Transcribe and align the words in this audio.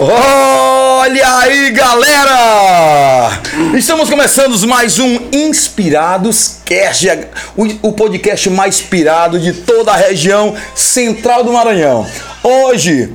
Olha 0.00 1.38
aí, 1.38 1.70
galera! 1.70 3.40
Estamos 3.74 4.10
começando 4.10 4.58
mais 4.66 4.98
um 4.98 5.18
Inspirados 5.32 6.56
Cast, 6.64 7.08
o, 7.56 7.92
podcast 7.92 8.50
mais 8.50 8.80
inspirado 8.80 9.40
de 9.40 9.52
toda 9.52 9.92
a 9.92 9.96
região 9.96 10.54
central 10.74 11.42
do 11.42 11.52
Maranhão. 11.52 12.06
Hoje 12.42 13.10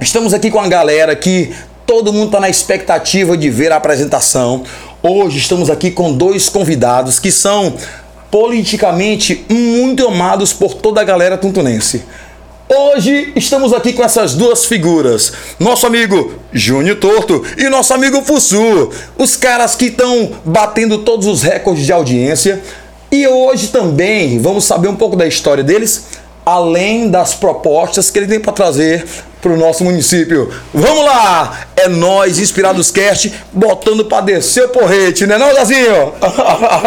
estamos 0.00 0.32
aqui 0.32 0.50
com 0.50 0.60
a 0.60 0.68
galera 0.68 1.16
que 1.16 1.52
todo 1.86 2.12
mundo 2.12 2.26
está 2.26 2.40
na 2.40 2.48
expectativa 2.48 3.36
de 3.36 3.50
ver 3.50 3.72
a 3.72 3.76
apresentação. 3.76 4.64
Hoje 5.02 5.38
estamos 5.38 5.68
aqui 5.70 5.90
com 5.90 6.12
dois 6.12 6.48
convidados 6.48 7.18
que 7.18 7.30
são 7.30 7.74
politicamente 8.30 9.44
muito 9.48 10.06
amados 10.06 10.52
por 10.52 10.74
toda 10.74 11.00
a 11.00 11.04
galera 11.04 11.36
tuntunense. 11.36 12.02
Hoje 12.68 13.32
estamos 13.36 13.74
aqui 13.74 13.92
com 13.92 14.02
essas 14.02 14.34
duas 14.34 14.64
figuras, 14.64 15.34
nosso 15.60 15.86
amigo 15.86 16.32
Júnior 16.50 16.96
Torto 16.96 17.44
e 17.58 17.68
nosso 17.68 17.92
amigo 17.92 18.22
Fussu, 18.22 18.90
os 19.18 19.36
caras 19.36 19.74
que 19.74 19.86
estão 19.86 20.32
batendo 20.44 20.98
todos 20.98 21.26
os 21.26 21.42
recordes 21.42 21.84
de 21.84 21.92
audiência. 21.92 22.62
E 23.12 23.28
hoje 23.28 23.68
também 23.68 24.40
vamos 24.40 24.64
saber 24.64 24.88
um 24.88 24.96
pouco 24.96 25.14
da 25.14 25.26
história 25.26 25.62
deles, 25.62 26.06
além 26.44 27.10
das 27.10 27.34
propostas 27.34 28.10
que 28.10 28.18
ele 28.18 28.26
tem 28.26 28.40
para 28.40 28.52
trazer 28.52 29.06
para 29.44 29.52
o 29.52 29.58
nosso 29.58 29.84
município. 29.84 30.50
Vamos 30.72 31.04
lá! 31.04 31.66
É 31.76 31.86
nós, 31.86 32.38
Inspirados 32.38 32.90
Cast, 32.90 33.30
botando 33.52 34.06
para 34.06 34.22
descer 34.22 34.64
o 34.64 34.68
porrete, 34.70 35.26
né 35.26 35.36
não, 35.36 35.52
Zazinho? 35.52 36.14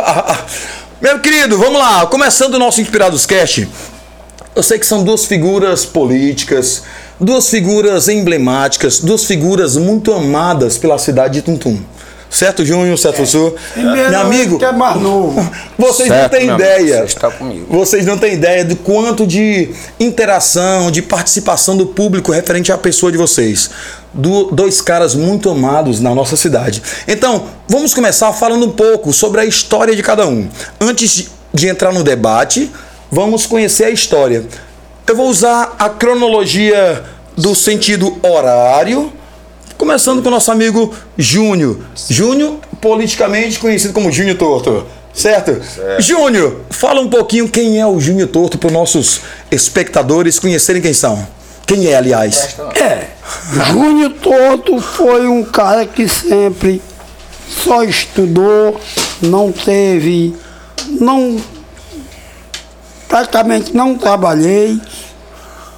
Meu 1.00 1.20
querido, 1.20 1.56
vamos 1.56 1.78
lá, 1.78 2.08
começando 2.08 2.56
o 2.56 2.60
nosso 2.60 2.82
Inspirados 2.82 3.28
Cast. 3.28 3.70
Eu 4.56 4.64
sei 4.64 4.80
que 4.80 4.88
são 4.88 5.04
duas 5.04 5.26
figuras 5.26 5.86
políticas, 5.86 6.82
duas 7.20 7.48
figuras 7.48 8.08
emblemáticas, 8.08 9.00
duas 9.00 9.24
figuras 9.24 9.78
muito 9.78 10.12
amadas 10.12 10.80
pela 10.80 10.98
cidade 10.98 11.36
de 11.36 11.42
Tuntum. 11.44 11.80
Certo, 12.30 12.66
Júnior? 12.66 12.98
Certo, 12.98 13.26
Sul? 13.26 13.56
Meu 13.76 14.20
amigo, 14.20 14.58
que 14.60 14.66
é 14.66 14.72
mais 14.72 15.00
novo. 15.02 15.50
vocês 15.78 16.10
Certo, 16.10 16.34
não 16.34 16.40
têm 16.40 16.50
ideia. 16.50 16.98
você 16.98 17.04
está 17.06 17.32
comigo. 17.32 17.66
Vocês 17.70 18.06
não 18.06 18.18
têm 18.18 18.34
ideia 18.34 18.66
do 18.66 18.76
quanto 18.76 19.26
de 19.26 19.70
interação, 20.00 20.92
de 20.92 21.02
participação 21.02 21.78
do 21.78 21.86
público 21.86 22.32
referente 22.32 22.72
à 22.72 22.78
pessoa 22.78 23.12
de 23.12 23.18
vocês. 23.18 23.70
Do- 24.14 24.46
dois 24.52 24.82
caras 24.82 25.16
muito 25.16 25.50
amados 25.50 26.00
na 26.00 26.14
nossa 26.14 26.36
cidade. 26.36 26.82
Então, 27.08 27.46
vamos 27.68 27.94
começar 27.94 28.32
falando 28.34 28.66
um 28.66 28.72
pouco 28.72 29.14
sobre 29.14 29.42
a 29.42 29.46
história 29.46 29.96
de 29.96 30.04
cada 30.04 30.28
um. 30.28 30.48
Antes 30.82 31.12
de- 31.16 31.30
de 31.54 31.68
entrar 31.68 31.94
no 31.94 32.04
debate, 32.04 32.72
vamos 33.12 33.46
conhecer 33.46 33.86
a 33.86 33.90
história. 33.90 34.46
Eu 35.08 35.16
vou 35.16 35.30
usar 35.30 35.76
a 35.80 35.88
cronologia 35.90 37.04
do 37.38 37.56
sentido 37.56 38.18
horário, 38.22 39.14
começando 39.78 40.22
com 40.22 40.28
o 40.28 40.32
nosso 40.32 40.52
amigo 40.52 40.94
Júnior. 41.18 41.80
Júnior, 42.10 42.58
politicamente 42.82 43.60
conhecido 43.60 43.94
como 43.94 44.12
Júnior 44.12 44.38
Torto. 44.38 44.86
Certo? 45.14 45.60
Júnior, 46.00 46.62
fala 46.70 47.02
um 47.02 47.10
pouquinho 47.10 47.50
quem 47.50 47.80
é 47.80 47.88
o 47.88 48.00
Júnior 48.00 48.28
Torto 48.28 48.58
para 48.58 48.68
os 48.68 48.74
nossos 48.74 49.22
espectadores 49.50 50.38
conhecerem 50.40 50.82
quem 50.82 50.94
são. 50.94 51.28
Quem 51.66 51.88
é, 51.88 51.96
aliás? 51.96 52.56
É, 52.76 53.08
Júnior 53.72 54.14
Toto 54.22 54.80
foi 54.80 55.28
um 55.28 55.44
cara 55.44 55.86
que 55.86 56.08
sempre 56.08 56.82
só 57.50 57.84
estudou, 57.84 58.80
não 59.22 59.52
teve, 59.52 60.36
não, 60.88 61.38
praticamente 63.10 63.76
não 63.76 63.98
trabalhei. 63.98 64.80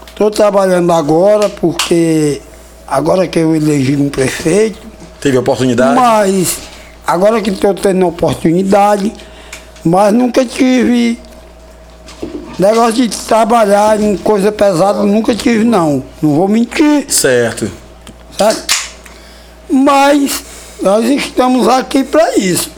Estou 0.09 0.30
trabalhando 0.30 0.92
agora 0.92 1.48
porque 1.48 2.42
agora 2.90 3.28
que 3.28 3.40
eu 3.40 3.56
elegi 3.56 3.96
um 3.96 4.10
prefeito, 4.10 4.80
Teve 5.22 5.38
oportunidade? 5.38 5.96
mas 5.96 6.58
agora 7.06 7.42
que 7.42 7.50
estou 7.50 7.74
tendo 7.74 8.08
oportunidade, 8.08 9.12
mas 9.84 10.14
nunca 10.14 10.46
tive 10.46 11.20
negócio 12.58 13.08
de 13.08 13.10
trabalhar 13.18 14.00
em 14.02 14.16
coisa 14.18 14.52
pesada, 14.52 15.04
nunca 15.04 15.34
tive 15.36 15.64
não. 15.64 16.04
Não 16.22 16.36
vou 16.36 16.48
mentir, 16.48 17.06
Certo. 17.10 17.70
certo? 18.38 18.76
Mas 19.70 20.44
nós 20.82 21.06
estamos 21.06 21.68
aqui 21.68 22.04
para 22.04 22.38
isso. 22.38 22.72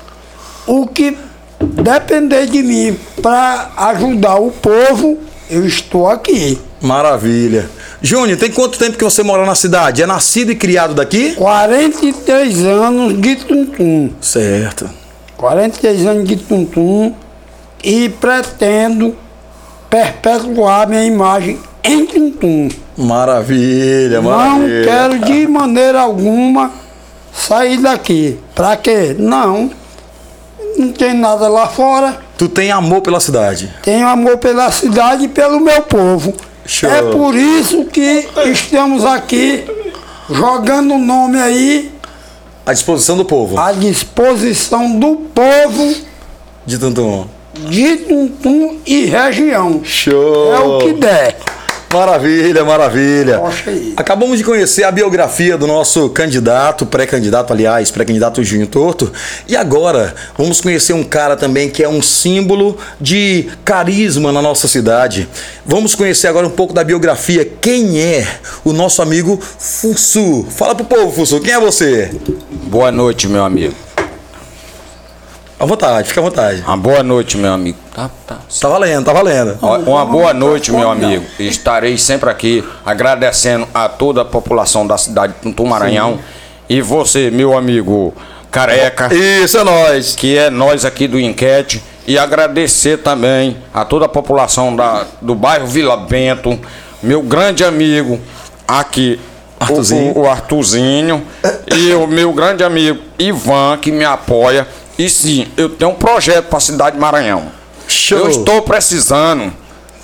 O 0.67 0.85
que 0.87 1.17
depender 1.59 2.45
de 2.47 2.61
mim 2.61 2.97
para 3.21 3.71
ajudar 3.77 4.35
o 4.35 4.51
povo, 4.51 5.17
eu 5.49 5.65
estou 5.65 6.07
aqui. 6.07 6.59
Maravilha. 6.81 7.69
Júnior, 8.01 8.37
tem 8.37 8.49
quanto 8.51 8.79
tempo 8.79 8.97
que 8.97 9.03
você 9.03 9.21
mora 9.21 9.45
na 9.45 9.53
cidade? 9.53 10.01
É 10.01 10.07
nascido 10.07 10.51
e 10.51 10.55
criado 10.55 10.93
daqui? 10.95 11.33
43 11.35 12.65
anos 12.65 13.21
de 13.21 13.35
Tuntum. 13.35 14.09
Certo. 14.19 14.89
43 15.37 16.05
anos 16.07 16.27
de 16.27 16.35
Tuntum 16.37 17.13
e 17.83 18.09
pretendo 18.09 19.15
perpetuar 19.89 20.87
minha 20.87 21.03
imagem 21.05 21.59
em 21.83 22.05
Tuntum. 22.05 22.69
Maravilha, 22.97 24.19
Não 24.21 24.29
maravilha. 24.31 24.83
quero 24.83 25.19
de 25.19 25.47
maneira 25.47 26.01
alguma 26.01 26.71
sair 27.33 27.77
daqui. 27.77 28.39
Pra 28.55 28.75
quê? 28.77 29.15
Não. 29.17 29.69
Não 30.77 30.91
tem 30.91 31.13
nada 31.13 31.47
lá 31.47 31.67
fora. 31.67 32.17
Tu 32.37 32.49
tem 32.49 32.71
amor 32.71 33.01
pela 33.01 33.19
cidade. 33.19 33.71
Tenho 33.83 34.07
amor 34.07 34.37
pela 34.39 34.71
cidade 34.71 35.25
e 35.25 35.27
pelo 35.27 35.59
meu 35.59 35.81
povo. 35.83 36.33
Show. 36.71 36.89
É 36.89 37.01
por 37.11 37.35
isso 37.35 37.83
que 37.85 38.27
estamos 38.45 39.03
aqui 39.03 39.65
jogando 40.29 40.93
o 40.93 40.97
nome 40.97 41.37
aí 41.37 41.91
À 42.65 42.71
disposição 42.71 43.17
do 43.17 43.25
povo. 43.25 43.59
à 43.59 43.73
disposição 43.73 44.97
do 44.97 45.17
povo 45.17 45.93
De 46.65 46.77
Tuntum. 46.77 47.27
de 47.67 47.97
Tuntum 47.97 48.77
e 48.85 49.03
região. 49.05 49.81
Show. 49.83 50.53
É 50.53 50.59
o 50.59 50.77
que 50.79 50.93
der. 50.93 51.37
Maravilha, 51.91 52.63
maravilha. 52.63 53.39
Poxa 53.39 53.69
aí. 53.69 53.93
Acabamos 53.97 54.37
de 54.37 54.45
conhecer 54.45 54.83
a 54.83 54.91
biografia 54.91 55.57
do 55.57 55.67
nosso 55.67 56.09
candidato, 56.09 56.85
pré-candidato, 56.85 57.51
aliás, 57.51 57.91
pré-candidato 57.91 58.41
Júnior 58.43 58.69
Torto. 58.69 59.11
E 59.45 59.57
agora 59.57 60.15
vamos 60.37 60.61
conhecer 60.61 60.93
um 60.93 61.03
cara 61.03 61.35
também 61.35 61.69
que 61.69 61.83
é 61.83 61.89
um 61.89 62.01
símbolo 62.01 62.77
de 62.99 63.49
carisma 63.65 64.31
na 64.31 64.41
nossa 64.41 64.69
cidade. 64.69 65.27
Vamos 65.65 65.93
conhecer 65.93 66.27
agora 66.27 66.47
um 66.47 66.51
pouco 66.51 66.73
da 66.73 66.83
biografia. 66.83 67.45
Quem 67.59 67.99
é 67.99 68.25
o 68.63 68.71
nosso 68.71 69.01
amigo 69.01 69.37
Fussu? 69.41 70.45
Fala 70.49 70.73
pro 70.73 70.85
povo, 70.85 71.11
Fussu, 71.11 71.41
quem 71.41 71.53
é 71.53 71.59
você? 71.59 72.09
Boa 72.67 72.91
noite, 72.91 73.27
meu 73.27 73.43
amigo. 73.43 73.75
À 75.61 75.65
vontade, 75.65 76.07
fica 76.07 76.19
à 76.21 76.23
vontade. 76.23 76.63
Uma 76.65 76.75
boa 76.75 77.03
noite, 77.03 77.37
meu 77.37 77.53
amigo. 77.53 77.77
Tá, 77.93 78.09
tá. 78.25 78.37
Tá 78.59 78.67
valendo, 78.67 79.05
tá 79.05 79.13
valendo. 79.13 79.59
Uma 79.85 80.03
boa 80.05 80.33
noite, 80.33 80.71
meu 80.71 80.89
amigo. 80.89 81.23
Estarei 81.37 81.99
sempre 81.99 82.31
aqui 82.31 82.63
agradecendo 82.83 83.67
a 83.71 83.87
toda 83.87 84.23
a 84.23 84.25
população 84.25 84.87
da 84.87 84.97
cidade 84.97 85.33
de 85.33 85.39
Tuntum 85.39 85.67
Maranhão. 85.67 86.17
E 86.67 86.81
você, 86.81 87.29
meu 87.29 87.55
amigo 87.55 88.11
Careca, 88.49 89.13
Isso 89.13 89.59
é 89.59 89.63
nós. 89.63 90.15
que 90.15 90.35
é 90.35 90.49
nós 90.49 90.83
aqui 90.83 91.07
do 91.07 91.19
Enquete. 91.19 91.83
E 92.07 92.17
agradecer 92.17 92.97
também 92.97 93.55
a 93.71 93.85
toda 93.85 94.05
a 94.05 94.09
população 94.09 94.75
da, 94.75 95.05
do 95.21 95.35
bairro 95.35 95.67
Vila 95.67 95.95
Bento, 95.95 96.59
meu 97.03 97.21
grande 97.21 97.63
amigo 97.63 98.19
aqui, 98.67 99.19
o- 99.59 99.63
Arthurzinho. 99.63 100.11
O, 100.17 100.21
o 100.21 100.27
Arthurzinho, 100.29 101.21
e 101.71 101.93
o 101.93 102.07
meu 102.07 102.33
grande 102.33 102.63
amigo 102.63 102.99
Ivan, 103.19 103.77
que 103.79 103.91
me 103.91 104.03
apoia. 104.03 104.67
E 104.97 105.09
sim, 105.09 105.47
eu 105.57 105.69
tenho 105.69 105.91
um 105.91 105.95
projeto 105.95 106.45
para 106.47 106.57
a 106.57 106.61
cidade 106.61 106.95
de 106.95 107.01
Maranhão. 107.01 107.45
Show. 107.87 108.19
Eu 108.19 108.29
estou 108.29 108.61
precisando 108.61 109.51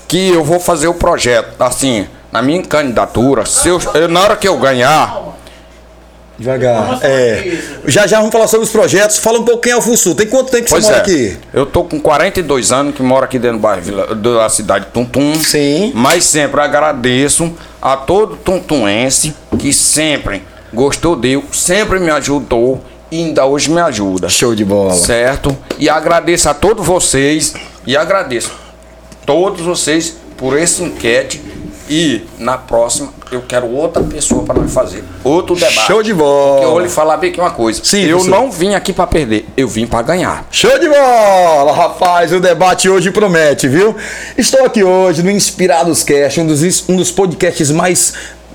que 0.07 0.29
eu 0.29 0.43
vou 0.43 0.59
fazer 0.59 0.87
o 0.87 0.93
projeto, 0.93 1.61
assim, 1.61 2.07
na 2.31 2.41
minha 2.41 2.61
candidatura, 2.63 3.45
se 3.45 3.67
eu, 3.67 3.79
eu- 3.93 4.07
na 4.07 4.21
hora 4.21 4.35
que 4.35 4.47
eu 4.47 4.57
ganhar, 4.57 5.23
Devagar. 6.39 6.99
É. 7.01 7.57
Já 7.87 8.05
já 8.05 8.17
vamos 8.19 8.31
falar 8.31 8.47
sobre 8.47 8.63
os 8.67 8.71
projetos. 8.71 9.17
Fala 9.17 9.39
um 9.39 9.43
pouco 9.43 9.59
quem 9.63 9.71
é 9.71 9.75
o 9.75 9.81
Fussu. 9.81 10.13
Tem 10.13 10.27
quanto 10.27 10.51
tempo 10.51 10.65
que 10.65 10.69
pois 10.69 10.85
você 10.85 10.91
mora 10.91 11.01
é, 11.01 11.01
aqui? 11.01 11.37
eu 11.51 11.65
tô 11.65 11.83
com 11.83 11.99
42 11.99 12.71
anos 12.71 12.93
que 12.93 13.01
moro 13.01 13.25
aqui 13.25 13.39
dentro 13.39 13.57
do 13.57 13.61
bairro 13.63 13.81
Vila- 13.81 14.13
da 14.13 14.47
cidade 14.47 14.85
de 14.85 14.91
Tuntum. 14.91 15.33
Sim. 15.41 15.91
Mas 15.95 16.25
sempre 16.25 16.61
agradeço 16.61 17.51
a 17.81 17.97
todo 17.97 18.35
tuntuense 18.35 19.33
que 19.57 19.73
sempre 19.73 20.43
gostou 20.71 21.15
dele, 21.15 21.43
sempre 21.51 21.97
me 21.99 22.11
ajudou 22.11 22.83
e 23.11 23.23
ainda 23.23 23.45
hoje 23.45 23.69
me 23.71 23.79
ajuda. 23.79 24.29
Show 24.29 24.55
de 24.55 24.65
bola. 24.65 24.93
Certo? 24.93 25.55
E 25.77 25.89
agradeço 25.89 26.49
a 26.49 26.53
todos 26.53 26.85
vocês 26.85 27.53
e 27.85 27.95
agradeço 27.95 28.51
todos 29.25 29.61
vocês 29.61 30.15
por 30.37 30.57
esse 30.57 30.83
enquete 30.83 31.41
E 31.89 32.21
na 32.37 32.57
próxima 32.57 33.13
eu 33.31 33.41
quero 33.41 33.67
outra 33.67 34.03
pessoa 34.03 34.43
para 34.43 34.61
nós 34.61 34.73
fazer 34.73 35.03
outro 35.23 35.55
debate. 35.55 35.87
Show 35.87 36.03
de 36.03 36.13
bola. 36.13 36.61
Eu 36.61 36.71
vou 36.71 36.79
lhe 36.79 36.89
falar 36.89 37.17
bem 37.17 37.29
aqui 37.29 37.39
uma 37.39 37.51
coisa. 37.51 37.81
Sim, 37.83 38.03
eu 38.03 38.17
professor. 38.17 38.29
não 38.29 38.51
vim 38.51 38.73
aqui 38.73 38.91
para 38.93 39.07
perder, 39.07 39.45
eu 39.55 39.67
vim 39.67 39.87
para 39.87 40.01
ganhar. 40.01 40.45
Show 40.51 40.77
de 40.79 40.87
bola, 40.87 41.73
rapaz! 41.73 42.31
O 42.33 42.39
debate 42.39 42.89
hoje 42.89 43.11
promete, 43.11 43.67
viu? 43.67 43.95
Estou 44.37 44.65
aqui 44.65 44.83
hoje 44.83 45.23
no 45.23 45.31
Inspirados 45.31 46.03
Cast, 46.03 46.39
um 46.41 46.47
dos, 46.47 46.89
um 46.89 46.95
dos 46.95 47.11
podcasts 47.11 47.71
mais 47.71 48.13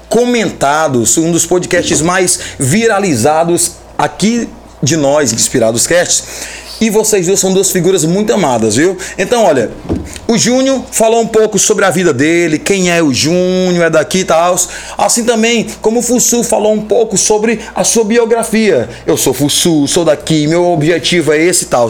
comentados, 0.08 1.16
um 1.16 1.32
dos 1.32 1.46
podcasts 1.46 2.02
mais 2.02 2.38
viralizados 2.58 3.81
aqui 3.96 4.48
de 4.82 4.96
nós, 4.96 5.32
Inspirados 5.32 5.86
Cast. 5.86 6.24
E 6.80 6.90
vocês 6.90 7.28
dois 7.28 7.38
são 7.38 7.52
duas 7.52 7.70
figuras 7.70 8.04
muito 8.04 8.32
amadas, 8.32 8.74
viu? 8.74 8.98
Então, 9.16 9.44
olha, 9.44 9.70
o 10.26 10.36
Júnior 10.36 10.82
falou 10.90 11.20
um 11.20 11.26
pouco 11.28 11.56
sobre 11.56 11.84
a 11.84 11.90
vida 11.90 12.12
dele, 12.12 12.58
quem 12.58 12.90
é 12.90 13.00
o 13.00 13.14
Júnior, 13.14 13.84
é 13.84 13.90
daqui 13.90 14.18
e 14.18 14.24
tal. 14.24 14.56
Assim 14.98 15.22
também, 15.22 15.68
como 15.80 16.00
o 16.00 16.02
Fussu 16.02 16.42
falou 16.42 16.72
um 16.72 16.82
pouco 16.82 17.16
sobre 17.16 17.60
a 17.72 17.84
sua 17.84 18.02
biografia. 18.04 18.88
Eu 19.06 19.16
sou 19.16 19.32
Fussu, 19.32 19.86
sou 19.86 20.04
daqui, 20.04 20.48
meu 20.48 20.64
objetivo 20.72 21.32
é 21.32 21.40
esse 21.40 21.64
e 21.64 21.68
tal. 21.68 21.88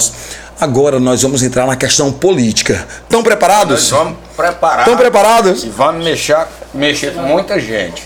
Agora 0.61 1.01
nós 1.01 1.23
vamos 1.23 1.43
entrar 1.43 1.67
na 1.67 1.75
questão 1.75 2.13
política. 2.13 2.87
Estão 3.05 3.21
Nós 3.21 3.25
preparados? 3.25 3.89
vamos 3.89 4.19
preparar. 4.37 4.81
Estão 4.81 4.97
preparados? 4.97 5.65
E 5.65 5.71
vamos 5.71 6.05
mexer, 6.05 6.47
mexer 6.75 7.15
com 7.15 7.23
muita 7.23 7.59
gente. 7.59 8.03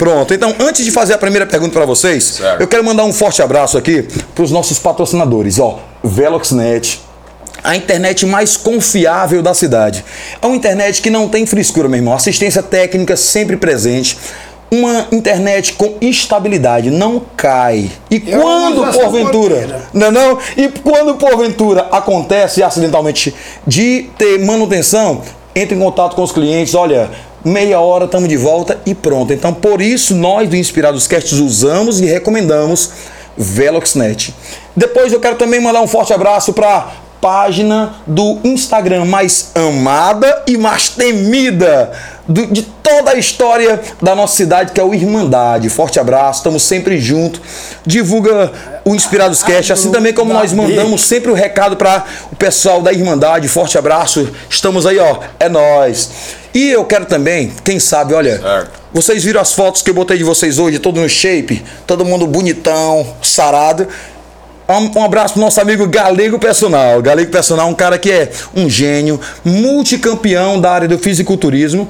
Pronto, 0.00 0.32
então 0.32 0.54
antes 0.58 0.82
de 0.82 0.90
fazer 0.90 1.12
a 1.12 1.18
primeira 1.18 1.44
pergunta 1.44 1.74
para 1.74 1.84
vocês, 1.84 2.24
Certo. 2.24 2.58
eu 2.58 2.66
quero 2.66 2.82
mandar 2.82 3.04
um 3.04 3.12
forte 3.12 3.42
abraço 3.42 3.76
aqui 3.76 4.08
para 4.34 4.42
os 4.42 4.50
nossos 4.50 4.78
patrocinadores, 4.78 5.58
ó, 5.58 5.78
Veloxnet, 6.02 6.98
a 7.62 7.76
internet 7.76 8.24
mais 8.24 8.56
confiável 8.56 9.42
da 9.42 9.52
cidade. 9.52 10.02
É 10.40 10.46
uma 10.46 10.56
internet 10.56 11.02
que 11.02 11.10
não 11.10 11.28
tem 11.28 11.44
frescura, 11.44 11.86
meu 11.86 11.98
irmão. 11.98 12.14
Assistência 12.14 12.62
técnica 12.62 13.14
sempre 13.14 13.58
presente. 13.58 14.16
Uma 14.70 15.06
internet 15.12 15.74
com 15.74 15.96
estabilidade, 16.00 16.90
não 16.90 17.20
cai. 17.36 17.90
E 18.10 18.22
Eu 18.26 18.40
quando 18.40 18.92
porventura, 18.92 19.82
não, 19.92 20.06
é 20.06 20.10
não? 20.10 20.38
E 20.56 20.68
quando 20.82 21.16
porventura 21.16 21.88
acontece 21.92 22.62
acidentalmente 22.62 23.34
de 23.66 24.08
ter 24.16 24.38
manutenção, 24.38 25.20
entre 25.54 25.76
em 25.76 25.78
contato 25.78 26.16
com 26.16 26.22
os 26.22 26.32
clientes, 26.32 26.74
olha, 26.74 27.10
meia 27.44 27.80
hora 27.80 28.04
estamos 28.04 28.28
de 28.28 28.36
volta 28.36 28.78
e 28.84 28.94
pronto. 28.94 29.32
Então, 29.32 29.52
por 29.52 29.80
isso 29.80 30.14
nós 30.14 30.48
do 30.48 30.56
Inspirados 30.56 31.06
Casts 31.06 31.38
usamos 31.38 32.00
e 32.00 32.06
recomendamos 32.06 32.90
Veloxnet. 33.36 34.34
Depois 34.76 35.12
eu 35.12 35.20
quero 35.20 35.36
também 35.36 35.60
mandar 35.60 35.80
um 35.80 35.86
forte 35.86 36.12
abraço 36.12 36.52
para 36.52 36.92
página 37.20 37.96
do 38.06 38.38
Instagram 38.42 39.04
mais 39.04 39.50
amada 39.54 40.42
e 40.46 40.56
mais 40.56 40.88
temida 40.88 41.92
do- 42.30 42.46
de 42.46 42.62
toda 42.62 43.10
a 43.10 43.14
história 43.16 43.80
da 44.00 44.14
nossa 44.14 44.36
cidade, 44.36 44.72
que 44.72 44.80
é 44.80 44.84
o 44.84 44.94
Irmandade. 44.94 45.68
Forte 45.68 45.98
abraço, 46.00 46.38
estamos 46.38 46.62
sempre 46.62 46.98
juntos. 46.98 47.40
Divulga 47.84 48.52
o 48.84 48.94
Inspirados 48.94 49.42
Cast, 49.42 49.72
assim 49.72 49.90
também 49.90 50.12
como 50.14 50.32
nós 50.32 50.52
mandamos 50.52 51.02
sempre 51.02 51.30
o 51.30 51.34
recado 51.34 51.76
para 51.76 52.04
o 52.32 52.36
pessoal 52.36 52.80
da 52.80 52.92
Irmandade. 52.92 53.48
Forte 53.48 53.76
abraço, 53.76 54.28
estamos 54.48 54.86
aí, 54.86 54.98
ó, 54.98 55.18
é 55.38 55.48
nós. 55.48 56.10
E 56.54 56.70
eu 56.70 56.84
quero 56.84 57.04
também, 57.06 57.52
quem 57.64 57.78
sabe, 57.78 58.12
olha, 58.14 58.40
Certo. 58.40 58.70
vocês 58.92 59.22
viram 59.22 59.40
as 59.40 59.52
fotos 59.52 59.82
que 59.82 59.90
eu 59.90 59.94
botei 59.94 60.16
de 60.18 60.24
vocês 60.24 60.58
hoje, 60.58 60.78
todo 60.78 61.00
no 61.00 61.08
shape, 61.08 61.62
todo 61.86 62.04
mundo 62.04 62.26
bonitão, 62.26 63.06
sarado. 63.22 63.86
Um, 64.68 65.00
um 65.00 65.04
abraço 65.04 65.34
pro 65.34 65.42
nosso 65.42 65.60
amigo 65.60 65.86
Galego 65.88 66.38
Personal. 66.38 67.02
Galego 67.02 67.30
Personal 67.30 67.66
é 67.66 67.70
um 67.70 67.74
cara 67.74 67.98
que 67.98 68.10
é 68.10 68.30
um 68.54 68.68
gênio, 68.70 69.20
multicampeão 69.44 70.60
da 70.60 70.70
área 70.72 70.88
do 70.88 70.98
fisiculturismo. 70.98 71.88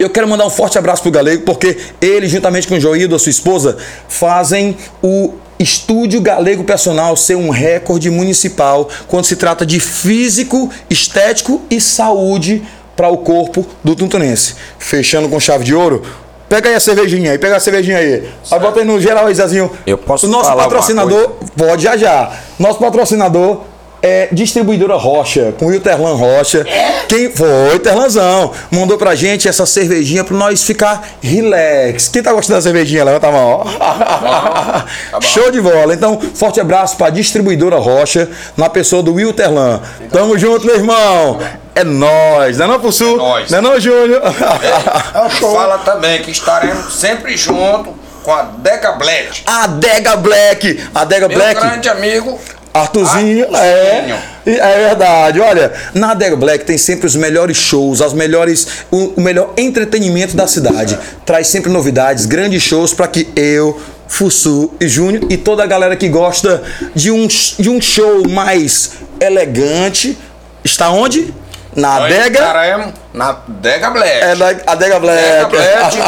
Eu 0.00 0.08
quero 0.08 0.26
mandar 0.26 0.46
um 0.46 0.50
forte 0.50 0.78
abraço 0.78 1.02
pro 1.02 1.10
Galego, 1.10 1.42
porque 1.42 1.76
ele, 2.00 2.26
juntamente 2.26 2.66
com 2.66 2.74
o 2.74 2.80
Joildo, 2.80 3.14
a 3.14 3.18
sua 3.18 3.28
esposa, 3.28 3.76
fazem 4.08 4.74
o 5.02 5.34
Estúdio 5.58 6.22
Galego 6.22 6.64
Personal 6.64 7.14
ser 7.18 7.34
um 7.34 7.50
recorde 7.50 8.08
municipal 8.08 8.88
quando 9.06 9.26
se 9.26 9.36
trata 9.36 9.66
de 9.66 9.78
físico, 9.78 10.70
estético 10.88 11.60
e 11.70 11.78
saúde 11.82 12.62
para 12.96 13.08
o 13.08 13.18
corpo 13.18 13.66
do 13.84 13.94
tuntunense. 13.94 14.54
Fechando 14.78 15.28
com 15.28 15.38
chave 15.38 15.64
de 15.64 15.74
ouro. 15.74 16.02
Pega 16.48 16.70
aí 16.70 16.76
a 16.76 16.80
cervejinha 16.80 17.32
aí, 17.32 17.38
pega 17.38 17.56
a 17.56 17.60
cervejinha 17.60 17.98
aí. 17.98 18.26
Aí 18.50 18.58
bota 18.58 18.80
aí 18.80 18.86
no 18.86 18.98
geral 18.98 19.26
aí, 19.26 19.34
Zezinho. 19.34 19.70
Eu 19.86 19.98
posso 19.98 20.26
O 20.26 20.30
nosso 20.30 20.50
patrocinador, 20.56 21.32
pode 21.54 21.82
já 21.82 21.98
já. 21.98 22.32
Nosso 22.58 22.78
patrocinador 22.78 23.64
é 24.02 24.28
distribuidora 24.32 24.94
Rocha, 24.96 25.52
com 25.58 25.66
o 25.66 25.80
Terlan 25.80 26.14
Rocha. 26.14 26.64
Quem 27.08 27.30
foi? 27.30 27.78
Terlanzão. 27.80 28.52
Mandou 28.70 28.96
pra 28.96 29.14
gente 29.14 29.48
essa 29.48 29.66
cervejinha 29.66 30.22
pra 30.24 30.36
nós 30.36 30.62
ficar 30.62 31.08
relax. 31.20 32.08
Quem 32.08 32.22
tá 32.22 32.32
gostando 32.32 32.58
da 32.58 32.62
cervejinha? 32.62 33.04
Levanta 33.04 33.26
a 33.28 33.32
mão. 33.32 33.66
ó. 33.80 35.20
Show 35.20 35.50
de 35.50 35.60
bola. 35.60 35.92
Então, 35.94 36.20
forte 36.34 36.60
abraço 36.60 36.96
pra 36.96 37.10
distribuidora 37.10 37.76
Rocha, 37.76 38.28
na 38.56 38.68
pessoa 38.70 39.02
do 39.02 39.14
Will 39.14 39.32
Terlan. 39.32 39.80
Tamo 40.10 40.38
junto, 40.38 40.66
meu 40.66 40.76
irmão. 40.76 41.38
É 41.74 41.84
nóis, 41.84 42.58
não 42.58 42.64
é 42.64 42.68
não, 42.68 42.80
Pussu? 42.80 43.16
nóis. 43.16 43.50
Não 43.50 43.58
é 43.58 43.60
não, 43.60 43.80
Júnior? 43.80 44.20
Fala 45.40 45.78
também 45.78 46.20
que 46.22 46.30
estaremos 46.30 46.94
sempre 46.94 47.36
junto 47.36 47.94
com 48.22 48.32
a 48.32 48.42
Deca 48.42 48.92
Black. 48.92 49.42
A 49.46 49.66
Dega 49.66 50.16
Black. 50.16 50.80
A 50.94 51.04
Dega 51.04 51.28
Meu 51.28 51.36
Black. 51.38 51.60
grande 51.60 51.88
amigo. 51.88 52.38
Arthurzinho, 52.72 53.44
Arthurzinho. 53.44 54.16
é, 54.46 54.52
é 54.52 54.88
verdade. 54.88 55.40
Olha, 55.40 55.72
na 55.94 56.14
Dega 56.14 56.36
Black 56.36 56.64
tem 56.64 56.78
sempre 56.78 57.06
os 57.06 57.16
melhores 57.16 57.56
shows, 57.56 58.00
as 58.00 58.12
melhores, 58.12 58.66
o, 58.90 59.14
o 59.16 59.20
melhor 59.20 59.52
entretenimento 59.56 60.36
da 60.36 60.46
cidade. 60.46 60.98
Traz 61.26 61.48
sempre 61.48 61.70
novidades, 61.70 62.26
grandes 62.26 62.62
shows 62.62 62.94
para 62.94 63.08
que 63.08 63.28
eu, 63.34 63.80
Fussu 64.06 64.72
e 64.80 64.88
Júnior 64.88 65.24
e 65.30 65.36
toda 65.36 65.62
a 65.62 65.66
galera 65.66 65.96
que 65.96 66.08
gosta 66.08 66.62
de 66.94 67.10
um, 67.10 67.26
de 67.26 67.68
um 67.68 67.80
show 67.80 68.28
mais 68.28 68.92
elegante 69.20 70.16
está 70.64 70.90
onde? 70.90 71.32
Na 71.74 72.00
Nós 72.00 72.12
Adega. 72.12 72.38
estaremos 72.40 72.92
na 73.14 73.36
Dega 73.46 73.90
Black. 73.90 74.24
É 74.24 74.34
da 74.34 74.48
Adega 74.66 74.98
Black. 74.98 75.22
Dega 75.22 75.46
Black. 75.46 75.98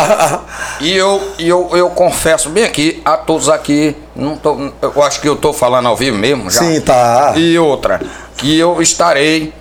e 0.81 0.97
eu, 0.97 1.23
eu, 1.39 1.71
eu 1.73 1.91
confesso 1.91 2.51
bem 2.51 2.65
aqui, 2.65 3.01
a 3.05 3.17
todos 3.17 3.49
aqui, 3.49 3.97
não 4.15 4.37
tô, 4.37 4.73
eu 4.81 5.03
acho 5.03 5.21
que 5.21 5.29
eu 5.29 5.37
tô 5.37 5.53
falando 5.53 5.87
ao 5.87 5.97
vivo 5.97 6.19
mesmo 6.19 6.51
já. 6.51 6.61
Sim, 6.61 6.81
tá. 6.81 7.35
E 7.37 7.57
outra, 7.59 8.01
que 8.37 8.59
eu 8.59 8.83
estarei 8.83 9.53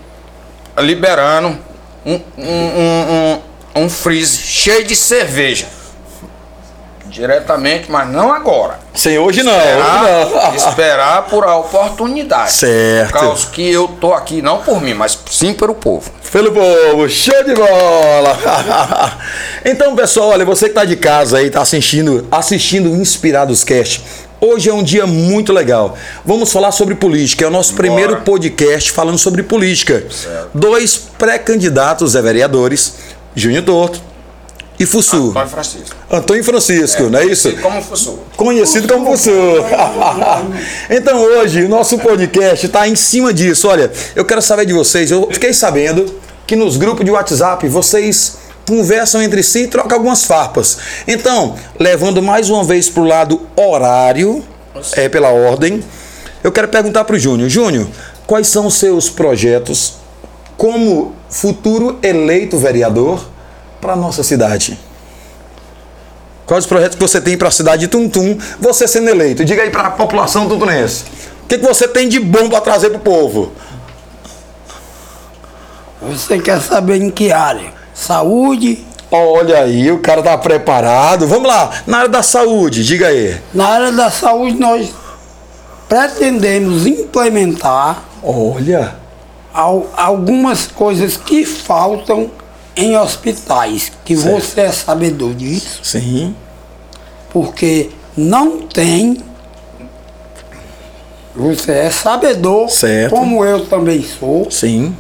liberando 0.79 1.57
um, 2.05 2.19
um, 2.37 2.45
um, 2.47 3.41
um, 3.75 3.83
um 3.83 3.89
freeze 3.89 4.37
cheio 4.39 4.83
de 4.83 4.95
cerveja. 4.95 5.67
Diretamente, 7.11 7.91
mas 7.91 8.07
não 8.07 8.31
agora. 8.31 8.79
Sem 8.95 9.19
hoje 9.19 9.43
não. 9.43 9.51
Esperar, 9.51 10.05
hoje 10.05 10.33
não. 10.33 10.55
esperar 10.55 11.21
por 11.23 11.43
a 11.43 11.57
oportunidade. 11.57 12.53
Certo. 12.53 13.11
Por 13.11 13.19
causa 13.19 13.47
que 13.47 13.69
eu 13.69 13.89
tô 13.99 14.13
aqui, 14.13 14.41
não 14.41 14.59
por 14.59 14.81
mim, 14.81 14.93
mas 14.93 15.19
sim 15.29 15.53
pelo 15.53 15.75
povo. 15.75 16.09
Pelo 16.31 16.53
povo, 16.53 17.09
show 17.09 17.43
de 17.43 17.53
bola! 17.53 18.39
então, 19.65 19.93
pessoal, 19.93 20.29
olha, 20.29 20.45
você 20.45 20.69
que 20.69 20.75
tá 20.75 20.85
de 20.85 20.95
casa 20.95 21.39
aí, 21.39 21.49
tá 21.49 21.61
assistindo, 21.61 22.25
assistindo 22.31 22.87
Inspirados 22.87 23.65
Cast. 23.65 24.01
Hoje 24.39 24.69
é 24.69 24.73
um 24.73 24.81
dia 24.81 25.05
muito 25.05 25.51
legal. 25.51 25.97
Vamos 26.25 26.49
falar 26.49 26.71
sobre 26.71 26.95
política. 26.95 27.43
É 27.43 27.47
o 27.49 27.51
nosso 27.51 27.73
primeiro 27.73 28.21
podcast 28.21 28.89
falando 28.89 29.17
sobre 29.17 29.43
política. 29.43 30.01
Dois 30.53 30.97
pré-candidatos 31.17 32.15
a 32.15 32.21
vereadores, 32.21 32.95
Júnior 33.35 33.65
Torto 33.65 34.10
e 34.81 34.85
Fussu. 34.87 35.29
Antônio 35.29 35.47
Francisco. 35.47 35.95
Antônio 36.09 36.43
Francisco, 36.43 37.03
não 37.03 37.19
é 37.19 37.25
isso? 37.25 37.55
Como 37.57 37.81
fosse. 37.83 38.09
Conhecido 38.35 38.91
como 38.91 39.11
Fussu. 39.11 39.29
então 40.89 41.21
hoje 41.21 41.65
o 41.65 41.69
nosso 41.69 41.99
podcast 41.99 42.65
está 42.65 42.87
em 42.87 42.95
cima 42.95 43.31
disso. 43.31 43.67
Olha, 43.67 43.91
eu 44.15 44.25
quero 44.25 44.41
saber 44.41 44.65
de 44.65 44.73
vocês. 44.73 45.11
Eu 45.11 45.29
fiquei 45.31 45.53
sabendo 45.53 46.11
que 46.47 46.55
nos 46.55 46.77
grupos 46.77 47.05
de 47.05 47.11
WhatsApp 47.11 47.67
vocês 47.67 48.37
conversam 48.67 49.21
entre 49.21 49.43
si 49.43 49.59
e 49.59 49.67
trocam 49.67 49.97
algumas 49.97 50.25
farpas. 50.25 50.79
Então, 51.07 51.55
levando 51.79 52.19
mais 52.19 52.49
uma 52.49 52.63
vez 52.63 52.89
para 52.89 53.03
o 53.03 53.05
lado 53.05 53.39
horário, 53.55 54.43
é 54.93 55.07
pela 55.07 55.29
ordem, 55.29 55.83
eu 56.43 56.51
quero 56.51 56.67
perguntar 56.67 57.03
para 57.03 57.15
o 57.15 57.19
Júnior. 57.19 57.49
Júnior, 57.49 57.87
quais 58.25 58.47
são 58.47 58.65
os 58.65 58.73
seus 58.73 59.11
projetos 59.11 59.93
como 60.57 61.13
futuro 61.29 61.99
eleito 62.01 62.57
vereador 62.57 63.29
para 63.81 63.95
nossa 63.95 64.23
cidade? 64.23 64.79
Quais 66.45 66.63
os 66.65 66.69
projetos 66.69 66.95
que 66.95 67.01
você 67.01 67.19
tem 67.19 67.37
para 67.37 67.47
a 67.47 67.51
cidade 67.51 67.81
de 67.81 67.87
Tuntum, 67.87 68.37
você 68.59 68.87
sendo 68.87 69.09
eleito? 69.09 69.43
Diga 69.43 69.63
aí 69.63 69.69
para 69.71 69.87
a 69.87 69.91
população 69.91 70.47
tuntunense. 70.47 71.05
O 71.43 71.47
que, 71.47 71.57
que 71.57 71.65
você 71.65 71.87
tem 71.87 72.07
de 72.07 72.19
bom 72.19 72.49
para 72.49 72.61
trazer 72.61 72.89
para 72.89 72.97
o 72.97 73.01
povo? 73.01 73.51
Você 76.01 76.39
quer 76.39 76.59
saber 76.61 77.01
em 77.01 77.09
que 77.09 77.31
área? 77.31 77.71
Saúde. 77.93 78.85
Olha 79.11 79.59
aí, 79.63 79.91
o 79.91 79.99
cara 79.99 80.23
tá 80.23 80.37
preparado. 80.37 81.27
Vamos 81.27 81.47
lá, 81.47 81.69
na 81.85 81.97
área 81.99 82.09
da 82.09 82.23
saúde, 82.23 82.83
diga 82.83 83.07
aí. 83.07 83.39
Na 83.53 83.67
área 83.67 83.91
da 83.91 84.09
saúde, 84.09 84.57
nós 84.57 84.89
pretendemos 85.87 86.85
implementar 86.87 88.03
Olha, 88.23 88.95
al- 89.53 89.87
algumas 89.97 90.67
coisas 90.67 91.17
que 91.17 91.45
faltam 91.45 92.31
em 92.75 92.97
hospitais, 92.97 93.91
que 94.05 94.15
Certo. 94.15 94.39
você 94.39 94.61
é 94.61 94.71
sabedor 94.71 95.33
disso, 95.33 95.81
Sim. 95.83 96.35
porque 97.31 97.89
não 98.15 98.61
tem. 98.61 99.17
Você 101.35 101.71
é 101.71 101.89
sabedor, 101.89 102.69
Certo. 102.69 103.11
como 103.15 103.43
eu 103.45 103.65
também 103.65 104.03
sou, 104.03 104.49
Sim. 104.51 104.95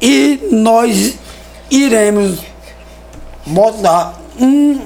e 0.00 0.40
nós 0.50 1.14
iremos 1.70 2.38
botar 3.46 4.20
um, 4.40 4.80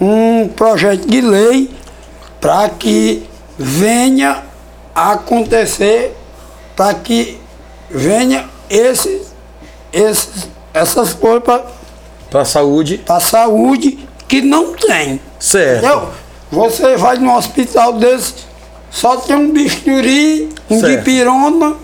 um 0.00 0.48
projeto 0.48 1.06
de 1.06 1.20
lei 1.20 1.70
para 2.40 2.68
que 2.70 3.26
venha 3.58 4.42
acontecer, 4.94 6.16
para 6.76 6.94
que 6.94 7.38
venha 7.90 8.48
esses, 8.68 9.33
esses, 9.94 10.48
essas 10.74 11.12
coisas 11.14 11.42
para 11.42 11.64
Pra 12.30 12.44
saúde. 12.44 13.00
a 13.08 13.20
saúde 13.20 13.98
que 14.28 14.42
não 14.42 14.74
tem. 14.74 15.20
Certo. 15.38 15.78
Entendeu? 15.84 16.08
Você 16.50 16.96
vai 16.96 17.16
num 17.18 17.34
hospital 17.34 17.94
desse, 17.94 18.34
só 18.90 19.16
tem 19.16 19.36
um 19.36 19.50
bisturi, 19.52 20.48
um 20.70 20.80
Certo. 20.80 20.96
dipirona, 20.98 21.74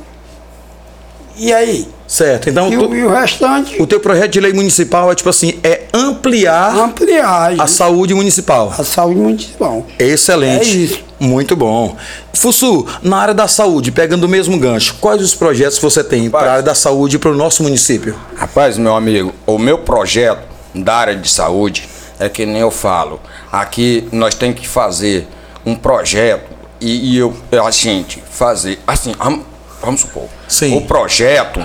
e 1.37 1.53
aí? 1.53 1.89
Certo. 2.07 2.51
Então, 2.51 2.69
E, 2.73 2.77
tu- 2.77 2.89
o, 2.89 2.95
e 2.95 3.05
o 3.05 3.11
restante, 3.11 3.81
o 3.81 3.87
teu 3.87 4.01
projeto 4.01 4.33
de 4.33 4.41
lei 4.41 4.53
municipal 4.53 5.11
é 5.11 5.15
tipo 5.15 5.29
assim, 5.29 5.55
é 5.63 5.83
ampliar 5.95 6.77
ampliar 6.77 7.55
a 7.61 7.67
saúde 7.69 8.13
municipal. 8.15 8.73
a 8.77 8.83
saúde 8.85 9.21
municipal. 9.21 9.87
Excelente. 9.99 10.69
É 10.69 10.83
isso. 10.85 11.05
Muito 11.21 11.55
bom. 11.55 11.99
Fussu, 12.33 12.87
na 13.03 13.19
área 13.19 13.35
da 13.35 13.47
saúde, 13.47 13.93
pegando 13.93 14.25
o 14.25 14.29
mesmo 14.29 14.59
gancho, 14.59 14.97
quais 15.03 15.21
os 15.21 15.35
projetos 15.35 15.79
você 15.79 16.03
tem 16.03 16.31
para 16.31 16.49
a 16.49 16.53
área 16.53 16.63
da 16.63 16.75
saúde 16.75 17.19
para 17.19 17.31
o 17.31 17.35
nosso 17.35 17.63
município? 17.63 18.17
Rapaz, 18.35 18.79
meu 18.79 18.97
amigo, 18.97 19.35
o 19.47 19.59
meu 19.59 19.77
projeto 19.77 20.41
da 20.75 20.95
área 20.95 21.15
de 21.15 21.29
saúde 21.29 21.87
é 22.19 22.27
que 22.31 22.47
nem 22.47 22.63
eu 22.63 22.71
falo. 22.71 23.21
Aqui 23.53 24.09
nós 24.11 24.35
temos 24.35 24.59
que 24.59 24.67
fazer 24.67 25.29
um 25.67 25.75
projeto 25.75 26.51
e, 26.81 27.13
e 27.13 27.19
eu, 27.19 27.37
a 27.63 27.71
gente 27.71 28.23
fazer. 28.31 28.79
Assim, 28.87 29.15
vamos, 29.83 30.01
supor. 30.01 30.25
Sim. 30.49 30.75
O 30.79 30.87
projeto, 30.87 31.63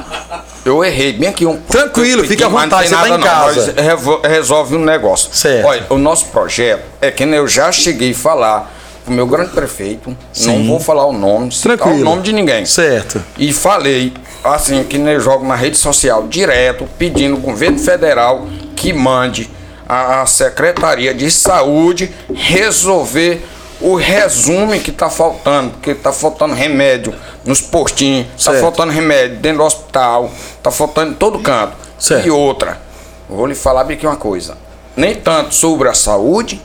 eu 0.66 0.84
errei 0.84 1.14
bem 1.14 1.30
aqui 1.30 1.46
um. 1.46 1.56
Tranquilo, 1.62 2.26
fique 2.26 2.44
à 2.44 2.50
vontade, 2.50 2.90
você 2.90 2.96
tá 2.96 3.08
em 3.08 3.12
não, 3.12 3.20
casa. 3.22 3.74
nós 3.74 4.22
resolve 4.30 4.76
um 4.76 4.84
negócio. 4.84 5.34
Certo. 5.34 5.66
Olha, 5.66 5.86
o 5.90 5.98
nosso 5.98 6.26
projeto 6.26 6.84
é 7.00 7.10
que 7.10 7.26
nem 7.26 7.38
eu 7.38 7.48
já 7.48 7.72
cheguei 7.72 8.12
a 8.12 8.16
falar 8.16 8.75
pro 9.06 9.14
meu 9.14 9.28
grande 9.28 9.52
prefeito. 9.52 10.18
Sim. 10.34 10.58
Não 10.58 10.68
vou 10.68 10.80
falar 10.80 11.06
o 11.06 11.14
nome, 11.14 11.52
citar 11.52 11.88
o 11.88 11.98
nome 11.98 12.24
de 12.24 12.34
ninguém. 12.34 12.66
Certo. 12.66 13.24
E 13.38 13.54
falei, 13.54 14.12
assim, 14.44 14.84
que 14.84 14.98
nem 14.98 15.14
eu 15.14 15.20
jogo 15.20 15.46
na 15.46 15.56
rede 15.56 15.78
social 15.78 16.28
direto, 16.28 16.88
pedindo 16.98 17.36
ao 17.36 17.42
governo 17.42 17.78
federal 17.78 18.48
que 18.76 18.92
mande 18.92 19.50
a, 19.88 20.22
a 20.22 20.26
Secretaria 20.26 21.14
de 21.14 21.30
Saúde 21.30 22.12
resolver 22.34 23.46
o 23.80 23.96
resumo 23.96 24.80
que 24.80 24.90
está 24.90 25.10
faltando, 25.10 25.72
porque 25.72 25.92
está 25.92 26.12
faltando 26.12 26.54
remédio 26.54 27.14
nos 27.44 27.62
postinhos, 27.62 28.28
está 28.38 28.54
faltando 28.54 28.92
remédio 28.92 29.38
dentro 29.38 29.60
do 29.60 29.64
hospital, 29.66 30.32
está 30.58 30.72
faltando 30.72 31.12
em 31.12 31.16
todo 31.16 31.40
canto. 31.40 31.74
Certo. 32.00 32.26
E 32.26 32.32
outra, 32.32 32.82
vou 33.30 33.46
lhe 33.46 33.56
falar 33.56 33.84
bem 33.84 33.96
aqui 33.96 34.08
uma 34.08 34.16
coisa, 34.16 34.58
nem 34.96 35.14
tanto 35.16 35.54
sobre 35.54 35.90
a 35.90 35.94
saúde, 35.94 36.62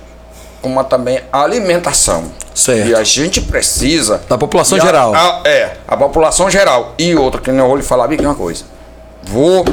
como 0.60 0.82
também 0.84 1.20
a 1.32 1.42
alimentação. 1.42 2.30
Certo. 2.54 2.88
E 2.88 2.94
a 2.94 3.02
gente 3.04 3.40
precisa. 3.40 4.20
Da 4.28 4.36
população 4.36 4.76
a- 4.78 4.80
geral. 4.80 5.14
a- 5.14 5.42
é, 5.44 5.72
a 5.88 5.96
população 5.96 6.50
geral. 6.50 6.94
E 6.98 7.14
outra, 7.14 7.40
que 7.40 7.50
nem 7.50 7.60
eu 7.60 7.66
vou 7.66 7.76
lhe 7.76 7.82
falar 7.82 8.06
bem 8.08 8.16
aqui 8.16 8.26
uma 8.26 8.34
coisa. 8.34 8.64
Vou 9.22 9.64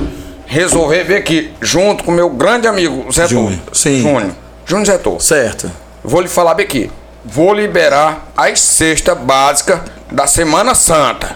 resolver 0.45 1.03
ver 1.03 1.17
aqui, 1.17 1.53
junto 1.61 2.03
com 2.03 2.11
meu 2.11 2.29
grande 2.29 2.67
amigo 2.67 3.11
Zé 3.11 3.27
Júnior, 3.27 3.59
sim. 3.73 4.01
Júnior. 4.01 4.31
Júnior 4.65 4.85
Zé 4.85 4.97
Tô. 4.97 5.19
Certo. 5.19 5.69
Vou 6.03 6.21
lhe 6.21 6.27
falar 6.29 6.53
bem 6.53 6.65
aqui. 6.65 6.91
Vou 7.25 7.53
liberar 7.53 8.27
as 8.37 8.59
cestas 8.61 9.17
básicas 9.17 9.79
da 10.11 10.25
Semana 10.27 10.73
Santa. 10.73 11.35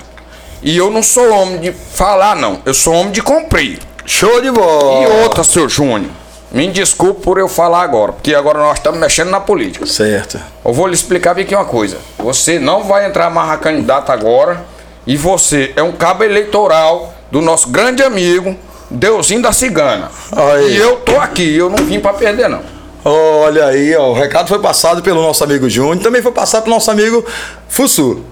E 0.63 0.77
eu 0.77 0.89
não 0.91 1.01
sou 1.03 1.29
homem 1.33 1.59
de 1.59 1.71
falar, 1.73 2.35
não. 2.35 2.59
Eu 2.65 2.73
sou 2.73 2.93
homem 2.93 3.11
de 3.11 3.21
cumprir. 3.21 3.79
Show 4.05 4.41
de 4.41 4.51
bola. 4.51 5.01
E 5.03 5.21
outra, 5.23 5.43
seu 5.43 5.67
Júnior. 5.67 6.11
Me 6.51 6.67
desculpe 6.67 7.21
por 7.21 7.37
eu 7.37 7.47
falar 7.47 7.81
agora, 7.81 8.11
porque 8.11 8.35
agora 8.35 8.59
nós 8.59 8.77
estamos 8.77 8.99
mexendo 8.99 9.29
na 9.29 9.39
política. 9.39 9.85
Certo. 9.85 10.37
Eu 10.65 10.73
vou 10.73 10.85
lhe 10.85 10.93
explicar 10.93 11.33
bem 11.33 11.45
aqui 11.45 11.55
uma 11.55 11.63
coisa. 11.63 11.97
Você 12.19 12.59
não 12.59 12.83
vai 12.83 13.05
entrar 13.07 13.29
mais 13.29 13.51
a 13.51 13.57
candidato 13.57 14.11
agora 14.11 14.65
e 15.07 15.15
você 15.15 15.71
é 15.77 15.81
um 15.81 15.93
cabo 15.93 16.25
eleitoral 16.25 17.13
do 17.31 17.41
nosso 17.41 17.69
grande 17.69 18.03
amigo 18.03 18.55
Deusinho 18.89 19.41
da 19.41 19.53
Cigana. 19.53 20.11
Aí. 20.35 20.73
E 20.73 20.77
eu 20.77 20.97
tô 20.97 21.17
aqui, 21.17 21.55
eu 21.55 21.69
não 21.69 21.85
vim 21.85 22.01
pra 22.01 22.11
perder 22.11 22.49
não. 22.49 22.61
Olha 23.03 23.67
aí, 23.67 23.95
ó, 23.95 24.09
o 24.09 24.13
recado 24.13 24.49
foi 24.49 24.59
passado 24.59 25.01
pelo 25.01 25.21
nosso 25.21 25.43
amigo 25.43 25.67
Júnior, 25.69 26.03
também 26.03 26.21
foi 26.21 26.31
passado 26.31 26.63
pelo 26.63 26.75
nosso 26.75 26.91
amigo 26.91 27.25
Fussu. 27.67 28.23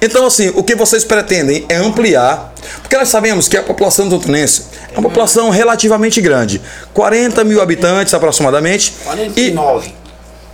Então, 0.00 0.26
assim, 0.26 0.52
o 0.54 0.62
que 0.62 0.74
vocês 0.74 1.04
pretendem 1.04 1.64
é 1.68 1.76
ampliar, 1.76 2.52
porque 2.82 2.96
nós 2.96 3.08
sabemos 3.08 3.48
que 3.48 3.56
a 3.56 3.62
população 3.62 4.08
tontunense 4.08 4.64
é 4.92 4.98
uma 4.98 5.08
população 5.08 5.50
relativamente 5.50 6.20
grande, 6.20 6.60
40 6.94 7.44
mil 7.44 7.60
habitantes 7.60 8.14
aproximadamente, 8.14 8.92
e 9.36 9.52
49. 9.52 9.94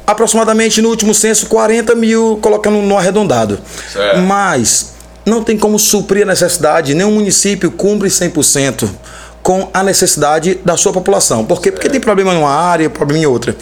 aproximadamente 0.06 0.80
no 0.80 0.88
último 0.88 1.14
censo 1.14 1.46
40 1.46 1.94
mil, 1.94 2.38
colocando 2.40 2.78
no 2.78 2.96
arredondado. 2.96 3.58
Certo. 3.92 4.20
Mas 4.20 4.94
não 5.24 5.42
tem 5.42 5.56
como 5.56 5.78
suprir 5.78 6.22
a 6.22 6.26
necessidade, 6.26 6.94
nenhum 6.94 7.12
município 7.12 7.70
cumpre 7.70 8.08
100% 8.08 8.88
com 9.42 9.68
a 9.74 9.82
necessidade 9.82 10.58
da 10.64 10.76
sua 10.76 10.92
população. 10.92 11.44
Por 11.44 11.60
quê? 11.60 11.70
Porque 11.70 11.90
tem 11.90 12.00
problema 12.00 12.32
numa 12.32 12.50
área, 12.50 12.88
problema 12.88 13.24
em 13.24 13.26
outra. 13.26 13.54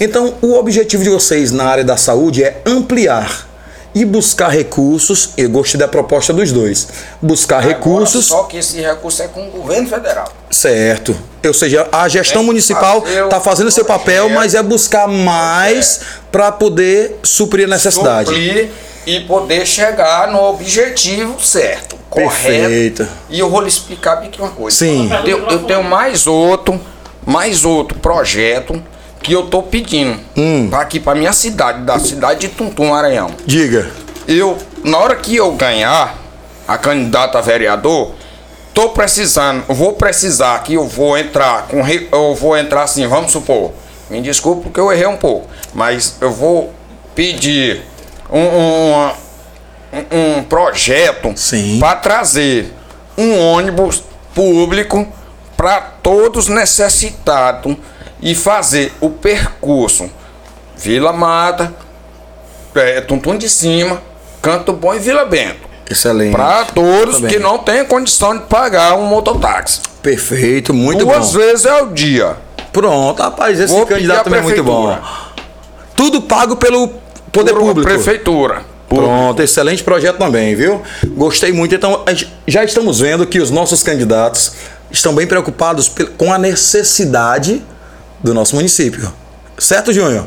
Então, 0.00 0.34
o 0.42 0.54
objetivo 0.54 1.04
de 1.04 1.10
vocês 1.10 1.52
na 1.52 1.64
área 1.64 1.84
da 1.84 1.96
saúde 1.96 2.42
é 2.42 2.60
ampliar 2.66 3.47
e 3.94 4.04
buscar 4.04 4.48
recursos. 4.48 5.30
Eu 5.36 5.50
gostei 5.50 5.78
da 5.78 5.88
proposta 5.88 6.32
dos 6.32 6.52
dois. 6.52 6.88
Buscar 7.20 7.60
recursos. 7.60 8.26
Só 8.26 8.44
que 8.44 8.58
esse 8.58 8.80
recurso 8.80 9.22
é 9.22 9.28
com 9.28 9.46
o 9.48 9.50
governo 9.50 9.88
federal. 9.88 10.32
Certo. 10.50 11.16
Ou 11.44 11.54
seja, 11.54 11.88
a 11.90 12.08
gestão 12.08 12.42
que 12.42 12.46
municipal 12.46 13.04
está 13.06 13.40
fazendo 13.40 13.70
seu 13.70 13.84
papel, 13.84 14.28
mas 14.28 14.54
é 14.54 14.62
buscar 14.62 15.08
mais 15.08 16.00
para 16.30 16.52
poder 16.52 17.18
suprir 17.22 17.66
a 17.66 17.68
necessidade. 17.68 18.28
Suprir 18.28 18.70
e 19.06 19.20
poder 19.20 19.66
chegar 19.66 20.30
no 20.30 20.42
objetivo 20.42 21.40
certo, 21.40 21.96
Perfeito. 22.12 23.04
correto. 23.04 23.08
E 23.30 23.38
eu 23.38 23.48
vou 23.48 23.62
lhe 23.62 23.68
explicar 23.68 24.16
bem 24.16 24.28
aqui 24.28 24.38
uma 24.38 24.50
coisa. 24.50 24.76
Sim. 24.76 25.08
Eu, 25.24 25.46
eu 25.48 25.60
tenho 25.64 25.82
mais 25.82 26.26
outro, 26.26 26.78
mais 27.24 27.64
outro 27.64 27.98
projeto 27.98 28.82
que 29.22 29.32
eu 29.32 29.46
tô 29.46 29.62
pedindo 29.62 30.18
Hum. 30.36 30.68
pra 30.70 30.80
aqui 30.80 31.00
pra 31.00 31.14
minha 31.14 31.32
cidade, 31.32 31.82
da 31.82 31.98
cidade 31.98 32.40
de 32.40 32.48
Tuntum, 32.48 32.90
Maranhão. 32.90 33.30
Diga. 33.46 33.90
Eu, 34.26 34.56
na 34.84 34.98
hora 34.98 35.16
que 35.16 35.34
eu 35.36 35.52
ganhar 35.52 36.16
a 36.66 36.76
candidata 36.78 37.38
a 37.38 37.40
vereador, 37.40 38.12
tô 38.74 38.90
precisando, 38.90 39.64
vou 39.68 39.94
precisar 39.94 40.62
que 40.62 40.74
eu 40.74 40.86
vou 40.86 41.16
entrar 41.18 41.66
com, 41.66 41.82
eu 41.88 42.34
vou 42.34 42.56
entrar 42.56 42.82
assim, 42.82 43.06
vamos 43.06 43.32
supor, 43.32 43.72
me 44.10 44.20
desculpe 44.20 44.64
porque 44.64 44.78
eu 44.78 44.92
errei 44.92 45.06
um 45.06 45.16
pouco, 45.16 45.48
mas 45.74 46.16
eu 46.20 46.30
vou 46.30 46.72
pedir 47.14 47.82
um, 48.30 48.38
um, 48.38 49.10
um- 49.92 50.38
um 50.38 50.42
projeto 50.44 51.34
para 51.80 51.96
trazer 51.96 52.72
um 53.16 53.38
ônibus 53.38 54.02
público 54.34 55.06
para 55.56 55.80
todos 55.80 56.46
necessitados 56.46 57.76
e 58.20 58.34
fazer 58.34 58.92
o 59.00 59.10
percurso 59.10 60.10
Vila 60.76 61.12
Mata, 61.12 61.74
é, 62.74 63.00
Tuntum 63.00 63.36
de 63.36 63.48
Cima, 63.48 64.00
Canto 64.40 64.72
Bom 64.72 64.94
e 64.94 64.98
Vila 64.98 65.24
Bento. 65.24 65.68
Excelente. 65.90 66.32
Para 66.32 66.66
todos 66.66 67.20
que 67.20 67.38
não 67.38 67.58
têm 67.58 67.84
condição 67.84 68.36
de 68.36 68.44
pagar 68.44 68.94
um 68.94 69.06
mototáxi. 69.06 69.80
Perfeito, 70.02 70.72
muito 70.72 71.04
Duas 71.04 71.32
bom. 71.32 71.38
vezes 71.38 71.66
ao 71.66 71.88
dia. 71.88 72.36
Pronto, 72.72 73.20
rapaz, 73.20 73.58
esse 73.58 73.72
Vou 73.72 73.86
candidato 73.86 74.32
é 74.32 74.40
muito 74.40 74.62
bom. 74.62 74.96
Tudo 75.96 76.22
pago 76.22 76.56
pelo 76.56 76.88
poder 77.32 77.52
Por 77.52 77.60
público. 77.60 77.90
Prefeitura. 77.90 78.62
Pronto, 78.88 79.42
excelente 79.42 79.82
projeto 79.82 80.16
também, 80.16 80.54
viu? 80.54 80.82
Gostei 81.08 81.52
muito. 81.52 81.74
Então, 81.74 82.04
já 82.46 82.64
estamos 82.64 83.00
vendo 83.00 83.26
que 83.26 83.38
os 83.38 83.50
nossos 83.50 83.82
candidatos 83.82 84.52
estão 84.90 85.14
bem 85.14 85.26
preocupados 85.26 85.90
com 86.16 86.32
a 86.32 86.38
necessidade 86.38 87.62
do 88.22 88.34
nosso 88.34 88.56
município. 88.56 89.12
Certo, 89.58 89.92
Júnior? 89.92 90.26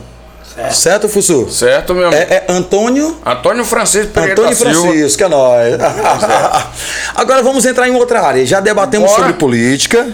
Certo. 0.54 0.74
Certo, 0.74 1.10
Fussu? 1.10 1.50
Certo, 1.50 1.94
meu 1.94 2.08
amigo? 2.08 2.22
É, 2.22 2.44
é 2.48 2.52
Antônio 2.52 3.18
Antônio 3.26 3.64
Francisco 3.64 4.12
Pereira 4.12 4.34
Antônio 4.34 4.50
da 4.50 4.56
Silva. 4.56 4.88
Francisco, 4.88 5.24
é 5.24 5.30
nóis. 5.30 5.76
Agora 7.16 7.42
vamos 7.42 7.66
entrar 7.66 7.88
em 7.88 7.96
outra 7.96 8.22
área. 8.22 8.46
Já 8.46 8.60
debatemos 8.60 9.10
Bora. 9.10 9.22
sobre 9.22 9.38
política, 9.38 10.08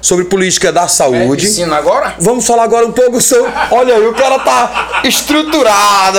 sobre 0.00 0.24
política 0.24 0.72
da 0.72 0.88
saúde. 0.88 1.26
Medicina 1.26 1.76
agora? 1.76 2.14
Vamos 2.18 2.46
falar 2.46 2.64
agora 2.64 2.86
um 2.86 2.92
pouco 2.92 3.20
sobre. 3.20 3.50
Olha 3.70 3.94
aí, 3.94 4.06
o 4.06 4.14
cara 4.14 4.38
tá 4.38 5.00
estruturado. 5.04 6.18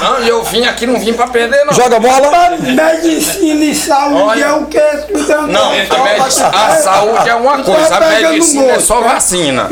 Não, 0.00 0.18
eu 0.20 0.42
vim 0.44 0.64
aqui, 0.64 0.86
não 0.86 0.98
vim 0.98 1.12
pra 1.12 1.26
perder, 1.26 1.64
não. 1.64 1.72
Joga 1.72 1.98
bola? 1.98 2.56
Medicina 2.60 3.64
e 3.64 3.74
saúde 3.74 4.22
Olha. 4.22 4.44
é 4.44 4.52
o 4.52 4.66
que? 4.66 4.78
Estudando 4.78 5.48
Não, 5.48 5.72
a, 5.72 6.66
a 6.66 6.70
saúde 6.76 7.28
é 7.28 7.34
uma 7.34 7.62
coisa, 7.62 7.96
a 7.96 8.00
medicina 8.00 8.72
é 8.72 8.80
só 8.80 9.00
vacina. 9.00 9.68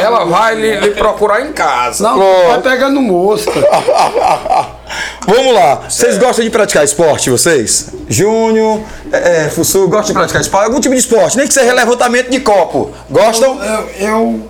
Ela 0.00 0.24
vai 0.24 0.54
lhe, 0.54 0.76
lhe 0.80 0.90
procurar 0.90 1.42
em 1.42 1.52
casa. 1.52 2.04
Não, 2.04 2.48
vai 2.48 2.60
pegando 2.60 3.00
mosca. 3.00 3.52
Vamos 5.26 5.54
lá. 5.54 5.82
Vocês 5.88 6.18
gostam 6.18 6.44
de 6.44 6.50
praticar 6.50 6.84
esporte, 6.84 7.30
vocês? 7.30 7.90
Júnior, 8.08 8.80
é, 9.12 9.44
é, 9.46 9.48
Fussu, 9.48 9.86
gostam 9.88 10.06
de 10.08 10.12
praticar 10.14 10.40
esporte? 10.40 10.66
Algum 10.66 10.80
tipo 10.80 10.94
de 10.94 11.00
esporte, 11.00 11.36
nem 11.36 11.46
que 11.46 11.54
seja 11.54 11.72
levantamento 11.72 12.30
de 12.30 12.40
copo. 12.40 12.90
Gostam? 13.08 13.62
Eu, 13.62 13.88
eu, 13.98 14.48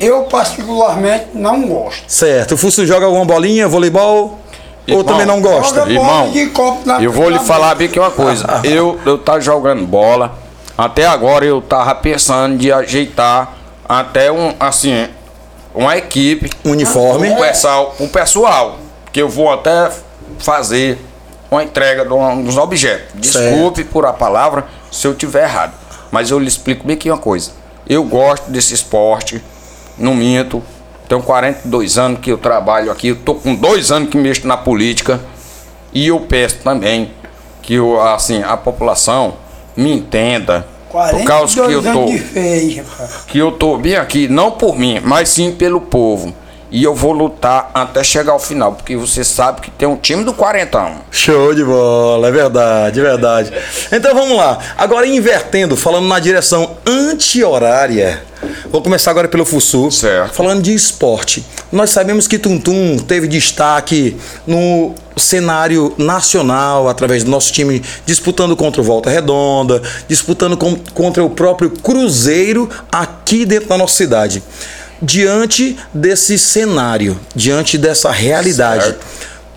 eu 0.00 0.22
particularmente 0.24 1.26
não 1.34 1.62
gosto. 1.62 2.02
Certo. 2.06 2.52
O 2.54 2.56
Fussu 2.58 2.86
joga 2.86 3.06
alguma 3.06 3.24
bolinha, 3.24 3.68
voleibol? 3.68 4.38
Ou 4.88 4.98
Irmão, 4.98 5.04
também 5.04 5.26
não 5.26 5.40
gosta? 5.40 5.88
Irmão, 5.88 6.30
de 6.30 6.46
copo 6.46 6.80
na 6.84 7.00
Eu 7.00 7.12
vou 7.12 7.28
lhe 7.28 7.36
na- 7.36 7.42
falar 7.44 7.74
bem 7.76 7.88
que 7.88 8.00
uma 8.00 8.10
coisa. 8.10 8.60
Eu, 8.64 8.98
eu 9.06 9.16
tava 9.16 9.40
jogando 9.40 9.86
bola. 9.86 10.34
Até 10.76 11.06
agora 11.06 11.44
eu 11.44 11.60
tava 11.62 11.94
pensando 11.94 12.56
de 12.56 12.72
ajeitar 12.72 13.52
até 13.88 14.32
um, 14.32 14.54
assim, 14.58 15.06
uma 15.72 15.96
equipe. 15.96 16.50
Uniforme. 16.64 17.30
Um 17.30 17.36
pessoal, 17.36 17.94
um 18.00 18.08
pessoal. 18.08 18.78
Que 19.12 19.20
eu 19.20 19.28
vou 19.28 19.52
até 19.52 19.90
fazer 20.38 20.98
uma 21.50 21.62
entrega 21.62 22.04
de 22.04 22.12
um- 22.12 22.42
dos 22.42 22.56
objetos. 22.56 23.08
Desculpe 23.14 23.84
por 23.84 24.06
a 24.06 24.12
palavra 24.12 24.64
se 24.90 25.06
eu 25.06 25.14
tiver 25.14 25.44
errado. 25.44 25.74
Mas 26.10 26.30
eu 26.30 26.38
lhe 26.38 26.48
explico 26.48 26.86
bem 26.86 26.96
que 26.96 27.10
uma 27.10 27.18
coisa. 27.18 27.50
Eu 27.88 28.04
gosto 28.04 28.50
desse 28.50 28.74
esporte. 28.74 29.42
Não 29.98 30.14
minto. 30.14 30.62
Tenho 31.08 31.22
42 31.22 31.98
anos 31.98 32.20
que 32.20 32.30
eu 32.32 32.38
trabalho 32.38 32.90
aqui. 32.90 33.08
Eu 33.08 33.16
tô 33.16 33.34
com 33.34 33.54
dois 33.54 33.90
anos 33.92 34.08
que 34.08 34.16
mexo 34.16 34.46
na 34.46 34.56
política. 34.56 35.20
E 35.92 36.06
eu 36.08 36.20
peço 36.20 36.56
também 36.64 37.10
que 37.60 37.74
eu, 37.74 38.00
assim, 38.00 38.42
a 38.42 38.56
população 38.56 39.34
me 39.76 39.92
entenda. 39.92 40.66
Por 40.90 41.24
causa 41.24 41.54
que 41.54 41.60
eu 41.60 41.82
42 41.82 42.22
tô, 42.22 42.32
que 43.28 43.38
eu 43.38 43.52
tô 43.52 43.78
bem 43.78 43.96
aqui, 43.96 44.28
não 44.28 44.50
por 44.52 44.78
mim, 44.78 45.00
mas 45.02 45.30
sim 45.30 45.52
pelo 45.52 45.80
povo. 45.80 46.34
E 46.74 46.82
eu 46.82 46.94
vou 46.94 47.12
lutar 47.12 47.70
até 47.74 48.02
chegar 48.02 48.32
ao 48.32 48.38
final, 48.38 48.72
porque 48.72 48.96
você 48.96 49.22
sabe 49.22 49.60
que 49.60 49.70
tem 49.70 49.86
um 49.86 49.94
time 49.96 50.24
do 50.24 50.32
quarentão. 50.32 50.94
Show 51.10 51.54
de 51.54 51.62
bola, 51.62 52.26
é 52.28 52.30
verdade, 52.32 52.98
é 52.98 53.02
verdade. 53.02 53.52
Então 53.92 54.14
vamos 54.14 54.38
lá. 54.38 54.58
Agora 54.78 55.06
invertendo, 55.06 55.76
falando 55.76 56.06
na 56.08 56.18
direção 56.18 56.78
anti-horária. 56.86 58.22
Vou 58.70 58.80
começar 58.82 59.10
agora 59.10 59.28
pelo 59.28 59.44
Fussu. 59.44 59.90
Certo. 59.90 60.32
Falando 60.32 60.62
de 60.62 60.74
esporte. 60.74 61.44
Nós 61.70 61.90
sabemos 61.90 62.26
que 62.26 62.38
Tuntum 62.38 62.96
teve 62.98 63.28
destaque 63.28 64.16
no 64.46 64.94
cenário 65.16 65.94
nacional, 65.98 66.88
através 66.88 67.22
do 67.22 67.30
nosso 67.30 67.52
time 67.52 67.82
disputando 68.06 68.56
contra 68.56 68.80
o 68.80 68.84
Volta 68.84 69.10
Redonda, 69.10 69.82
disputando 70.08 70.56
com- 70.56 70.76
contra 70.94 71.22
o 71.22 71.28
próprio 71.30 71.68
Cruzeiro 71.70 72.68
aqui 72.90 73.44
dentro 73.44 73.68
da 73.68 73.76
nossa 73.76 73.94
cidade. 73.94 74.42
Diante 75.02 75.76
desse 75.92 76.38
cenário, 76.38 77.18
diante 77.34 77.76
dessa 77.76 78.10
realidade, 78.12 78.84
Certo. 78.84 79.06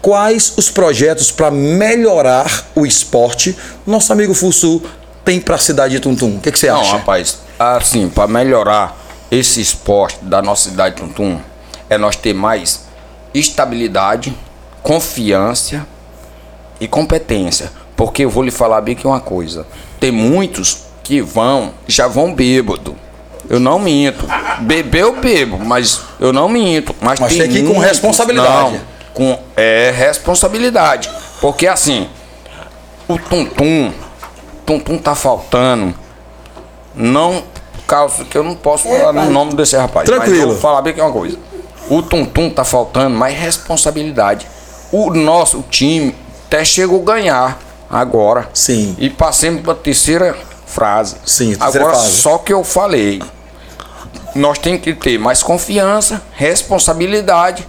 quais 0.02 0.54
os 0.58 0.72
projetos 0.72 1.30
para 1.32 1.52
melhorar 1.52 2.66
o 2.74 2.84
esporte 2.86 3.56
nosso 3.86 4.12
amigo 4.12 4.34
Fussu 4.34 4.82
tem 5.24 5.40
para 5.40 5.56
a 5.56 5.60
cidade 5.60 5.94
de 5.94 6.00
Tuntum? 6.00 6.38
O 6.38 6.40
que, 6.40 6.52
que 6.52 6.58
você 6.58 6.70
Não, 6.72 6.82
acha? 6.82 6.92
rapaz, 6.98 7.38
assim, 7.60 8.10
para 8.10 8.28
melhorar 8.28 8.98
esse 9.30 9.62
esporte 9.62 10.18
da 10.24 10.42
nossa 10.42 10.70
cidade 10.70 10.96
de 10.96 11.02
Tuntum, 11.04 11.40
é 11.90 11.98
nós 11.98 12.16
ter 12.16 12.34
mais 12.34 12.82
estabilidade, 13.34 14.36
confiança 14.82 15.86
e 16.80 16.88
competência. 16.88 17.72
Porque 17.96 18.26
eu 18.26 18.30
vou 18.30 18.42
lhe 18.44 18.52
falar 18.52 18.82
bem 18.82 18.96
que 18.96 19.06
uma 19.06 19.20
coisa. 19.20 19.66
Tem 20.00 20.12
muitos 20.12 20.80
que 21.04 21.22
vão, 21.22 21.74
já 21.88 22.08
vão 22.08 22.34
bêbado. 22.34 22.96
Eu 23.50 23.60
não 23.60 23.78
minto. 23.80 24.26
Beber 24.62 25.02
eu 25.02 25.16
bebo, 25.18 25.60
mas 25.60 26.02
eu 26.20 26.34
não 26.34 26.50
minto. 26.50 26.96
Mas, 27.02 27.20
Mas 27.20 27.36
tem 27.36 27.48
que 27.50 27.58
ir 27.60 27.62
com 27.62 27.74
muitos- 27.74 27.84
responsabilidade. 27.84 28.74
Não, 28.74 28.80
com 29.14 29.40
é 29.56 29.94
responsabilidade. 29.96 31.10
Porque 31.40 31.68
assim, 31.68 32.10
o 33.08 33.18
tum-tum, 33.18 33.92
tum-tum 34.66 34.98
tá 34.98 35.14
faltando. 35.16 35.94
Não, 36.96 37.44
por 37.74 37.84
causa 37.86 38.24
que 38.26 38.38
eu 38.38 38.44
não 38.44 38.56
posso 38.56 38.86
falar 38.88 39.14
no 39.14 39.30
nome 39.30 39.54
desse 39.54 39.76
rapaz. 39.76 40.10
Mas 40.10 40.18
Tranquilo. 40.18 40.42
eu 40.44 40.48
vou 40.50 40.58
falar 40.58 40.82
bem 40.82 40.94
que 40.94 41.00
é 41.00 41.04
uma 41.04 41.12
coisa. 41.12 41.38
O 41.90 42.02
tum-tum 42.02 42.50
tá 42.50 42.64
faltando 42.64 43.16
mais 43.16 43.38
responsabilidade. 43.38 44.48
O 44.92 45.12
nosso 45.14 45.64
time 45.70 46.16
até 46.48 46.64
chegou 46.66 47.02
a 47.02 47.06
ganhar 47.06 47.60
agora. 47.90 48.50
Sim. 48.54 48.96
E 48.98 49.10
passemos 49.10 49.62
para 49.62 49.74
a 49.74 49.76
terceira 49.76 50.36
frase. 50.66 51.16
Sim, 51.26 51.54
terceira 51.56 51.86
agora 51.86 51.96
fase. 51.98 52.12
só 52.14 52.38
que 52.40 52.52
eu 52.54 52.64
falei. 52.64 53.22
Nós 54.36 54.58
temos 54.58 54.82
que 54.82 54.94
ter 54.94 55.18
mais 55.18 55.42
confiança, 55.42 56.22
responsabilidade 56.34 57.66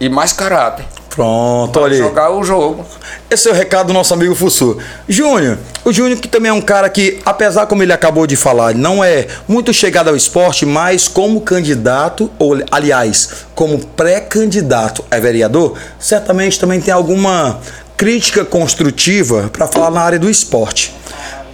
e 0.00 0.08
mais 0.08 0.32
caráter. 0.32 0.84
Pronto, 1.08 1.78
olha. 1.80 1.96
Jogar 1.96 2.30
o 2.30 2.42
jogo. 2.42 2.84
Esse 3.30 3.48
é 3.48 3.52
o 3.52 3.54
recado 3.54 3.88
do 3.88 3.92
nosso 3.92 4.12
amigo 4.12 4.34
Fussu. 4.34 4.78
Júnior, 5.08 5.56
o 5.84 5.92
Júnior 5.92 6.20
que 6.20 6.28
também 6.28 6.50
é 6.50 6.52
um 6.52 6.60
cara 6.60 6.88
que, 6.88 7.20
apesar 7.24 7.66
como 7.66 7.82
ele 7.82 7.92
acabou 7.92 8.26
de 8.26 8.34
falar, 8.34 8.74
não 8.74 9.02
é 9.02 9.26
muito 9.46 9.72
chegado 9.72 10.08
ao 10.08 10.16
esporte, 10.16 10.66
mas 10.66 11.06
como 11.06 11.40
candidato, 11.40 12.30
ou 12.38 12.56
aliás, 12.70 13.46
como 13.54 13.78
pré-candidato 13.78 15.04
a 15.10 15.18
vereador, 15.18 15.76
certamente 15.98 16.58
também 16.58 16.80
tem 16.80 16.92
alguma 16.92 17.60
crítica 17.96 18.44
construtiva 18.44 19.48
para 19.52 19.66
falar 19.66 19.90
na 19.90 20.00
área 20.00 20.18
do 20.18 20.30
esporte. 20.30 20.94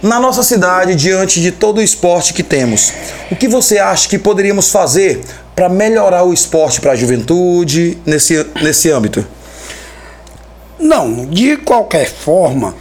Na 0.05 0.19
nossa 0.19 0.43
cidade, 0.43 0.93
diante 0.93 1.41
de 1.41 1.51
todo 1.51 1.79
o 1.79 1.81
esporte 1.81 2.31
que 2.31 2.43
temos, 2.43 2.93
o 3.31 3.35
que 3.35 3.47
você 3.47 3.79
acha 3.79 4.07
que 4.07 4.19
poderíamos 4.19 4.69
fazer 4.69 5.25
para 5.55 5.67
melhorar 5.67 6.23
o 6.23 6.31
esporte 6.31 6.79
para 6.79 6.91
a 6.91 6.95
juventude 6.95 7.97
nesse, 8.05 8.45
nesse 8.61 8.91
âmbito? 8.91 9.25
Não, 10.77 11.25
de 11.25 11.57
qualquer 11.57 12.07
forma, 12.07 12.75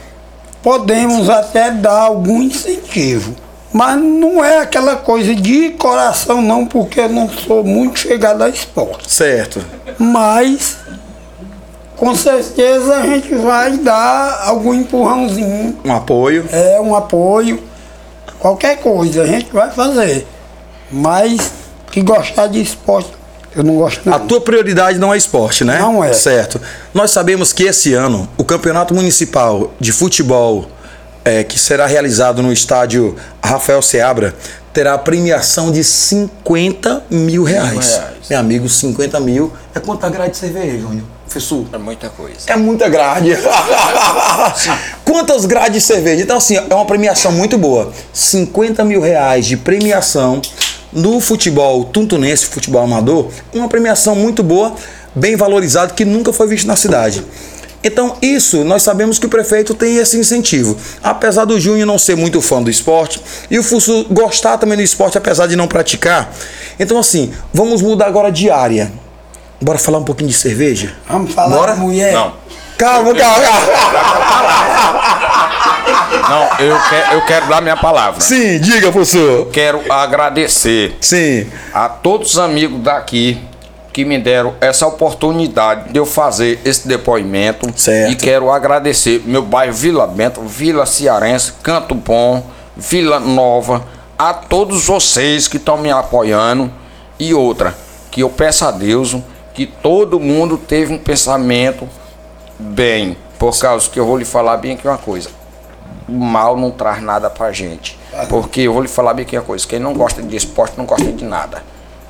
podemos 0.63 1.31
até 1.31 1.71
dar 1.71 1.99
algum 1.99 2.43
incentivo. 2.43 3.35
Mas 3.73 3.99
não 4.03 4.45
é 4.45 4.59
aquela 4.59 4.97
coisa 4.97 5.35
de 5.35 5.71
coração, 5.71 6.43
não, 6.43 6.67
porque 6.67 7.01
eu 7.01 7.09
não 7.09 7.27
sou 7.31 7.65
muito 7.65 8.01
chegado 8.01 8.45
a 8.45 8.51
esporte. 8.51 9.11
Certo. 9.11 9.65
Mas, 9.99 10.77
com 11.97 12.15
certeza, 12.15 12.97
a 12.97 13.07
gente 13.07 13.35
vai 13.37 13.77
dar 13.79 14.43
algum 14.47 14.75
empurrãozinho, 14.75 15.79
Um 15.85 15.93
apoio. 15.93 16.47
é 16.51 16.81
um 16.81 16.95
apoio, 16.95 17.63
qualquer 18.39 18.79
coisa 18.79 19.23
a 19.23 19.27
gente 19.27 19.53
vai 19.53 19.71
fazer. 19.71 20.27
Mas, 20.91 21.51
que 21.91 22.03
gostar 22.03 22.47
de 22.49 22.61
esporte, 22.61 23.11
eu 23.57 23.63
não 23.63 23.77
gosto 23.77 24.03
não. 24.05 24.15
A 24.15 24.19
tua 24.19 24.41
prioridade 24.41 24.99
não 24.99 25.15
é 25.15 25.17
esporte, 25.17 25.65
né? 25.65 25.79
Não 25.79 26.03
é. 26.03 26.13
Certo. 26.13 26.61
Nós 26.93 27.11
sabemos 27.11 27.53
que 27.53 27.63
esse 27.65 27.95
ano 27.95 28.29
o 28.37 28.45
Campeonato 28.45 28.93
Municipal 28.95 29.73
de 29.81 29.93
Futebol, 29.93 30.67
é, 31.25 31.43
que 31.45 31.59
será 31.59 31.87
realizado 31.87 32.43
no 32.43 32.53
estádio 32.53 33.17
Rafael 33.43 33.81
Seabra, 33.81 34.35
terá 34.73 34.95
a 34.95 34.99
premiação 34.99 35.71
de 35.71 35.83
50 35.85 37.05
mil 37.09 37.45
reais. 37.45 37.97
reais. 37.97 38.15
Meu 38.29 38.39
amigo, 38.41 38.69
50 38.69 39.21
mil 39.21 39.53
é 39.75 39.81
quanta 39.81 40.09
grade 40.11 40.33
de 40.33 40.37
cerveja, 40.37 40.77
Júnior? 40.79 41.05
Fessu? 41.27 41.67
É 41.73 41.79
muita 41.79 42.09
coisa. 42.09 42.39
É 42.47 42.57
muita 42.57 42.89
grade. 42.89 43.37
Quantas 45.05 45.47
grades 45.47 45.75
de 45.75 45.81
cerveja? 45.81 46.23
Então, 46.23 46.37
assim, 46.37 46.57
é 46.57 46.75
uma 46.75 46.85
premiação 46.85 47.33
muito 47.33 47.59
boa. 47.59 47.93
50 48.13 48.85
mil 48.85 49.01
reais 49.01 49.47
de 49.47 49.57
premiação 49.57 50.41
no 50.93 51.21
futebol 51.21 51.85
tuntunense, 51.85 52.47
futebol 52.47 52.83
amador. 52.83 53.31
Uma 53.53 53.69
premiação 53.69 54.15
muito 54.15 54.43
boa, 54.43 54.75
bem 55.15 55.37
valorizada, 55.37 55.93
que 55.93 56.05
nunca 56.05 56.33
foi 56.33 56.47
visto 56.47 56.67
na 56.67 56.77
cidade. 56.77 57.25
Então, 57.83 58.17
isso 58.23 58.65
nós 58.65 58.83
sabemos 58.83 59.19
que 59.19 59.27
o 59.27 59.29
prefeito 59.29 59.75
tem 59.75 59.99
esse 59.99 60.17
incentivo. 60.17 60.75
Apesar 61.03 61.45
do 61.45 61.61
Júnior 61.61 61.87
não 61.87 61.99
ser 61.99 62.17
muito 62.17 62.41
fã 62.41 62.63
do 62.63 62.71
esporte 62.71 63.21
e 63.51 63.59
o 63.59 63.63
Fusso 63.63 64.07
gostar 64.11 64.57
também 64.57 64.79
do 64.79 64.83
esporte, 64.83 65.19
apesar 65.19 65.47
de 65.47 65.55
não 65.55 65.69
praticar. 65.69 66.33
Então, 66.81 66.99
assim, 66.99 67.31
vamos 67.53 67.83
mudar 67.83 68.07
agora 68.07 68.33
de 68.33 68.49
área. 68.49 68.91
Bora 69.61 69.79
falar 69.79 69.99
um 69.99 70.05
pouquinho 70.05 70.31
de 70.31 70.37
cerveja? 70.37 70.95
Vamos 71.09 71.33
falar 71.33 71.57
Bora? 71.57 71.73
de 71.75 71.81
mulher? 71.81 72.13
Não. 72.13 72.33
Calma, 72.77 73.15
calma, 73.15 73.43
calma. 73.45 73.85
Não, 76.29 76.67
eu, 76.67 76.77
que, 76.81 77.15
eu 77.15 77.23
quero 77.27 77.47
dar 77.47 77.61
minha 77.61 77.77
palavra. 77.77 78.21
Sim, 78.21 78.59
diga, 78.59 78.91
professor. 78.91 79.47
Quero 79.51 79.81
agradecer 79.93 80.97
Sim. 81.01 81.47
a 81.73 81.89
todos 81.89 82.33
os 82.33 82.39
amigos 82.39 82.81
daqui 82.81 83.41
que 83.93 84.05
me 84.05 84.19
deram 84.19 84.55
essa 84.61 84.87
oportunidade 84.87 85.93
de 85.93 85.99
eu 85.99 86.07
fazer 86.07 86.61
esse 86.65 86.89
depoimento. 86.89 87.73
Certo. 87.77 88.11
E 88.11 88.17
quero 88.17 88.51
agradecer 88.51 89.23
meu 89.25 89.43
bairro 89.43 89.73
Vila 89.73 90.07
Bento, 90.07 90.41
Vila 90.43 90.85
Cearense, 90.85 91.53
Canto 91.63 91.95
Bom, 91.95 92.45
Vila 92.77 93.21
Nova, 93.21 93.85
a 94.19 94.35
todos 94.35 94.85
vocês 94.85 95.47
que 95.47 95.59
estão 95.59 95.77
me 95.77 95.93
apoiando. 95.93 96.73
E 97.21 97.33
outra, 97.33 97.73
que 98.11 98.23
eu 98.23 98.31
peço 98.31 98.65
a 98.65 98.73
Deus 98.73 99.17
que 99.55 99.65
todo 99.65 100.19
mundo 100.19 100.59
teve 100.59 100.93
um 100.93 100.99
pensamento 100.99 101.89
bem. 102.59 103.17
Por 103.39 103.57
causa 103.59 103.89
que 103.89 103.99
eu 103.99 104.05
vou 104.05 104.17
lhe 104.17 104.25
falar 104.25 104.57
bem 104.57 104.73
aqui 104.73 104.87
uma 104.87 104.99
coisa. 104.99 105.31
O 106.09 106.13
mal 106.13 106.57
não 106.57 106.71
traz 106.71 107.03
nada 107.03 107.31
pra 107.31 107.53
gente. 107.53 107.99
Porque 108.29 108.63
eu 108.63 108.73
vou 108.73 108.83
lhe 108.83 108.89
falar 108.89 109.15
bem 109.15 109.25
aqui 109.25 109.37
uma 109.37 109.45
coisa. 109.45 109.67
Quem 109.67 109.79
não 109.79 109.95
gosta 109.95 110.21
de 110.23 110.37
esporte 110.37 110.75
não 110.77 110.85
gosta 110.85 111.11
de 111.11 111.25
nada. 111.25 111.63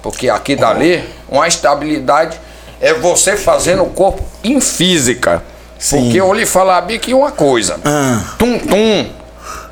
Porque 0.02 0.28
aqui 0.28 0.57
dali, 0.57 1.04
uma 1.28 1.46
estabilidade 1.46 2.38
é 2.80 2.94
você 2.94 3.37
fazendo 3.37 3.83
o 3.83 3.90
corpo 3.90 4.22
em 4.42 4.61
física. 4.61 5.42
Porque 5.90 6.20
eu 6.20 6.26
vou 6.26 6.35
lhe 6.35 6.46
falar 6.46 6.80
bem 6.83 6.96
aqui 6.96 7.12
uma 7.12 7.30
coisa. 7.30 7.78
Ah. 7.85 8.35
Tum 8.38 8.59
Tum 8.59 9.11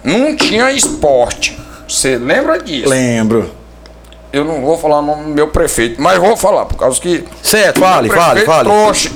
não 0.05 0.37
tinha 0.37 0.71
esporte. 0.73 1.59
Você 1.89 2.17
lembra 2.17 2.59
disso? 2.59 2.89
Lembro. 2.89 3.62
Eu 4.33 4.45
não 4.45 4.63
vou 4.63 4.79
falar 4.79 5.01
o 5.01 5.03
nome 5.03 5.25
do 5.25 5.29
meu 5.31 5.49
prefeito, 5.49 6.01
mas 6.01 6.19
vou 6.19 6.37
falar, 6.37 6.65
por 6.65 6.77
causa 6.77 6.99
que 6.99 7.23
Certo, 7.43 7.81
fale, 7.81 8.09
fale, 8.09 8.41
fale. 8.47 8.69
Trouxe, 8.69 9.11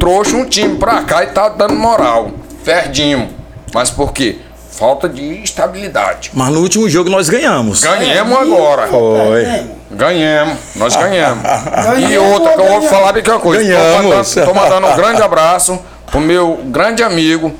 trouxe 0.00 0.34
um 0.34 0.44
time 0.44 0.76
pra 0.76 1.02
cá 1.02 1.22
e 1.22 1.28
tá 1.28 1.48
dando 1.48 1.74
moral. 1.74 2.32
Perdimos. 2.64 3.28
Mas 3.72 3.90
por 3.90 4.12
quê? 4.12 4.38
Falta 4.72 5.08
de 5.08 5.42
estabilidade. 5.42 6.30
Mas 6.34 6.48
no 6.52 6.60
último 6.60 6.88
jogo 6.88 7.08
nós 7.08 7.28
ganhamos. 7.28 7.82
Ganhamos 7.82 8.38
agora. 8.38 8.88
Foi. 8.88 9.44
Ganhamos, 9.90 10.58
nós 10.76 10.96
ganhamos. 10.96 11.42
e 11.98 12.00
Ganhamos, 12.00 12.32
outra 12.32 12.52
que 12.54 12.60
eu 12.60 12.66
vou 12.66 12.82
falar 12.82 13.16
aqui 13.16 13.30
uma 13.30 13.40
coisa. 13.40 13.62
Tô 13.62 13.68
Ganhamos. 13.68 14.34
mandando, 14.34 14.46
tô 14.46 14.54
mandando 14.54 14.86
um 14.88 14.96
grande 14.96 15.22
abraço 15.22 15.78
pro 16.06 16.20
meu 16.20 16.60
grande 16.64 17.02
amigo 17.02 17.52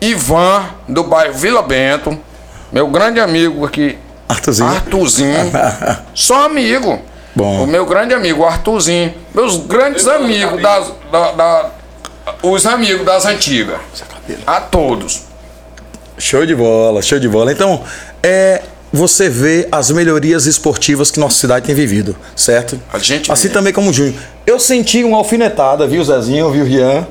Ivan, 0.00 0.64
do 0.88 1.04
bairro 1.04 1.34
Vila 1.34 1.62
Bento. 1.62 2.18
Meu 2.72 2.88
grande 2.88 3.20
amigo 3.20 3.64
aqui, 3.64 3.98
Arthurzinho. 4.28 4.68
Arthurzinho. 4.68 5.52
Só 6.14 6.44
amigo. 6.46 7.00
Bom. 7.34 7.64
O 7.64 7.66
meu 7.66 7.84
grande 7.86 8.14
amigo, 8.14 8.44
Arthurzinho. 8.44 9.14
Meus 9.34 9.56
grandes 9.58 10.06
amigos 10.08 10.60
das. 10.62 10.92
Da, 11.12 11.32
da- 11.32 11.70
os 12.42 12.66
amigos 12.66 13.04
das 13.06 13.24
antigas. 13.24 13.78
A 14.46 14.60
todos. 14.60 15.22
Show 16.18 16.44
de 16.44 16.54
bola, 16.54 17.00
show 17.02 17.18
de 17.20 17.28
bola. 17.28 17.52
Então, 17.52 17.84
é, 18.22 18.62
você 18.92 19.28
vê 19.28 19.68
as 19.70 19.90
melhorias 19.90 20.46
esportivas 20.46 21.10
que 21.10 21.20
nossa 21.20 21.38
cidade 21.38 21.66
tem 21.66 21.74
vivido, 21.74 22.16
certo? 22.34 22.80
A 22.92 22.98
gente 22.98 23.30
assim 23.30 23.48
vê. 23.48 23.54
também 23.54 23.72
como 23.72 23.90
o 23.90 23.92
Júnior. 23.92 24.14
Eu 24.46 24.58
senti 24.58 25.04
uma 25.04 25.18
alfinetada, 25.18 25.86
viu, 25.86 26.02
Zezinho, 26.02 26.50
viu, 26.50 26.64
Rian? 26.64 27.06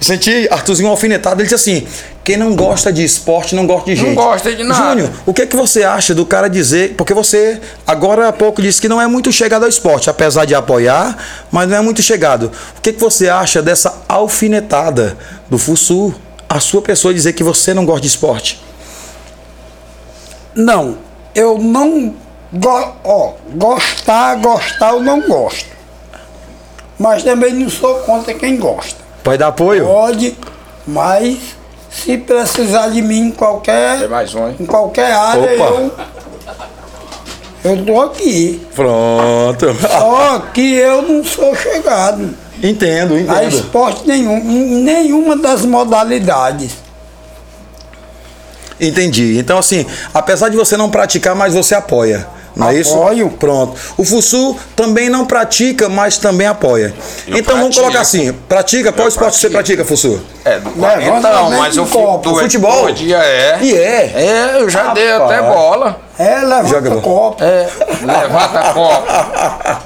Senti 0.00 0.46
Arthurzinho 0.50 0.88
uma 0.88 0.92
alfinetada, 0.92 1.40
ele 1.40 1.48
disse 1.48 1.54
assim: 1.54 1.86
quem 2.22 2.36
não 2.36 2.54
gosta 2.54 2.92
de 2.92 3.02
esporte 3.02 3.54
não 3.54 3.66
gosta 3.66 3.94
de 3.94 3.96
Não 3.96 4.08
gente. 4.08 4.14
gosta 4.14 4.54
de 4.54 4.62
nada. 4.62 4.90
Júnior, 4.90 5.10
o 5.24 5.32
que 5.32 5.42
é 5.42 5.46
que 5.46 5.56
você 5.56 5.84
acha 5.84 6.14
do 6.14 6.26
cara 6.26 6.48
dizer. 6.48 6.94
Porque 6.96 7.14
você 7.14 7.60
agora 7.86 8.28
há 8.28 8.32
pouco 8.32 8.60
disse 8.60 8.80
que 8.80 8.88
não 8.88 9.00
é 9.00 9.06
muito 9.06 9.32
chegado 9.32 9.62
ao 9.62 9.68
esporte, 9.68 10.10
apesar 10.10 10.44
de 10.44 10.54
apoiar, 10.54 11.16
mas 11.50 11.68
não 11.68 11.76
é 11.76 11.80
muito 11.80 12.02
chegado. 12.02 12.50
O 12.76 12.80
que, 12.80 12.90
é 12.90 12.92
que 12.92 13.00
você 13.00 13.28
acha 13.28 13.62
dessa 13.62 14.02
alfinetada 14.08 15.16
do 15.48 15.56
Fussu? 15.56 16.14
A 16.48 16.60
sua 16.60 16.82
pessoa 16.82 17.12
dizer 17.14 17.32
que 17.32 17.42
você 17.42 17.72
não 17.72 17.84
gosta 17.86 18.02
de 18.02 18.06
esporte? 18.08 18.62
Não, 20.54 20.98
eu 21.34 21.58
não. 21.58 22.14
Go, 22.52 22.92
ó, 23.04 23.32
gostar, 23.54 24.36
gostar 24.36 24.92
eu 24.92 25.00
não 25.00 25.20
gosto. 25.22 25.66
Mas 26.98 27.22
também 27.22 27.52
não 27.52 27.68
sou 27.68 27.96
contra 28.00 28.32
quem 28.34 28.56
gosta. 28.56 29.05
Pode 29.26 29.38
dar 29.38 29.48
apoio? 29.48 29.84
Pode, 29.84 30.36
mas 30.86 31.36
se 31.90 32.16
precisar 32.16 32.90
de 32.90 33.02
mim 33.02 33.22
em 33.22 33.30
qualquer, 33.32 33.98
Tem 33.98 34.06
mais 34.08 34.32
um, 34.32 34.46
hein? 34.46 34.56
em 34.60 34.64
qualquer 34.64 35.10
área, 35.12 35.42
Opa. 35.42 35.64
eu, 37.64 37.72
eu 37.72 37.84
tô 37.84 38.00
aqui. 38.02 38.64
Pronto. 38.72 39.66
Só 39.80 40.38
que 40.54 40.74
eu 40.74 41.02
não 41.02 41.24
sou 41.24 41.56
chegado 41.56 42.36
Entendo, 42.62 43.14
a 43.16 43.18
entendo. 43.18 43.48
esporte 43.48 44.06
nenhum, 44.06 44.36
em 44.38 44.84
nenhuma 44.84 45.36
das 45.36 45.64
modalidades. 45.64 46.74
Entendi. 48.80 49.38
Então, 49.40 49.58
assim, 49.58 49.84
apesar 50.14 50.50
de 50.50 50.56
você 50.56 50.76
não 50.76 50.88
praticar, 50.88 51.34
mas 51.34 51.52
você 51.52 51.74
apoia. 51.74 52.28
Não 52.56 52.70
é 52.70 52.74
isso? 52.74 52.94
Apoio. 52.94 53.28
Pronto. 53.30 53.78
O 53.98 54.04
Fusu 54.04 54.56
também 54.74 55.10
não 55.10 55.26
pratica, 55.26 55.90
mas 55.90 56.16
também 56.16 56.46
apoia. 56.46 56.94
Eu 57.28 57.36
então 57.36 57.54
vamos 57.56 57.76
pratico. 57.76 57.82
colocar 57.82 58.00
assim: 58.00 58.32
pratica, 58.48 58.90
qual 58.92 59.06
Eu 59.06 59.08
esporte 59.10 59.36
você 59.36 59.50
pratica, 59.50 59.84
Fusu? 59.84 60.20
É, 60.42 60.58
do 60.58 60.70
então, 60.70 61.50
mas 61.50 61.74
com 61.76 61.82
eu 61.82 61.86
copo. 61.86 62.22
fui 62.30 62.32
do 62.32 62.40
Futebol? 62.40 62.90
dia 62.92 63.18
é. 63.18 63.58
E 63.60 63.74
é. 63.76 64.12
É, 64.14 64.56
eu 64.58 64.70
já 64.70 64.94
dei 64.94 65.12
Rapaz. 65.12 65.32
até 65.32 65.42
bola. 65.42 66.00
É, 66.18 66.38
levanta 66.38 66.68
Joga 66.68 66.90
bola. 66.90 67.02
copo. 67.02 67.44
É, 67.44 67.68
levanta 68.00 68.60
a 68.60 68.72
copa. 68.72 69.82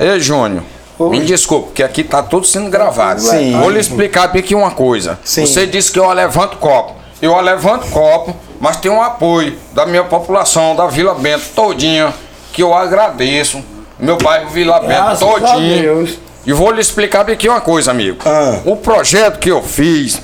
Ei, 0.00 0.18
Júnior, 0.18 0.62
me 0.98 1.20
desculpe, 1.20 1.66
porque 1.66 1.82
aqui 1.82 2.02
tá 2.02 2.22
tudo 2.22 2.46
sendo 2.46 2.70
gravado. 2.70 3.20
Sim. 3.20 3.58
Vou 3.60 3.68
lhe 3.68 3.78
explicar 3.78 4.24
aqui 4.24 4.54
uma 4.54 4.70
coisa. 4.70 5.18
Sim. 5.22 5.44
Você 5.46 5.66
disse 5.66 5.92
que 5.92 5.98
eu 5.98 6.10
levanto 6.10 6.56
copo. 6.56 7.03
Eu 7.24 7.40
levanto 7.40 7.86
copo, 7.88 8.36
mas 8.60 8.76
tem 8.76 8.90
um 8.90 9.00
apoio 9.00 9.56
da 9.72 9.86
minha 9.86 10.04
população, 10.04 10.76
da 10.76 10.86
Vila 10.88 11.14
Bento 11.14 11.44
todinha, 11.54 12.12
que 12.52 12.62
eu 12.62 12.74
agradeço. 12.74 13.64
Meu 13.98 14.18
bairro 14.18 14.50
Vila 14.50 14.78
Bento 14.80 14.88
Graças 14.88 15.22
a 15.22 15.26
todinho. 15.26 15.80
Deus. 15.80 16.18
E 16.44 16.52
vou 16.52 16.70
lhe 16.70 16.82
explicar 16.82 17.30
aqui 17.30 17.48
uma 17.48 17.62
coisa, 17.62 17.90
amigo. 17.90 18.18
Ah. 18.26 18.60
O 18.66 18.76
projeto 18.76 19.38
que 19.38 19.50
eu 19.50 19.62
fiz, 19.62 20.20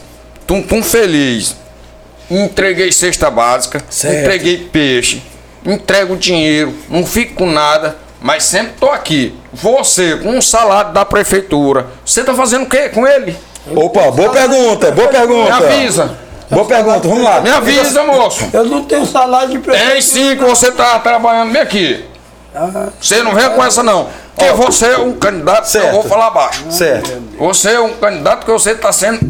Tum 0.47 0.61
Tum 0.61 0.83
Feliz, 0.83 1.57
entreguei 2.31 2.93
cesta 2.93 3.31
básica, 3.31 3.83
Certo. 3.89 4.19
entreguei 4.21 4.59
peixe, 4.71 5.23
entrego 5.65 6.19
dinheiro, 6.19 6.75
não 6.91 7.07
fico 7.07 7.33
com 7.37 7.47
nada, 7.47 7.97
mas 8.21 8.45
sempre 8.45 8.75
tô 8.79 8.91
aqui. 8.91 9.35
Você, 9.55 10.19
com 10.19 10.37
um 10.37 10.43
salário 10.43 10.93
da 10.93 11.07
prefeitura, 11.07 11.87
você 12.05 12.23
tá 12.23 12.35
fazendo 12.35 12.65
o 12.65 12.69
quê 12.69 12.91
com 12.91 13.07
ele? 13.07 13.35
Opa, 13.75 14.11
boa 14.11 14.31
pergunta, 14.31 14.91
boa 14.91 15.09
pergunta. 15.09 15.45
Me 15.45 15.65
avisa. 15.65 16.30
Boa 16.51 16.65
pergunta, 16.65 17.07
vamos 17.09 17.23
lá. 17.23 17.41
Me 17.41 17.51
avisa, 17.51 18.03
moço. 18.03 18.45
Eu 18.53 18.65
não 18.65 18.85
tenho 18.85 19.07
salário 19.07 19.51
de 19.51 19.59
prefeito. 19.61 19.91
Tem 19.93 20.03
sim 20.03 20.37
que 20.37 20.45
você 20.45 20.73
tá 20.73 20.99
trabalhando 20.99 21.53
bem 21.53 21.63
aqui. 21.63 22.05
Você 23.01 23.23
não 23.23 23.35
vem 23.35 23.49
com 23.51 23.65
essa 23.65 23.83
não. 23.83 24.09
Porque 24.35 24.53
você 24.53 24.87
é 24.87 24.99
um 24.99 25.13
candidato, 25.13 25.71
que 25.71 25.77
eu 25.77 25.83
Certo. 25.83 25.93
vou 25.93 26.03
falar 26.05 26.31
baixo. 26.31 26.65
Certo, 26.71 27.23
Você 27.39 27.71
é 27.73 27.81
um 27.81 27.93
candidato 27.95 28.45
que 28.47 28.51
você 28.51 28.75
tá 28.75 28.91
sendo 28.91 29.21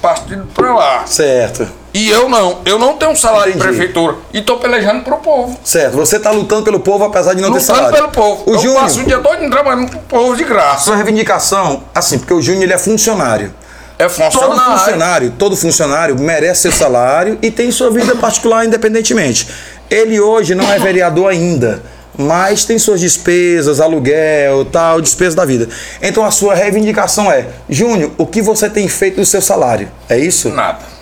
partido 0.00 0.46
pra 0.54 0.72
lá. 0.74 1.02
certo, 1.06 1.66
E 1.92 2.08
eu 2.08 2.28
não. 2.28 2.58
Eu 2.64 2.78
não 2.78 2.96
tenho 2.96 3.10
um 3.10 3.16
salário 3.16 3.50
Entendi. 3.50 3.58
de 3.58 3.68
prefeitura. 3.76 4.16
E 4.32 4.40
tô 4.42 4.58
pelejando 4.58 5.02
pro 5.02 5.16
povo. 5.16 5.58
certo. 5.64 5.96
Você 5.96 6.20
tá 6.20 6.30
lutando 6.30 6.62
pelo 6.62 6.78
povo 6.78 7.04
apesar 7.04 7.34
de 7.34 7.42
não 7.42 7.50
ter 7.50 7.58
Lutando 7.58 7.76
salário. 7.78 7.96
pelo 7.96 8.08
povo. 8.10 8.44
O 8.46 8.54
eu 8.54 8.58
Júnior, 8.60 8.82
passo 8.82 9.00
o 9.00 9.04
dia 9.04 9.18
todo 9.18 9.50
trabalhando 9.50 9.90
pro 9.90 9.98
povo 10.00 10.36
de 10.36 10.44
graça. 10.44 10.84
sua 10.84 10.94
reivindicação, 10.96 11.82
assim, 11.92 12.18
porque 12.18 12.32
o 12.34 12.40
Júnior 12.40 12.62
ele 12.64 12.72
é 12.74 12.78
funcionário. 12.78 13.52
É 14.00 14.08
Todo 14.08 14.30
funcionário. 14.30 14.78
funcionário, 14.78 15.34
todo 15.38 15.56
funcionário 15.56 16.18
merece 16.18 16.62
seu 16.62 16.72
salário 16.72 17.38
e 17.42 17.50
tem 17.50 17.70
sua 17.70 17.90
vida 17.90 18.14
particular 18.16 18.64
independentemente. 18.64 19.46
Ele 19.90 20.18
hoje 20.18 20.54
não 20.54 20.70
é 20.72 20.78
vereador 20.78 21.30
ainda, 21.30 21.82
mas 22.16 22.64
tem 22.64 22.78
suas 22.78 23.00
despesas, 23.00 23.80
aluguel, 23.80 24.64
tal, 24.64 25.00
despesas 25.00 25.34
da 25.34 25.44
vida. 25.44 25.68
Então 26.00 26.24
a 26.24 26.30
sua 26.30 26.54
reivindicação 26.54 27.30
é, 27.30 27.46
Júnior, 27.68 28.12
o 28.16 28.26
que 28.26 28.40
você 28.40 28.70
tem 28.70 28.88
feito 28.88 29.16
do 29.16 29.26
seu 29.26 29.42
salário? 29.42 29.88
É 30.08 30.18
isso? 30.18 30.48
Nada. 30.48 30.99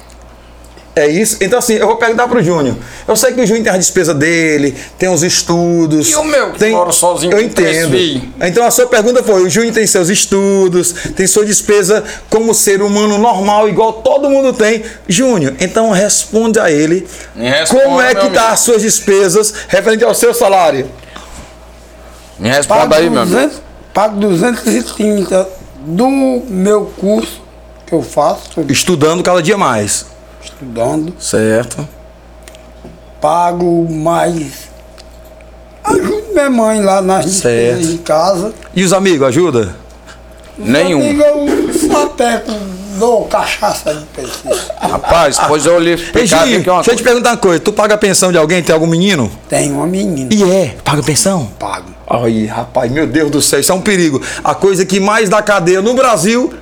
É 0.98 1.06
isso? 1.06 1.36
Então 1.40 1.60
assim, 1.60 1.74
eu 1.74 1.86
vou 1.86 1.94
perguntar 1.94 2.26
pro 2.26 2.42
Júnior. 2.42 2.76
Eu 3.06 3.14
sei 3.14 3.32
que 3.32 3.40
o 3.40 3.46
Júnior 3.46 3.62
tem 3.62 3.72
as 3.72 3.78
despesas 3.78 4.16
dele, 4.16 4.74
tem 4.98 5.08
os 5.08 5.22
estudos. 5.22 6.10
E 6.10 6.16
o 6.16 6.24
meu, 6.24 6.50
que 6.50 6.58
tem... 6.58 6.72
moro 6.72 6.92
sozinho 6.92 7.32
Eu 7.32 7.40
entendo. 7.40 7.96
Então 8.40 8.64
a 8.64 8.70
sua 8.72 8.88
pergunta 8.88 9.22
foi: 9.22 9.44
o 9.44 9.48
Júnior 9.48 9.72
tem 9.72 9.86
seus 9.86 10.08
estudos, 10.08 10.92
tem 11.14 11.24
sua 11.24 11.44
despesa 11.44 12.02
como 12.28 12.52
ser 12.52 12.82
humano 12.82 13.16
normal, 13.16 13.68
igual 13.68 13.92
todo 13.92 14.28
mundo 14.28 14.52
tem. 14.52 14.82
Júnior, 15.06 15.54
então 15.60 15.92
responde 15.92 16.58
a 16.58 16.68
ele. 16.68 17.06
Me 17.36 17.48
responda, 17.48 17.84
como 17.84 18.00
é 18.00 18.08
que 18.08 18.30
tá 18.30 18.40
amigo. 18.40 18.52
as 18.54 18.60
suas 18.60 18.82
despesas 18.82 19.54
referente 19.68 20.02
ao 20.02 20.14
seu 20.16 20.34
salário? 20.34 20.90
Me 22.40 22.48
Pago, 22.48 22.56
responda 22.56 22.96
aí, 22.96 23.08
meu 23.08 23.22
amigo. 23.22 23.36
200, 23.36 23.60
pago 23.94 24.16
230 24.18 25.48
do 25.78 26.08
meu 26.08 26.86
curso 26.98 27.40
que 27.86 27.94
eu 27.94 28.02
faço, 28.02 28.60
Estudando 28.68 29.22
cada 29.22 29.40
dia 29.40 29.56
mais. 29.56 30.17
Estudando. 30.52 31.12
Certo. 31.18 31.86
Pago 33.20 33.86
mais. 33.90 34.68
Ajudo 35.84 36.24
minha 36.32 36.50
mãe 36.50 36.80
lá 36.82 37.00
nas 37.00 37.24
despesas 37.24 37.86
Certo. 37.86 37.92
de 37.92 37.98
casa. 37.98 38.52
E 38.74 38.84
os 38.84 38.92
amigos, 38.92 39.26
ajuda? 39.28 39.74
Nenhum. 40.56 41.00
Amigo, 41.00 41.22
eu 41.22 41.72
sapeco, 41.88 42.52
dou 42.98 43.24
cachaça 43.26 43.94
de 43.94 44.04
peixe. 44.06 44.30
Rapaz, 44.80 45.38
pois 45.46 45.64
eu 45.66 45.78
lhe 45.78 45.90
Ei, 45.90 45.94
explicar 45.94 46.42
aqui 46.42 46.68
uma 46.68 46.76
deixa 46.76 46.90
eu 46.92 46.96
te 46.96 47.02
perguntar 47.02 47.30
uma 47.30 47.36
coisa. 47.36 47.60
Tu 47.60 47.72
paga 47.72 47.94
a 47.94 47.98
pensão 47.98 48.32
de 48.32 48.38
alguém? 48.38 48.62
Tem 48.62 48.72
algum 48.74 48.86
menino? 48.86 49.30
Tem 49.48 49.70
uma 49.70 49.86
menina. 49.86 50.28
E 50.32 50.42
é, 50.42 50.76
paga 50.84 51.02
pensão? 51.02 51.48
Pago. 51.58 51.90
Ai, 52.10 52.46
rapaz, 52.46 52.90
meu 52.90 53.06
Deus 53.06 53.30
do 53.30 53.40
céu, 53.40 53.60
isso 53.60 53.70
é 53.70 53.74
um 53.74 53.80
perigo. 53.80 54.20
A 54.42 54.54
coisa 54.54 54.84
que 54.84 54.98
mais 54.98 55.28
dá 55.28 55.40
cadeia 55.42 55.80
no 55.80 55.94
Brasil 55.94 56.52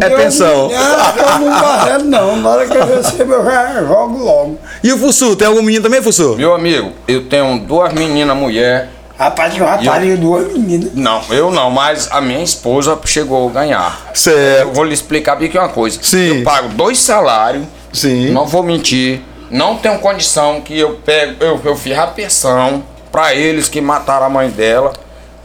É 0.00 0.10
pensão. 0.10 0.70
eu 0.70 1.98
não 2.00 2.04
não. 2.04 2.36
Na 2.36 2.50
hora 2.50 2.66
que 2.66 2.76
eu 2.76 2.86
recebo, 2.86 3.32
eu 3.34 3.44
já 3.44 3.82
jogo 3.84 4.18
logo. 4.22 4.58
E 4.82 4.92
o 4.92 4.98
Fussu, 4.98 5.36
tem 5.36 5.46
algum 5.48 5.62
menino 5.62 5.82
também, 5.82 6.02
Fussu? 6.02 6.36
Meu 6.36 6.54
amigo, 6.54 6.92
eu 7.06 7.24
tenho 7.26 7.58
duas 7.60 7.92
meninas 7.92 8.36
mulher. 8.36 8.90
Rapaz, 9.18 9.56
eu 9.56 9.64
E 9.64 10.08
eu- 10.10 10.16
duas 10.18 10.52
meninas. 10.52 10.92
Não, 10.94 11.22
eu 11.30 11.50
não, 11.50 11.70
mas 11.70 12.08
a 12.12 12.20
minha 12.20 12.42
esposa 12.42 12.98
chegou 13.06 13.48
a 13.48 13.52
ganhar. 13.52 13.98
Eu 14.10 14.14
Certo. 14.14 14.72
vou 14.72 14.84
lhe 14.84 14.92
explicar 14.92 15.36
bem 15.36 15.48
que 15.48 15.56
é 15.56 15.60
uma 15.60 15.70
coisa. 15.70 15.98
Sim. 16.02 16.38
Eu 16.38 16.44
pago 16.44 16.68
dois 16.68 16.98
salários. 16.98 17.64
Sim. 17.92 18.30
Não 18.32 18.46
vou 18.46 18.62
mentir. 18.62 19.22
Não 19.50 19.76
tenho 19.76 19.98
condição 20.00 20.60
que 20.60 20.78
eu 20.78 21.00
pego, 21.04 21.42
eu, 21.42 21.58
eu 21.64 21.76
fiz 21.76 21.96
a 21.96 22.06
pensão 22.08 22.82
pra 23.10 23.34
eles 23.34 23.68
que 23.68 23.80
mataram 23.80 24.26
a 24.26 24.28
mãe 24.28 24.50
dela, 24.50 24.92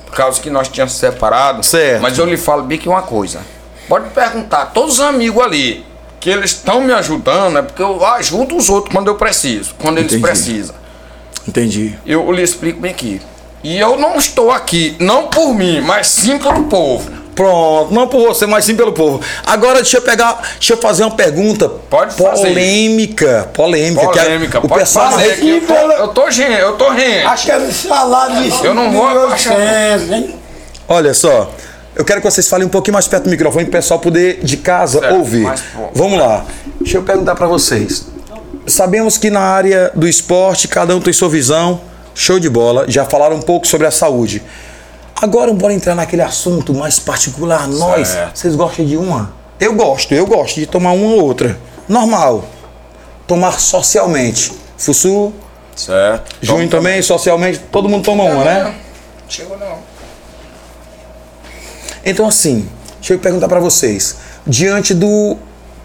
por 0.05 0.15
causa 0.15 0.41
que 0.41 0.49
nós 0.49 0.67
tínhamos 0.67 0.93
separado. 0.95 1.63
Certo. 1.65 2.01
Mas 2.01 2.17
eu 2.17 2.25
lhe 2.25 2.35
falo 2.35 2.63
bem 2.63 2.77
que 2.77 2.89
uma 2.89 3.03
coisa. 3.03 3.39
Pode 3.91 4.09
perguntar, 4.11 4.67
todos 4.67 4.93
os 4.93 5.01
amigos 5.01 5.43
ali, 5.43 5.85
que 6.17 6.29
eles 6.29 6.51
estão 6.51 6.79
me 6.79 6.93
ajudando, 6.93 7.57
é 7.57 7.61
porque 7.61 7.81
eu 7.81 8.05
ajudo 8.05 8.55
os 8.55 8.69
outros 8.69 8.93
quando 8.95 9.09
eu 9.09 9.15
preciso, 9.15 9.75
quando 9.77 9.97
eles 9.97 10.13
Entendi. 10.13 10.21
precisam. 10.25 10.75
Entendi. 11.45 11.99
Eu 12.05 12.31
lhe 12.31 12.41
explico 12.41 12.79
bem 12.79 12.91
aqui. 12.91 13.21
E 13.61 13.77
eu 13.77 13.97
não 13.99 14.15
estou 14.15 14.49
aqui, 14.49 14.95
não 14.97 15.27
por 15.27 15.53
mim, 15.53 15.81
mas 15.81 16.07
sim 16.07 16.37
pelo 16.39 16.63
povo. 16.67 17.11
Pronto, 17.35 17.93
não 17.93 18.07
por 18.07 18.25
você, 18.27 18.45
mas 18.45 18.63
sim 18.63 18.77
pelo 18.77 18.93
povo. 18.93 19.19
Agora 19.45 19.81
deixa 19.81 19.97
eu 19.97 20.01
pegar, 20.03 20.39
deixa 20.53 20.71
eu 20.71 20.77
fazer 20.77 21.03
uma 21.03 21.11
pergunta 21.11 21.67
Pode 21.67 22.13
fazer. 22.15 22.47
polêmica, 22.47 23.49
polêmica, 23.53 24.07
que 24.07 24.19
a- 24.19 24.23
Polêmica, 24.23 24.59
o 24.59 24.67
pode 24.69 24.79
pessoal 24.83 25.11
fazer 25.11 25.35
que 25.35 25.49
eu 25.49 25.67
tô, 25.67 25.73
eu 25.73 26.07
tô 26.07 26.25
rente, 26.27 26.41
eu 26.61 26.77
tô 26.77 26.89
rente. 26.91 27.25
Aquele 27.25 27.73
salário 27.73 28.41
de 28.41 28.65
Eu 28.65 28.73
não 28.73 28.89
vou 28.89 29.05
5.800, 29.05 29.23
abaixar. 29.25 30.13
hein? 30.13 30.35
Olha 30.87 31.13
só, 31.13 31.51
eu 31.95 32.05
quero 32.05 32.21
que 32.21 32.29
vocês 32.29 32.47
falem 32.47 32.65
um 32.67 32.69
pouquinho 32.69 32.93
mais 32.93 33.07
perto 33.07 33.25
do 33.25 33.29
microfone 33.29 33.65
para 33.65 33.69
o 33.69 33.71
pessoal 33.73 33.99
poder 33.99 34.39
de 34.43 34.57
casa 34.57 34.99
Certo, 34.99 35.15
ouvir. 35.15 35.47
Vamos 35.93 36.17
lá. 36.19 36.45
Deixa 36.79 36.97
eu 36.97 37.03
perguntar 37.03 37.35
para 37.35 37.47
vocês. 37.47 38.07
Sabemos 38.65 39.17
que 39.17 39.29
na 39.29 39.41
área 39.41 39.91
do 39.95 40.07
esporte 40.07 40.67
cada 40.67 40.95
um 40.95 41.01
tem 41.01 41.11
sua 41.13 41.29
visão. 41.29 41.81
Show 42.13 42.39
de 42.39 42.49
bola. 42.49 42.85
Já 42.87 43.05
falaram 43.05 43.35
um 43.37 43.41
pouco 43.41 43.65
sobre 43.67 43.87
a 43.87 43.91
saúde. 43.91 44.41
Agora 45.21 45.53
bora 45.53 45.73
entrar 45.73 45.95
naquele 45.95 46.21
assunto 46.21 46.73
mais 46.73 46.99
particular. 46.99 47.67
Nós, 47.67 48.07
Certo. 48.09 48.37
vocês 48.37 48.55
gostam 48.55 48.85
de 48.85 48.97
uma? 48.97 49.33
Eu 49.59 49.73
gosto, 49.75 50.13
eu 50.13 50.25
gosto 50.25 50.59
de 50.59 50.65
tomar 50.65 50.91
uma 50.93 51.15
ou 51.15 51.23
outra. 51.23 51.57
Normal. 51.87 52.45
Tomar 53.27 53.59
socialmente. 53.59 54.51
Fussu, 54.77 55.31
Certo. 55.75 56.35
Junho 56.41 56.67
também, 56.69 57.01
socialmente, 57.01 57.59
todo 57.71 57.87
mundo 57.87 58.03
toma 58.03 58.23
uma, 58.23 58.43
né? 58.43 58.75
Chegou 59.29 59.57
não. 59.57 59.77
Então, 62.05 62.27
assim, 62.27 62.67
deixa 62.99 63.13
eu 63.13 63.19
perguntar 63.19 63.47
pra 63.47 63.59
vocês. 63.59 64.15
Diante 64.45 64.93
do 64.93 65.37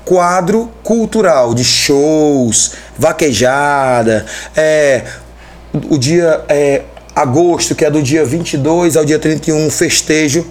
quadro 0.04 0.70
cultural 0.82 1.52
de 1.52 1.64
shows, 1.64 2.72
vaquejada, 2.96 4.24
é, 4.56 5.04
o 5.90 5.98
dia 5.98 6.44
é, 6.48 6.82
agosto, 7.14 7.74
que 7.74 7.84
é 7.84 7.90
do 7.90 8.02
dia 8.02 8.24
22 8.24 8.96
ao 8.96 9.04
dia 9.04 9.18
31, 9.18 9.68
festejo. 9.70 10.46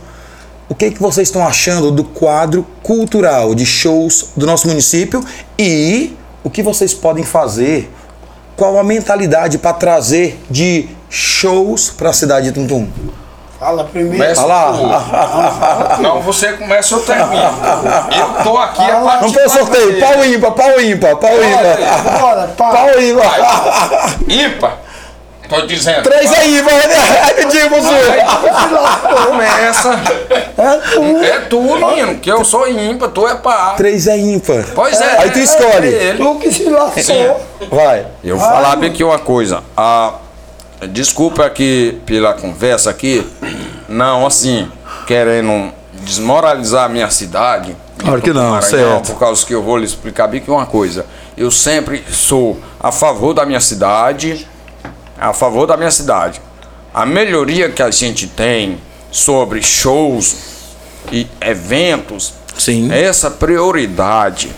O 0.67 0.75
que, 0.75 0.91
que 0.91 1.01
vocês 1.01 1.27
estão 1.27 1.45
achando 1.45 1.91
do 1.91 2.03
quadro 2.03 2.65
cultural 2.83 3.55
de 3.55 3.65
shows 3.65 4.29
do 4.35 4.45
nosso 4.45 4.67
município 4.67 5.23
e 5.57 6.15
o 6.43 6.49
que 6.49 6.61
vocês 6.61 6.93
podem 6.93 7.23
fazer? 7.23 7.91
Qual 8.55 8.77
a 8.77 8.83
mentalidade 8.83 9.57
para 9.57 9.73
trazer 9.73 10.39
de 10.49 10.87
shows 11.09 11.89
para 11.89 12.09
a 12.09 12.13
cidade 12.13 12.47
de 12.47 12.51
Tuntum? 12.53 12.87
Fala 13.59 13.85
primeiro. 13.85 14.17
Começa 14.17 14.43
tu. 14.43 16.01
Não, 16.01 16.21
você 16.21 16.53
começa, 16.53 16.95
eu 16.95 16.99
termino. 17.01 17.53
Eu 18.17 18.43
tô 18.43 18.57
aqui 18.57 18.81
é 18.81 18.87
pra 18.87 18.99
Vamos 18.99 19.31
te 19.31 19.37
ter 19.37 19.45
o 19.45 19.49
sorteio. 19.49 19.99
Pau 19.99 20.25
ímpar, 20.25 20.51
pau 20.51 20.81
ímpar, 20.81 21.15
pau 21.15 21.43
ímpar. 21.43 22.19
Bora, 22.19 22.47
pá. 22.57 22.69
Pau 22.71 22.99
ímpar. 22.99 24.17
Ímpar. 24.27 24.77
Tô 25.47 25.61
dizendo. 25.61 26.03
Três 26.03 26.31
é 26.31 26.47
ímpar, 26.47 26.73
né? 26.87 26.95
Repetiu, 27.27 27.69
você. 27.69 29.25
Começa. 29.27 29.99
É 30.57 30.77
tu. 30.93 31.23
É 31.23 31.39
tu, 31.41 31.61
menino, 31.61 32.15
que 32.15 32.31
eu 32.31 32.43
sou 32.43 32.67
ímpar, 32.67 33.09
tu 33.09 33.27
é 33.27 33.35
pá. 33.35 33.73
Três 33.77 34.07
é 34.07 34.17
ímpar. 34.17 34.65
Pois 34.73 34.99
é. 34.99 35.17
Aí 35.19 35.31
tu 35.31 35.39
escolhe. 35.39 35.95
É. 35.95 36.13
Tu 36.17 36.35
que 36.39 36.51
se 36.51 36.63
lascou. 36.69 37.03
Sim. 37.03 37.31
Vai. 37.71 38.07
Eu 38.23 38.37
vou 38.37 38.49
falar 38.49 38.75
bem 38.75 38.89
aqui 38.89 39.03
uma 39.03 39.19
coisa. 39.19 39.63
Ah, 39.77 40.13
desculpa 40.89 41.45
aqui 41.45 41.99
pela 42.05 42.33
conversa 42.33 42.89
aqui. 42.89 43.25
Não, 43.87 44.25
assim, 44.25 44.69
querendo 45.07 45.71
desmoralizar 45.93 46.85
a 46.85 46.89
minha 46.89 47.09
cidade. 47.09 47.75
Claro 47.97 48.21
que 48.21 48.33
não, 48.33 48.51
Maranhão, 48.51 48.61
certo. 48.61 49.11
Por 49.13 49.19
causa 49.19 49.45
que 49.45 49.53
eu 49.53 49.63
vou 49.63 49.77
lhe 49.77 49.85
explicar 49.85 50.27
bem 50.27 50.41
que 50.41 50.51
uma 50.51 50.65
coisa. 50.65 51.05
Eu 51.37 51.49
sempre 51.49 52.03
sou 52.09 52.59
a 52.79 52.91
favor 52.91 53.33
da 53.33 53.45
minha 53.45 53.59
cidade, 53.59 54.47
a 55.19 55.33
favor 55.33 55.65
da 55.65 55.77
minha 55.77 55.91
cidade. 55.91 56.41
A 56.93 57.05
melhoria 57.05 57.69
que 57.69 57.81
a 57.81 57.91
gente 57.91 58.27
tem 58.27 58.79
sobre 59.11 59.61
shows 59.61 60.35
e 61.11 61.27
eventos, 61.41 62.33
Sim. 62.57 62.91
essa 62.91 63.29
prioridade, 63.29 64.51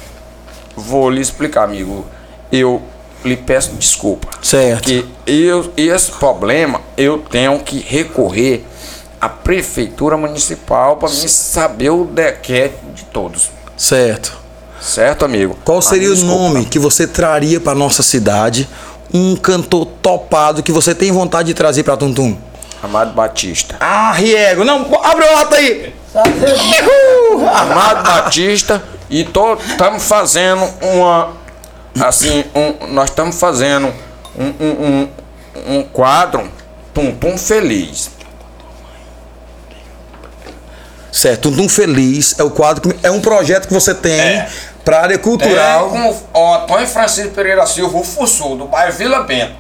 vou 0.76 1.10
lhe 1.10 1.22
explicar, 1.22 1.64
amigo. 1.64 2.06
Eu 2.52 2.82
lhe 3.26 3.36
peço 3.38 3.72
desculpa. 3.74 4.28
Certo. 4.42 4.84
Que 4.84 5.06
eu, 5.26 5.72
esse 5.76 6.12
problema 6.12 6.82
eu 6.96 7.20
tenho 7.20 7.60
que 7.60 7.80
recorrer 7.80 8.64
à 9.20 9.28
prefeitura 9.28 10.16
municipal 10.18 10.98
para 10.98 11.10
me 11.10 11.28
saber 11.28 11.90
o 11.90 12.06
dequete 12.06 12.76
de 12.94 13.04
todos. 13.06 13.50
Certo. 13.76 14.38
Certo, 14.80 15.26
amigo? 15.26 15.58
Qual 15.66 15.82
seria 15.82 16.08
Ah, 16.08 16.12
o 16.12 16.16
desculpa. 16.16 16.36
nome 16.38 16.66
que 16.66 16.78
você 16.78 17.08
traria 17.08 17.60
para 17.60 17.74
nossa 17.74 18.04
cidade? 18.04 18.70
Um 19.14 19.36
cantor 19.36 19.86
topado 20.02 20.62
que 20.62 20.72
você 20.72 20.94
tem 20.94 21.12
vontade 21.12 21.48
de 21.48 21.54
trazer 21.56 21.84
para 21.84 21.98
Tuntum? 21.98 22.38
Amado 22.84 23.12
Batista. 23.14 23.76
Ah, 23.80 24.12
Riego. 24.12 24.64
Não, 24.64 24.82
abre 25.04 25.26
o 25.26 25.34
lata 25.34 25.56
aí. 25.56 25.94
Amado 27.56 28.04
Batista 28.04 28.84
e 29.10 29.22
estamos 29.22 30.04
fazendo 30.04 30.64
uma 30.82 31.30
assim, 32.02 32.44
um, 32.56 32.88
nós 32.88 33.10
estamos 33.10 33.40
fazendo 33.40 33.94
um, 34.38 34.46
um, 34.46 34.86
um, 34.86 35.78
um 35.78 35.84
quadro 35.84 36.50
Tum 36.94 37.12
Tum 37.16 37.38
Feliz. 37.38 38.18
Certo, 41.12 41.50
Tuntum 41.50 41.68
Feliz 41.68 42.36
é 42.38 42.44
o 42.44 42.52
quadro, 42.52 42.94
que, 42.94 43.06
é 43.06 43.10
um 43.10 43.20
projeto 43.20 43.68
que 43.68 43.74
você 43.74 43.92
tem 43.96 44.20
É. 44.20 44.48
para 44.86 45.02
área 45.02 45.18
cultural. 45.18 45.88
É, 45.88 45.90
com 45.90 46.40
o 46.40 46.54
Antônio 46.54 46.88
Francisco 46.88 47.32
Pereira 47.32 47.66
Silva, 47.66 47.98
o 47.98 48.04
Fussul, 48.04 48.56
do 48.56 48.66
bairro 48.66 48.94
Vila 48.94 49.22
Bento. 49.24 49.56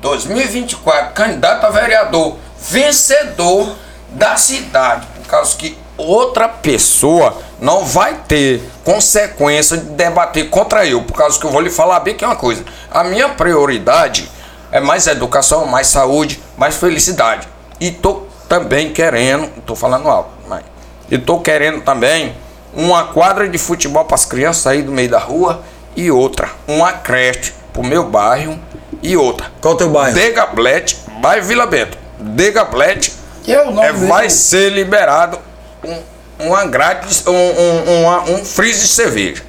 2024, 0.00 1.12
candidato 1.12 1.64
a 1.64 1.70
vereador, 1.70 2.36
vencedor 2.60 3.76
da 4.10 4.36
cidade. 4.36 5.06
Por 5.18 5.26
causa 5.26 5.56
que 5.56 5.78
outra 5.98 6.48
pessoa 6.48 7.36
não 7.60 7.84
vai 7.84 8.14
ter 8.26 8.62
consequência 8.84 9.76
de 9.76 9.84
debater 9.90 10.48
contra 10.48 10.86
eu. 10.86 11.02
Por 11.02 11.14
causa 11.14 11.38
que 11.38 11.44
eu 11.44 11.50
vou 11.50 11.60
lhe 11.60 11.70
falar 11.70 12.00
bem 12.00 12.14
que 12.14 12.24
é 12.24 12.28
uma 12.28 12.36
coisa. 12.36 12.64
A 12.90 13.04
minha 13.04 13.28
prioridade 13.30 14.30
é 14.70 14.80
mais 14.80 15.06
educação, 15.06 15.66
mais 15.66 15.88
saúde, 15.88 16.40
mais 16.56 16.76
felicidade. 16.76 17.48
E 17.80 17.90
tô 17.90 18.22
também 18.48 18.92
querendo, 18.92 19.48
tô 19.66 19.74
falando 19.74 20.08
alto, 20.08 20.30
mas 20.48 20.62
e 21.10 21.16
tô 21.18 21.40
querendo 21.40 21.82
também 21.82 22.34
uma 22.74 23.04
quadra 23.04 23.48
de 23.48 23.58
futebol 23.58 24.04
para 24.04 24.14
as 24.14 24.24
crianças 24.24 24.62
sair 24.62 24.82
do 24.82 24.92
meio 24.92 25.08
da 25.08 25.18
rua 25.18 25.62
e 25.96 26.10
outra, 26.10 26.50
uma 26.66 26.92
creche 26.92 27.54
pro 27.72 27.82
meu 27.82 28.04
bairro 28.04 28.58
e 29.02 29.16
outra. 29.16 29.50
Qual 29.60 29.74
o 29.74 29.76
teu 29.76 29.88
bairro? 29.88 30.14
Degablete, 30.14 30.98
bairro 31.20 31.44
Vila 31.46 31.66
Bento. 31.66 31.96
Degablete 32.18 33.12
Eu 33.46 33.70
não 33.70 33.82
é, 33.82 33.92
mesmo. 33.92 34.08
vai 34.08 34.28
ser 34.28 34.70
liberado 34.70 35.38
um, 35.88 36.46
uma 36.46 36.64
grade, 36.66 37.06
um, 37.26 37.32
um, 37.32 38.00
uma- 38.02 38.22
um 38.30 38.44
freezer 38.44 38.82
de 38.82 38.88
cerveja. 38.88 39.42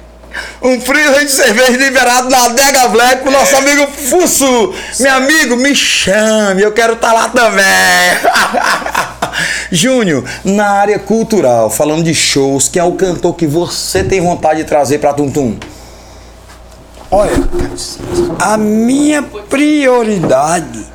Um 0.62 0.80
freezer 0.80 1.24
de 1.24 1.30
cerveja 1.32 1.72
liberado 1.76 2.30
na 2.30 2.48
Dega 2.50 2.86
Black 2.88 3.22
pro 3.22 3.32
nosso 3.32 3.56
amigo 3.56 3.86
Fussu. 3.88 4.72
Meu 5.00 5.14
amigo, 5.14 5.56
me 5.56 5.74
chame, 5.74 6.62
eu 6.62 6.70
quero 6.72 6.92
estar 6.92 7.12
lá 7.12 7.28
também. 7.28 7.64
Júnior, 9.72 10.24
na 10.44 10.68
área 10.70 10.98
cultural, 10.98 11.70
falando 11.70 12.02
de 12.04 12.14
shows, 12.14 12.68
quem 12.68 12.80
é 12.80 12.84
o 12.84 12.92
cantor 12.92 13.34
que 13.34 13.46
você 13.46 14.04
tem 14.04 14.20
vontade 14.20 14.62
de 14.62 14.68
trazer 14.68 14.98
pra 14.98 15.12
Tuntum? 15.12 15.56
Olha, 17.10 17.32
a 18.38 18.56
minha 18.56 19.22
prioridade 19.22 20.86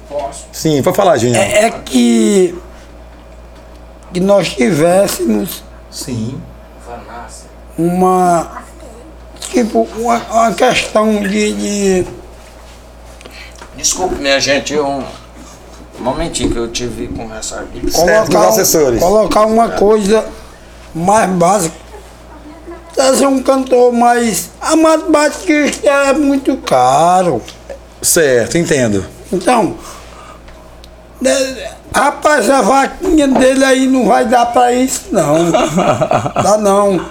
Sim, 0.51 0.81
pode 0.81 0.95
falar, 0.95 1.17
Júnior. 1.17 1.43
é, 1.43 1.65
é 1.65 1.69
que, 1.71 2.55
que 4.15 4.19
nós 4.21 4.54
tivéssemos 4.54 5.62
Sim. 5.91 6.41
uma 7.78 8.63
tipo 9.41 9.86
uma, 9.97 10.17
uma 10.19 10.54
questão 10.54 11.21
de, 11.21 11.51
de 11.51 12.08
Desculpe, 13.75 14.15
minha 14.15 14.39
gente, 14.39 14.73
eu, 14.73 14.88
um 14.88 15.04
momentinho 15.99 16.49
que 16.49 16.58
eu 16.58 16.71
tive 16.71 17.08
que 17.08 17.13
conversar 17.13 17.60
aqui. 17.63 17.82
Dos 17.82 17.99
assessores. 18.36 19.01
colocar 19.01 19.45
uma 19.45 19.71
coisa 19.71 20.25
mais 20.93 21.30
básica 21.32 21.75
trazer 22.93 23.28
um 23.28 23.43
cantor 23.43 23.91
mais. 23.91 24.49
A 24.62 24.78
matemática 24.78 25.51
é 25.84 26.13
muito 26.13 26.56
caro. 26.56 27.41
Certo, 28.01 28.58
entendo. 28.58 29.06
Então, 29.30 29.75
né, 31.19 31.75
rapaz, 31.95 32.49
a 32.49 32.62
vaquinha 32.62 33.27
dele 33.27 33.63
aí 33.63 33.88
não 33.88 34.05
vai 34.05 34.25
dar 34.25 34.45
pra 34.47 34.73
isso, 34.73 35.05
não. 35.12 35.51
Dá 36.43 36.58
não. 36.58 37.05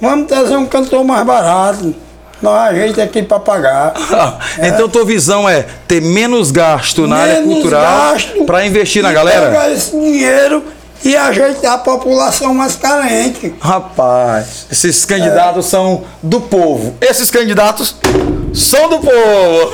Vamos 0.00 0.28
trazer 0.28 0.56
um 0.56 0.66
cantor 0.66 1.04
mais 1.04 1.26
barato. 1.26 1.94
Nós 2.40 2.70
a 2.70 2.74
gente 2.74 3.00
aqui 3.00 3.22
pra 3.22 3.40
pagar. 3.40 3.94
Então 4.60 4.88
tua 4.88 5.04
visão 5.04 5.48
é 5.48 5.64
ter 5.86 6.00
menos 6.00 6.50
gasto 6.50 7.06
na 7.06 7.16
área 7.16 7.40
Menos 7.40 7.54
cultural 7.54 8.12
gasto 8.12 8.44
para 8.44 8.66
investir 8.66 9.02
na 9.02 9.12
galera? 9.12 9.46
Pegar 9.46 9.70
esse 9.70 9.90
dinheiro 9.90 10.62
e 11.04 11.16
ajeitar 11.16 11.74
a 11.74 11.78
população 11.78 12.54
mais 12.54 12.76
carente. 12.76 13.54
Rapaz, 13.60 14.66
esses 14.70 15.04
candidatos 15.04 15.66
são 15.66 16.04
do 16.22 16.40
povo. 16.40 16.94
Esses 17.00 17.30
candidatos 17.30 17.96
são 18.52 18.88
do 18.88 18.98
povo. 18.98 19.72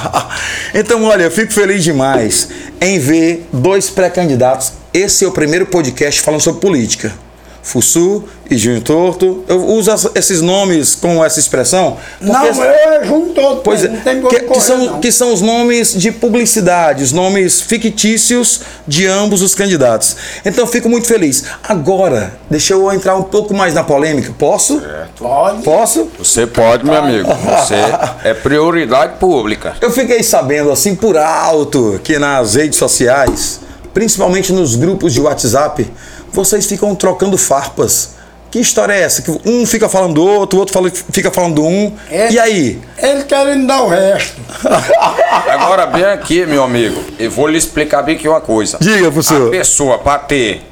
então, 0.74 1.04
olha, 1.04 1.24
eu 1.24 1.30
fico 1.30 1.52
feliz 1.52 1.82
demais 1.82 2.48
em 2.80 2.98
ver 2.98 3.46
dois 3.52 3.90
pré-candidatos. 3.90 4.72
Esse 4.92 5.24
é 5.24 5.28
o 5.28 5.32
primeiro 5.32 5.66
podcast 5.66 6.20
falando 6.20 6.40
sobre 6.40 6.60
política. 6.60 7.25
Fussu 7.66 8.22
e 8.48 8.56
Júnior 8.56 8.82
Torto. 8.84 9.44
Eu 9.48 9.66
uso 9.66 9.90
esses 10.14 10.40
nomes 10.40 10.94
com 10.94 11.22
essa 11.24 11.40
expressão. 11.40 11.96
Não, 12.20 12.46
eu 12.46 13.04
junto 13.04 13.34
todo. 13.34 13.60
Pois 13.62 13.84
é, 13.84 13.88
não 13.88 14.00
tem 14.00 14.22
que, 14.22 14.40
como 14.40 14.54
que 14.54 14.60
são, 14.60 14.76
correr, 14.76 14.90
não. 14.92 15.00
que 15.00 15.10
são 15.10 15.34
os 15.34 15.40
nomes 15.40 15.92
de 15.92 16.12
publicidade, 16.12 17.02
os 17.02 17.10
nomes 17.10 17.60
fictícios 17.60 18.60
de 18.86 19.08
ambos 19.08 19.42
os 19.42 19.52
candidatos. 19.52 20.16
Então 20.44 20.62
eu 20.62 20.68
fico 20.68 20.88
muito 20.88 21.08
feliz. 21.08 21.42
Agora, 21.68 22.34
deixa 22.48 22.72
eu 22.72 22.92
entrar 22.92 23.16
um 23.16 23.24
pouco 23.24 23.52
mais 23.52 23.74
na 23.74 23.82
polêmica. 23.82 24.32
Posso? 24.38 24.80
Pode. 25.18 25.62
Posso? 25.64 26.08
Você 26.16 26.46
pode, 26.46 26.84
meu 26.84 26.94
amigo. 26.94 27.28
Você 27.28 27.74
é 28.22 28.32
prioridade 28.32 29.18
pública. 29.18 29.74
Eu 29.80 29.90
fiquei 29.90 30.22
sabendo 30.22 30.70
assim 30.70 30.94
por 30.94 31.16
alto 31.18 32.00
que 32.04 32.16
nas 32.16 32.54
redes 32.54 32.78
sociais, 32.78 33.58
principalmente 33.92 34.52
nos 34.52 34.76
grupos 34.76 35.12
de 35.12 35.20
WhatsApp, 35.20 35.90
vocês 36.36 36.66
ficam 36.66 36.94
trocando 36.94 37.36
farpas. 37.36 38.14
Que 38.50 38.60
história 38.60 38.92
é 38.92 39.02
essa? 39.02 39.22
Que 39.22 39.30
um 39.44 39.66
fica 39.66 39.88
falando 39.88 40.14
do 40.14 40.24
outro, 40.24 40.56
o 40.56 40.60
outro 40.60 40.72
fala- 40.72 40.90
fica 41.10 41.30
falando 41.32 41.56
do 41.56 41.64
um. 41.66 41.92
É. 42.08 42.30
E 42.30 42.38
aí? 42.38 42.80
Ele 42.96 43.24
querendo 43.24 43.66
dar 43.66 43.82
o 43.82 43.88
resto. 43.88 44.34
Agora, 45.50 45.84
bem 45.86 46.04
aqui, 46.04 46.46
meu 46.46 46.62
amigo, 46.62 47.02
eu 47.18 47.30
vou 47.30 47.48
lhe 47.48 47.58
explicar 47.58 48.02
bem 48.02 48.14
aqui 48.14 48.28
uma 48.28 48.40
coisa. 48.40 48.78
Diga, 48.80 49.08
A 49.08 49.12
professor. 49.12 49.50
pessoa, 49.50 49.98
para 49.98 50.18
ter 50.20 50.62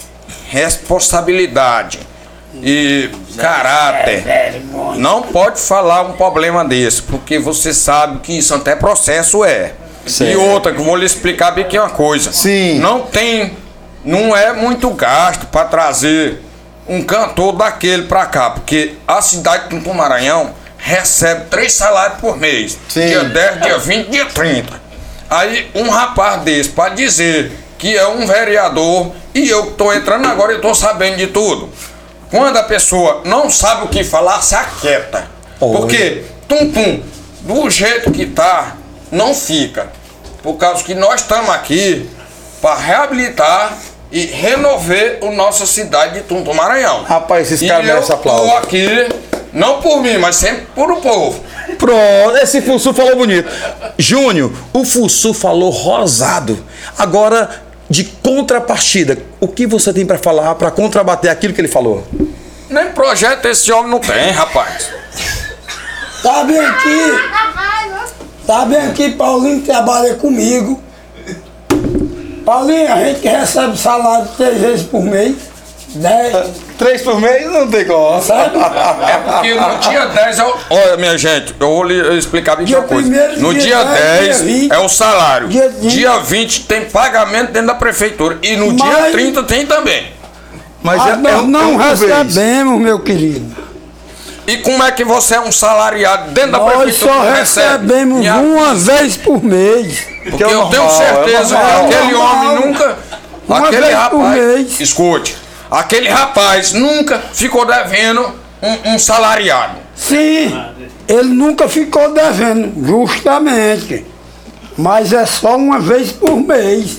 responsabilidade 0.48 1.98
e 2.62 3.10
caráter, 3.36 4.24
não 4.96 5.22
pode 5.22 5.60
falar 5.60 6.02
um 6.02 6.12
problema 6.12 6.64
desse, 6.64 7.02
porque 7.02 7.38
você 7.38 7.74
sabe 7.74 8.20
que 8.20 8.32
isso 8.38 8.54
até 8.54 8.76
processo 8.76 9.44
é. 9.44 9.72
Certo. 10.06 10.30
E 10.32 10.36
outra, 10.36 10.72
que 10.72 10.80
eu 10.80 10.84
vou 10.84 10.96
lhe 10.96 11.06
explicar 11.06 11.50
bem 11.50 11.64
aqui 11.64 11.78
uma 11.78 11.90
coisa. 11.90 12.30
Sim. 12.32 12.78
Não 12.78 13.00
tem, 13.00 13.56
não 14.04 14.36
é 14.36 14.52
muito 14.52 14.90
gasto 14.90 15.46
para 15.46 15.66
trazer 15.66 16.42
um 16.86 17.02
cantor 17.02 17.52
daquele 17.56 18.04
para 18.04 18.26
cá, 18.26 18.50
porque 18.50 18.94
a 19.08 19.22
cidade 19.22 19.64
de 19.64 19.70
Tumtum 19.70 19.94
Maranhão 19.94 20.52
recebe 20.76 21.46
três 21.48 21.72
salários 21.72 22.18
por 22.18 22.36
mês. 22.36 22.76
Sim. 22.88 23.06
Dia 23.06 23.24
10, 23.24 23.62
dia 23.62 23.78
20, 23.78 24.10
dia 24.10 24.26
30. 24.26 24.84
Aí 25.30 25.70
um 25.74 25.88
rapaz 25.88 26.42
desse 26.42 26.68
para 26.68 26.94
dizer 26.94 27.50
que 27.78 27.96
é 27.96 28.06
um 28.06 28.26
vereador 28.26 29.12
e 29.34 29.48
eu 29.48 29.66
que 29.66 29.72
tô 29.72 29.92
entrando 29.92 30.26
agora 30.26 30.52
e 30.52 30.60
tô 30.60 30.74
sabendo 30.74 31.16
de 31.16 31.28
tudo. 31.28 31.70
Quando 32.30 32.56
a 32.56 32.62
pessoa 32.62 33.22
não 33.24 33.48
sabe 33.48 33.84
o 33.84 33.88
que 33.88 34.04
falar, 34.04 34.42
se 34.42 34.54
aquieta. 34.54 35.28
Olha. 35.60 35.78
Porque 35.78 36.24
tum 36.46 36.70
tum, 36.70 37.02
do 37.40 37.70
jeito 37.70 38.10
que 38.10 38.26
tá, 38.26 38.76
não 39.10 39.34
fica. 39.34 39.88
Por 40.42 40.54
causa 40.54 40.84
que 40.84 40.94
nós 40.94 41.22
estamos 41.22 41.48
aqui 41.48 42.08
para 42.60 42.74
reabilitar 42.74 43.72
e 44.14 44.26
renover 44.26 45.18
a 45.20 45.30
nossa 45.32 45.66
cidade 45.66 46.14
de 46.14 46.20
Tum 46.20 46.44
Maranhão. 46.54 47.02
Rapaz, 47.02 47.50
esses 47.50 47.68
caras 47.68 47.84
merecem 47.84 48.14
aplauso. 48.14 48.48
tô 48.48 48.56
aqui, 48.58 48.86
não 49.52 49.82
por 49.82 50.00
mim, 50.00 50.18
mas 50.18 50.36
sempre 50.36 50.66
por 50.72 50.88
o 50.88 51.00
povo. 51.00 51.44
Pronto, 51.76 52.36
esse 52.36 52.62
Fussu 52.62 52.94
falou 52.94 53.16
bonito. 53.16 53.50
Júnior, 53.98 54.52
o 54.72 54.84
Fussu 54.84 55.34
falou 55.34 55.68
rosado. 55.70 56.64
Agora, 56.96 57.60
de 57.90 58.04
contrapartida, 58.04 59.18
o 59.40 59.48
que 59.48 59.66
você 59.66 59.92
tem 59.92 60.06
pra 60.06 60.16
falar 60.16 60.54
pra 60.54 60.70
contrabater 60.70 61.28
aquilo 61.28 61.52
que 61.52 61.60
ele 61.60 61.66
falou? 61.66 62.06
Nem 62.70 62.92
projeto 62.92 63.46
esse 63.46 63.72
homem 63.72 63.90
não 63.90 63.98
tem, 63.98 64.30
rapaz. 64.30 64.90
Tá 66.22 66.44
bem 66.44 66.60
aqui. 66.60 67.12
Tá 68.46 68.64
bem 68.64 68.78
aqui, 68.78 69.10
Paulinho 69.10 69.60
que 69.60 69.66
trabalha 69.66 70.14
comigo. 70.14 70.83
Paulinho, 72.44 72.92
a 72.92 72.96
gente 73.04 73.26
recebe 73.26 73.76
salário 73.78 74.26
três 74.36 74.58
vezes 74.60 74.86
por 74.86 75.02
mês. 75.02 75.36
Dez. 75.96 76.48
Três 76.76 77.02
por 77.02 77.20
mês 77.20 77.46
não 77.52 77.68
tem 77.68 77.84
como. 77.84 78.20
Sabe? 78.20 78.56
É 78.58 79.16
porque 79.18 79.54
no 79.54 79.78
dia 79.78 80.06
10 80.06 80.38
é 80.40 80.44
o... 80.44 80.54
Olha, 80.70 80.96
minha 80.96 81.16
gente, 81.16 81.54
eu 81.60 81.68
vou 81.68 81.84
lhe 81.84 82.18
explicar 82.18 82.56
bem 82.56 82.64
Dia 82.66 82.80
uma 82.80 82.88
coisa. 82.88 83.08
primeiro, 83.08 83.40
No 83.40 83.52
dia 83.54 83.62
dia 83.62 83.84
10, 83.84 83.94
10 83.94 84.36
dia 84.38 84.44
20, 84.60 84.72
é 84.72 84.78
o 84.80 84.88
salário. 84.88 85.48
dia 85.48 85.68
20. 85.68 85.90
Dia 85.92 86.18
20 86.18 86.64
tem 86.66 86.84
pagamento 86.86 87.52
dentro 87.52 87.68
da 87.68 87.74
prefeitura. 87.76 88.38
E 88.42 88.56
no 88.56 88.72
Mas- 88.76 88.82
dia 88.82 89.12
30 89.12 89.42
tem 89.44 89.66
também. 89.66 90.08
Mas 90.82 91.00
Ah, 91.00 91.10
é, 91.10 91.16
nós 91.16 91.32
é, 91.32 91.42
não 91.46 91.60
é 91.60 91.64
um 91.66 91.78
vez. 91.78 92.00
recebemos, 92.00 92.80
meu 92.80 92.98
querido. 92.98 93.63
E 94.46 94.58
como 94.58 94.82
é 94.82 94.92
que 94.92 95.04
você 95.04 95.36
é 95.36 95.40
um 95.40 95.50
salariado 95.50 96.30
dentro 96.32 96.52
da 96.52 96.58
Nós 96.58 96.72
prefeitura 96.74 97.12
só 97.12 97.18
que 97.20 97.26
não 97.28 97.34
recebe? 97.34 97.66
recebemos 97.86 98.18
Minha- 98.18 98.36
uma 98.36 98.74
vez 98.74 99.16
por 99.16 99.42
mês. 99.42 100.06
Porque 100.28 100.44
é 100.44 100.46
eu 100.46 100.66
tenho 100.66 100.84
é 100.84 100.88
certeza 100.90 101.56
que 101.56 101.62
normal, 101.62 101.86
aquele 101.86 102.14
homem 102.14 102.66
nunca. 102.66 102.98
Uma 103.48 103.58
aquele 103.68 103.82
vez 103.82 103.94
por 104.08 104.20
rapaz. 104.20 104.36
mês. 104.36 104.80
Escute. 104.80 105.36
Aquele 105.70 106.08
rapaz 106.08 106.72
nunca 106.72 107.22
ficou 107.32 107.64
devendo 107.66 108.32
um, 108.62 108.94
um 108.94 108.98
salariado. 108.98 109.76
Sim, 109.96 110.54
ele 111.08 111.28
nunca 111.28 111.68
ficou 111.68 112.12
devendo, 112.12 112.84
justamente. 112.86 114.04
Mas 114.76 115.12
é 115.12 115.24
só 115.24 115.56
uma 115.56 115.78
vez 115.78 116.12
por 116.12 116.36
mês. 116.36 116.98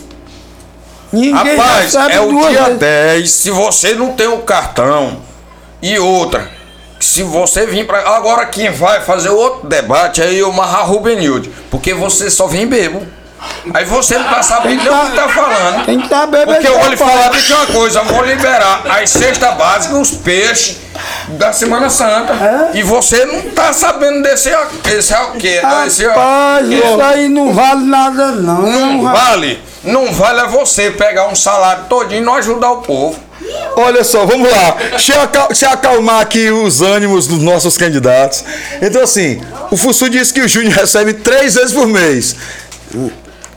Ninguém 1.12 1.56
Rapaz, 1.58 1.94
recebe 1.94 2.14
é 2.14 2.20
o 2.22 2.30
dia 2.50 2.64
vezes. 2.64 2.80
10. 2.80 3.32
Se 3.32 3.52
você 3.52 3.94
não 3.94 4.14
tem 4.14 4.28
o 4.28 4.40
cartão 4.40 5.18
e 5.82 5.98
outra, 6.00 6.50
se 7.00 7.24
você 7.24 7.66
vir 7.66 7.86
pra. 7.86 8.00
Agora 8.16 8.46
quem 8.46 8.72
vai 8.72 9.02
fazer 9.02 9.30
outro 9.30 9.68
debate 9.68 10.22
é 10.22 10.44
o 10.44 10.54
Marra 10.54 10.82
Rubenilde. 10.84 11.52
Porque 11.70 11.94
você 11.94 12.30
só 12.30 12.48
vem 12.48 12.68
bebo. 12.68 13.06
Aí 13.74 13.86
você 13.86 14.18
não 14.18 14.28
tá 14.28 14.42
sabendo 14.42 14.84
nem 14.84 14.92
o 14.92 15.06
que 15.10 15.16
tá 15.16 15.30
falando. 15.30 15.86
Tem 15.86 15.98
que 16.00 16.06
estar 16.06 16.26
bebendo. 16.26 16.54
Porque 16.54 16.68
eu 16.68 16.80
vou 16.80 16.90
lhe 16.90 16.98
falar 16.98 17.30
de 17.30 17.54
uma 17.54 17.66
coisa, 17.68 18.00
eu 18.00 18.06
vou 18.06 18.24
liberar 18.24 18.84
as 18.88 19.10
cestas 19.10 19.54
básicas, 19.56 19.98
os 19.98 20.12
peixes 20.18 20.78
da 21.30 21.52
Semana 21.52 21.90
Santa. 21.90 22.34
É? 22.34 22.78
E 22.78 22.84
você 22.84 23.26
não 23.26 23.42
tá 23.52 23.74
sabendo 23.74 24.24
desse 24.24 24.50
esse 24.86 25.14
é 25.14 25.22
o 25.22 25.32
quê? 25.34 25.62
Esse, 25.86 26.08
Rapaz, 26.08 26.70
isso 26.70 27.02
aí 27.02 27.28
não 27.28 27.54
vale 27.54 27.86
nada 27.86 28.32
não. 28.32 28.62
não 28.62 29.02
vale. 29.04 29.62
Não 29.84 30.12
vale 30.12 30.42
é 30.42 30.48
você 30.48 30.90
pegar 30.92 31.28
um 31.28 31.36
salário 31.36 31.86
todinho 31.88 32.22
e 32.22 32.26
não 32.26 32.36
ajudar 32.36 32.72
o 32.72 32.82
povo. 32.82 33.20
Olha 33.78 34.04
só, 34.04 34.26
vamos 34.26 34.50
lá. 34.50 34.78
Deixa 34.92 35.14
eu, 35.14 35.22
acal- 35.22 35.48
deixa 35.48 35.66
eu 35.66 35.72
acalmar 35.72 36.22
aqui 36.22 36.50
os 36.50 36.82
ânimos 36.82 37.28
dos 37.28 37.40
nossos 37.42 37.78
candidatos. 37.78 38.44
Então, 38.82 39.02
assim, 39.04 39.42
o 39.72 39.78
Fussu 39.78 40.10
disse 40.10 40.34
que 40.34 40.42
o 40.42 40.48
Júnior 40.48 40.74
recebe 40.74 41.14
três 41.14 41.56
vezes 41.56 41.74
por 41.74 41.86
mês. 41.88 42.36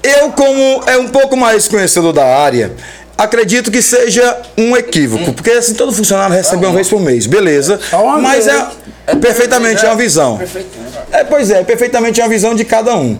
Eu, 0.02 0.30
como 0.32 0.82
é 0.86 0.96
um 0.96 1.08
pouco 1.08 1.36
mais 1.36 1.68
conhecedor 1.68 2.12
da 2.12 2.24
área, 2.24 2.72
acredito 3.16 3.70
que 3.70 3.80
seja 3.82 4.36
um 4.56 4.76
equívoco. 4.76 5.32
Porque 5.32 5.50
assim, 5.50 5.74
todo 5.74 5.92
funcionário 5.92 6.34
recebe 6.34 6.64
uma 6.66 6.74
vez 6.74 6.88
por 6.88 7.00
mês, 7.00 7.26
beleza. 7.26 7.78
Uma 7.92 8.18
Mas 8.18 8.46
é, 8.46 8.66
é 9.06 9.16
perfeitamente 9.16 9.84
uma 9.84 9.96
visão. 9.96 10.38
É, 11.12 11.24
pois 11.24 11.50
é, 11.50 11.62
perfeitamente 11.64 12.20
uma 12.20 12.28
visão 12.28 12.54
de 12.54 12.64
cada 12.64 12.94
um. 12.96 13.16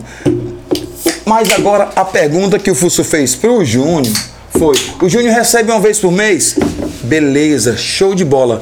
Mas 1.25 1.51
agora 1.51 1.89
a 1.95 2.03
pergunta 2.05 2.57
que 2.57 2.71
o 2.71 2.75
Fusso 2.75 3.03
fez 3.03 3.35
pro 3.35 3.63
Júnior 3.63 4.13
foi: 4.57 4.75
o 5.01 5.09
Júnior 5.09 5.33
recebe 5.33 5.71
uma 5.71 5.79
vez 5.79 5.99
por 5.99 6.11
mês? 6.11 6.55
Beleza, 7.03 7.77
show 7.77 8.13
de 8.13 8.25
bola. 8.25 8.61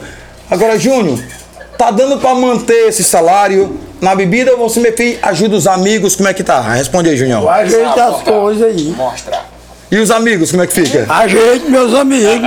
Agora, 0.50 0.78
Júnior, 0.80 1.19
tá 1.78 1.91
dando 1.91 2.17
pra 2.17 2.34
manter 2.34 2.88
esse 2.88 3.04
salário 3.04 3.78
na 4.00 4.15
bebida 4.15 4.52
ou 4.56 4.69
você 4.69 4.80
me 4.80 4.91
fez 4.91 5.17
ajuda 5.21 5.56
os 5.56 5.67
amigos? 5.67 6.15
Como 6.15 6.30
é 6.30 6.34
que 6.34 6.44
tá? 6.44 6.62
Responde 6.62 7.10
aí, 7.10 7.17
Júnior. 7.17 7.48
Ajeita 7.50 8.06
as 8.06 8.21
coisas 8.21 8.63
aí. 8.63 8.94
Mostrar. 8.96 9.46
E 9.90 9.98
os 9.98 10.12
amigos, 10.12 10.52
como 10.52 10.63
é 10.63 10.67
que 10.67 10.73
fica? 10.73 11.06
Ajeite 11.10 11.69
meus 11.69 11.94
amigos. 11.94 12.42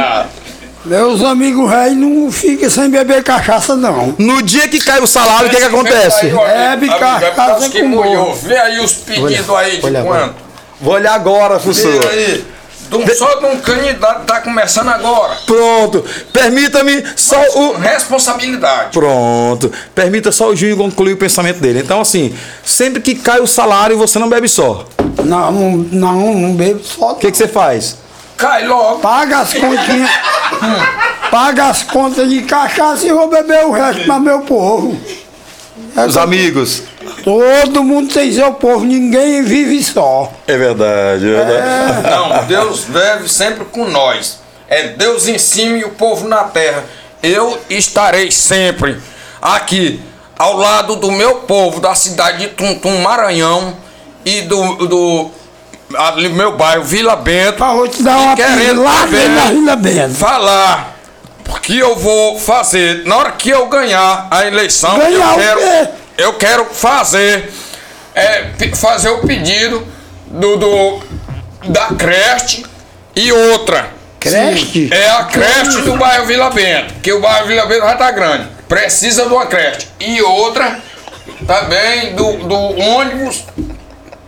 Meus 0.85 1.23
amigos 1.23 1.71
réis 1.71 1.95
não 1.95 2.33
ficam 2.33 2.71
sem 2.71 2.89
beber 2.89 3.23
cachaça, 3.23 3.77
não. 3.77 4.15
No 4.19 4.43
dia 4.43 4.67
que 4.67 4.81
cai 4.81 4.99
o 5.01 5.07
salário, 5.07 5.49
o 5.49 5.51
que, 5.51 5.57
que 5.57 5.63
acontece? 5.63 6.27
Bebe 6.29 6.89
cachaça 6.89 7.69
que 7.69 7.83
com 7.83 7.89
molhou. 7.89 8.25
bolo. 8.25 8.35
Vê 8.37 8.57
aí 8.57 8.81
os 8.81 8.93
pedidos 8.95 9.51
aí 9.51 9.79
de 9.79 9.87
olha 9.87 10.03
quanto. 10.03 10.35
Vou 10.81 10.95
olhar 10.95 11.13
agora, 11.13 11.59
Fusso. 11.59 11.87
Vê 11.87 12.09
aí. 12.09 12.45
Do- 12.91 13.15
só 13.17 13.37
de 13.37 13.47
um 13.47 13.61
candidato 13.61 14.21
que 14.21 14.27
tá 14.27 14.41
começando 14.41 14.89
agora. 14.89 15.37
Pronto. 15.47 16.05
Permita-me 16.33 17.05
só 17.17 17.41
o. 17.55 17.73
Responsabilidade. 17.79 18.91
Pronto. 18.93 19.73
Permita 19.95 20.33
só 20.33 20.49
o 20.49 20.57
Júnior 20.57 20.77
concluir 20.79 21.13
o 21.13 21.17
pensamento 21.17 21.61
dele. 21.61 21.81
Então, 21.81 22.01
assim, 22.01 22.35
sempre 22.65 23.01
que 23.01 23.15
cai 23.15 23.41
o 23.41 23.47
salário, 23.47 23.97
você 23.97 24.19
não 24.19 24.29
bebe 24.29 24.49
só. 24.49 24.87
O 25.19 25.23
Não, 25.25 25.53
não, 25.53 25.77
não, 25.93 26.35
não 26.35 26.55
bebo 26.55 26.81
só. 26.83 27.15
que, 27.15 27.31
que 27.31 27.37
você 27.37 27.47
faz? 27.49 27.97
Cai 28.37 28.67
logo. 28.67 28.99
Paga 29.01 29.39
as 29.41 29.53
continhas. 29.53 30.11
paga 31.31 31.67
as 31.67 31.83
contas 31.83 32.29
de 32.29 32.43
cachaça 32.43 33.07
e 33.07 33.13
vou 33.13 33.29
beber 33.29 33.65
o 33.67 33.71
resto 33.71 34.05
para 34.05 34.19
meu 34.19 34.41
povo. 34.41 34.99
É 35.97 36.07
Os 36.07 36.17
amigos. 36.17 36.83
Todo 37.23 37.85
mundo 37.85 38.13
tem 38.13 38.33
seu 38.33 38.53
povo, 38.55 38.85
ninguém 38.85 39.43
vive 39.43 39.83
só. 39.83 40.33
É 40.47 40.57
verdade, 40.57 41.33
é 41.33 41.45
verdade. 41.45 42.11
Não, 42.11 42.45
Deus 42.45 42.85
vive 42.85 43.29
sempre 43.29 43.65
com 43.67 43.87
nós. 43.87 44.41
É 44.69 44.89
Deus 44.89 45.29
em 45.29 45.39
cima 45.39 45.79
e 45.79 45.85
o 45.85 45.91
povo 45.91 46.29
na 46.29 46.45
terra. 46.45 46.85
Eu 47.23 47.59
estarei 47.69 48.31
sempre 48.31 48.97
aqui 49.43 50.01
ao 50.39 50.57
lado 50.57 50.97
do 50.97 51.11
meu 51.11 51.37
povo 51.41 51.81
da 51.81 51.95
cidade 51.95 52.39
de 52.39 52.49
Tuntum, 52.49 52.99
Maranhão 52.99 53.77
e 54.25 54.43
do, 54.43 54.87
do 54.87 55.31
ali, 55.97 56.29
meu 56.29 56.57
bairro 56.57 56.85
Vila 56.85 57.17
Bento. 57.17 57.63
Ah, 57.63 57.75
vou 57.75 57.89
te 57.89 58.03
dar 58.03 58.19
uma 58.19 58.37
querendo 58.37 58.83
lá 58.83 59.07
na 59.07 59.51
Vila 59.51 59.77
Bento. 59.77 60.15
falar 60.15 61.01
que 61.63 61.79
eu 61.79 61.95
vou 61.95 62.39
fazer 62.39 63.05
na 63.07 63.17
hora 63.17 63.33
que 63.33 63.51
eu 63.51 63.69
ganhar 63.69 64.27
a 64.31 64.45
eleição. 64.45 64.99
Ganhar 64.99 65.31
eu 65.31 65.35
o 65.35 65.39
quero, 65.39 65.61
quê? 65.61 65.89
Eu 66.21 66.35
quero 66.35 66.67
fazer 66.67 67.51
é, 68.15 68.51
fazer 68.75 69.09
o 69.09 69.19
pedido 69.21 69.87
do, 70.27 70.57
do 70.57 71.03
da 71.69 71.89
creche 71.89 72.65
e 73.17 73.33
outra. 73.33 73.91
Creche? 74.19 74.91
É 74.93 75.09
a 75.11 75.25
creche 75.25 75.81
do 75.81 75.97
bairro 75.97 76.27
Vila 76.27 76.51
Bento, 76.51 76.95
que 77.03 77.11
o 77.13 77.21
bairro 77.21 77.47
Vila 77.47 77.65
Bento 77.67 77.87
já 77.87 77.97
tá 77.97 78.11
grande. 78.11 78.49
Precisa 78.69 79.25
de 79.25 79.33
uma 79.33 79.47
creche. 79.47 79.89
E 79.99 80.21
outra 80.21 80.81
também 81.47 82.15
do, 82.15 82.37
do 82.37 82.55
ônibus 82.55 83.45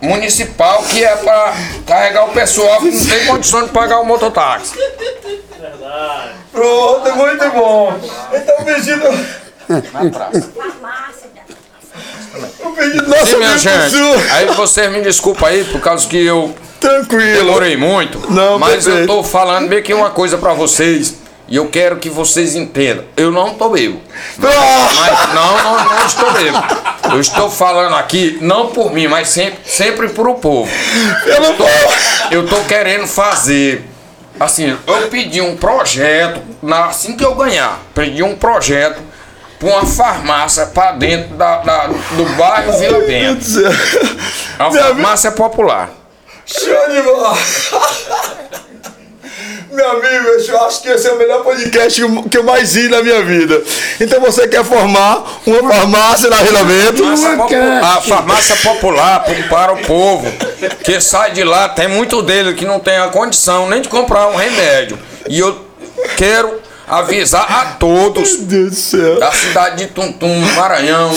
municipal, 0.01 0.83
que 0.83 1.03
é 1.03 1.15
para 1.15 1.53
carregar 1.85 2.25
o 2.25 2.33
pessoal 2.33 2.79
que 2.79 2.91
não 2.91 3.05
tem 3.05 3.25
condição 3.25 3.63
de 3.63 3.69
pagar 3.69 3.99
o 3.99 4.05
mototáxi. 4.05 4.73
Pronto, 6.51 7.15
muito 7.15 7.49
bom. 7.51 7.99
Então 8.33 8.55
o 8.59 8.65
pedido. 8.65 9.03
Na 9.69 10.09
praça. 10.09 10.51
Nosso 13.07 13.27
Sim, 13.27 13.37
minha 13.37 13.57
gente. 13.57 13.95
Aí 14.31 14.45
vocês 14.55 14.91
me 14.91 15.01
desculpa 15.01 15.47
aí, 15.47 15.63
por 15.65 15.79
causa 15.79 16.07
que 16.07 16.25
eu 16.25 16.53
Tranquilo. 16.79 17.45
demorei 17.45 17.77
muito. 17.77 18.31
Não, 18.31 18.57
mas 18.57 18.87
eu 18.87 19.05
tô 19.05 19.23
falando 19.23 19.67
bem 19.67 19.81
que 19.83 19.93
uma 19.93 20.09
coisa 20.09 20.37
pra 20.37 20.53
vocês. 20.53 21.21
E 21.47 21.57
eu 21.57 21.67
quero 21.67 21.97
que 21.97 22.09
vocês 22.09 22.55
entendam. 22.55 23.03
Eu 23.17 23.29
não 23.29 23.53
tô 23.53 23.69
bebo. 23.69 23.99
Ah! 24.41 24.89
Mas 24.95 25.33
não, 25.35 25.63
não, 25.63 25.85
não 25.85 26.05
estou 26.05 26.31
bebo. 26.31 26.57
Eu 27.13 27.19
estou 27.19 27.49
falando 27.49 27.95
aqui, 27.95 28.37
não 28.41 28.67
por 28.67 28.91
mim, 28.93 29.07
mas 29.07 29.27
sempre, 29.27 29.59
sempre 29.65 30.09
pro 30.09 30.35
povo. 30.35 30.71
Eu 31.25 31.41
não 31.41 31.53
tô. 31.55 31.65
Eu 32.31 32.47
tô 32.47 32.61
querendo 32.61 33.05
fazer. 33.05 33.85
Assim, 34.39 34.75
eu 34.87 35.07
pedi 35.09 35.41
um 35.41 35.55
projeto, 35.55 36.41
na, 36.61 36.85
assim 36.87 37.15
que 37.15 37.23
eu 37.23 37.35
ganhar, 37.35 37.79
pedi 37.93 38.23
um 38.23 38.35
projeto 38.35 38.99
pra 39.63 39.71
uma 39.79 39.85
farmácia 39.85 40.65
pra 40.67 40.91
dentro 40.91 41.35
da, 41.35 41.57
da- 41.57 41.87
do 41.87 42.25
bairro 42.37 42.77
Vila 42.77 42.99
Bento. 42.99 43.45
A 44.59 44.69
Meu 44.69 44.81
amigo, 44.81 44.95
farmácia 44.95 45.31
popular. 45.31 45.89
show 46.45 46.89
de 46.91 47.01
bola. 47.01 47.37
Meu 49.71 49.89
amigo, 49.89 50.27
eu 50.47 50.65
acho 50.65 50.81
que 50.83 50.89
esse 50.89 51.07
é 51.07 51.11
o 51.11 51.17
melhor 51.17 51.43
podcast 51.43 51.99
que 52.29 52.37
eu- 52.37 52.43
mais 52.43 52.73
vi 52.75 52.87
na 52.89 53.01
minha 53.01 53.23
vida. 53.23 53.63
Então 53.99 54.19
você 54.21 54.47
quer 54.47 54.63
formar 54.63 55.23
uma 55.47 55.73
farmácia 55.73 56.29
na 56.29 56.35
Vila 56.37 56.63
Bento? 56.63 57.03
Uma 57.03 57.97
a 57.97 58.01
farmácia 58.01 58.55
popular 58.57 59.23
para 59.49 59.73
o 59.73 59.77
povo 59.79 60.31
que 60.83 61.01
sai 61.01 61.31
de 61.31 61.43
lá, 61.43 61.69
tem 61.69 61.87
muito 61.87 62.21
dele 62.21 62.53
que 62.53 62.65
não 62.65 62.79
tem 62.79 62.97
a 62.97 63.07
condição 63.07 63.67
nem 63.67 63.81
de 63.81 63.89
comprar 63.89 64.27
um 64.27 64.35
remédio. 64.35 64.99
E 65.27 65.39
eu 65.39 65.65
quero 66.17 66.61
avisar 66.87 67.51
a 67.51 67.65
todos 67.75 68.37
da 69.19 69.31
cidade 69.31 69.77
de 69.77 69.87
Tuntum, 69.91 70.35
Maranhão, 70.55 71.11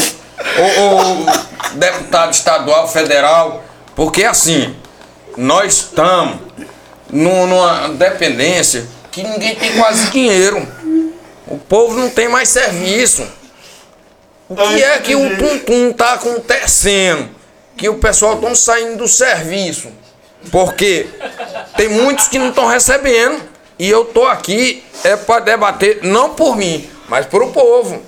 ou, 0.80 1.26
deputado 1.74 2.32
estadual, 2.32 2.88
federal, 2.88 3.64
porque 3.94 4.24
assim, 4.24 4.74
nós 5.36 5.74
estamos 5.74 6.38
nu- 7.10 7.46
numa 7.46 7.88
dependência 7.90 8.86
que 9.10 9.22
ninguém 9.22 9.54
tem 9.56 9.72
quase 9.76 10.10
dinheiro. 10.10 10.66
O 11.46 11.58
povo 11.58 11.96
não 11.98 12.10
tem 12.10 12.28
mais 12.28 12.48
serviço. 12.48 13.26
O 14.48 14.54
que 14.56 14.82
é 14.82 14.98
que 14.98 15.14
o 15.16 15.36
Tuntum 15.36 15.92
tá 15.92 16.14
acontecendo? 16.14 17.28
Que 17.76 17.88
o 17.88 17.98
pessoal 17.98 18.34
estão 18.34 18.54
saindo 18.54 18.98
do 18.98 19.08
serviço. 19.08 19.88
Porque 20.50 21.06
tem 21.76 21.88
muitos 21.88 22.28
que 22.28 22.38
não 22.38 22.50
estão 22.50 22.66
recebendo. 22.66 23.40
E 23.78 23.90
eu 23.90 24.06
tô 24.06 24.24
aqui 24.24 24.82
é 25.04 25.16
para 25.16 25.40
debater, 25.40 26.00
não 26.02 26.30
por 26.30 26.56
mim, 26.56 26.88
mas 27.08 27.26
por 27.26 27.42
o 27.42 27.48
povo. 27.48 28.02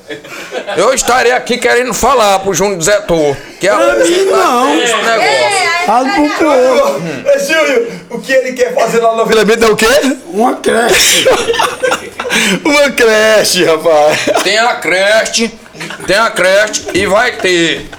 Eu 0.77 0.95
estarei 0.95 1.33
aqui 1.33 1.59
querendo 1.59 1.93
falar 1.93 2.39
pro 2.39 2.55
Júnior 2.55 2.81
Zetor, 2.81 3.37
que 3.61 3.69
é 3.69 3.77
mim, 3.77 4.25
não. 4.31 4.81
esse 4.81 4.95
negócio. 4.95 5.69
Fala 5.85 6.09
pro 6.09 6.31
povo. 6.31 7.03
Ô, 7.25 7.39
Júlio, 7.39 7.93
o 8.11 8.21
que 8.21 8.33
ele 8.33 8.53
quer 8.53 8.75
fazer 8.75 9.01
lá 9.01 9.15
na 9.15 9.25
Vila 9.25 9.45
Bento 9.45 9.65
é 9.65 9.69
o 9.69 9.77
quê? 9.77 9.87
Uma 10.27 10.57
creche. 10.57 11.29
Uma 12.65 12.91
creche, 12.91 13.65
rapaz. 13.65 14.19
Tem 14.43 14.59
a 14.59 14.75
creche, 14.77 15.51
tem 16.07 16.17
a 16.17 16.31
creche 16.31 16.85
e 16.95 17.07
vai 17.07 17.33
ter. 17.33 17.91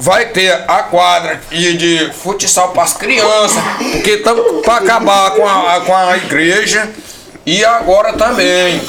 Vai 0.00 0.26
ter 0.26 0.64
a 0.66 0.82
quadra 0.84 1.38
de, 1.50 1.76
de 1.76 2.12
futsal 2.14 2.70
para 2.70 2.84
as 2.84 2.94
crianças, 2.94 3.62
porque 3.92 4.12
estamos 4.12 4.64
para 4.64 4.76
acabar 4.76 5.32
com 5.32 5.46
a, 5.46 5.80
com 5.80 5.94
a 5.94 6.16
igreja. 6.16 6.88
E 7.44 7.62
agora 7.64 8.14
também 8.14 8.80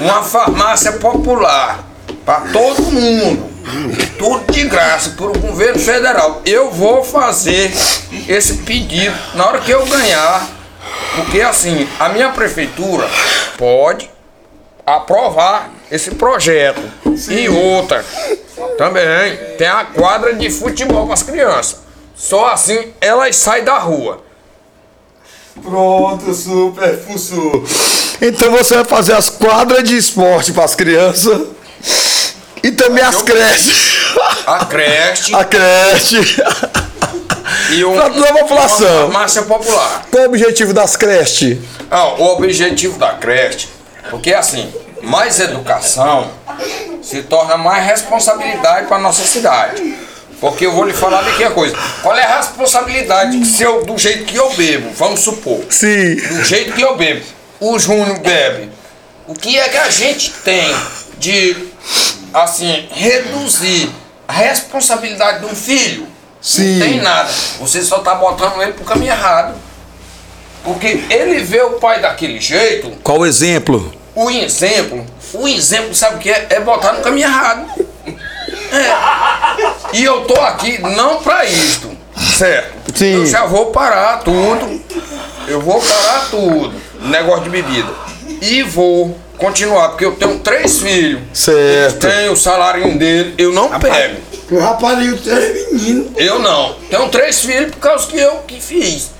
uma 0.00 0.22
farmácia 0.22 0.92
popular 0.92 1.84
para 2.24 2.40
todo 2.52 2.82
mundo. 2.82 3.52
Tudo 4.18 4.52
de 4.52 4.64
graça 4.64 5.10
por 5.10 5.36
o 5.36 5.38
governo 5.38 5.78
federal. 5.78 6.40
Eu 6.46 6.70
vou 6.70 7.04
fazer 7.04 7.70
esse 8.26 8.54
pedido 8.58 9.14
na 9.34 9.46
hora 9.46 9.60
que 9.60 9.70
eu 9.70 9.84
ganhar. 9.86 10.46
Porque 11.16 11.42
assim, 11.42 11.86
a 12.00 12.08
minha 12.08 12.30
prefeitura 12.30 13.06
pode 13.58 14.13
aprovar 14.86 15.70
esse 15.90 16.10
projeto. 16.12 16.80
E 17.30 17.48
outra, 17.48 18.04
também 18.78 19.36
tem 19.58 19.66
a 19.66 19.84
quadra 19.84 20.34
de 20.34 20.50
futebol 20.50 21.04
para 21.06 21.14
as 21.14 21.22
crianças. 21.22 21.78
Só 22.16 22.46
assim 22.52 22.92
elas 23.00 23.36
saem 23.36 23.64
da 23.64 23.78
rua. 23.78 24.22
Pronto, 25.62 26.32
super 26.34 26.98
fuçu. 26.98 27.64
Então 28.20 28.50
você 28.50 28.74
vai 28.76 28.84
fazer 28.84 29.12
as 29.14 29.30
quadras 29.30 29.84
de 29.84 29.96
esporte 29.96 30.52
para 30.52 30.64
as 30.64 30.74
crianças 30.74 31.48
e 32.62 32.70
também 32.72 33.02
as 33.04 33.22
creches. 33.22 34.14
A 34.46 34.64
creche 34.64 35.34
A 35.34 35.44
creche. 35.44 36.42
e 37.70 37.84
um, 37.84 37.94
Pra 37.94 38.10
toda 38.10 38.28
a 38.30 38.34
população. 38.34 38.86
uma 38.88 39.00
farmácia 39.12 39.42
popular. 39.42 40.06
Qual 40.10 40.22
o 40.24 40.26
objetivo 40.26 40.72
das 40.72 40.96
creches? 40.96 41.58
Ah, 41.90 42.08
o 42.14 42.24
objetivo 42.34 42.98
da 42.98 43.14
creche, 43.14 43.68
porque 44.10 44.32
assim, 44.32 44.72
mais 45.02 45.40
educação 45.40 46.30
se 47.02 47.22
torna 47.22 47.56
mais 47.56 47.84
responsabilidade 47.84 48.86
para 48.86 48.98
nossa 48.98 49.24
cidade. 49.24 49.96
Porque 50.40 50.66
eu 50.66 50.72
vou 50.72 50.84
lhe 50.84 50.92
falar 50.92 51.22
daqui 51.22 51.44
a 51.44 51.50
coisa. 51.50 51.76
Qual 52.02 52.16
é 52.16 52.22
a 52.22 52.36
responsabilidade 52.36 53.44
se 53.46 53.62
eu, 53.62 53.84
do 53.84 53.96
jeito 53.96 54.24
que 54.24 54.36
eu 54.36 54.52
bebo, 54.54 54.90
vamos 54.90 55.20
supor, 55.20 55.64
Sim. 55.70 56.16
do 56.16 56.44
jeito 56.44 56.72
que 56.72 56.82
eu 56.82 56.96
bebo, 56.96 57.24
o 57.60 57.78
Júnior 57.78 58.18
bebe. 58.18 58.70
O 59.26 59.34
que 59.34 59.58
é 59.58 59.68
que 59.68 59.76
a 59.76 59.88
gente 59.88 60.30
tem 60.44 60.74
de, 61.18 61.68
assim, 62.32 62.88
reduzir 62.90 63.90
a 64.28 64.32
responsabilidade 64.32 65.40
de 65.40 65.46
um 65.46 65.54
filho? 65.54 66.06
Sim. 66.42 66.78
Não 66.78 66.86
tem 66.86 67.00
nada. 67.00 67.30
Você 67.60 67.82
só 67.82 68.00
tá 68.00 68.14
botando 68.16 68.60
ele 68.60 68.72
pro 68.72 68.84
caminho 68.84 69.12
errado. 69.12 69.54
Porque 70.64 71.04
ele 71.10 71.42
vê 71.42 71.60
o 71.62 71.72
pai 71.72 72.00
daquele 72.00 72.40
jeito, 72.40 72.90
Qual 73.02 73.18
o 73.18 73.26
exemplo? 73.26 73.92
o 74.14 74.30
exemplo, 74.30 75.04
o 75.34 75.46
exemplo, 75.46 75.94
sabe 75.94 76.16
o 76.16 76.18
que 76.18 76.30
é? 76.30 76.46
É 76.50 76.60
botar 76.60 76.92
no 76.94 77.02
caminho 77.02 77.26
errado. 77.26 77.66
É. 78.72 79.96
E 79.96 80.04
eu 80.04 80.22
tô 80.22 80.34
aqui 80.40 80.78
não 80.78 81.22
pra 81.22 81.44
isto, 81.44 81.90
certo? 82.36 82.96
Sim. 82.96 83.14
Eu 83.14 83.26
já 83.26 83.44
vou 83.46 83.66
parar 83.66 84.18
tudo. 84.18 84.80
Eu 85.46 85.60
vou 85.60 85.80
parar 85.80 86.28
tudo. 86.30 86.72
Negócio 87.00 87.44
de 87.44 87.50
bebida. 87.50 87.92
E 88.40 88.62
vou 88.62 89.16
continuar, 89.36 89.90
porque 89.90 90.04
eu 90.04 90.16
tenho 90.16 90.38
três 90.40 90.78
filhos. 90.78 91.20
Certo. 91.32 92.06
Tenho 92.06 92.32
o 92.32 92.36
salário 92.36 92.96
dele, 92.98 93.34
eu 93.36 93.52
não 93.52 93.68
pego. 93.78 94.16
O 94.50 94.58
rapaz 94.58 94.98
três 95.22 95.72
meninos. 95.72 96.12
Eu 96.16 96.38
não. 96.38 96.74
Tenho 96.90 97.08
três 97.08 97.40
filhos 97.40 97.70
por 97.72 97.78
causa 97.80 98.06
que 98.06 98.18
eu 98.18 98.36
que 98.46 98.60
fiz. 98.60 99.10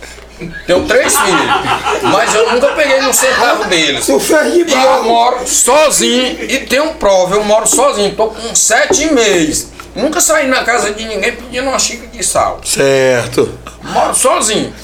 Tenho 0.67 0.85
três 0.87 1.17
filhos. 1.17 2.03
Mas 2.03 2.35
eu 2.35 2.53
nunca 2.53 2.69
peguei 2.69 3.01
no 3.01 3.13
centavo 3.13 3.65
deles. 3.65 4.07
Tu 4.07 4.19
fez 4.19 4.53
de 4.53 4.71
E 4.71 4.85
eu 4.85 5.05
moro 5.05 5.47
sozinho 5.47 6.37
e 6.43 6.59
tenho 6.61 6.95
prova, 6.95 7.37
eu 7.37 7.45
moro 7.45 7.67
sozinho, 7.67 8.15
tô 8.15 8.29
com 8.29 8.55
sete 8.55 9.13
meses. 9.13 9.69
Nunca 9.95 10.21
saí 10.21 10.49
na 10.49 10.65
casa 10.65 10.93
de 10.93 11.05
ninguém 11.05 11.33
pedindo 11.37 11.69
uma 11.69 11.79
xícara 11.79 12.09
de 12.09 12.25
sal. 12.25 12.61
Certo. 12.65 13.59
Moro 13.83 14.15
sozinho. 14.15 14.75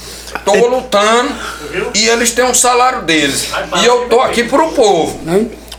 Tô 0.45 0.53
lutando 0.67 1.29
e 1.93 2.07
eles 2.07 2.31
têm 2.31 2.45
um 2.45 2.53
salário 2.53 3.01
deles. 3.01 3.49
E 3.81 3.85
eu 3.85 4.07
tô 4.07 4.21
aqui 4.21 4.45
pro 4.45 4.71
povo. 4.71 5.19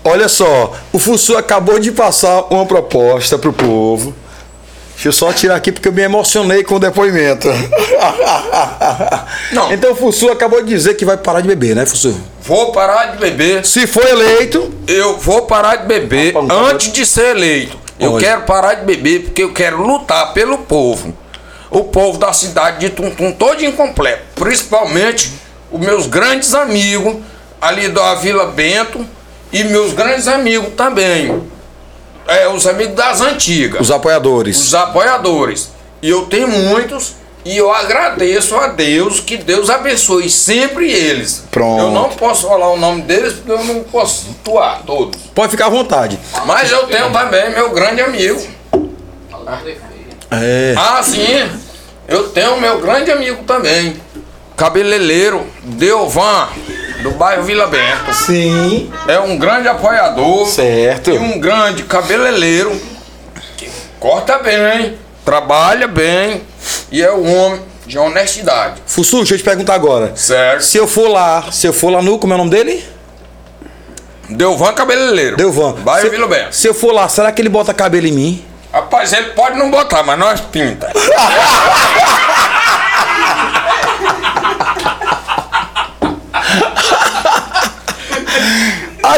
Olha 0.04 0.28
só, 0.28 0.74
o 0.92 0.98
Fussu 0.98 1.36
acabou 1.36 1.78
de 1.78 1.92
passar 1.92 2.42
uma 2.50 2.66
proposta 2.66 3.38
pro 3.38 3.52
povo. 3.52 4.14
Deixa 5.02 5.08
eu 5.08 5.12
só 5.12 5.32
tirar 5.32 5.56
aqui 5.56 5.72
porque 5.72 5.88
eu 5.88 5.92
me 5.92 6.00
emocionei 6.00 6.62
com 6.62 6.76
o 6.76 6.78
depoimento. 6.78 7.48
Não. 9.50 9.72
Então 9.72 9.90
o 9.90 9.96
Fussu 9.96 10.30
acabou 10.30 10.62
de 10.62 10.68
dizer 10.68 10.94
que 10.94 11.04
vai 11.04 11.16
parar 11.16 11.40
de 11.40 11.48
beber, 11.48 11.74
né, 11.74 11.84
Fussu? 11.84 12.16
Vou 12.42 12.70
parar 12.70 13.06
de 13.06 13.18
beber. 13.18 13.66
Se 13.66 13.84
for 13.84 14.06
eleito, 14.06 14.72
Eu 14.86 15.18
vou 15.18 15.42
parar 15.42 15.74
de 15.74 15.86
beber 15.86 16.32
não 16.32 16.46
tá 16.46 16.54
antes 16.54 16.92
de 16.92 17.04
ser 17.04 17.34
eleito. 17.34 17.76
Eu 17.98 18.16
quero 18.16 18.42
parar 18.42 18.74
de 18.74 18.84
beber 18.84 19.24
porque 19.24 19.42
eu 19.42 19.52
quero 19.52 19.82
lutar 19.82 20.32
pelo 20.34 20.58
povo. 20.58 21.12
O 21.68 21.82
povo 21.82 22.16
da 22.16 22.32
cidade 22.32 22.78
de 22.78 22.90
Tuntum 22.90 23.32
todo 23.32 23.64
incompleto. 23.64 24.22
Principalmente 24.36 25.32
os 25.72 25.80
meus 25.80 26.06
grandes 26.06 26.54
amigos 26.54 27.16
ali 27.60 27.88
da 27.88 28.14
Vila 28.14 28.46
Bento 28.52 29.04
e 29.52 29.64
meus 29.64 29.94
grandes 29.94 30.28
amigos 30.28 30.74
também. 30.76 31.42
É, 32.26 32.48
os 32.48 32.66
amigos 32.66 32.94
das 32.94 33.20
antigas 33.20 33.80
os 33.80 33.90
apoiadores. 33.90 34.58
os 34.58 34.74
apoiadores. 34.74 35.70
E 36.00 36.08
eu 36.08 36.26
tenho 36.26 36.48
muitos 36.48 37.14
e 37.44 37.56
eu 37.56 37.72
agradeço 37.72 38.56
a 38.56 38.68
Deus 38.68 39.18
que 39.18 39.36
Deus 39.36 39.68
abençoe 39.68 40.30
sempre 40.30 40.90
eles. 40.90 41.44
Pronto. 41.50 41.82
Eu 41.82 41.90
não 41.90 42.08
posso 42.10 42.46
falar 42.46 42.70
o 42.70 42.76
nome 42.76 43.02
deles 43.02 43.34
porque 43.34 43.50
eu 43.50 43.64
não 43.64 43.82
posso 43.84 44.30
atuar 44.40 44.82
todos. 44.86 45.20
Pode 45.34 45.50
ficar 45.50 45.66
à 45.66 45.70
vontade. 45.70 46.18
Mas 46.46 46.70
eu 46.70 46.86
tenho 46.86 47.10
também 47.10 47.50
meu 47.50 47.70
grande 47.70 48.00
amigo. 48.00 48.40
É. 50.30 50.74
Ah, 50.76 51.02
sim. 51.02 51.50
Eu 52.08 52.28
tenho 52.28 52.60
meu 52.60 52.80
grande 52.80 53.10
amigo 53.10 53.42
também. 53.44 53.96
Cabeleireiro 54.56 55.46
Deovan, 55.64 56.48
do 57.02 57.10
bairro 57.12 57.42
Vila 57.42 57.66
Bento. 57.66 58.12
Sim. 58.14 58.90
É 59.08 59.18
um 59.18 59.36
grande 59.36 59.68
apoiador. 59.68 60.46
Certo. 60.46 61.10
E 61.10 61.18
um 61.18 61.38
grande 61.38 61.82
cabeleireiro 61.82 62.80
que 63.56 63.68
corta 63.98 64.38
bem, 64.38 64.96
trabalha 65.24 65.88
bem 65.88 66.42
e 66.90 67.02
é 67.02 67.12
um 67.12 67.36
homem 67.36 67.60
de 67.86 67.98
honestidade. 67.98 68.80
Fussu, 68.86 69.18
deixa 69.18 69.34
eu 69.34 69.38
te 69.38 69.44
perguntar 69.44 69.74
agora. 69.74 70.12
Certo. 70.14 70.62
Se 70.62 70.78
eu 70.78 70.86
for 70.86 71.08
lá, 71.08 71.50
se 71.50 71.66
eu 71.66 71.72
for 71.72 71.90
lá 71.90 72.00
no, 72.00 72.18
como 72.18 72.32
é 72.32 72.36
o 72.36 72.38
nome 72.38 72.50
dele? 72.50 72.84
Delvan 74.30 74.72
Cabeleireiro. 74.72 75.36
Delvan. 75.36 75.72
Bairro 75.80 76.08
se, 76.08 76.10
Vila 76.10 76.28
Bento. 76.28 76.54
se 76.54 76.66
eu 76.66 76.74
for 76.74 76.92
lá, 76.92 77.08
será 77.08 77.32
que 77.32 77.42
ele 77.42 77.48
bota 77.48 77.74
cabelo 77.74 78.06
em 78.06 78.12
mim? 78.12 78.44
Rapaz, 78.72 79.12
ele 79.12 79.30
pode 79.30 79.58
não 79.58 79.70
botar, 79.70 80.02
mas 80.02 80.18
nós 80.18 80.40
pinta. 80.40 80.90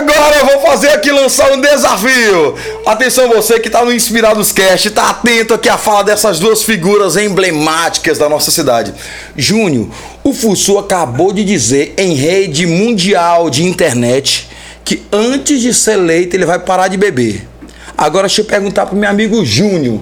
Agora 0.04 0.36
eu 0.36 0.44
vou 0.44 0.60
fazer 0.60 0.88
aqui 0.88 1.10
lançar 1.10 1.50
um 1.52 1.60
desafio. 1.60 2.54
Atenção 2.84 3.26
você 3.26 3.58
que 3.58 3.68
está 3.68 3.82
no 3.82 3.90
Inspirados 3.90 4.52
Cast, 4.52 4.90
tá 4.90 5.08
atento 5.08 5.54
aqui 5.54 5.66
à 5.66 5.78
fala 5.78 6.04
dessas 6.04 6.38
duas 6.38 6.62
figuras 6.62 7.16
emblemáticas 7.16 8.18
da 8.18 8.28
nossa 8.28 8.50
cidade. 8.50 8.92
Júnior, 9.34 9.88
o 10.22 10.34
Fussu 10.34 10.76
acabou 10.78 11.32
de 11.32 11.42
dizer 11.42 11.94
em 11.96 12.12
rede 12.12 12.66
mundial 12.66 13.48
de 13.48 13.64
internet 13.64 14.46
que 14.84 15.02
antes 15.10 15.62
de 15.62 15.72
ser 15.72 15.92
eleito 15.92 16.36
ele 16.36 16.44
vai 16.44 16.58
parar 16.58 16.88
de 16.88 16.98
beber. 16.98 17.48
Agora 17.96 18.26
deixa 18.26 18.42
eu 18.42 18.44
perguntar 18.44 18.84
pro 18.84 18.96
meu 18.96 19.08
amigo 19.08 19.42
Júnior. 19.42 20.00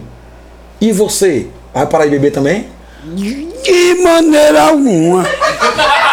E 0.80 0.90
você, 0.90 1.46
vai 1.72 1.86
parar 1.86 2.06
de 2.06 2.10
beber 2.10 2.32
também? 2.32 2.66
De 3.04 4.02
maneira 4.02 4.62
alguma. 4.62 5.24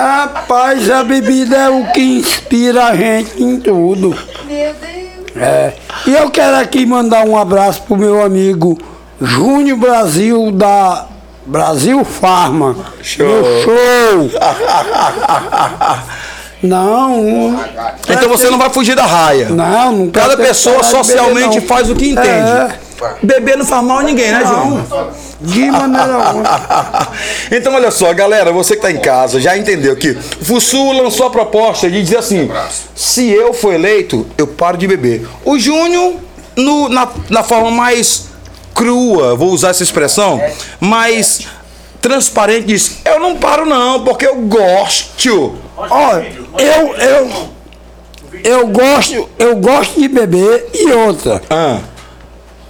Rapaz, 0.00 0.90
a 0.90 1.04
bebida 1.04 1.56
é 1.56 1.68
o 1.68 1.86
que 1.92 2.00
inspira 2.00 2.86
a 2.86 2.96
gente 2.96 3.42
em 3.42 3.60
tudo. 3.60 4.16
Meu 4.46 4.74
Deus. 4.74 5.36
É. 5.36 5.74
E 6.06 6.12
eu 6.14 6.30
quero 6.30 6.56
aqui 6.56 6.84
mandar 6.86 7.24
um 7.24 7.36
abraço 7.36 7.82
pro 7.82 7.96
meu 7.96 8.22
amigo 8.22 8.78
Júnior 9.20 9.76
Brasil 9.78 10.50
da 10.50 11.06
Brasil 11.46 12.04
Farma. 12.04 12.76
Show. 13.02 13.26
Meu 13.26 13.62
show! 13.62 14.40
Não, 16.62 17.58
Então 18.08 18.28
você 18.28 18.50
não 18.50 18.58
vai 18.58 18.68
fugir 18.70 18.94
da 18.94 19.06
raia. 19.06 19.48
não, 19.48 19.92
não 19.92 20.10
Cada 20.10 20.36
pessoa 20.36 20.82
socialmente 20.82 21.48
beber, 21.48 21.60
não. 21.60 21.66
faz 21.68 21.88
o 21.88 21.94
que 21.94 22.10
entende. 22.10 22.28
É. 22.28 22.70
Beber 23.22 23.56
não 23.56 23.64
faz 23.64 23.84
mal 23.84 23.98
a 23.98 24.02
ninguém, 24.02 24.30
né? 24.30 24.40
Não, 24.44 25.10
de 25.40 25.70
maneira 25.70 26.14
alguma. 26.14 27.08
então, 27.50 27.74
olha 27.74 27.90
só, 27.90 28.12
galera, 28.12 28.52
você 28.52 28.76
que 28.76 28.82
tá 28.82 28.90
em 28.90 28.98
casa 28.98 29.40
já 29.40 29.56
entendeu 29.56 29.96
que 29.96 30.10
o 30.10 30.44
Fussu 30.44 30.92
lançou 30.92 31.26
a 31.26 31.30
proposta 31.30 31.90
de 31.90 32.02
dizer 32.02 32.18
assim: 32.18 32.50
se 32.94 33.28
eu 33.30 33.52
for 33.54 33.72
eleito, 33.74 34.26
eu 34.36 34.46
paro 34.46 34.76
de 34.76 34.86
beber. 34.86 35.26
O 35.44 35.58
Júnior, 35.58 36.14
no- 36.56 36.88
na, 36.88 37.08
na 37.28 37.42
forma 37.42 37.70
mais 37.70 38.26
crua, 38.74 39.34
vou 39.36 39.50
usar 39.50 39.70
essa 39.70 39.82
expressão, 39.82 40.40
mais 40.78 41.40
transparente, 42.00 42.66
diz: 42.66 42.98
eu 43.04 43.18
não 43.20 43.36
paro, 43.36 43.64
não, 43.66 44.04
porque 44.04 44.26
eu 44.26 44.36
gosto. 44.36 45.56
Olha, 45.76 46.30
eu, 46.58 46.94
eu, 46.96 47.30
eu 48.44 48.66
gosto, 48.68 49.28
eu 49.38 49.56
gosto 49.56 49.98
de 50.00 50.08
beber 50.08 50.68
e 50.74 50.90
outra. 50.92 51.40
Ah, 51.50 51.78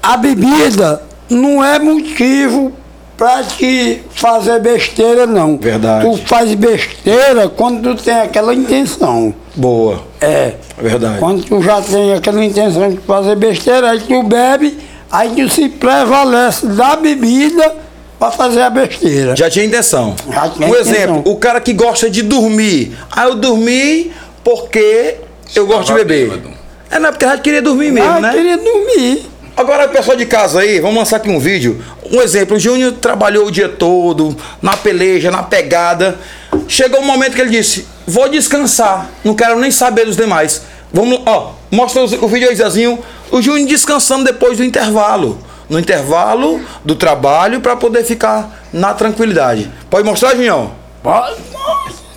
A 0.03 0.17
bebida 0.17 1.03
não 1.29 1.63
é 1.65 1.79
motivo 1.79 2.73
pra 3.17 3.43
te 3.43 4.01
fazer 4.15 4.61
besteira, 4.61 5.27
não. 5.27 5.59
Verdade. 5.59 6.05
Tu 6.07 6.17
faz 6.27 6.55
besteira 6.55 7.49
quando 7.49 7.95
tu 7.95 8.03
tem 8.03 8.15
aquela 8.21 8.55
intenção. 8.55 9.35
boa, 9.55 10.03
É. 10.21 10.55
verdade. 10.79 11.19
Quando 11.19 11.45
tu 11.45 11.61
já 11.63 11.83
tem 11.83 12.15
aquela 12.15 12.43
intenção 12.43 12.89
de 12.91 12.97
fazer 12.99 13.37
besteira, 13.37 13.91
aí 13.91 14.01
tu 14.01 14.23
bebe, 14.23 14.79
aí 15.13 15.31
tu 15.37 15.49
se 15.51 15.69
prevalece 15.69 16.67
da 16.69 16.97
bebida 16.97 17.75
pra 18.19 18.31
fazer 18.31 18.63
a 18.63 18.71
besteira. 18.71 19.37
Já 19.37 19.51
tinha 19.51 19.67
intenção. 19.67 20.17
Já 20.33 20.49
tinha 20.49 20.67
um 20.67 20.71
intenção. 20.71 20.93
exemplo, 20.95 21.23
o 21.33 21.37
cara 21.37 21.61
que 21.61 21.75
gosta 21.75 22.09
de 22.09 22.23
dormir. 22.23 22.97
Ah, 23.11 23.25
eu 23.27 23.35
dormi 23.35 24.13
porque 24.43 25.17
eu 25.55 25.67
gosto 25.67 25.89
de 25.89 25.93
beber. 25.95 26.31
bêbado. 26.31 26.51
É, 26.91 26.99
não, 26.99 27.11
porque 27.11 27.25
a 27.27 27.33
gente 27.33 27.43
queria 27.43 27.63
dormir 27.63 27.93
mesmo, 27.93 28.11
ah, 28.11 28.21
né? 28.21 28.33
queria 28.33 28.57
dormir. 28.57 29.30
Agora, 29.61 29.87
pessoal 29.89 30.17
de 30.17 30.25
casa 30.25 30.61
aí, 30.61 30.81
vamos 30.81 30.97
lançar 30.97 31.17
aqui 31.17 31.29
um 31.29 31.39
vídeo. 31.39 31.85
Um 32.11 32.23
exemplo, 32.23 32.57
o 32.57 32.59
Júnior 32.59 32.93
trabalhou 32.93 33.47
o 33.47 33.51
dia 33.51 33.69
todo, 33.69 34.35
na 34.63 34.75
peleja, 34.75 35.31
na 35.31 35.43
pegada. 35.43 36.19
Chegou 36.67 36.99
um 36.99 37.05
momento 37.05 37.35
que 37.35 37.43
ele 37.43 37.51
disse: 37.51 37.87
Vou 38.07 38.27
descansar, 38.31 39.11
não 39.23 39.35
quero 39.35 39.61
nem 39.61 39.71
saber 39.71 40.07
dos 40.07 40.17
demais. 40.17 40.63
Vamos, 40.91 41.21
ó, 41.27 41.53
mostra 41.71 42.03
os- 42.03 42.15
o 42.15 42.27
vídeo 42.27 42.49
aí. 42.49 42.99
O 43.31 43.43
Júnior 43.43 43.69
descansando 43.69 44.25
depois 44.25 44.57
do 44.57 44.65
intervalo. 44.65 45.39
No 45.69 45.79
intervalo 45.79 46.59
do 46.83 46.95
trabalho, 46.95 47.61
para 47.61 47.77
poder 47.77 48.03
ficar 48.03 48.63
na 48.73 48.95
tranquilidade. 48.95 49.71
Pode 49.91 50.07
mostrar, 50.09 50.31
Junião? 50.35 50.73
Pode, 51.03 51.37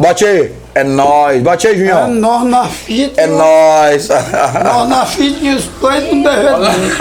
Bate 0.03 0.25
aí. 0.25 0.51
É 0.75 0.83
nóis. 0.83 1.41
Bate 1.41 1.65
aí, 1.65 1.75
É 1.75 1.77
Junião. 1.77 2.09
nós 2.09 2.43
na 2.43 2.65
fita. 2.65 3.21
É 3.21 3.25
nóis. 3.25 4.09
Nós 4.09 4.89
na 4.89 5.05
fita 5.05 5.45
e 5.45 5.55
os 5.55 5.63
pães 5.79 6.03
não 6.11 6.21
derretem. 6.21 6.91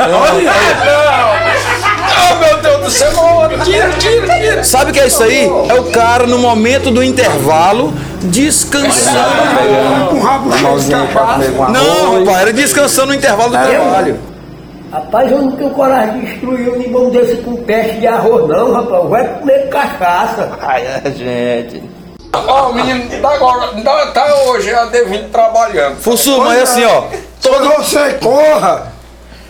Oh 2.30 2.34
meu 2.36 2.58
Deus 2.58 2.84
do 2.84 2.90
céu, 2.90 3.10
tira, 3.64 3.88
tira, 3.98 4.38
tira. 4.38 4.64
Sabe 4.64 4.92
o 4.92 4.94
que 4.94 5.00
é 5.00 5.08
isso 5.08 5.20
aí? 5.24 5.50
É 5.68 5.74
o 5.74 5.84
cara 5.90 6.28
no 6.28 6.38
momento 6.38 6.92
do 6.92 7.02
intervalo 7.02 7.92
descansando. 8.22 9.18
Com 10.10 10.16
o 10.16 10.20
rabo 10.20 10.52
cheio 10.52 10.78
de 10.78 10.90
cachaça. 10.92 11.48
Não, 11.72 12.20
rapaz, 12.20 12.38
era 12.42 12.52
descansando 12.52 13.08
no 13.08 13.14
intervalo 13.14 13.50
do 13.50 13.58
trabalho. 13.58 14.16
Rapaz, 14.92 15.32
eu 15.32 15.42
não 15.42 15.52
tenho 15.52 15.70
coragem 15.70 16.20
de 16.20 16.26
destruir 16.26 16.68
um 16.68 16.76
limão 16.76 17.10
desse 17.10 17.36
com 17.36 17.56
peste 17.56 17.98
de 17.98 18.06
arroz, 18.06 18.46
não, 18.46 18.72
rapaz. 18.72 19.08
Vai 19.08 19.26
comer 19.38 19.68
cachaça. 19.70 20.50
Ai, 20.60 20.82
é, 20.86 21.10
gente. 21.10 21.82
Ó, 22.32 22.70
o 22.70 22.74
menino 22.74 23.20
tá 23.20 23.34
agora, 23.34 23.72
ainda 23.74 24.06
tá 24.06 24.34
hoje, 24.46 24.72
a 24.72 24.86
D20 24.86 25.30
trabalhando. 25.30 25.96
Fussu, 26.00 26.38
mas 26.38 26.62
assim, 26.62 26.84
ó. 26.84 27.04
Quando 27.42 27.68
você 27.76 28.14
corra, 28.14 28.92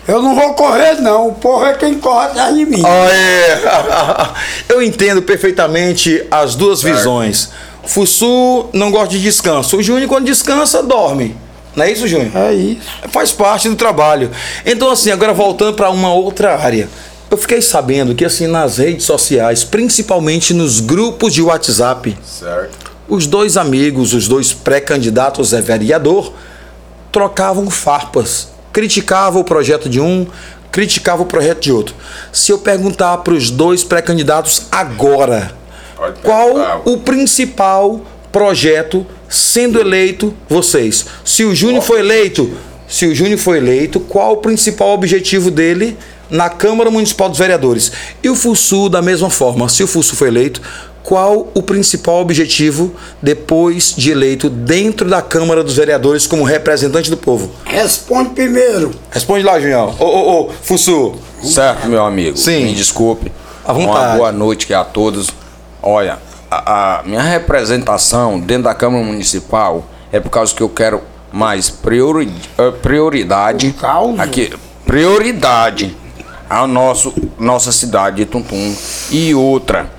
eu 0.09 0.21
não 0.21 0.35
vou 0.35 0.55
correr, 0.55 1.01
não. 1.01 1.29
O 1.29 1.35
porra 1.35 1.71
é 1.71 1.75
quem 1.75 1.95
corre 1.95 2.27
atrás 2.27 2.55
de 2.55 2.65
mim. 2.65 2.83
Aê. 2.85 4.33
Eu 4.69 4.83
entendo 4.83 5.23
perfeitamente 5.23 6.27
as 6.31 6.57
duas 6.57 6.83
visões. 6.83 7.51
Fussu 7.85 8.69
não 8.73 8.91
gosta 8.91 9.11
de 9.11 9.23
descanso. 9.23 9.77
O 9.77 9.83
Júnior, 9.83 10.09
quando 10.09 10.25
descansa, 10.25 10.83
dorme. 10.83 11.37
Não 11.77 11.85
é 11.85 11.93
isso, 11.93 12.07
Júnior? 12.07 12.31
É 12.37 12.53
isso. 12.53 12.83
Faz 13.11 13.33
parte 13.33 13.69
do 13.69 13.77
trabalho. 13.77 14.31
Então, 14.67 14.91
assim, 14.91 15.11
agora 15.11 15.33
voltando 15.33 15.75
para 15.75 15.91
uma 15.91 16.13
outra 16.13 16.57
área. 16.57 16.89
Eu 17.33 17.39
fiquei 17.39 17.63
sabendo 17.63 18.15
que 18.15 18.27
assim 18.27 18.47
nas 18.47 18.77
redes 18.77 19.07
sociais, 19.07 19.65
principalmente 19.65 20.53
nos 20.53 20.81
grupos 20.81 21.33
de 21.33 21.41
WhatsApp, 21.41 22.15
Certo. 22.23 22.93
os 23.09 23.27
dois 23.27 23.57
amigos, 23.57 24.13
os 24.13 24.29
dois 24.29 24.53
pré-candidatos 24.53 25.55
a 25.55 25.61
vereador, 25.63 26.35
trocavam 27.11 27.71
farpas, 27.71 28.49
criticavam 28.71 29.41
o 29.41 29.45
projeto 29.45 29.89
de 29.89 29.99
um, 29.99 30.27
criticavam 30.71 31.25
o 31.25 31.27
projeto 31.27 31.63
de 31.63 31.73
outro. 31.73 31.95
Se 32.31 32.53
eu 32.53 32.59
perguntar 32.59 33.17
para 33.19 33.33
os 33.33 33.51
dois 33.51 33.83
pré-candidatos 33.83 34.65
agora, 34.71 35.53
qual 36.23 36.83
o 36.85 36.99
principal 36.99 38.03
projeto 38.31 39.07
sendo 39.27 39.81
eleito 39.81 40.35
vocês? 40.51 41.07
Se 41.25 41.45
o 41.45 41.55
Júnior 41.55 41.83
foi 41.83 42.01
eleito, 42.01 42.51
se 42.87 43.07
o 43.07 43.15
Júnior 43.15 43.39
foi 43.39 43.57
eleito, 43.57 44.01
qual 44.01 44.35
o 44.35 44.37
principal 44.37 44.91
objetivo 44.91 45.51
dele 45.51 45.97
na 46.33 46.49
Câmara 46.51 46.91
Municipal 46.91 47.29
dos 47.29 47.39
Vereadores? 47.39 47.93
E 48.23 48.29
o 48.29 48.35
FUSU 48.35 48.89
da 48.89 49.01
mesma 49.01 49.31
forma, 49.31 49.69
se 49.69 49.85
o 49.85 49.87
FUSU 49.87 50.17
foi 50.17 50.29
eleito, 50.29 50.61
qual 51.03 51.49
o 51.55 51.63
principal 51.63 52.21
objetivo 52.21 52.95
depois 53.21 53.95
de 53.97 54.11
eleito 54.11 54.49
dentro 54.49 55.09
da 55.09 55.21
Câmara 55.21 55.63
dos 55.63 55.75
Vereadores 55.77 56.27
como 56.27 56.43
representante 56.45 57.11
do 57.11 57.17
povo? 57.17 57.51
Responde 57.65 58.31
primeiro. 58.31 58.93
Responde 59.11 59.45
lá, 59.45 59.61
Junião. 59.61 59.95
Ô, 59.99 60.05
ô, 60.05 60.41
ô, 60.43 60.51
FUSU. 60.63 61.15
Certo, 61.43 61.89
meu 61.89 62.05
amigo. 62.05 62.37
Sim. 62.37 62.65
Me 62.65 62.75
desculpe. 62.75 63.31
À 63.65 63.73
Uma 63.73 63.87
vontade. 63.87 64.17
boa 64.17 64.33
noite 64.33 64.65
aqui 64.65 64.75
a 64.75 64.85
todos. 64.85 65.29
Olha, 65.83 66.19
a, 66.51 67.01
a 67.01 67.03
minha 67.03 67.21
representação 67.23 68.39
dentro 68.41 68.65
da 68.65 68.75
Câmara 68.75 69.05
Municipal 69.05 69.85
é 70.13 70.21
por 70.21 70.31
causa 70.31 70.55
que 70.55 70.63
eu 70.63 70.69
quero 70.69 71.01
mais 71.33 71.71
priori, 71.71 72.31
eh, 72.59 72.71
prioridade 72.83 73.75
aqui, 74.19 74.53
prioridade 74.85 75.97
ao 76.53 76.67
nosso 76.67 77.15
nossa 77.39 77.73
cidade 77.73 78.17
de 78.17 78.27
Tuntum 78.27 78.75
e 79.11 79.35
outra 79.35 79.91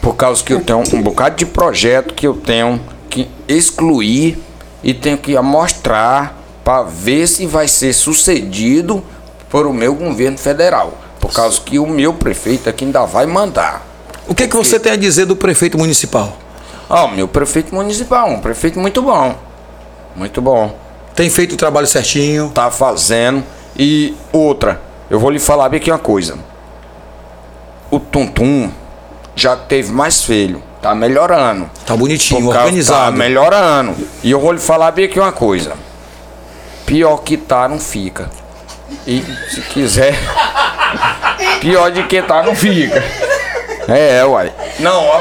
por 0.00 0.16
causa 0.16 0.42
que 0.42 0.52
eu 0.52 0.62
tenho 0.62 0.82
um 0.92 1.02
bocado 1.02 1.36
de 1.36 1.46
projeto 1.46 2.14
que 2.14 2.26
eu 2.26 2.34
tenho 2.34 2.80
que 3.10 3.28
excluir 3.46 4.38
e 4.82 4.92
tenho 4.92 5.18
que 5.18 5.38
mostrar 5.40 6.36
para 6.64 6.82
ver 6.82 7.26
se 7.26 7.46
vai 7.46 7.68
ser 7.68 7.92
sucedido 7.92 9.02
por 9.48 9.66
o 9.66 9.72
meu 9.72 9.94
governo 9.94 10.36
federal. 10.36 10.94
Por 11.20 11.32
causa 11.32 11.60
que 11.60 11.78
o 11.78 11.86
meu 11.86 12.12
prefeito 12.12 12.68
aqui 12.68 12.84
ainda 12.84 13.04
vai 13.06 13.24
mandar. 13.24 13.86
O 14.26 14.34
que, 14.34 14.48
que 14.48 14.56
você 14.56 14.80
tem 14.80 14.92
a 14.92 14.96
dizer 14.96 15.26
do 15.26 15.36
prefeito 15.36 15.78
municipal? 15.78 16.36
Ó, 16.88 17.08
meu 17.08 17.28
prefeito 17.28 17.74
municipal, 17.74 18.28
um 18.28 18.40
prefeito 18.40 18.78
muito 18.78 19.00
bom. 19.00 19.34
Muito 20.16 20.42
bom. 20.42 20.76
Tem 21.14 21.30
feito 21.30 21.52
o 21.52 21.56
trabalho 21.56 21.86
certinho? 21.86 22.50
Tá 22.54 22.70
fazendo. 22.70 23.42
E 23.76 24.14
outra, 24.32 24.80
eu 25.14 25.20
vou 25.20 25.30
lhe 25.30 25.38
falar 25.38 25.68
bem 25.68 25.78
aqui 25.78 25.92
uma 25.92 25.98
coisa. 25.98 26.36
O 27.88 28.00
Tuntum 28.00 28.68
já 29.36 29.54
teve 29.56 29.92
mais 29.92 30.24
filho. 30.24 30.60
Tá 30.82 30.92
melhorando. 30.92 31.70
Tá 31.86 31.96
bonitinho, 31.96 32.50
Tá 32.52 32.58
organizado. 32.58 33.16
melhorando. 33.16 33.94
E 34.24 34.30
eu 34.32 34.40
vou 34.40 34.50
lhe 34.50 34.58
falar 34.58 34.90
bem 34.90 35.04
aqui 35.04 35.20
uma 35.20 35.30
coisa. 35.30 35.74
Pior 36.84 37.18
que 37.18 37.36
tá, 37.36 37.68
não 37.68 37.78
fica. 37.78 38.28
E 39.06 39.22
se 39.50 39.60
quiser. 39.62 40.14
Pior 41.60 41.92
de 41.92 42.02
que 42.02 42.20
tá, 42.20 42.42
não 42.42 42.56
fica. 42.56 43.02
É, 43.86 44.24
uai. 44.24 44.52
Não, 44.80 45.00
ó. 45.04 45.20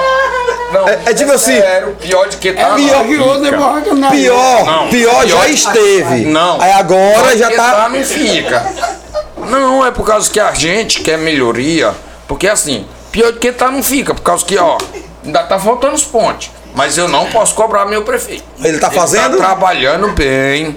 Não, 0.74 0.90
É- 0.90 1.00
é 1.06 1.14
tipo 1.14 1.32
assim, 1.32 1.56
Sério, 1.56 1.96
pior 2.00 2.28
de 2.28 2.38
que 2.38 2.52
tá, 2.52 2.70
não 2.70 2.76
Pior 2.78 3.06
que 3.06 3.18
outro 3.18 3.46
é 3.46 3.94
na 3.94 4.10
Pior, 4.12 4.66
Não, 4.66 4.88
pior, 4.90 5.28
já 5.28 5.36
pior- 5.38 5.50
esteve. 5.50 6.26
Não. 6.26 6.60
Aí 6.62 6.72
agora 6.72 7.24
Pior 7.30 7.38
já 7.38 7.50
que 7.50 7.56
tá. 7.56 7.90
não 7.90 8.04
fica. 8.04 8.66
Não, 9.38 9.86
é 9.86 9.92
por 9.92 10.06
causa 10.06 10.30
que 10.32 10.40
a 10.40 10.52
gente 10.54 11.02
quer 11.02 11.18
melhoria. 11.18 11.94
Porque 12.28 12.48
assim, 12.48 12.88
pior 13.12 13.32
de 13.34 13.40
que 13.40 13.52
tá, 13.52 13.70
não 13.70 13.84
fica. 13.84 14.14
Por 14.14 14.22
causa 14.24 14.44
que, 14.46 14.58
ó, 14.58 14.78
ainda 15.24 15.44
tá 15.44 15.60
faltando 15.60 15.94
os 15.94 16.04
pontes. 16.04 16.52
Mas 16.76 16.98
eu 16.98 17.08
não 17.08 17.28
posso 17.28 17.54
cobrar 17.54 17.86
meu 17.86 18.02
prefeito. 18.02 18.44
Ele 18.64 18.80
tá 18.80 18.90
fazendo? 18.90 19.38
tá 19.38 19.46
trabalhando 19.46 20.08
bem. 20.14 20.76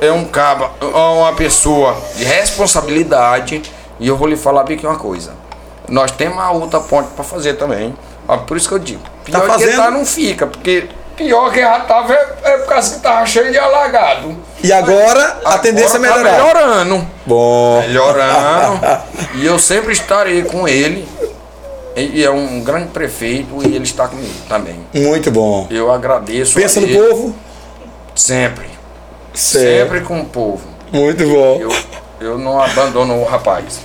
É 0.00 0.10
um 0.10 0.24
caba, 0.24 0.72
é 0.80 0.84
uma 0.84 1.32
pessoa 1.32 1.96
de 2.16 2.24
responsabilidade. 2.24 3.62
E 4.00 4.06
eu 4.08 4.16
vou 4.16 4.28
lhe 4.28 4.36
falar 4.36 4.64
bem 4.64 4.76
que 4.76 4.86
uma 4.86 4.96
coisa. 4.98 5.32
Nós 5.88 6.10
temos 6.10 6.38
a 6.38 6.50
outra 6.50 6.80
ponte 6.80 7.08
pra 7.14 7.24
fazer 7.24 7.54
também. 7.54 7.94
Ó, 8.28 8.36
Por 8.36 8.56
isso 8.56 8.68
que 8.68 8.74
eu 8.74 8.78
digo. 8.78 9.00
Pior 9.24 9.40
que 9.40 9.46
fazendo? 9.46 9.76
tá, 9.76 9.90
não 9.90 10.04
fica. 10.04 10.46
Porque 10.46 10.88
pior 11.16 11.50
que 11.50 11.60
já 11.60 11.80
tava 11.80 12.14
é, 12.14 12.36
é 12.44 12.58
por 12.58 12.68
causa 12.68 12.94
que 12.94 13.00
tava 13.00 13.26
cheio 13.26 13.50
de 13.50 13.58
alagado. 13.58 14.36
E 14.62 14.72
agora 14.72 15.40
a 15.44 15.58
tendência 15.58 15.96
é 15.96 16.06
Agora 16.06 16.22
melhorar. 16.22 16.36
Tá 16.36 16.44
melhorando. 16.44 17.06
Bom. 17.26 17.80
Melhorando. 17.80 18.80
e 19.34 19.46
eu 19.46 19.58
sempre 19.58 19.92
estarei 19.92 20.42
com 20.42 20.68
ele. 20.68 21.08
E 21.96 22.22
é 22.22 22.30
um 22.30 22.60
grande 22.60 22.88
prefeito 22.88 23.60
e 23.66 23.74
ele 23.74 23.82
está 23.82 24.06
comigo 24.06 24.32
também. 24.48 24.76
Muito 24.94 25.32
bom. 25.32 25.66
Eu 25.68 25.90
agradeço. 25.90 26.54
Pensa 26.54 26.80
no 26.80 26.86
ele 26.86 26.96
povo? 26.96 27.34
Sempre. 28.14 28.68
Certo. 29.34 29.64
Sempre 29.64 30.00
com 30.02 30.20
o 30.20 30.24
povo. 30.24 30.62
Muito 30.92 31.24
bom. 31.26 31.58
Eu, 31.60 31.72
eu 32.20 32.38
não 32.38 32.60
abandono 32.60 33.20
o 33.20 33.24
rapaz. 33.24 33.80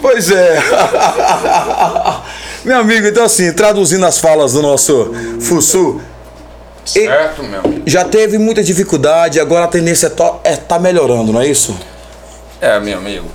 Pois 0.00 0.30
é. 0.30 0.58
Meu 2.64 2.78
amigo, 2.78 3.06
então 3.06 3.24
assim, 3.24 3.52
traduzindo 3.52 4.06
as 4.06 4.18
falas 4.18 4.52
do 4.52 4.62
nosso 4.62 5.12
Fussu, 5.40 6.00
Certo, 6.84 7.42
meu 7.42 7.60
amigo? 7.60 7.82
já 7.86 8.04
teve 8.04 8.38
muita 8.38 8.62
dificuldade, 8.62 9.40
agora 9.40 9.64
a 9.64 9.68
tendência 9.68 10.06
é, 10.06 10.10
to- 10.10 10.40
é 10.44 10.56
tá 10.56 10.78
melhorando, 10.78 11.32
não 11.32 11.40
é 11.40 11.46
isso? 11.46 11.76
É, 12.60 12.78
meu 12.78 12.98
amigo. 12.98 13.26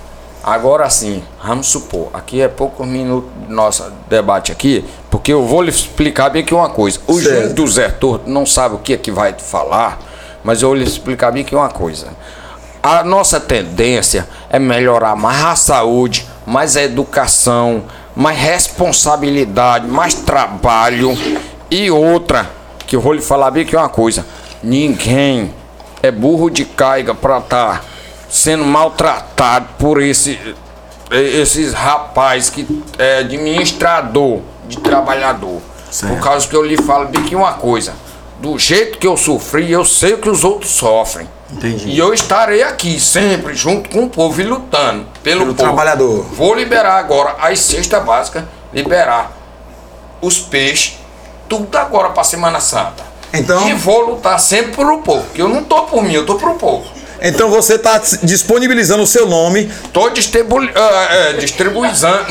Agora 0.43 0.89
sim, 0.89 1.21
vamos 1.43 1.67
supor, 1.67 2.09
aqui 2.13 2.39
é 2.41 2.47
poucos 2.47 2.88
minutos 2.88 3.30
do 3.47 3.53
nosso 3.53 3.84
debate 4.09 4.51
aqui, 4.51 4.86
porque 5.09 5.34
eu 5.34 5.45
vou 5.45 5.61
lhe 5.61 5.69
explicar 5.71 6.30
bem 6.30 6.41
aqui 6.43 6.53
uma 6.53 6.69
coisa. 6.69 6.99
O. 7.05 7.19
Júnior 7.19 7.49
do 7.49 7.67
Zé 7.67 7.89
Torto 7.89 8.30
não 8.30 8.45
sabe 8.45 8.75
o 8.75 8.78
que 8.78 8.93
é 8.93 8.97
que 8.97 9.11
vai 9.11 9.36
falar, 9.38 9.99
mas 10.43 10.61
eu 10.61 10.69
vou 10.69 10.78
lhe 10.78 10.86
explicar 10.86 11.32
bem 11.32 11.41
aqui 11.41 11.53
uma 11.53 11.69
coisa. 11.69 12.07
A 12.82 13.03
nossa 13.03 13.41
tendência 13.41 14.25
é 14.49 14.57
melhorar 14.57 15.17
mais 15.17 15.43
a 15.43 15.55
saúde, 15.57 16.25
mais 16.45 16.78
a 16.78 16.84
educação, 16.84 17.84
mais 18.18 18.39
responsabilidade, 18.39 19.88
mais 19.88 20.15
trabalho 20.15 21.15
e 21.70 21.91
outra, 21.91 22.49
que 22.88 22.95
eu 22.95 23.01
vou 23.01 23.13
lhe 23.13 23.22
falar 23.22 23.51
bem 23.51 23.61
aqui 23.61 23.76
uma 23.76 23.89
coisa. 23.89 24.26
Ninguém 24.63 25.53
é 26.01 26.09
burro 26.09 26.49
de 26.49 26.65
caiga 26.65 27.13
para 27.13 27.38
estar 27.38 27.86
sendo 28.28 28.65
maltratado 28.65 29.68
por 29.78 30.01
esse, 30.01 30.39
esses 31.11 31.74
rapaz 31.74 32.49
que 32.49 32.68
é 32.97 33.20
administrador 33.20 34.41
de 34.68 34.78
trabalhador. 34.80 35.61
Por 36.07 36.20
causa 36.20 36.47
que 36.47 36.55
eu 36.55 36.65
lhe 36.65 36.76
falo 36.76 37.07
bem 37.09 37.24
que 37.24 37.36
uma 37.36 37.53
coisa. 37.53 37.93
Do 38.39 38.57
jeito 38.57 38.97
que 38.97 39.05
eu 39.05 39.15
sofri, 39.15 39.72
eu 39.72 39.86
sei 39.86 40.13
o 40.13 40.18
que 40.18 40.30
os 40.30 40.43
outros 40.43 40.72
sofrem. 40.72 41.30
Entendi. 41.51 41.89
E 41.89 41.97
eu 41.97 42.13
estarei 42.13 42.61
aqui 42.63 42.99
sempre 42.99 43.55
junto 43.55 43.89
com 43.89 44.03
o 44.03 44.09
povo 44.09 44.39
e 44.41 44.43
lutando 44.43 45.05
pelo, 45.23 45.41
Pelo 45.41 45.53
povo. 45.55 45.67
trabalhador. 45.69 46.25
Vou 46.33 46.53
liberar 46.53 46.97
agora 46.97 47.35
as 47.39 47.59
cestas 47.59 48.03
básicas, 48.03 48.43
liberar 48.73 49.31
os 50.21 50.39
peixes, 50.39 50.97
tudo 51.47 51.73
agora 51.77 52.09
para 52.09 52.23
Semana 52.23 52.59
Santa. 52.59 53.03
Então- 53.33 53.67
E 53.69 53.73
vou 53.73 54.01
lutar 54.09 54.39
sempre 54.39 54.73
pelo 54.75 55.01
povo, 55.01 55.25
eu 55.35 55.47
não 55.47 55.63
tô 55.63 55.83
por 55.83 56.03
mim, 56.03 56.13
eu 56.13 56.25
tô 56.25 56.35
pro 56.35 56.55
povo. 56.55 56.85
Então 57.21 57.49
você 57.49 57.75
está 57.75 57.97
disponibilizando 58.23 59.01
o 59.01 59.07
seu 59.07 59.25
nome. 59.27 59.71
Tô 59.91 60.09
distribu 60.09 60.59
ah, 60.59 61.07
é, 61.09 61.33
distribuindo. 61.33 61.95
ah, 62.05 62.25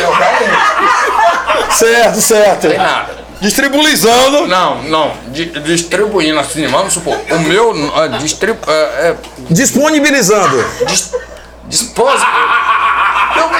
eu 0.00 0.14
já- 0.14 1.74
Certo, 1.74 2.20
certo. 2.20 2.68
Tem 2.68 2.78
nada. 2.78 3.23
Disponibilizando. 3.44 4.46
Não, 4.46 4.82
não. 4.84 5.12
di- 5.28 5.44
distribuindo 5.60 6.38
assim, 6.40 6.66
vamos 6.66 6.94
supor. 6.94 7.14
O 7.30 7.38
meu. 7.40 7.70
Uh, 7.72 8.08
distribu 8.18 8.58
ah, 8.66 8.72
é, 8.72 9.16
Disponibilizando. 9.50 10.64
dis, 10.86 11.12
dispos, 11.66 12.20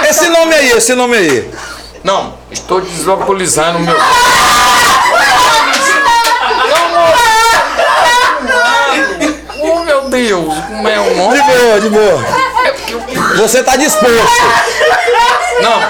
Esse 0.09 0.29
nome 0.31 0.55
aí, 0.55 0.71
esse 0.71 0.95
nome 0.95 1.17
aí. 1.19 1.51
Não, 2.03 2.35
estou 2.51 2.81
deslocalizando 2.81 3.79
o 3.79 3.83
meu. 3.83 3.97
Oh 9.61 9.81
meu 9.85 10.09
Deus, 10.09 10.55
como 10.69 10.89
é 10.89 11.01
o 11.01 11.05
De 11.11 11.15
nome? 11.17 11.43
boa, 11.43 11.81
de 11.81 11.89
boa. 11.89 12.25
É 12.67 12.71
porque 12.73 12.95
eu- 12.95 13.37
Você 13.39 13.61
está 13.61 13.77
disposto. 13.77 14.43
Não, 15.63 15.81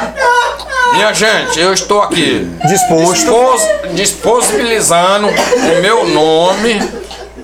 minha 0.94 1.12
gente, 1.12 1.58
eu 1.58 1.72
estou 1.72 2.02
aqui 2.02 2.48
Disposto. 2.66 3.14
dispos, 3.14 3.62
disponibilizando 3.94 5.28
o 5.28 5.82
meu 5.82 6.06
nome, 6.08 6.80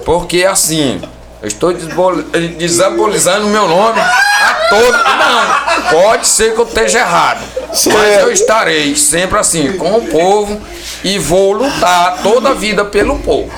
porque 0.05 0.45
assim, 0.45 1.01
eu 1.43 1.49
estou 1.49 1.73
desabolizando 2.59 3.47
o 3.47 3.51
meu 3.51 3.67
nome 3.67 4.01
a 4.01 4.55
todo. 4.69 4.93
Não, 4.93 6.01
pode 6.01 6.29
ser 6.29 6.55
que 6.55 6.61
eu 6.61 6.65
esteja 6.65 7.01
errado, 7.01 7.41
mas 7.93 8.19
eu 8.21 8.33
estarei 8.33 8.95
sempre 8.95 9.39
assim 9.39 9.73
com 9.73 9.95
o 9.97 10.07
povo 10.07 10.61
e 11.03 11.19
vou 11.19 11.53
lutar 11.53 12.19
toda 12.23 12.51
a 12.51 12.55
vida 12.55 12.85
pelo 12.85 13.19
povo. 13.19 13.53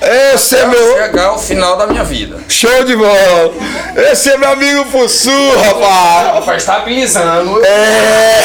Esse 0.00 0.56
é 0.56 0.66
meu. 0.66 0.96
chegar 0.96 1.26
ao 1.26 1.38
final 1.38 1.76
da 1.76 1.86
minha 1.86 2.04
vida. 2.04 2.38
Show 2.48 2.84
de 2.84 2.96
bola! 2.96 3.52
Esse 4.10 4.30
é 4.30 4.38
meu 4.38 4.50
amigo 4.50 4.84
Fussu, 4.86 5.30
rapaz! 5.56 6.34
Rapaz, 6.34 6.62
estabilizando. 6.62 7.64
É. 7.64 8.40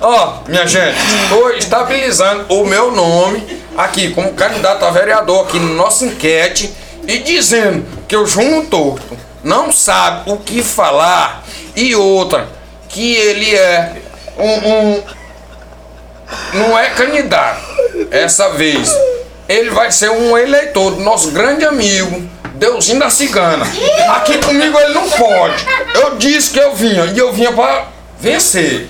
Ó, 0.00 0.38
minha 0.48 0.66
gente, 0.66 0.96
estou 1.22 1.50
estabilizando 1.50 2.46
o 2.48 2.64
meu 2.64 2.90
nome 2.90 3.60
aqui 3.76 4.14
como 4.14 4.32
candidato 4.32 4.84
a 4.84 4.90
vereador 4.90 5.46
aqui 5.46 5.58
no 5.58 5.74
nosso 5.74 6.04
enquete 6.04 6.74
e 7.06 7.18
dizendo 7.18 7.86
que 8.06 8.16
o 8.16 8.26
Júnior 8.26 8.66
Torto 8.66 9.16
não 9.42 9.72
sabe 9.72 10.30
o 10.30 10.36
que 10.36 10.62
falar 10.62 11.44
e 11.74 11.94
outra, 11.94 12.48
que 12.88 13.14
ele 13.14 13.54
é 13.54 13.96
um, 14.38 14.68
um 14.68 15.02
não 16.54 16.78
é 16.78 16.90
candidato 16.90 17.60
essa 18.10 18.50
vez. 18.50 18.90
Ele 19.48 19.70
vai 19.70 19.90
ser 19.90 20.10
um 20.10 20.36
eleitor 20.38 20.92
do 20.92 21.00
nosso 21.02 21.30
grande 21.32 21.64
amigo, 21.64 22.22
Deusinho 22.54 22.98
da 23.00 23.10
Cigana. 23.10 23.66
Aqui 24.16 24.38
comigo 24.38 24.78
ele 24.78 24.94
não 24.94 25.08
pode. 25.10 25.64
Eu 25.94 26.16
disse 26.16 26.50
que 26.50 26.58
eu 26.60 26.74
vinha 26.74 27.06
e 27.06 27.18
eu 27.18 27.32
vinha 27.32 27.52
para 27.52 27.86
vencer. 28.20 28.88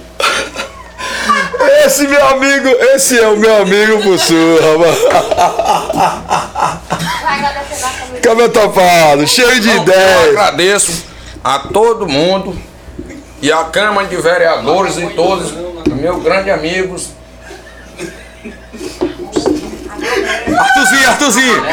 Esse 1.84 2.06
meu 2.06 2.26
amigo, 2.28 2.68
esse 2.94 3.18
é 3.18 3.26
o 3.28 3.36
meu 3.36 3.62
amigo 3.62 4.02
Fussu, 4.02 4.34
rapaz! 4.60 4.98
Cabelo 8.22 8.48
topado, 8.50 9.26
cheio 9.26 9.60
de 9.60 9.70
Então, 9.70 9.76
Eu 9.76 9.82
ideias! 9.82 10.28
agradeço 10.28 11.04
a 11.42 11.58
todo 11.58 12.06
mundo 12.08 12.56
e 13.40 13.50
a 13.50 13.64
Câmara 13.64 14.06
de 14.06 14.16
Vereadores 14.16 14.96
e 14.98 15.06
todos 15.10 15.52
meus 15.86 16.22
grandes 16.22 16.52
amigos. 16.52 17.08
Arthurzinho, 20.58 21.08
Arthurzinho! 21.10 21.64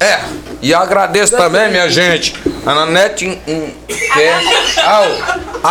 É, 0.00 0.20
e 0.60 0.74
agradeço 0.74 1.36
também, 1.36 1.70
minha 1.70 1.88
gente, 1.88 2.34
a 2.66 2.74
Nanete 2.74 3.24
em- 3.26 3.40
em- 3.46 3.76
que 3.88 4.20
é 4.20 4.34
ao 4.84 5.04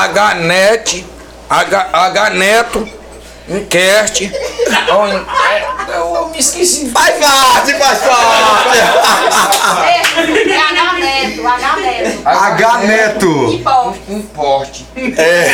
H-Net, 0.01 1.05
H, 1.49 1.89
H-Neto, 1.91 2.87
Enquete. 3.49 4.31
é, 4.33 5.97
Eu 5.97 6.29
me 6.29 6.39
esqueci. 6.39 6.89
Faz 6.91 7.15
parte, 7.17 7.73
faz 7.73 7.99
parte! 7.99 8.77
É 9.87 10.01
H 10.61 10.93
Neto, 10.93 11.47
H 11.47 11.75
Neto. 11.75 12.21
H 12.27 12.77
Neto! 12.77 13.61
Importe. 14.07 14.85
É. 15.17 15.49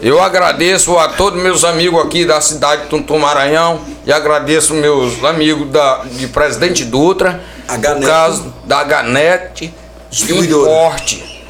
Eu 0.00 0.22
agradeço 0.22 0.96
a 0.96 1.08
todos 1.08 1.42
meus 1.42 1.64
amigos 1.64 2.00
aqui 2.04 2.24
da 2.24 2.40
cidade 2.40 2.82
de 2.82 2.88
Tuntum 2.88 3.18
Maranhão 3.18 3.80
e 4.06 4.12
agradeço 4.12 4.72
meus 4.74 5.24
amigos 5.24 5.68
da, 5.72 6.04
de 6.04 6.28
Presidente 6.28 6.84
Dutra, 6.84 7.42
H-Neto. 7.66 8.00
no 8.00 8.06
caso 8.06 8.54
da 8.64 8.84
Ganet 8.84 9.74
Distribuidora. 10.08 10.70
Importe. 10.70 11.44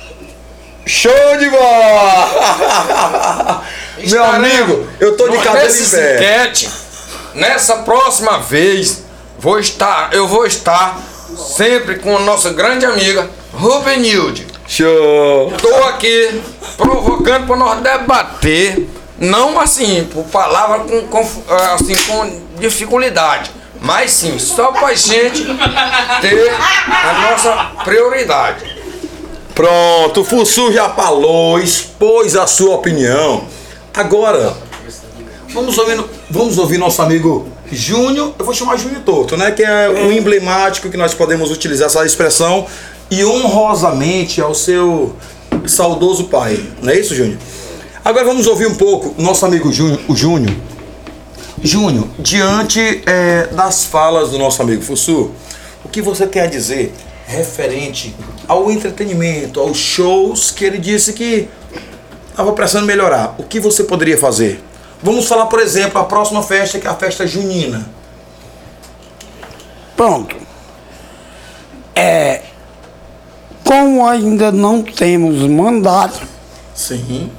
Show 0.86 1.36
de 1.38 1.50
bola! 1.50 2.32
Meu 4.08 4.24
amigo, 4.24 4.88
eu 4.98 5.14
tô 5.14 5.28
de 5.28 5.36
cabelo 5.38 5.70
em 5.70 5.90
pé. 5.90 6.14
enquete, 6.14 6.70
nessa 7.34 7.76
próxima 7.78 8.38
vez, 8.38 9.02
vou 9.38 9.58
estar, 9.58 10.14
eu 10.14 10.26
vou 10.26 10.46
estar 10.46 10.98
sempre 11.54 11.98
com 11.98 12.16
a 12.16 12.20
nossa 12.20 12.50
grande 12.50 12.86
amiga 12.86 13.28
Rubenilde. 13.52 14.46
Show! 14.68 15.50
Estou 15.56 15.84
aqui 15.84 16.42
provocando 16.76 17.46
para 17.46 17.56
nós 17.56 17.80
debater, 17.80 18.86
não 19.18 19.58
assim, 19.58 20.04
por 20.12 20.24
palavra 20.24 20.80
com, 20.80 21.08
com, 21.08 21.26
assim, 21.72 21.94
com 22.06 22.40
dificuldade, 22.60 23.50
mas 23.80 24.10
sim, 24.10 24.38
só 24.38 24.70
para 24.70 24.94
gente 24.94 25.42
ter 26.20 26.52
a 26.52 27.30
nossa 27.30 27.82
prioridade. 27.82 28.78
Pronto, 29.54 30.20
o 30.20 30.24
Fussu 30.24 30.70
já 30.70 30.90
falou, 30.90 31.58
expôs 31.58 32.36
a 32.36 32.46
sua 32.46 32.74
opinião. 32.74 33.44
Agora, 33.94 34.54
vamos 35.48 35.78
ouvir, 35.78 36.04
vamos 36.30 36.58
ouvir 36.58 36.76
nosso 36.76 37.00
amigo 37.00 37.50
Júnior, 37.70 38.34
eu 38.38 38.44
vou 38.44 38.54
chamar 38.54 38.76
Júnior 38.76 39.02
Torto, 39.02 39.36
né? 39.36 39.50
Que 39.50 39.62
é 39.62 39.88
um 39.88 40.10
emblemático 40.12 40.88
que 40.88 40.96
nós 40.96 41.14
podemos 41.14 41.50
utilizar 41.50 41.86
essa 41.86 42.04
expressão 42.04 42.66
e 43.10 43.24
honrosamente 43.24 44.40
ao 44.40 44.54
seu 44.54 45.14
saudoso 45.66 46.24
pai. 46.24 46.58
Não 46.82 46.92
é 46.92 46.98
isso, 46.98 47.14
Júnior? 47.14 47.38
Agora 48.04 48.24
vamos 48.24 48.46
ouvir 48.46 48.66
um 48.66 48.74
pouco 48.74 49.14
o 49.18 49.22
nosso 49.22 49.44
amigo 49.44 49.72
Júnior, 49.72 50.00
o 50.08 50.16
Júnior. 50.16 50.54
Júnior, 51.62 52.06
diante 52.18 53.02
eh, 53.04 53.48
das 53.52 53.84
falas 53.84 54.30
do 54.30 54.38
nosso 54.38 54.62
amigo 54.62 54.80
Fussu, 54.82 55.32
o 55.84 55.88
que 55.88 56.00
você 56.00 56.26
tem 56.26 56.42
a 56.42 56.46
dizer 56.46 56.94
referente 57.26 58.14
ao 58.46 58.70
entretenimento, 58.70 59.60
aos 59.60 59.76
shows 59.76 60.50
que 60.50 60.64
ele 60.64 60.78
disse 60.78 61.12
que 61.12 61.48
estava 62.30 62.52
precisando 62.52 62.86
melhorar? 62.86 63.34
O 63.38 63.42
que 63.42 63.58
você 63.60 63.84
poderia 63.84 64.16
fazer? 64.16 64.62
Vamos 65.02 65.28
falar, 65.28 65.46
por 65.46 65.60
exemplo, 65.60 66.00
a 66.00 66.04
próxima 66.04 66.42
festa, 66.42 66.78
que 66.78 66.86
é 66.86 66.90
a 66.90 66.94
festa 66.94 67.26
junina. 67.26 67.88
Pronto. 69.96 70.36
É, 71.94 72.42
como 73.64 74.06
ainda 74.06 74.50
não 74.50 74.82
temos 74.82 75.42
mandato, 75.48 76.26
Sim. 76.74 77.30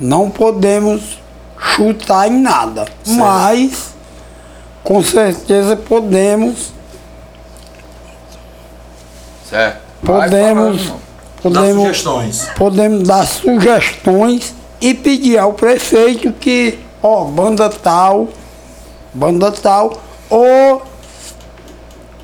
não 0.00 0.30
podemos 0.30 1.18
chutar 1.58 2.28
em 2.28 2.40
nada. 2.40 2.86
Mas, 3.06 3.94
com 4.82 5.02
certeza 5.02 5.76
podemos, 5.76 6.72
Certo? 9.48 9.78
Vai 10.02 10.28
podemos, 10.28 10.92
podemos, 11.42 11.82
sugestões. 11.82 12.48
podemos 12.56 13.06
dar 13.06 13.26
sugestões 13.26 14.54
e 14.84 14.92
pedir 14.92 15.38
ao 15.38 15.54
prefeito 15.54 16.30
que, 16.30 16.78
ó, 17.02 17.24
banda 17.24 17.70
tal, 17.70 18.28
banda 19.14 19.50
tal, 19.50 19.94
ou, 20.28 20.82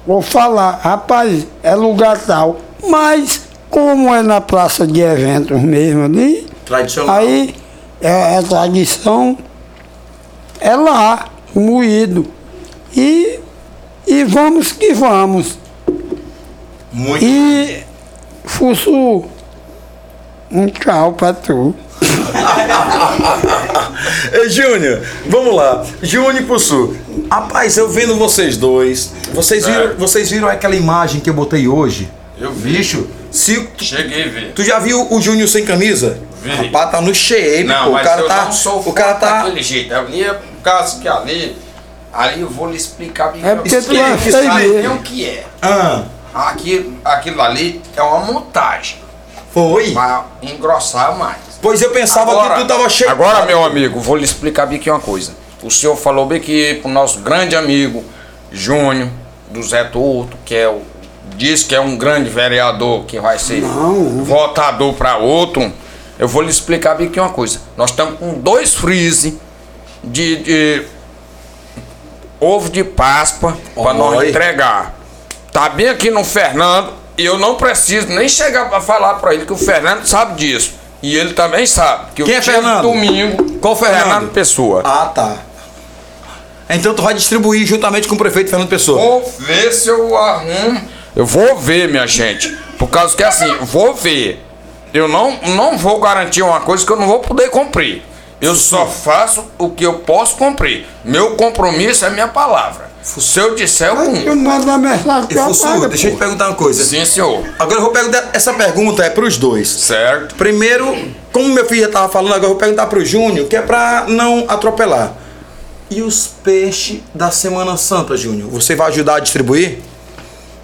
ou 0.07 0.21
falar, 0.21 0.73
rapaz, 0.73 1.47
é 1.63 1.75
lugar 1.75 2.19
tal. 2.19 2.59
Mas, 2.87 3.45
como 3.71 4.15
é 4.15 4.21
na 4.21 4.43
praça 4.43 4.87
de 4.87 5.01
eventos 5.01 5.59
mesmo 5.63 6.05
ali, 6.05 6.47
Tradicional. 6.67 7.17
aí 7.17 7.55
é, 7.99 8.35
é 8.37 8.43
tradição, 8.43 9.39
é 10.61 10.77
lá, 10.77 11.31
moído. 11.55 12.27
E, 12.95 13.41
e 14.07 14.23
vamos 14.25 14.71
que 14.73 14.93
vamos. 14.93 15.59
Muito. 16.93 17.25
E 17.25 17.83
Fussu, 18.45 19.25
um 20.51 20.67
tchau 20.67 21.15
pra 21.15 21.33
tu. 21.33 21.75
Júnior, 24.49 25.03
vamos 25.27 25.55
lá. 25.55 25.85
Júnior 26.03 26.37
e 26.37 26.45
Pussu. 26.45 26.97
Rapaz, 27.31 27.77
eu 27.77 27.89
vendo 27.89 28.17
vocês 28.17 28.57
dois. 28.57 29.13
Vocês 29.33 29.67
É. 29.67 29.71
viram, 29.71 29.97
vocês 29.97 30.31
viram 30.31 30.49
aquela 30.49 30.75
imagem 30.77 31.21
que 31.21 31.31
eu 31.31 31.35
botei 31.35 31.69
hoje? 31.69 32.11
Eu 32.39 32.53
vi. 32.53 32.73
Bicho, 32.79 33.07
se 33.31 33.61
tu, 33.77 33.85
Cheguei 33.85 34.25
a 34.25 34.29
ver. 34.29 34.53
tu 34.55 34.65
já 34.65 34.79
viu 34.79 35.07
o 35.13 35.21
Júnior 35.21 35.49
sem 35.49 35.65
camisa? 35.65 36.19
Vi. 36.43 36.51
Rapaz, 36.51 36.91
tá 36.91 37.01
no 37.01 37.15
shape, 37.15 37.65
Não, 37.65 37.85
pô. 37.85 37.91
O 37.91 37.93
mas 37.93 38.07
cara 38.07 38.23
eu 38.23 38.27
tá. 38.29 38.45
não 38.47 38.53
sou 38.53 38.81
o 38.81 38.93
cara 38.93 39.15
tá. 39.15 39.43
daquele 39.43 39.63
jeito. 39.63 39.95
Ali 39.95 40.25
é 40.25 40.33
por 40.33 40.63
causa 40.63 40.99
que 41.01 41.07
ali, 41.09 41.57
ali 42.13 42.41
eu 42.41 42.49
vou 42.49 42.69
lhe 42.71 42.77
explicar 42.77 43.33
bem. 43.33 43.45
É 43.47 43.55
porque 43.55 43.81
tu 43.81 43.93
é 43.95 44.17
feio 44.17 44.95
o 44.95 44.99
que 45.03 45.27
é. 45.27 45.45
Ah, 45.63 46.03
Aquilo, 46.33 46.95
aquilo 47.05 47.43
ali 47.43 47.83
é 47.97 48.03
uma 48.03 48.21
montagem. 48.21 48.97
foi. 49.53 49.91
Pra 49.91 50.25
engrossar 50.43 51.17
mais. 51.19 51.50
Pois 51.63 51.83
eu 51.83 51.91
pensava 51.91 52.55
que 52.55 52.61
tu 52.61 52.67
tava 52.67 52.89
cheio. 52.89 53.11
Agora, 53.11 53.45
meu 53.45 53.65
amigo, 53.65 54.01
vou 54.01 54.17
lhe 54.17 54.25
explicar 54.25 54.67
bem 54.67 54.79
aqui 54.79 54.91
uma 54.91 55.01
coisa. 55.01 55.33
O 55.63 55.71
senhor 55.71 55.97
falou 55.97 56.27
bem 56.27 56.41
que 56.41 56.79
pro 56.81 56.91
nosso 56.91 57.21
grande 57.21 57.55
amigo 57.55 58.03
Júnior, 58.51 59.09
do 59.51 59.63
Zé 59.63 59.85
Torto, 59.85 60.37
que 60.45 60.55
é 60.55 60.69
o. 60.69 60.83
Diz 61.37 61.63
que 61.63 61.75
é 61.75 61.81
um 61.81 61.97
grande 61.97 62.29
vereador 62.29 63.05
que 63.05 63.21
vai 63.21 63.39
ser 63.39 63.63
votador 63.63 64.95
para 64.95 65.17
outro. 65.17 65.73
Eu 66.19 66.29
vou 66.29 66.43
lhe 66.43 66.51
explicar 66.51 66.95
bem 66.97 67.07
aqui 67.07 67.21
uma 67.21 67.31
coisa. 67.31 67.61
Nós 67.77 67.91
estamos 67.91 68.19
com 68.19 68.35
dois 68.35 68.75
freeze 68.75 69.39
de, 70.03 70.37
de 70.37 70.83
ovo 72.39 72.69
de 72.69 72.85
Páscoa 72.85 73.57
para 73.75 73.95
nós 73.95 74.29
entregar. 74.29 74.95
Tá 75.53 75.69
bem 75.69 75.89
aqui 75.89 76.11
no 76.11 76.25
Fernando 76.25 76.93
e 77.17 77.25
eu 77.25 77.39
não 77.39 77.55
preciso 77.55 78.09
nem 78.09 78.29
chegar 78.29 78.69
para 78.69 78.81
falar 78.81 79.15
para 79.15 79.33
ele 79.35 79.47
que 79.47 79.53
o 79.53 79.57
Fernando 79.57 80.05
sabe 80.07 80.35
disso. 80.35 80.80
E 81.03 81.17
ele 81.17 81.33
também 81.33 81.67
sabe. 81.67 82.13
Que 82.15 82.23
Quem 82.25 82.35
eu 82.35 82.39
é 82.39 82.43
Fernando? 82.43 82.83
domingo. 82.83 83.59
Qual 83.61 83.75
Fernando? 83.75 84.31
Pessoa. 84.31 84.83
Ah, 84.85 85.07
tá. 85.15 85.37
Então 86.69 86.95
tu 86.95 87.03
vai 87.03 87.15
distribuir 87.15 87.67
juntamente 87.67 88.07
com 88.07 88.15
o 88.15 88.19
prefeito 88.19 88.51
Fernando 88.51 88.69
Pessoa. 88.69 89.01
Vou 89.01 89.35
ver 89.41 89.73
se 89.73 89.89
eu 89.89 90.17
arrumo. 90.17 90.81
Eu 91.17 91.27
vou 91.27 91.59
ver, 91.59 91.89
minha 91.89 92.07
gente. 92.07 92.49
Por 92.79 92.89
causa 92.89 93.17
que 93.17 93.25
assim, 93.25 93.53
vou 93.63 93.95
ver. 93.95 94.45
Eu 94.93 95.09
não, 95.09 95.39
não 95.57 95.77
vou 95.79 95.99
garantir 96.01 96.43
uma 96.43 96.61
coisa 96.61 96.85
que 96.85 96.93
eu 96.93 96.97
não 96.97 97.07
vou 97.07 97.21
poder 97.21 97.51
cumprir. 97.51 98.03
Eu 98.41 98.55
só 98.55 98.87
faço 98.87 99.45
o 99.59 99.71
que 99.71 99.85
eu 99.85 99.95
posso 100.01 100.37
cumprir. 100.37 100.87
Meu 101.05 101.37
compromisso 101.37 102.05
é 102.05 102.11
minha 102.11 102.29
palavra. 102.29 102.90
Se 103.03 103.41
eu 103.41 103.55
disser, 103.55 103.89
eu 103.89 103.99
Aí 103.99 104.09
tu 104.09 104.15
cumpro. 104.17 104.37
manda 104.37 104.79
mensagem 104.79 105.29
E 105.31 105.39
apago, 105.39 105.89
deixa 105.89 106.09
eu 106.09 106.13
te 106.13 106.19
perguntar 106.19 106.49
uma 106.49 106.55
coisa. 106.55 106.85
Sim, 106.85 107.05
senhor. 107.05 107.43
Agora 107.59 107.79
eu 107.79 107.83
vou 107.83 107.91
perguntar, 107.93 108.31
essa 108.33 108.53
pergunta 108.53 109.03
é 109.05 109.11
pros 109.11 109.39
dois. 109.39 109.69
Certo? 109.69 110.35
Primeiro, 110.35 110.97
como 111.33 111.49
meu 111.49 111.65
filho 111.67 111.83
já 111.83 111.89
tava 111.89 112.09
falando, 112.13 112.33
agora 112.35 112.45
eu 112.47 112.51
vou 112.51 112.59
perguntar 112.59 112.87
pro 112.87 113.05
Júnior, 113.05 113.47
que 113.49 113.57
é 113.57 113.63
pra 113.63 114.05
não 114.07 114.45
atropelar. 114.49 115.15
E 115.91 116.03
os 116.03 116.29
peixes 116.45 117.01
da 117.15 117.31
Semana 117.31 117.77
Santa, 117.77 118.17
Júnior? 118.17 118.49
Você 118.51 118.77
vai 118.77 118.89
ajudar 118.89 119.17
a 119.17 119.21
distribuir? 119.21 119.79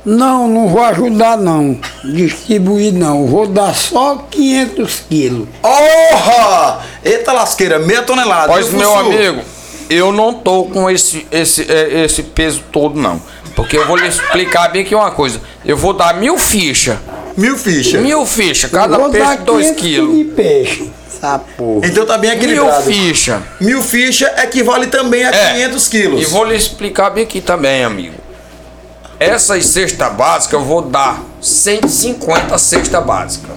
Não, 0.04 0.46
não 0.46 0.68
vou 0.68 0.84
ajudar 0.84 1.36
não. 1.36 1.80
Distribuir 2.04 2.92
não. 2.92 3.26
Vou 3.26 3.48
dar 3.48 3.74
só 3.74 4.24
500 4.30 5.02
quilos. 5.08 5.48
Orra! 5.64 6.80
Eita 7.04 7.32
lasqueira, 7.32 7.80
meia 7.80 8.02
tonelada. 8.02 8.52
Pois, 8.52 8.70
meu 8.70 8.94
amigo, 8.94 9.42
eu 9.88 10.12
não 10.12 10.34
tô 10.34 10.64
com 10.64 10.88
esse, 10.90 11.26
esse, 11.30 11.70
é, 11.70 12.04
esse 12.04 12.22
peso 12.22 12.62
todo, 12.72 12.98
não. 12.98 13.20
Porque 13.54 13.76
eu 13.76 13.86
vou 13.86 13.96
lhe 13.96 14.06
explicar 14.06 14.68
bem 14.68 14.82
aqui 14.82 14.94
uma 14.94 15.10
coisa. 15.10 15.40
Eu 15.64 15.76
vou 15.76 15.92
dar 15.94 16.14
mil 16.14 16.36
fichas. 16.38 16.98
Mil 17.36 17.56
fichas. 17.56 18.00
Mil 18.02 18.24
fichas, 18.26 18.70
cada 18.70 18.98
vou 18.98 19.10
peixe 19.10 19.26
dar 19.26 19.36
2 19.38 19.66
500 19.66 19.80
quilos. 19.82 20.16
de 20.16 20.24
peixe. 20.24 20.90
Essa 21.08 21.38
porra. 21.38 21.86
Então 21.86 22.04
tá 22.04 22.18
bem 22.18 22.30
Mil 22.30 22.38
equilibrado. 22.42 22.82
fichas. 22.84 23.40
Mil 23.60 23.82
fichas 23.82 24.30
equivale 24.42 24.86
também 24.88 25.24
a 25.24 25.30
É. 25.30 25.52
500 25.54 25.88
quilos. 25.88 26.22
E 26.22 26.24
vou 26.26 26.44
lhe 26.44 26.54
explicar 26.54 27.10
bem 27.10 27.24
aqui 27.24 27.40
também, 27.40 27.82
amigo. 27.84 28.14
Essas 29.18 29.64
cestas 29.66 30.12
básicas 30.12 30.52
eu 30.60 30.64
vou 30.66 30.82
dar 30.82 31.18
150 31.40 32.58
cestas 32.58 33.04
básicas. 33.04 33.56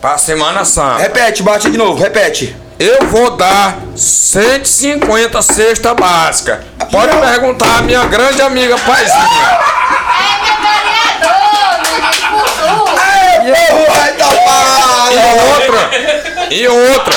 Pra 0.00 0.18
Semana 0.18 0.64
Santa. 0.64 0.98
Repete, 1.02 1.42
bate 1.42 1.70
de 1.70 1.76
novo, 1.78 2.00
repete. 2.00 2.56
Eu 2.84 3.06
vou 3.06 3.36
dar 3.36 3.76
150 3.94 5.40
cestas 5.40 5.92
básicas. 5.94 6.58
Pode 6.90 7.16
perguntar 7.16 7.78
à 7.78 7.82
minha 7.82 8.04
grande 8.06 8.42
amiga 8.42 8.76
Paizinha. 8.78 9.58
É! 13.04 13.42
E 15.14 15.42
outra, 15.42 15.90
e 16.50 16.68
outra, 16.68 17.14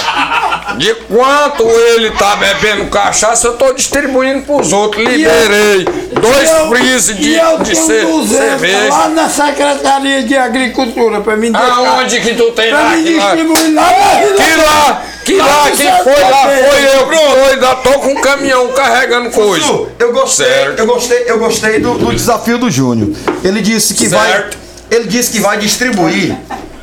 de 0.77 0.93
quanto 1.07 1.63
ele 1.63 2.11
tá 2.11 2.35
bebendo 2.35 2.85
cachaça, 2.89 3.47
eu 3.47 3.57
tô 3.57 3.73
distribuindo 3.73 4.41
pros 4.45 4.71
outros. 4.73 5.03
Liberei 5.03 5.85
dois 6.19 6.49
freezes 6.69 7.15
de, 7.17 7.29
e 7.29 7.37
eu 7.39 7.59
de 7.59 7.71
tenho 7.73 7.85
ce- 7.85 8.01
200 8.05 8.27
cerveja. 8.37 8.89
lá 8.89 9.07
na 9.09 9.29
Secretaria 9.29 10.23
de 10.23 10.37
Agricultura 10.37 11.21
pra 11.21 11.35
mim 11.35 11.51
deixar. 11.51 11.67
Aonde 11.71 12.19
que 12.21 12.33
tu 12.35 12.51
tem 12.51 12.69
Pra 12.69 12.79
lá? 12.81 12.89
me 12.91 13.03
Que 13.03 13.17
lá, 13.17 13.23
distribuir 13.35 13.73
lá 13.73 13.81
na 13.83 14.19
Vila. 14.19 14.35
que 14.35 14.55
lá, 14.61 15.01
que 15.25 15.35
lá, 15.37 15.71
quem 15.71 15.91
foi 16.03 16.21
lá 16.21 16.43
foi 16.43 16.99
eu 16.99 17.07
que 17.09 17.15
foi, 17.17 17.53
ainda 17.53 17.75
tô 17.77 17.93
com 17.93 18.09
um 18.09 18.21
caminhão 18.21 18.67
carregando 18.69 19.31
coisa. 19.31 19.65
Eu 19.97 20.13
gostei, 20.13 20.45
Certo. 20.45 20.79
eu 20.79 20.85
gostei, 20.85 21.23
eu 21.25 21.39
gostei 21.39 21.79
do, 21.79 21.95
do 21.95 22.13
desafio 22.13 22.59
do 22.59 22.69
Júnior. 22.69 23.09
Ele 23.43 23.59
disse 23.61 23.95
que 23.95 24.07
vai. 24.07 24.31
Certo. 24.31 24.57
Ele 24.91 25.07
disse 25.07 25.31
que 25.31 25.39
vai 25.39 25.57
distribuir 25.57 26.37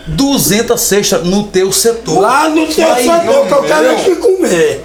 200 0.08 0.80
cestas 0.80 1.24
no 1.24 1.44
teu 1.44 1.70
setor. 1.72 2.20
Lá 2.20 2.48
no 2.48 2.66
teu 2.66 2.88
Vai, 2.88 3.02
setor 3.04 3.46
que 3.46 3.52
eu 3.52 3.62
quero 3.62 3.86
é 3.86 3.94
te 3.94 4.14
comer. 4.16 4.84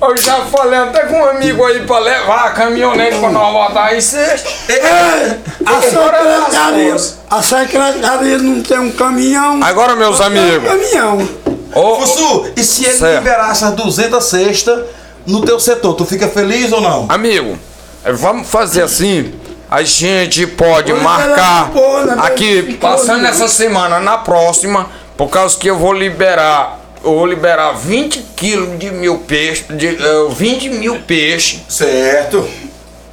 Eu 0.00 0.16
já 0.16 0.40
falei 0.46 0.78
até 0.78 1.00
com 1.06 1.16
um 1.16 1.24
amigo 1.24 1.64
aí 1.64 1.80
pra 1.86 2.00
levar 2.00 2.46
a 2.46 2.50
caminhonete 2.50 3.18
pra 3.18 3.30
nós 3.30 3.52
botar 3.52 3.84
aí 3.86 4.02
sexta. 4.02 4.48
É, 4.68 5.36
a 5.64 5.80
secretaria, 5.80 6.94
as 6.94 7.18
a 7.30 7.42
secretaria 7.42 8.38
não 8.38 8.62
tem 8.62 8.78
um 8.80 8.90
caminhão. 8.90 9.62
Agora, 9.62 9.94
meus 9.94 10.18
Tem 10.18 10.26
um 10.26 10.30
amigos, 10.30 10.68
caminhão. 10.68 11.28
Ô, 11.74 11.96
Fussu, 12.00 12.52
e 12.56 12.62
se 12.62 12.84
ele 12.84 12.94
Certo. 12.98 13.18
liberar 13.18 13.50
essas 13.50 13.74
200 13.74 14.24
cestas 14.24 14.84
no 15.26 15.40
teu 15.42 15.58
setor, 15.60 15.94
tu 15.94 16.04
fica 16.04 16.28
feliz 16.28 16.72
ou 16.72 16.80
não? 16.80 17.06
Amigo, 17.08 17.58
eh, 18.04 18.12
vamos 18.12 18.48
fazer 18.48 18.82
assim. 18.82 19.32
A 19.70 19.82
gente 19.82 20.46
pode 20.46 20.92
Vou 20.92 21.00
marcar 21.00 21.70
né, 21.70 22.16
aqui, 22.18 22.74
passando 22.74 23.24
essa 23.24 23.48
semana, 23.48 23.98
na 24.00 24.18
próxima, 24.18 24.86
por 25.16 25.28
causa 25.28 25.56
que 25.56 25.66
eu 25.68 25.78
vou 25.78 25.94
liberar, 25.94 26.78
eu 27.02 27.14
vou 27.14 27.24
liberar 27.26 27.72
20 27.72 28.18
quilos 28.36 28.78
de 28.78 28.90
mil 28.90 29.18
peixes, 29.20 29.64
de, 29.70 29.86
eh, 29.88 30.28
20 30.30 30.68
mil 30.68 31.00
peixes. 31.00 31.60
Certo. 31.70 32.46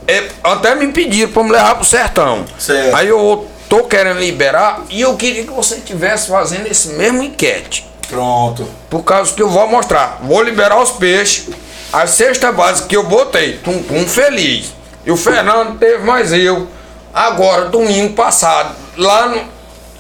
É, 0.06 0.28
até 0.44 0.76
me 0.76 0.88
pediram 0.92 1.32
pra 1.32 1.44
me 1.44 1.52
levar 1.52 1.76
pro 1.76 1.86
sertão. 1.86 2.44
Certo. 2.58 2.96
Aí 2.96 3.08
eu 3.08 3.48
tô 3.70 3.84
querendo 3.84 4.20
liberar 4.20 4.82
e 4.90 5.00
eu 5.00 5.16
queria 5.16 5.44
que 5.46 5.54
você 5.54 5.76
estivesse 5.76 6.28
fazendo 6.28 6.68
esse 6.68 6.90
mesmo 6.90 7.24
enquete. 7.24 7.89
Pronto. 8.10 8.68
Por 8.90 9.04
causa 9.04 9.34
que 9.34 9.42
eu 9.42 9.50
vou 9.50 9.68
mostrar. 9.68 10.20
Vou 10.24 10.42
liberar 10.42 10.82
os 10.82 10.92
peixes. 10.92 11.50
A 11.92 12.06
cesta 12.06 12.52
básica 12.52 12.88
que 12.88 12.96
eu 12.96 13.04
botei, 13.04 13.54
tum 13.64 13.82
tum 13.82 14.08
feliz. 14.08 14.74
E 15.06 15.12
o 15.12 15.18
Fernando 15.18 15.78
teve 15.80 16.04
mais 16.04 16.32
eu. 16.32 16.68
Agora, 17.14 17.66
domingo 17.66 18.14
passado, 18.14 18.76
lá 18.96 19.28
no. 19.28 19.42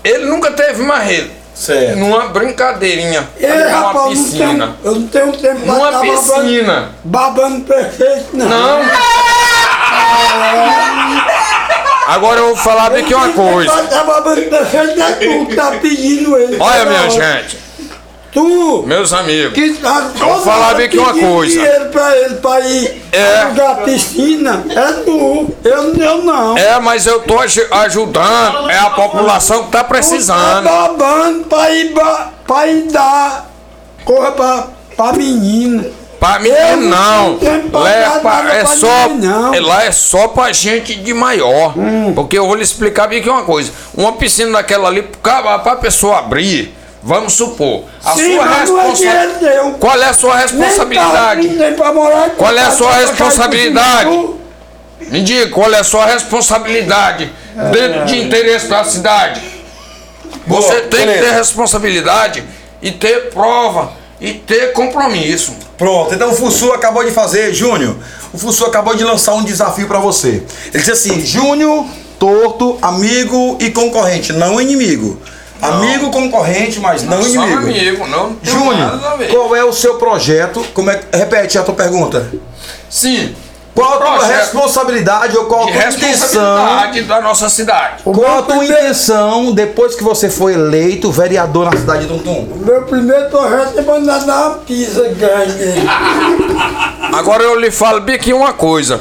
Ele 0.03 0.25
nunca 0.25 0.51
teve 0.51 0.83
mais 0.83 1.09
ele. 1.09 1.31
Certo. 1.53 1.97
Numa 1.97 2.27
brincadeirinha. 2.27 3.27
Ei, 3.37 3.49
numa 3.49 3.69
rapaz, 3.69 3.95
eu 3.95 4.01
não 4.01 4.09
piscina. 4.09 4.47
tenho, 4.47 4.77
eu 4.83 4.99
não 4.99 5.07
tenho 5.07 5.31
tempo 5.33 5.61
pra 5.61 5.73
Numa 5.73 5.91
tá 5.91 5.99
piscina. 5.99 6.91
Babando, 7.03 7.59
babando 7.59 7.65
perfeito, 7.65 8.29
não. 8.33 8.47
Não. 8.47 8.79
Agora 12.07 12.39
eu 12.39 12.47
vou 12.47 12.55
falar 12.55 12.89
bem 12.91 13.03
aqui 13.03 13.13
uma 13.13 13.29
coisa. 13.33 13.71
Tá 13.83 14.03
babando 14.03 14.41
perfeito 14.43 15.01
é 15.01 15.11
tu 15.11 15.45
que 15.47 15.55
tá 15.55 15.71
pedindo 15.81 16.37
ele. 16.37 16.57
Olha, 16.59 16.79
toda 16.79 16.85
minha 16.85 17.01
hora. 17.01 17.11
gente, 17.11 17.57
Tu 18.31 18.83
meus 18.85 19.11
amigos. 19.11 19.53
que 19.53 19.73
tá 19.81 20.11
vou 20.19 20.39
falar 20.41 20.75
bem 20.75 20.85
aqui 20.85 20.97
uma 20.99 21.13
coisa. 21.13 21.51
dinheiro 21.53 21.85
pra 21.89 22.15
ele 22.17 22.35
pra 22.35 22.59
ir 22.61 23.01
É. 23.11 23.41
alugar 23.41 23.71
a 23.71 23.75
piscina. 23.75 24.63
É 24.69 24.91
tu. 25.03 25.49
Eu, 25.63 25.95
eu 25.95 26.17
não. 26.23 26.55
É, 26.57 26.79
mas 26.79 27.07
eu 27.07 27.21
tô 27.21 27.39
aju- 27.39 27.67
ajudando. 27.71 28.69
É 28.69 28.77
a 28.77 28.89
população 28.91 29.63
que 29.65 29.71
tá 29.71 29.79
Tá 29.79 29.83
precisando. 29.85 30.63
babando 30.63 31.45
pra 31.45 31.71
ir, 31.71 31.93
pra 32.45 32.67
ir 32.67 32.83
dar 32.91 33.49
corra 34.05 34.31
pra, 34.31 34.67
pra 34.95 35.13
menino. 35.13 35.85
Pra 36.19 36.37
menino 36.37 36.89
não 36.89 37.39
não. 37.39 37.79
Lá 37.81 37.89
é, 37.89 38.19
pra- 38.19 38.53
é 38.53 38.63
pra 38.63 38.75
só. 38.75 39.07
não. 39.09 39.53
é, 39.53 39.59
Lá 39.61 39.83
é 39.85 39.91
só 39.91 40.27
pra 40.27 40.51
gente 40.51 40.93
de 40.95 41.13
maior. 41.13 41.73
Porque 42.13 42.37
eu 42.37 42.45
vou 42.45 42.55
lhe 42.55 42.61
explicar 42.63 43.07
bem 43.07 43.19
aqui 43.21 43.29
uma 43.29 43.43
coisa. 43.43 43.71
Uma 43.95 44.11
piscina 44.11 44.51
daquela 44.51 44.89
ali, 44.89 45.01
pra, 45.01 45.57
pra 45.59 45.75
pessoa 45.77 46.19
abrir, 46.19 46.75
vamos 47.03 47.33
supor. 47.33 47.83
A 48.03 48.11
Sim, 48.13 48.35
sua 48.35 48.45
é 48.45 48.59
responsabilidade. 48.59 49.77
Qual 49.79 50.01
é 50.01 50.05
a 50.05 50.13
sua 50.13 50.35
Nem 50.35 50.41
responsabilidade? 50.43 51.47
não 51.47 51.57
tem 51.57 51.73
pra 51.73 51.93
morar, 51.93 52.29
Qual 52.31 52.53
é 52.57 52.61
a 52.61 52.71
sua 52.71 52.91
cair 52.91 53.05
por 53.07 53.09
responsabilidade? 53.15 54.29
Me 55.09 55.21
diga, 55.23 55.49
qual 55.49 55.73
é 55.73 55.79
a 55.79 55.83
sua 55.83 56.05
responsabilidade 56.05 57.31
dentro 57.71 58.05
de 58.05 58.19
interesse 58.19 58.67
da 58.67 58.83
cidade? 58.83 59.41
Boa, 60.45 60.61
Você 60.61 60.81
tem 60.81 60.99
que 61.01 61.05
beleza. 61.05 61.25
ter 61.25 61.31
responsabilidade 61.33 62.43
e 62.81 62.91
ter 62.91 63.29
prova 63.31 63.93
e 64.19 64.33
ter 64.33 64.73
compromisso. 64.73 65.53
Pronto, 65.77 66.13
então 66.13 66.31
o 66.31 66.35
Fussu 66.35 66.73
acabou 66.73 67.03
de 67.05 67.11
fazer, 67.11 67.53
Júnior. 67.53 67.95
O 68.33 68.37
Fussu 68.37 68.65
acabou 68.65 68.93
de 68.95 69.03
lançar 69.03 69.33
um 69.33 69.43
desafio 69.43 69.87
pra 69.87 69.99
você. 69.99 70.43
Ele 70.73 70.79
disse 70.83 70.91
assim: 70.91 71.25
Júnior, 71.25 71.85
torto, 72.19 72.77
amigo 72.81 73.57
e 73.61 73.71
concorrente, 73.71 74.33
não 74.33 74.59
inimigo. 74.59 75.19
Amigo, 75.61 76.09
concorrente, 76.09 76.79
mas 76.79 77.03
não 77.03 77.21
Só 77.21 77.29
inimigo. 77.29 77.57
amigo, 77.57 78.07
não 78.07 78.37
Júnior, 78.41 78.99
qual 79.29 79.55
é 79.55 79.63
o 79.63 79.73
seu 79.73 79.95
projeto? 79.95 80.63
Como 80.73 80.89
é, 80.89 81.01
repete 81.11 81.57
a 81.57 81.63
tua 81.63 81.75
pergunta. 81.75 82.27
Sim. 82.89 83.35
Qual 83.75 83.93
a 83.93 83.97
tua 83.97 84.25
responsabilidade 84.27 85.37
ou 85.37 85.45
qual 85.45 85.61
a 85.61 85.71
tua 85.71 85.71
intenção? 85.71 86.09
responsabilidade 86.09 87.01
da 87.03 87.21
nossa 87.21 87.47
cidade. 87.49 88.03
Qual 88.03 88.39
a 88.39 88.41
tua 88.41 88.65
intenção 88.65 89.53
depois 89.53 89.95
que 89.95 90.03
você 90.03 90.29
foi 90.29 90.53
eleito 90.53 91.11
vereador 91.11 91.65
na 91.65 91.77
cidade 91.77 92.01
de 92.01 92.07
Tuntum? 92.07 92.47
O 92.51 92.57
meu 92.57 92.81
primeiro 92.83 93.29
projeto 93.29 93.79
é 93.79 93.81
mandar 93.81 94.19
dar 94.25 94.47
uma 94.47 94.55
pizza 94.59 95.07
grande. 95.09 95.87
Agora 97.13 97.43
eu 97.43 97.57
lhe 97.59 97.71
falo 97.71 98.01
bem 98.01 98.15
aqui 98.15 98.33
uma 98.33 98.51
coisa. 98.51 98.99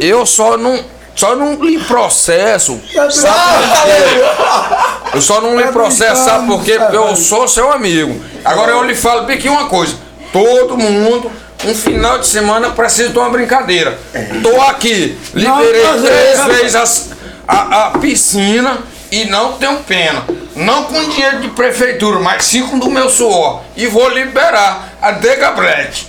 Eu 0.00 0.26
só 0.26 0.56
não, 0.58 0.78
só 1.14 1.36
não 1.36 1.54
lhe 1.62 1.78
processo. 1.80 2.80
Sabe 3.10 3.66
por 3.68 3.84
quê? 3.84 5.14
Eu 5.14 5.20
só 5.22 5.40
não 5.40 5.56
lhe 5.58 5.66
processo, 5.68 6.24
sabe 6.24 6.46
por 6.46 6.64
quê? 6.64 6.78
Porque 6.78 6.96
eu 6.96 7.14
sou 7.16 7.46
seu 7.48 7.70
amigo. 7.72 8.20
Agora 8.44 8.72
eu 8.72 8.82
lhe 8.82 8.94
falo 8.94 9.24
bem 9.24 9.36
aqui 9.36 9.48
uma 9.48 9.66
coisa. 9.66 9.94
Todo 10.32 10.76
mundo, 10.78 11.30
um 11.64 11.74
final 11.74 12.18
de 12.18 12.26
semana, 12.26 12.70
precisa 12.70 13.10
de 13.10 13.18
uma 13.18 13.28
brincadeira. 13.30 13.98
Tô 14.42 14.60
aqui, 14.62 15.18
liberei 15.34 15.82
três 16.02 16.38
é- 16.40 16.44
vezes 16.48 16.74
as- 16.74 17.10
a, 17.46 17.86
a 17.86 17.90
piscina 17.98 18.78
e 19.12 19.26
não 19.26 19.52
tenho 19.52 19.76
pena. 19.84 20.24
Não 20.56 20.84
com 20.84 21.02
dinheiro 21.08 21.40
de 21.40 21.48
prefeitura, 21.48 22.18
mas 22.18 22.44
sim 22.44 22.66
com 22.66 22.78
do 22.78 22.90
meu 22.90 23.08
suor. 23.08 23.60
E 23.76 23.86
vou 23.86 24.08
liberar 24.08 24.88
a 25.00 25.12
Degabrete. 25.12 26.08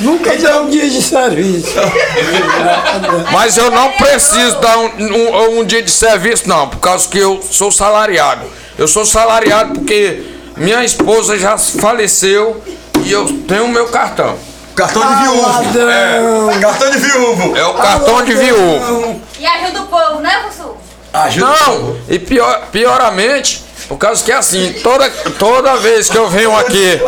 Nunca 0.00 0.36
deu 0.36 0.62
um 0.62 0.70
dia 0.70 0.88
de 0.90 1.00
serviço. 1.02 1.68
Mas 3.32 3.56
eu 3.56 3.70
não 3.70 3.92
preciso 3.92 4.58
dar 4.60 4.76
um, 4.78 4.90
um- 4.98 5.60
um 5.60 5.64
dia 5.64 5.82
de 5.82 5.90
serviço, 5.90 6.48
não, 6.48 6.68
por 6.68 6.80
causa 6.80 7.08
que 7.08 7.18
eu 7.18 7.40
sou 7.50 7.70
salariado. 7.72 8.42
Eu 8.78 8.86
sou 8.86 9.06
salariado 9.06 9.72
porque 9.74 10.22
minha 10.56 10.84
esposa 10.84 11.38
já 11.38 11.56
faleceu 11.56 12.62
e 13.02 13.10
eu 13.10 13.26
tenho 13.48 13.68
meu 13.68 13.86
cartão. 13.88 14.36
Cartão 14.74 15.02
de 15.02 15.22
viúvo. 15.22 15.90
É, 15.90 16.58
cartão 16.60 16.90
de 16.90 16.98
viúvo. 16.98 17.56
É 17.56 17.64
o 17.64 17.74
cartão 17.74 18.22
de 18.22 18.34
viúvo. 18.34 19.22
E 19.38 19.46
ajuda 19.46 19.82
o 19.82 19.86
povo, 19.86 20.20
né, 20.20 20.44
Bussu? 20.46 20.76
Ajuda. 21.12 21.46
Não, 21.46 21.96
e 22.08 22.18
pior, 22.18 22.66
pioramente, 22.72 23.64
por 23.88 23.96
causa 23.96 24.24
que 24.24 24.32
assim, 24.32 24.74
toda, 24.82 25.08
toda 25.38 25.76
vez 25.76 26.10
que 26.10 26.18
eu 26.18 26.28
venho 26.28 26.54
aqui, 26.56 27.00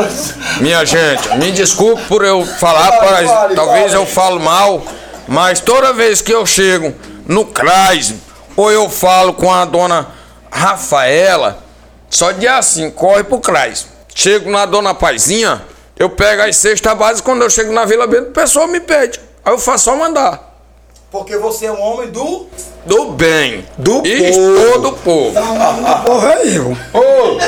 minha 0.60 0.84
gente, 0.84 1.28
me 1.36 1.50
desculpe 1.52 2.02
por 2.04 2.24
eu 2.24 2.44
falar, 2.44 2.92
Fale, 2.92 3.10
mas 3.10 3.30
fale, 3.30 3.54
talvez 3.54 3.92
fale. 3.92 3.94
eu 3.96 4.06
falo 4.06 4.40
mal, 4.40 4.82
mas 5.26 5.60
toda 5.60 5.92
vez 5.92 6.22
que 6.22 6.32
eu 6.32 6.46
chego 6.46 6.94
no 7.26 7.44
CRAS, 7.44 8.14
ou 8.56 8.70
eu 8.72 8.88
falo 8.88 9.34
com 9.34 9.52
a 9.52 9.64
dona 9.64 10.06
Rafaela, 10.50 11.62
só 12.08 12.32
de 12.32 12.48
assim, 12.48 12.90
corre 12.90 13.24
pro 13.24 13.40
CRAS. 13.40 13.86
Chego 14.14 14.50
na 14.50 14.64
dona 14.66 14.94
Paizinha, 14.94 15.62
eu 15.98 16.08
pego 16.10 16.42
as 16.42 16.56
cestas 16.56 16.96
básicas, 16.96 17.20
quando 17.20 17.42
eu 17.42 17.50
chego 17.50 17.72
na 17.72 17.84
Vila 17.84 18.06
Bento, 18.06 18.30
o 18.30 18.32
pessoal 18.32 18.66
me 18.66 18.80
pede. 18.80 19.20
Aí 19.44 19.52
eu 19.52 19.58
faço 19.58 19.84
só 19.84 19.96
mandar. 19.96 20.47
Porque 21.10 21.36
você 21.38 21.66
é 21.66 21.72
um 21.72 21.80
homem 21.80 22.10
do. 22.10 22.46
Do 22.84 23.12
bem. 23.12 23.64
Do 23.78 24.02
e 24.06 24.30
povo. 24.30 24.78
do 24.80 24.92
povo. 24.98 25.34
Porra, 26.04 26.32
é 26.34 26.48
eu. 26.56 26.76
Ô! 26.92 27.38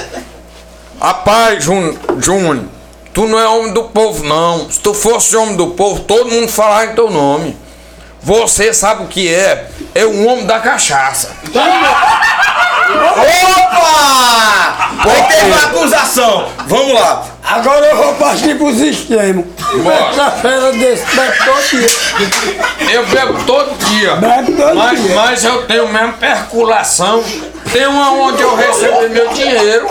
Rapaz, 1.05 1.63
Jún- 1.65 1.97
Júnior, 2.19 2.65
tu 3.13 3.27
não 3.27 3.39
é 3.39 3.47
homem 3.49 3.73
do 3.73 3.85
povo, 3.85 4.25
não. 4.25 4.71
Se 4.71 4.81
tu 4.81 4.95
fosse 4.95 5.37
homem 5.37 5.57
do 5.57 5.69
povo, 5.69 6.01
todo 6.01 6.31
mundo 6.31 6.49
falaria 6.49 6.93
em 6.93 6.95
teu 6.95 7.11
nome. 7.11 7.57
Você 8.23 8.73
sabe 8.75 9.05
o 9.05 9.09
que 9.09 9.33
é? 9.33 9.69
É 9.95 10.07
um 10.07 10.27
homem 10.29 10.47
da 10.47 10.59
cachaça. 10.61 11.31
Opa! 12.97 14.91
Aí 14.99 15.23
teve 15.29 15.47
uma 15.47 15.65
acusação. 15.65 16.49
Vamos 16.67 16.95
lá. 16.95 17.25
Agora 17.43 17.87
eu 17.87 17.97
vou 17.97 18.15
partir 18.15 18.57
pros 18.57 18.81
extremos. 18.81 19.47
Bora. 19.83 20.11
Essa 20.11 20.31
fera 20.33 20.73
desse 20.73 21.05
bebe 21.17 21.39
todo 21.45 21.63
dia. 21.69 21.89
Eu 22.93 23.07
bebo 23.07 23.45
todo 23.45 23.79
dia. 23.87 24.17
Bebe 24.17 24.53
todo 24.53 24.75
mas, 24.75 25.03
dia. 25.03 25.15
mas 25.15 25.45
eu 25.45 25.67
tenho 25.67 25.89
mesmo 25.89 26.13
perculação. 26.15 27.25
Tem 27.73 27.87
uma 27.87 28.13
onde 28.13 28.43
eu 28.43 28.55
recebo 28.55 29.09
meu 29.09 29.29
dinheiro. 29.29 29.89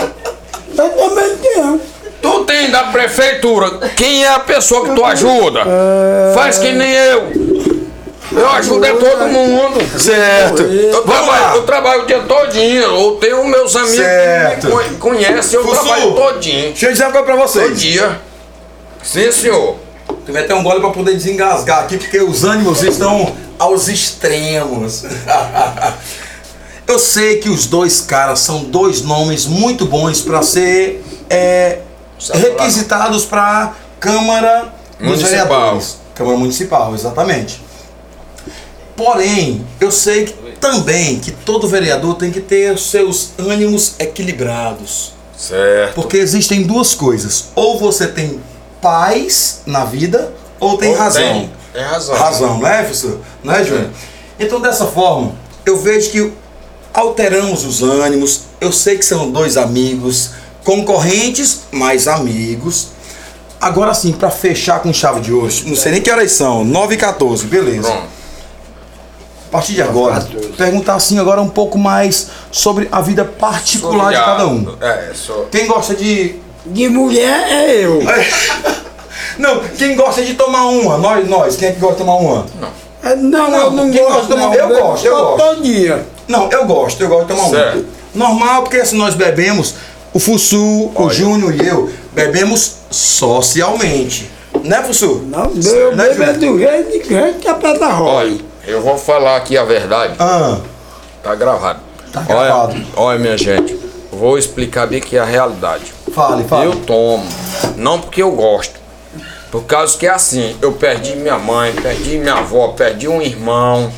Eu 0.77 0.89
também 0.89 1.37
tenho. 1.37 1.81
Tu 2.21 2.43
tem 2.43 2.69
da 2.69 2.83
prefeitura. 2.83 3.89
Quem 3.95 4.23
é 4.23 4.29
a 4.29 4.39
pessoa 4.39 4.85
que 4.87 4.95
tu 4.95 5.03
ajuda? 5.03 5.65
Faz 6.35 6.59
que 6.59 6.71
nem 6.71 6.91
eu. 6.91 7.78
Eu 8.31 8.49
ajudo 8.49 8.85
é 8.85 8.93
todo 8.93 9.27
mundo. 9.27 9.99
Certo. 9.99 10.61
Eu 10.61 11.03
Vamos 11.05 11.25
trabalho, 11.25 11.55
eu 11.55 11.63
trabalho 11.63 12.03
o 12.03 12.05
dia 12.05 12.19
todinho. 12.21 12.81
Eu 12.83 13.11
tenho 13.19 13.43
meus 13.45 13.75
amigos 13.75 13.95
Certo. 13.95 14.59
que 14.61 14.67
me 14.67 14.71
conhe- 14.73 14.95
conhecem, 14.97 15.59
eu 15.59 15.65
Fussu. 15.65 15.81
trabalho 15.81 16.13
todinho. 16.13 16.65
Deixa 16.69 16.85
eu 16.87 16.91
dizer 16.91 17.03
uma 17.05 17.11
coisa 17.11 17.25
pra 17.25 17.35
Todo 17.37 17.47
vocês. 17.47 17.79
dia. 17.81 18.21
Sim, 19.03 19.31
senhor. 19.31 19.77
Tu 20.25 20.31
vai 20.33 20.43
ter 20.43 20.53
um 20.53 20.61
gole 20.63 20.79
pra 20.79 20.89
poder 20.91 21.13
desengasgar 21.15 21.79
aqui, 21.83 21.97
porque 21.97 22.19
os 22.21 22.43
ânimos 22.43 22.83
estão 22.83 23.35
aos 23.57 23.87
extremos. 23.87 25.03
Eu 26.87 26.97
sei 26.97 27.37
que 27.37 27.49
os 27.49 27.67
dois 27.67 28.01
caras 28.01 28.39
são 28.39 28.63
dois 28.63 29.03
nomes 29.03 29.45
muito 29.45 29.85
bons 29.85 30.21
para 30.21 30.41
ser 30.41 31.03
é, 31.29 31.79
requisitados 32.33 33.25
para 33.25 33.73
Câmara 33.99 34.69
Municipal. 34.99 35.79
Câmara 36.15 36.37
Municipal, 36.37 36.93
exatamente. 36.95 37.61
Porém, 38.99 39.65
eu 39.79 39.91
sei 39.91 40.25
que, 40.25 40.33
também 40.59 41.19
que 41.19 41.31
todo 41.31 41.69
vereador 41.69 42.15
tem 42.15 42.31
que 42.31 42.41
ter 42.41 42.73
os 42.73 42.91
seus 42.91 43.29
ânimos 43.37 43.93
equilibrados. 43.97 45.13
Certo. 45.37 45.95
Porque 45.95 46.17
existem 46.17 46.63
duas 46.63 46.93
coisas. 46.93 47.45
Ou 47.55 47.79
você 47.79 48.07
tem 48.07 48.41
paz 48.81 49.61
na 49.65 49.85
vida, 49.85 50.33
ou 50.59 50.77
tem 50.77 50.89
Ou 50.89 50.97
razão. 50.97 51.21
tem. 51.23 51.51
Tem 51.71 51.81
razão. 51.81 52.15
Razão, 52.17 52.59
não 52.59 52.67
é, 52.67 52.83
professor? 52.83 53.19
Não 53.41 53.53
é, 53.53 53.63
Júnior? 53.63 53.89
Então, 54.37 54.59
dessa 54.59 54.85
forma, 54.85 55.31
eu 55.65 55.77
vejo 55.77 56.09
que 56.09 56.33
alteramos 56.93 57.63
os 57.63 57.81
ânimos. 57.81 58.41
Eu 58.59 58.73
sei 58.73 58.97
que 58.97 59.05
são 59.05 59.31
dois 59.31 59.55
amigos, 59.55 60.31
concorrentes, 60.65 61.61
mas 61.71 62.05
amigos. 62.05 62.89
Agora 63.61 63.93
sim, 63.93 64.11
para 64.11 64.29
fechar 64.29 64.81
com 64.81 64.91
chave 64.91 65.21
de 65.21 65.31
ouro, 65.31 65.53
não 65.67 65.75
sei 65.77 65.93
nem 65.93 66.01
que 66.01 66.11
horas 66.11 66.33
são, 66.33 66.65
9 66.65 66.95
e 66.95 66.97
14, 66.97 67.45
beleza. 67.45 67.89
Pronto. 67.89 68.18
A 69.49 69.51
partir 69.51 69.73
de 69.73 69.81
agora, 69.81 70.23
perguntar 70.55 70.93
assim 70.93 71.17
agora 71.17 71.41
um 71.41 71.49
pouco 71.49 71.75
mais 71.77 72.27
sobre 72.51 72.87
a 72.91 73.01
vida 73.01 73.25
particular 73.25 74.09
de 74.13 74.19
cada 74.19 74.45
um. 74.47 74.75
É, 74.79 75.09
só. 75.15 75.45
Quem 75.51 75.65
gosta 75.65 75.95
de 75.95 76.35
De 76.67 76.87
mulher 76.87 77.47
é 77.51 77.83
eu. 77.83 77.99
Não, 79.39 79.59
quem 79.77 79.95
gosta 79.95 80.21
de 80.21 80.33
tomar 80.35 80.65
uma? 80.65 80.97
Nós, 80.97 81.27
nós. 81.27 81.55
Quem 81.55 81.69
é 81.69 81.71
que 81.71 81.79
gosta 81.79 81.95
de 81.95 82.01
tomar 82.01 82.17
uma? 82.17 82.45
É, 83.01 83.15
Não, 83.15 83.49
Não, 83.49 83.57
eu 83.57 83.71
não 83.71 83.89
quem 83.91 84.03
gosto. 84.03 84.13
gosta 84.13 84.33
de 84.35 84.39
não. 84.39 84.51
tomar- 84.51 84.55
eu 84.57 84.67
bebo 84.67 84.81
gosto, 84.81 85.05
eu 85.07 85.15
todo- 85.15 85.25
gosto. 85.37 85.37
Todo 85.55 85.61
dia. 85.63 86.05
Não, 86.27 86.51
eu 86.51 86.65
gosto, 86.65 87.01
eu 87.01 87.09
gosto 87.09 87.27
de 87.27 87.33
tomar 87.35 87.49
Certo. 87.49 87.77
uma. 88.13 88.25
Normal, 88.27 88.63
porque 88.63 88.85
se 88.85 88.95
nós 88.95 89.15
bebemos, 89.15 89.73
o 90.13 90.19
Fussu, 90.19 90.57
o 90.61 90.91
Olha. 90.95 91.09
Júnior 91.13 91.55
e 91.55 91.65
eu, 91.67 91.89
bebemos 92.13 92.73
socialmente. 92.91 94.29
Né, 94.63 94.83
Fussu? 94.83 95.23
Não, 95.27 95.49
meu 95.55 95.95
Né, 95.95 96.09
bebo 96.09 96.23
é 96.23 96.33
do 96.33 96.59
jeito 96.59 97.07
que 97.07 97.47
é 97.47 97.53
pé 97.53 97.77
da 97.79 97.89
roda. 97.91 98.31
Olha, 98.69 98.75
eu 98.75 98.81
vou 98.81 98.97
falar 98.99 99.35
aqui 99.37 99.57
a 99.57 99.63
verdade. 99.63 100.13
Ah, 100.19 100.59
Tá 101.23 101.33
gravado. 101.33 101.79
Tá 102.13 102.23
Olha- 102.29 102.45
gravado. 102.45 102.85
Olha, 102.95 103.17
minha 103.19 103.35
gente, 103.37 103.77
vou 104.11 104.37
explicar 104.37 104.85
bem 104.85 104.99
aqui 104.99 105.17
a 105.17 105.25
realidade. 105.25 105.91
fale, 106.13 106.43
fale. 106.43 106.65
Eu 106.67 106.75
tomo, 106.75 107.27
não 107.75 107.99
porque 107.99 108.21
eu 108.21 108.31
gosto. 108.31 108.79
Por 109.51 109.63
causa 109.63 109.97
que 109.97 110.05
é 110.05 110.11
assim, 110.11 110.55
eu 110.61 110.73
perdi 110.73 111.15
minha 111.15 111.37
mãe, 111.39 111.73
perdi 111.73 112.17
minha 112.19 112.35
avó, 112.35 112.67
perdi 112.69 113.07
um 113.07 113.19
irmão. 113.21 113.91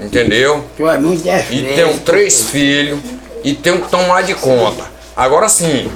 Entendeu? 0.00 0.64
Tu 0.76 0.88
é 0.88 0.98
muito 0.98 1.22
E 1.50 1.62
tenho 1.74 1.98
três 2.00 2.44
filhos 2.48 2.98
e 3.44 3.54
tenho 3.54 3.82
que 3.82 3.88
tomar 3.90 4.22
de 4.22 4.34
conta. 4.34 4.84
Agora 5.14 5.48
sim, 5.48 5.90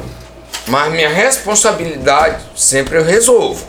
mas 0.66 0.93
minha 0.93 1.09
responsabilidade 1.09 2.36
sempre 2.55 2.99
eu 2.99 3.05
resolvo. 3.05 3.64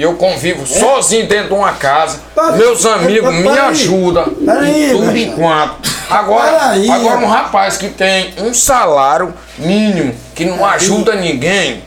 Eu 0.00 0.14
convivo 0.14 0.66
sozinho 0.66 1.28
dentro 1.28 1.48
de 1.48 1.54
uma 1.54 1.72
casa. 1.72 2.20
Meus 2.56 2.86
amigos 2.86 3.34
me 3.34 3.48
ajudam 3.48 4.30
Peraí, 4.30 4.92
tudo 4.92 5.14
enquanto. 5.14 5.90
Agora, 6.08 6.52
Peraí. 6.52 6.90
agora 6.90 7.18
um 7.18 7.28
rapaz 7.28 7.76
que 7.76 7.90
tem 7.90 8.32
um 8.38 8.54
salário 8.54 9.34
mínimo, 9.58 10.14
que 10.34 10.46
não 10.46 10.64
ajuda 10.64 11.16
ninguém, 11.16 11.82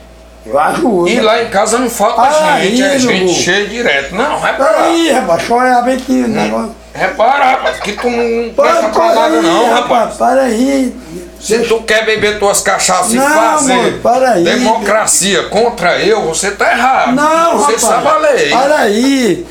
Ajudo. 0.56 1.08
e 1.08 1.20
lá 1.22 1.42
em 1.44 1.50
casa 1.50 1.78
não 1.78 1.90
falta 1.90 2.60
gente, 2.60 2.82
é 2.84 3.00
gente 3.00 3.24
Lugu. 3.26 3.34
cheia 3.34 3.66
direto. 3.68 4.14
Não, 4.16 4.40
repara. 4.40 4.74
Peraí, 4.74 5.12
rapaz, 5.12 5.44
chora 5.48 5.82
bem 5.82 5.96
aqui 5.96 6.12
o 6.24 6.28
negócio. 6.28 6.76
Repara, 6.94 7.46
rapaz, 7.46 7.80
que 7.80 7.94
tu 7.94 8.10
não 8.10 8.54
presta 8.54 8.90
pra 8.90 9.16
nada 9.16 9.42
não, 9.42 9.74
rapaz. 9.74 10.16
Para 10.16 10.42
aí. 10.44 10.94
Se 11.40 11.60
tu 11.60 11.82
quer 11.84 12.06
beber 12.06 12.40
tuas 12.40 12.62
cachaças 12.62 13.14
e 13.14 13.18
Não, 13.18 13.28
fazer 13.28 13.74
amor, 13.74 13.94
para 14.02 14.32
aí. 14.32 14.44
democracia 14.44 15.44
contra 15.50 15.98
eu, 16.00 16.22
você 16.22 16.52
tá 16.52 16.72
errado. 16.72 17.14
Não, 17.16 17.58
você 17.58 17.74
rapaz. 17.74 17.82
sabe 17.82 18.08
a 18.08 18.18
lei. 18.18 18.50
Para 18.50 18.78
aí. 18.80 19.46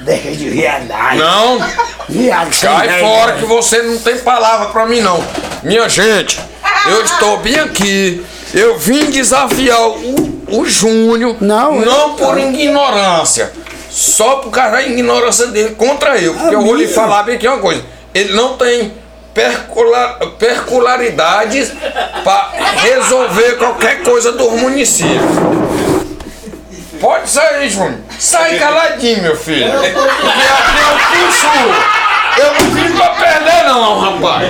Deixa 0.00 0.30
de 0.30 0.48
viadagem. 0.50 1.18
Não, 1.18 1.58
Viado, 2.08 2.60
cai 2.60 3.00
fora 3.00 3.32
que 3.34 3.44
você 3.44 3.82
não 3.82 3.98
tem 3.98 4.16
palavra 4.18 4.68
pra 4.68 4.86
mim 4.86 5.00
não. 5.02 5.22
Minha 5.62 5.86
gente, 5.88 6.40
eu 6.86 7.02
estou 7.04 7.36
bem 7.38 7.58
aqui. 7.58 8.24
Eu 8.54 8.78
vim 8.78 9.10
desafiar 9.10 9.80
o, 9.88 10.42
o 10.48 10.64
Júnior, 10.64 11.36
Não, 11.40 11.74
não 11.80 12.08
eu- 12.08 12.14
por 12.14 12.38
ignorância, 12.38 13.52
só 13.90 14.36
por 14.36 14.50
causa 14.50 14.72
da 14.72 14.82
ignorância 14.82 15.46
dele 15.48 15.74
contra 15.74 16.16
eu. 16.18 16.34
Porque 16.34 16.54
eu 16.54 16.62
vou 16.62 16.74
lhe 16.74 16.88
falar 16.88 17.22
bem 17.24 17.36
aqui 17.36 17.46
uma 17.46 17.58
coisa. 17.58 17.84
Ele 18.14 18.32
não 18.32 18.56
tem 18.56 18.94
percula- 19.34 20.18
percularidades 20.38 21.72
para 22.24 22.50
resolver 22.82 23.56
qualquer 23.58 24.02
coisa 24.02 24.32
do 24.32 24.50
município. 24.52 25.20
Pode 27.00 27.30
sair, 27.30 27.68
Júnior. 27.70 28.00
Sai 28.18 28.58
caladinho, 28.58 29.22
meu 29.22 29.36
filho. 29.36 29.70
Porque 29.70 29.86
aqui 29.86 30.78
é 30.80 30.94
o 30.94 31.22
curso. 31.22 31.46
Eu 32.38 32.54
não 32.54 32.70
vim 32.70 32.96
pra 32.96 33.08
perder, 33.10 33.64
não, 33.66 33.98
rapaz. 34.00 34.48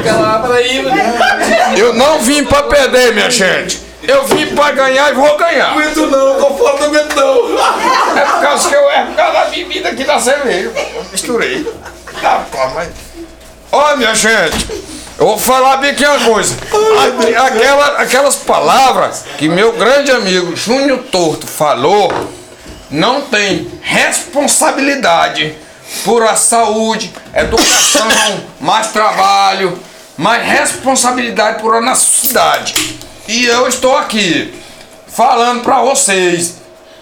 Eu 1.77 1.93
não 1.95 2.19
vim 2.21 2.45
pra 2.45 2.63
perder, 2.63 3.13
minha 3.15 3.31
gente. 3.31 3.88
Eu 4.09 4.25
vim 4.25 4.47
pra 4.55 4.71
ganhar 4.73 5.11
e 5.11 5.15
vou 5.15 5.37
ganhar. 5.37 5.71
aguento 5.73 6.07
não, 6.07 6.41
tô 6.41 6.55
fora, 6.57 6.79
não 6.79 6.87
aguento 6.87 7.15
não. 7.15 8.17
É 8.19 8.25
por 8.25 8.41
causa 8.41 8.69
que 8.71 8.75
eu 8.75 8.91
é 8.91 9.05
por 9.05 9.15
causa 9.15 9.33
da 9.35 9.45
bebida 9.47 9.89
aqui 9.91 10.03
da 10.05 10.19
cerveja. 10.19 10.73
Eu 10.95 11.05
misturei. 11.13 11.71
Tá, 12.21 12.43
pô, 12.51 12.59
mas. 12.75 12.89
Ó, 13.71 13.97
minha 13.97 14.15
gente, 14.15 14.67
eu 15.19 15.27
vou 15.27 15.39
falar 15.39 15.77
bem 15.77 15.91
aqui 15.91 16.07
uma 16.07 16.21
coisa. 16.21 16.55
Aquela- 17.47 17.99
aquelas 17.99 18.37
palavras 18.37 19.25
que 19.37 19.47
meu 19.47 19.73
grande 19.73 20.11
amigo 20.11 20.57
Júnior 20.57 21.01
Torto 21.13 21.47
falou 21.47 22.11
não 22.91 23.21
tem 23.21 23.71
responsabilidade 23.83 25.55
por 26.05 26.23
a 26.23 26.35
saúde, 26.35 27.13
educação, 27.35 28.09
mais 28.59 28.87
trabalho. 28.89 29.79
mais 30.17 30.43
responsabilidade 30.45 31.61
por 31.61 31.75
a 31.77 31.81
nossa 31.81 32.05
cidade. 32.27 32.99
E 33.29 33.45
eu 33.47 33.69
estou 33.69 33.97
aqui 33.97 34.55
falando 35.07 35.63
para 35.63 35.81
vocês. 35.83 36.55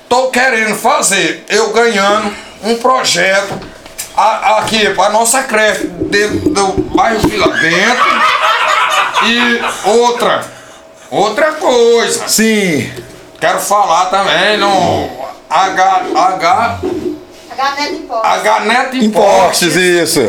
Tô 0.09 0.29
querendo 0.29 0.75
fazer, 0.77 1.45
eu 1.49 1.71
ganhando 1.73 2.35
um 2.63 2.77
projeto 2.77 3.59
a- 4.17 4.59
aqui 4.59 4.91
para 4.91 5.11
nossa 5.11 5.43
creche 5.45 5.87
dentro 5.87 6.51
do 6.51 6.67
bairro 6.95 7.21
Vila 7.29 7.49
Bento. 7.49 8.27
E 9.25 9.89
outra, 9.89 10.45
outra 11.11 11.53
coisa. 11.53 12.29
Sim. 12.29 12.93
Quero 13.41 13.61
falar 13.61 14.07
também 14.07 14.57
no 14.59 15.09
H, 15.51 16.03
H. 16.15 16.79
H 18.23 18.97
Impostos. 18.97 19.77
isso. 19.77 20.21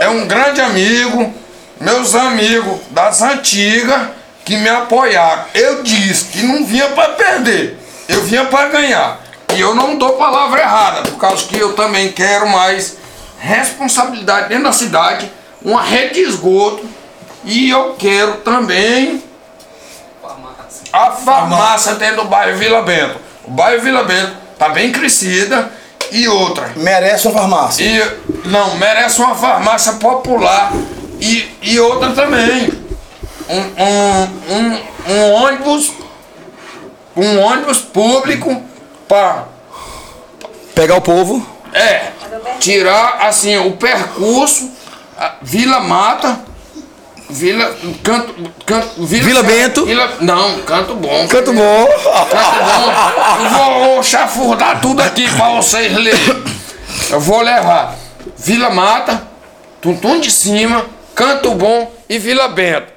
É 0.00 0.08
um 0.08 0.26
grande 0.26 0.60
amigo, 0.60 1.32
meus 1.80 2.14
amigos 2.14 2.80
das 2.90 3.22
antigas 3.22 4.08
que 4.44 4.56
me 4.56 4.68
apoiaram. 4.68 5.44
Eu 5.54 5.82
disse 5.82 6.26
que 6.26 6.42
não 6.42 6.64
vinha 6.64 6.88
para 6.90 7.12
perder, 7.14 7.78
eu 8.08 8.22
vinha 8.22 8.44
para 8.46 8.68
ganhar. 8.68 9.20
E 9.54 9.60
eu 9.60 9.74
não 9.74 9.96
dou 9.96 10.14
palavra 10.14 10.60
errada, 10.60 11.02
por 11.02 11.18
causa 11.18 11.44
que 11.46 11.58
eu 11.58 11.74
também 11.74 12.10
quero 12.12 12.48
mais 12.48 12.96
responsabilidade 13.38 14.48
dentro 14.48 14.64
da 14.64 14.72
cidade, 14.72 15.30
uma 15.62 15.82
rede 15.82 16.14
de 16.14 16.20
esgoto 16.20 16.88
e 17.44 17.70
eu 17.70 17.94
quero 17.98 18.36
também 18.38 19.22
a 20.92 21.10
farmácia 21.10 21.94
dentro 21.94 22.22
do 22.22 22.24
bairro 22.28 22.56
Vila 22.56 22.82
Bento. 22.82 23.18
O 23.44 23.50
bairro 23.50 23.82
Vila 23.82 24.04
Bento 24.04 24.32
tá 24.58 24.68
bem 24.68 24.92
crescida 24.92 25.70
e 26.10 26.28
outra. 26.28 26.72
Merece 26.76 27.26
uma 27.26 27.40
farmácia. 27.40 27.84
E 27.84 28.48
não, 28.48 28.76
merece 28.76 29.20
uma 29.20 29.34
farmácia 29.34 29.94
popular 29.94 30.72
e, 31.20 31.50
e 31.62 31.80
outra 31.80 32.12
também. 32.12 32.81
Um, 33.48 34.54
um, 34.54 35.12
um, 35.12 35.32
ônibus. 35.32 35.92
Um 37.16 37.40
ônibus 37.40 37.78
público 37.78 38.62
para 39.06 39.44
Pegar 40.74 40.96
o 40.96 41.02
povo. 41.02 41.46
é, 41.74 42.12
tirar 42.58 43.18
assim 43.26 43.58
o 43.58 43.72
percurso 43.72 44.70
Vila 45.42 45.80
Mata, 45.80 46.40
Vila 47.28 47.76
Canto, 48.02 48.34
canto 48.66 49.04
Vila, 49.04 49.24
Vila 49.24 49.42
Bento. 49.42 49.86
Vila, 49.86 50.16
não, 50.20 50.60
Canto 50.60 50.94
Bom. 50.94 51.28
Canto 51.28 51.52
bom. 51.52 51.86
Canto 51.86 52.02
Bom. 52.02 53.44
Eu 53.44 53.50
vou, 53.50 53.84
vou 53.84 54.02
chafurdar 54.02 54.80
tudo 54.80 55.00
aqui 55.00 55.28
para 55.36 55.50
vocês 55.50 55.92
lerem. 55.92 56.42
Eu 57.10 57.20
vou 57.20 57.40
levar 57.40 57.94
Vila 58.36 58.70
Mata, 58.70 59.22
Tuntum 59.80 60.20
de 60.20 60.30
Cima, 60.30 60.84
Canto 61.14 61.54
Bom 61.54 61.92
e 62.08 62.18
Vila 62.18 62.48
Bento. 62.48 62.91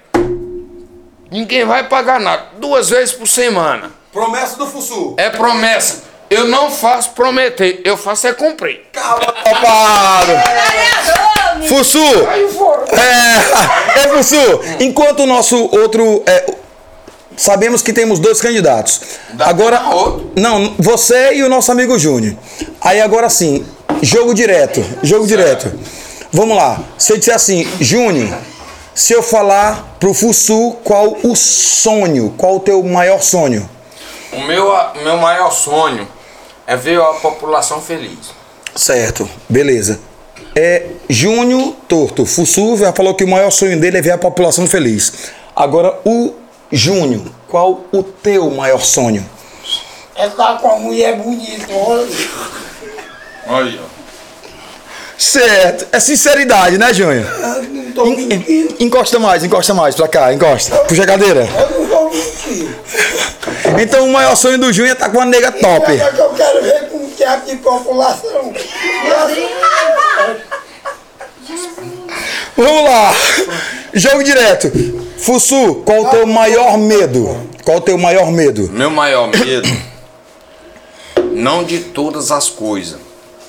Ninguém 1.31 1.65
vai 1.65 1.87
pagar 1.87 2.19
nada, 2.19 2.45
duas 2.57 2.89
vezes 2.89 3.13
por 3.13 3.27
semana. 3.27 3.91
Promessa 4.11 4.55
do 4.57 4.67
Fussu. 4.67 5.15
É 5.17 5.29
promessa. 5.29 6.03
Eu 6.29 6.47
não 6.47 6.71
faço 6.71 7.11
prometer, 7.11 7.81
eu 7.83 7.97
faço 7.97 8.27
é 8.27 8.33
cumprir. 8.33 8.81
Fussu. 11.67 12.27
Aí 12.29 12.47
fora. 12.49 12.85
É, 12.91 13.99
é 14.05 14.07
Fussu. 14.09 14.61
Enquanto 14.79 15.21
o 15.21 15.25
nosso 15.25 15.55
outro. 15.77 16.23
é, 16.25 16.45
sabemos 17.37 17.81
que 17.81 17.93
temos 17.93 18.19
dois 18.19 18.41
candidatos. 18.41 19.01
Dá 19.33 19.47
agora. 19.47 19.81
Não, 20.35 20.73
você 20.79 21.35
e 21.35 21.43
o 21.43 21.49
nosso 21.49 21.71
amigo 21.71 21.97
Júnior. 21.99 22.35
Aí 22.81 23.01
agora 23.01 23.29
sim, 23.29 23.65
jogo 24.01 24.33
direto. 24.33 24.83
Jogo 25.03 25.27
direto. 25.27 25.71
Vamos 26.31 26.57
lá. 26.57 26.79
Se 26.97 27.13
eu 27.13 27.17
disser 27.17 27.35
assim, 27.35 27.67
Júnior, 27.79 28.29
se 28.95 29.13
eu 29.13 29.21
falar 29.21 29.97
pro 29.99 30.13
Fussu 30.13 30.77
qual 30.81 31.17
o 31.21 31.35
sonho, 31.35 32.33
qual 32.37 32.55
o 32.55 32.59
teu 32.61 32.81
maior 32.81 33.21
sonho? 33.21 33.69
O 34.31 34.39
meu, 34.39 34.71
meu 35.03 35.17
maior 35.17 35.51
sonho 35.51 36.07
é 36.65 36.77
ver 36.77 36.99
a 37.01 37.13
população 37.15 37.81
feliz. 37.81 38.33
Certo, 38.73 39.29
beleza. 39.49 39.99
É 40.55 40.87
Júnior 41.09 41.75
Torto. 41.89 42.25
Fussu 42.25 42.77
já 42.77 42.93
falou 42.93 43.13
que 43.13 43.25
o 43.25 43.27
maior 43.27 43.51
sonho 43.51 43.77
dele 43.77 43.97
é 43.97 44.01
ver 44.01 44.11
a 44.11 44.17
população 44.17 44.65
feliz. 44.65 45.31
Agora, 45.53 45.99
o 46.05 46.33
Júnior, 46.71 47.23
qual 47.49 47.81
o 47.91 48.01
teu 48.01 48.49
maior 48.49 48.79
sonho? 48.79 49.29
É 50.15 50.27
estar 50.27 50.57
com 50.59 50.71
a 50.71 50.79
mulher 50.79 51.17
bonita, 51.17 51.73
olha. 51.73 52.07
Olha. 53.47 53.94
Certo, 55.17 55.87
é 55.91 55.99
sinceridade, 55.99 56.77
né, 56.77 56.93
Júnior? 56.93 57.25
Não 57.71 57.91
tô 57.93 58.05
En- 58.07 58.15
mentindo. 58.17 58.51
en- 58.79 58.83
Encosta 58.85 59.17
mais, 59.19 59.43
encosta 59.43 59.73
mais 59.73 59.95
pra 59.95 60.07
cá, 60.07 60.33
encosta. 60.33 60.75
Puxa 60.79 61.03
a 61.03 61.05
cadeira. 61.07 61.47
Eu 61.47 61.79
não 61.79 61.87
tô 61.87 62.09
mentindo. 62.09 62.75
Então, 63.81 64.05
o 64.07 64.11
maior 64.13 64.35
sonho 64.35 64.57
do 64.57 64.71
Júnior 64.73 64.91
é 64.91 64.93
estar 64.93 65.09
com 65.09 65.17
uma 65.17 65.25
nega 65.25 65.51
top. 65.51 65.97
Sabe 65.97 66.15
que 66.15 66.21
eu 66.21 66.29
quero 66.31 66.61
ver 66.63 66.89
com 66.89 66.97
o 66.97 67.09
teatro 67.09 67.45
de 67.49 67.55
população. 67.57 68.53
Vamos 72.57 72.83
lá. 72.83 73.13
Jogo 73.93 74.23
direto. 74.23 74.71
Fussu, 75.17 75.75
qual 75.85 76.03
o 76.03 76.09
teu 76.09 76.25
maior 76.27 76.77
medo? 76.77 77.49
Qual 77.63 77.77
o 77.77 77.81
teu 77.81 77.97
maior 77.97 78.31
medo? 78.31 78.69
Meu 78.71 78.89
maior 78.91 79.27
medo, 79.27 79.67
não 81.31 81.63
de 81.63 81.79
todas 81.79 82.31
as 82.31 82.49
coisas. 82.49 82.99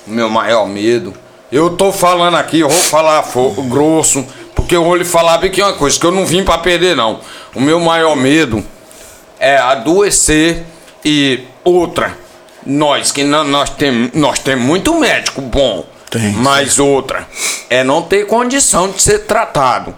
O 0.07 0.09
meu 0.11 0.29
maior 0.29 0.67
medo, 0.67 1.13
eu 1.51 1.71
tô 1.71 1.91
falando 1.91 2.35
aqui, 2.35 2.59
eu 2.59 2.69
vou 2.69 2.83
falar 2.83 3.23
grosso, 3.67 4.25
porque 4.55 4.75
eu 4.75 4.83
vou 4.83 4.95
lhe 4.95 5.05
falar 5.05 5.37
bem 5.37 5.49
que 5.49 5.61
é 5.61 5.65
uma 5.65 5.73
coisa 5.73 5.99
que 5.99 6.05
eu 6.05 6.11
não 6.11 6.25
vim 6.25 6.43
pra 6.43 6.57
perder 6.57 6.95
não. 6.95 7.19
O 7.55 7.61
meu 7.61 7.79
maior 7.79 8.15
medo 8.15 8.63
é 9.39 9.57
adoecer 9.57 10.65
e 11.03 11.41
outra. 11.63 12.17
Nós 12.65 13.11
que 13.11 13.23
não, 13.23 13.45
nós 13.45 13.69
temos 13.69 14.11
nós 14.13 14.39
temos 14.39 14.65
muito 14.65 14.93
médico 14.99 15.41
bom, 15.41 15.85
Tem, 16.09 16.33
mas 16.33 16.79
outra 16.79 17.25
é 17.69 17.81
não 17.81 18.01
ter 18.01 18.27
condição 18.27 18.89
de 18.89 19.01
ser 19.01 19.19
tratado. 19.19 19.95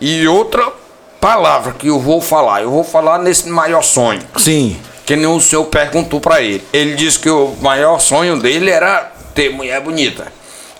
E 0.00 0.26
outra 0.26 0.72
palavra 1.20 1.72
que 1.72 1.88
eu 1.88 2.00
vou 2.00 2.22
falar, 2.22 2.62
eu 2.62 2.70
vou 2.70 2.84
falar 2.84 3.18
nesse 3.18 3.48
maior 3.48 3.82
sonho. 3.82 4.22
Sim. 4.36 4.78
Que 5.04 5.16
nem 5.16 5.26
o 5.26 5.40
senhor 5.40 5.64
perguntou 5.64 6.20
pra 6.20 6.40
ele. 6.40 6.64
Ele 6.72 6.94
disse 6.94 7.18
que 7.18 7.28
o 7.28 7.54
maior 7.60 7.98
sonho 7.98 8.38
dele 8.38 8.70
era 8.70 9.12
ter 9.34 9.50
mulher 9.50 9.80
bonita. 9.82 10.37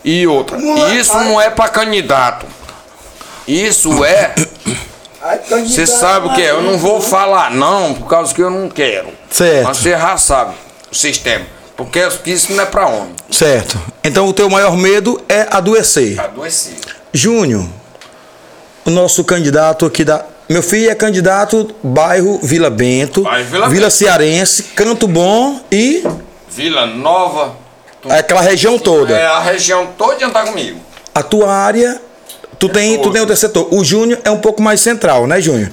E 0.09 0.27
outra, 0.27 0.57
isso 0.95 1.15
não 1.19 1.39
é 1.39 1.51
pra 1.51 1.69
candidato. 1.69 2.47
Isso 3.47 4.03
é. 4.03 4.35
Você 5.67 5.87
sabe 5.87 6.29
o 6.29 6.35
que 6.35 6.41
é? 6.41 6.49
Eu 6.49 6.63
não 6.63 6.79
vou 6.79 6.99
falar 6.99 7.51
não, 7.51 7.93
por 7.93 8.09
causa 8.09 8.35
que 8.35 8.41
eu 8.41 8.49
não 8.49 8.71
quero. 8.71 9.09
Certo. 9.31 9.65
Mas 9.65 9.77
você 9.77 9.91
já 9.91 10.17
sabe 10.17 10.55
o 10.91 10.95
sistema. 10.95 11.45
Porque 11.77 12.09
isso 12.25 12.55
não 12.55 12.63
é 12.63 12.67
pra 12.67 12.87
homem. 12.87 13.15
Certo. 13.31 13.79
Então, 14.03 14.27
o 14.27 14.33
teu 14.33 14.49
maior 14.49 14.79
medo 14.79 15.21
é 15.29 15.47
adoecer. 15.51 16.19
Adoecer. 16.19 16.77
Júnior, 17.13 17.67
o 18.87 18.91
nosso 18.91 19.23
candidato 19.25 19.85
aqui 19.85 20.05
da. 20.05 20.25
Meu 20.49 20.63
filho 20.63 20.91
é 20.91 20.95
candidato 20.95 21.75
bairro 21.83 22.41
Vila 22.43 22.71
Bento, 22.71 23.25
Bairro 23.25 23.51
Vila 23.51 23.69
Bento. 23.69 23.91
Cearense, 23.91 24.63
Canto 24.75 25.07
Bom 25.07 25.61
e 25.71 26.03
Vila 26.49 26.87
Nova. 26.87 27.68
Tu- 28.09 28.15
aquela 28.15 28.41
região 28.41 28.79
toda. 28.79 29.15
É 29.17 29.27
a 29.27 29.41
região 29.41 29.89
toda 29.97 30.29
tá 30.31 30.43
comigo. 30.45 30.81
A 31.15 31.23
tua 31.23 31.53
área, 31.53 32.01
tu 32.59 32.69
tem, 32.69 32.99
tu 33.01 33.11
tem 33.11 33.21
outro 33.21 33.37
setor. 33.37 33.69
O 33.73 33.85
Júnior 33.85 34.21
é 34.25 34.31
um 34.31 34.39
pouco 34.41 34.61
mais 34.63 34.81
central, 34.81 35.27
né, 35.27 35.41
Júnior? 35.41 35.71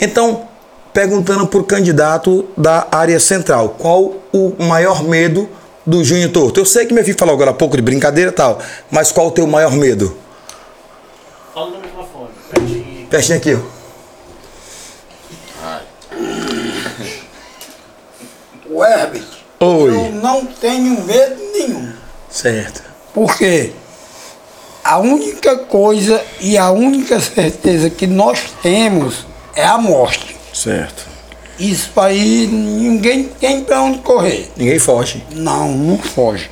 Então, 0.00 0.48
perguntando 0.92 1.46
por 1.46 1.64
candidato 1.64 2.46
da 2.56 2.86
área 2.90 3.18
central, 3.20 3.76
qual 3.78 4.14
o 4.32 4.54
maior 4.58 5.02
medo 5.04 5.48
do 5.86 6.04
Júnior 6.04 6.30
Torto? 6.30 6.60
Eu 6.60 6.64
sei 6.66 6.86
que 6.86 6.92
meu 6.94 7.04
filho 7.04 7.16
falou 7.18 7.34
agora 7.34 7.50
há 7.50 7.54
pouco 7.54 7.76
de 7.76 7.82
brincadeira 7.82 8.30
e 8.30 8.34
tal, 8.34 8.58
mas 8.90 9.10
qual 9.12 9.28
o 9.28 9.30
teu 9.30 9.46
maior 9.46 9.72
medo? 9.72 10.16
Fala 11.54 11.70
no 11.70 11.78
microfone, 11.78 12.28
pertinho. 12.50 13.06
Pertinho 13.08 13.38
aqui, 13.38 13.54
ó. 13.54 13.82
O 18.70 18.82
Herbert, 18.84 19.24
Oi. 19.60 19.90
eu 19.90 20.12
não 20.12 20.46
tenho 20.46 21.02
medo. 21.04 21.41
Certo. 22.32 22.82
Porque 23.12 23.72
a 24.82 24.98
única 24.98 25.56
coisa 25.58 26.24
e 26.40 26.56
a 26.56 26.70
única 26.70 27.20
certeza 27.20 27.90
que 27.90 28.06
nós 28.06 28.54
temos 28.62 29.26
é 29.54 29.64
a 29.64 29.76
morte. 29.76 30.36
Certo. 30.52 31.06
Isso 31.58 31.92
aí 31.96 32.46
ninguém 32.46 33.24
tem 33.24 33.62
para 33.62 33.82
onde 33.82 33.98
correr. 33.98 34.50
Ninguém 34.56 34.78
foge. 34.78 35.22
Não, 35.30 35.70
não 35.72 35.98
foge. 35.98 36.50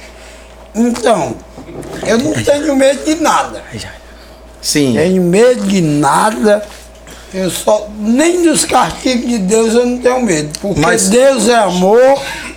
Então, 0.75 1.35
eu 2.07 2.19
não 2.19 2.33
tenho 2.33 2.77
medo 2.77 3.05
de 3.05 3.21
nada. 3.21 3.65
Sim. 4.61 4.95
Tenho 4.95 5.23
medo 5.23 5.67
de 5.67 5.81
nada. 5.81 6.65
Eu 7.33 7.49
só, 7.49 7.89
nem 8.01 8.43
dos 8.43 8.65
castigos 8.65 9.29
de 9.29 9.39
Deus 9.39 9.73
eu 9.75 9.87
não 9.87 9.99
tenho 9.99 10.21
medo, 10.23 10.51
porque 10.61 10.81
Mas- 10.81 11.09
Deus 11.09 11.49
é 11.49 11.55
amor 11.55 12.01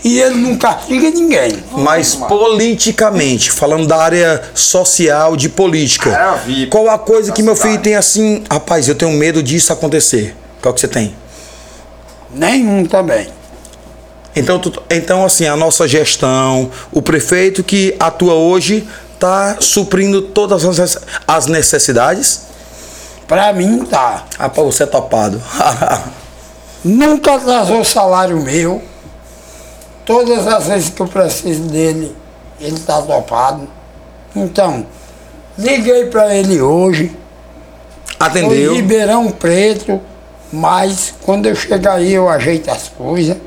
e 0.04 0.20
ele 0.20 0.36
não 0.36 0.58
castiga 0.58 1.12
ninguém. 1.12 1.64
Mas 1.78 2.16
politicamente, 2.16 3.52
falando 3.52 3.86
da 3.86 3.98
área 3.98 4.42
social 4.56 5.38
de 5.38 5.48
política, 5.48 6.40
VIP 6.46 6.72
qual 6.72 6.90
a 6.90 6.98
coisa 6.98 7.32
que 7.32 7.44
meu 7.44 7.56
filho 7.56 7.78
tem 7.80 7.94
assim, 7.96 8.44
rapaz, 8.52 8.88
eu 8.88 8.96
tenho 8.96 9.12
medo 9.12 9.44
disso 9.44 9.72
acontecer? 9.72 10.36
Qual 10.60 10.74
que 10.74 10.80
você 10.82 10.88
tem? 10.88 11.16
Nenhum 12.34 12.84
também. 12.86 13.28
Então, 14.36 14.58
tu- 14.58 14.82
então 14.90 15.24
assim, 15.24 15.46
a 15.46 15.56
nossa 15.56 15.88
gestão, 15.88 16.72
o 16.92 17.00
prefeito 17.00 17.64
que 17.64 17.96
atua 18.00 18.34
hoje 18.34 18.88
está 19.14 19.58
suprindo 19.60 20.24
todas 20.24 20.64
as 21.28 21.46
necessidades? 21.46 22.52
Pra 23.34 23.52
mim 23.52 23.84
tá. 23.84 24.26
Rapaz, 24.38 24.68
você 24.68 24.84
é 24.84 24.86
topado. 24.86 25.42
Nunca 26.86 27.34
atrasou 27.34 27.84
salário 27.84 28.40
meu. 28.40 28.80
Todas 30.06 30.46
as 30.46 30.68
vezes 30.68 30.90
que 30.90 31.02
eu 31.02 31.08
preciso 31.08 31.64
dele, 31.64 32.16
ele 32.62 32.80
tá 32.82 33.02
topado. 33.02 33.68
Então, 34.36 34.86
liguei 35.58 36.06
pra 36.06 36.36
ele 36.36 36.62
hoje. 36.62 37.12
Foi 38.20 38.28
Atendeu. 38.28 38.76
Ribeirão 38.76 39.32
Preto, 39.32 40.00
mas 40.52 41.16
quando 41.24 41.48
eu 41.48 41.56
chegar 41.56 41.96
aí 41.96 42.14
eu 42.14 42.30
ajeito 42.30 42.70
as 42.70 42.88
coisas. 42.88 43.38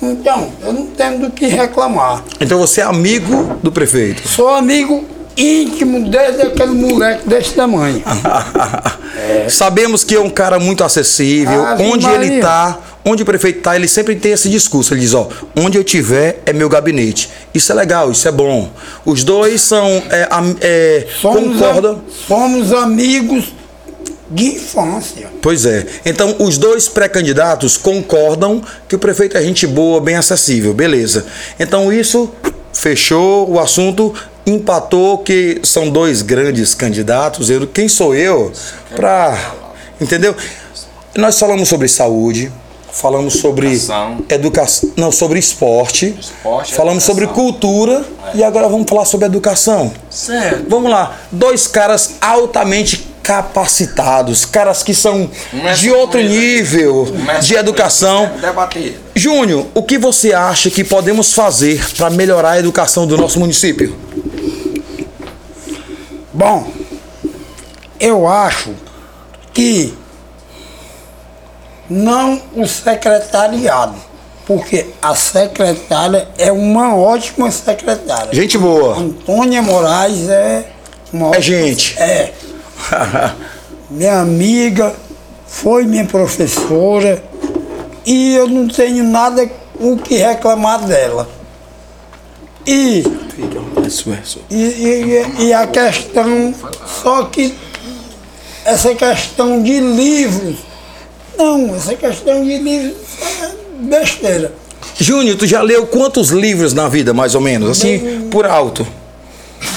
Então, 0.00 0.52
eu 0.62 0.72
não 0.72 0.86
tenho 0.86 1.18
do 1.18 1.30
que 1.32 1.48
reclamar. 1.48 2.22
Então 2.40 2.60
você 2.60 2.80
é 2.80 2.84
amigo 2.84 3.58
do 3.60 3.72
prefeito. 3.72 4.28
Sou 4.28 4.50
amigo 4.50 5.04
íntimo 5.36 6.08
desde 6.08 6.42
aquele 6.42 6.72
moleque 6.72 7.28
desse 7.28 7.54
tamanho. 7.54 8.02
Sabemos 9.48 10.04
que 10.04 10.14
é 10.14 10.20
um 10.20 10.30
cara 10.30 10.58
muito 10.58 10.82
acessível. 10.84 11.60
Onde 11.80 12.06
Maria. 12.06 12.26
ele 12.26 12.40
tá, 12.40 12.78
onde 13.04 13.22
o 13.22 13.26
prefeito 13.26 13.60
tá, 13.60 13.76
ele 13.76 13.88
sempre 13.88 14.16
tem 14.16 14.32
esse 14.32 14.48
discurso. 14.48 14.94
Ele 14.94 15.00
diz, 15.00 15.14
ó, 15.14 15.28
onde 15.56 15.76
eu 15.78 15.84
tiver 15.84 16.42
é 16.46 16.52
meu 16.52 16.68
gabinete. 16.68 17.30
Isso 17.54 17.70
é 17.72 17.74
legal, 17.74 18.10
isso 18.10 18.26
é 18.26 18.32
bom. 18.32 18.70
Os 19.04 19.24
dois 19.24 19.60
são 19.60 19.86
é, 20.10 20.28
é, 20.60 21.06
Somos, 21.20 21.58
concordam. 21.60 21.92
a- 22.06 22.26
somos 22.28 22.72
amigos 22.72 23.52
de 24.30 24.44
infância. 24.56 25.28
Pois 25.40 25.64
é. 25.64 25.86
Então, 26.04 26.34
os 26.40 26.58
dois 26.58 26.88
pré-candidatos 26.88 27.76
concordam 27.76 28.60
que 28.88 28.96
o 28.96 28.98
prefeito 28.98 29.36
é 29.36 29.42
gente 29.42 29.66
boa, 29.66 30.00
bem 30.00 30.16
acessível. 30.16 30.74
Beleza. 30.74 31.26
Então, 31.60 31.92
isso 31.92 32.32
fechou 32.72 33.48
o 33.48 33.60
assunto, 33.60 34.12
empatou 34.46 35.18
que 35.18 35.60
são 35.64 35.90
dois 35.90 36.22
grandes 36.22 36.74
candidatos. 36.74 37.50
Eu, 37.50 37.66
quem 37.66 37.88
sou 37.88 38.14
eu 38.14 38.52
para. 38.94 39.36
Entendeu? 40.00 40.34
Nós 41.16 41.38
falamos 41.38 41.68
sobre 41.68 41.88
saúde. 41.88 42.52
Falamos 42.92 43.34
sobre 43.40 43.66
Educação. 43.66 44.24
educação, 44.30 44.92
não, 44.96 45.12
sobre 45.12 45.38
esporte, 45.38 46.16
Esporte 46.18 46.72
falamos 46.74 47.04
sobre 47.04 47.24
educação. 47.24 47.44
cultura 47.44 48.04
e 48.34 48.42
agora 48.42 48.70
vamos 48.70 48.88
falar 48.88 49.04
sobre 49.04 49.26
educação. 49.26 49.92
Certo. 50.08 50.64
Vamos 50.66 50.90
lá, 50.90 51.14
dois 51.30 51.66
caras 51.66 52.14
altamente 52.22 53.06
capacitados, 53.22 54.46
caras 54.46 54.82
que 54.82 54.94
são 54.94 55.28
Começa 55.50 55.78
de 55.82 55.90
outro 55.90 56.18
ele. 56.20 56.28
nível 56.30 57.04
Começa 57.06 57.40
de 57.42 57.54
educação. 57.54 58.30
Debater. 58.40 58.98
Júnior, 59.14 59.66
o 59.74 59.82
que 59.82 59.98
você 59.98 60.32
acha 60.32 60.70
que 60.70 60.82
podemos 60.82 61.34
fazer 61.34 61.84
para 61.98 62.08
melhorar 62.08 62.52
a 62.52 62.58
educação 62.60 63.06
do 63.06 63.16
nosso 63.18 63.38
município? 63.38 63.94
Bom, 66.36 66.70
eu 67.98 68.28
acho 68.28 68.74
que 69.54 69.96
não 71.88 72.42
o 72.54 72.66
secretariado, 72.66 73.94
porque 74.44 74.88
a 75.00 75.14
secretária 75.14 76.28
é 76.36 76.52
uma 76.52 76.94
ótima 76.94 77.50
secretária. 77.50 78.34
Gente 78.34 78.58
boa. 78.58 78.98
Antônia 78.98 79.62
Moraes 79.62 80.28
é 80.28 80.68
uma 81.10 81.28
ótima- 81.28 81.40
gente. 81.40 81.98
É. 81.98 82.34
Minha 83.88 84.20
amiga, 84.20 84.94
foi 85.46 85.84
minha 85.86 86.04
professora 86.04 87.24
e 88.04 88.34
eu 88.34 88.46
não 88.46 88.68
tenho 88.68 89.02
nada 89.04 89.48
o 89.80 89.96
que 89.96 90.16
reclamar 90.18 90.84
dela. 90.84 91.26
E 92.66 93.04
e, 94.50 95.22
e- 95.38 95.52
a 95.52 95.66
questão, 95.66 96.54
só 97.02 97.24
que 97.24 97.54
essa 98.64 98.94
questão 98.94 99.62
de 99.62 99.78
livros, 99.78 100.56
não, 101.38 101.74
essa 101.76 101.94
questão 101.94 102.42
de 102.44 102.58
livros 102.58 102.96
é 103.42 103.50
besteira. 103.84 104.52
Júnior, 104.98 105.36
tu 105.36 105.46
já 105.46 105.62
leu 105.62 105.86
quantos 105.86 106.30
livros 106.30 106.72
na 106.72 106.88
vida, 106.88 107.12
mais 107.12 107.34
ou 107.34 107.40
menos? 107.40 107.70
Assim, 107.70 108.28
por 108.30 108.46
alto. 108.46 108.86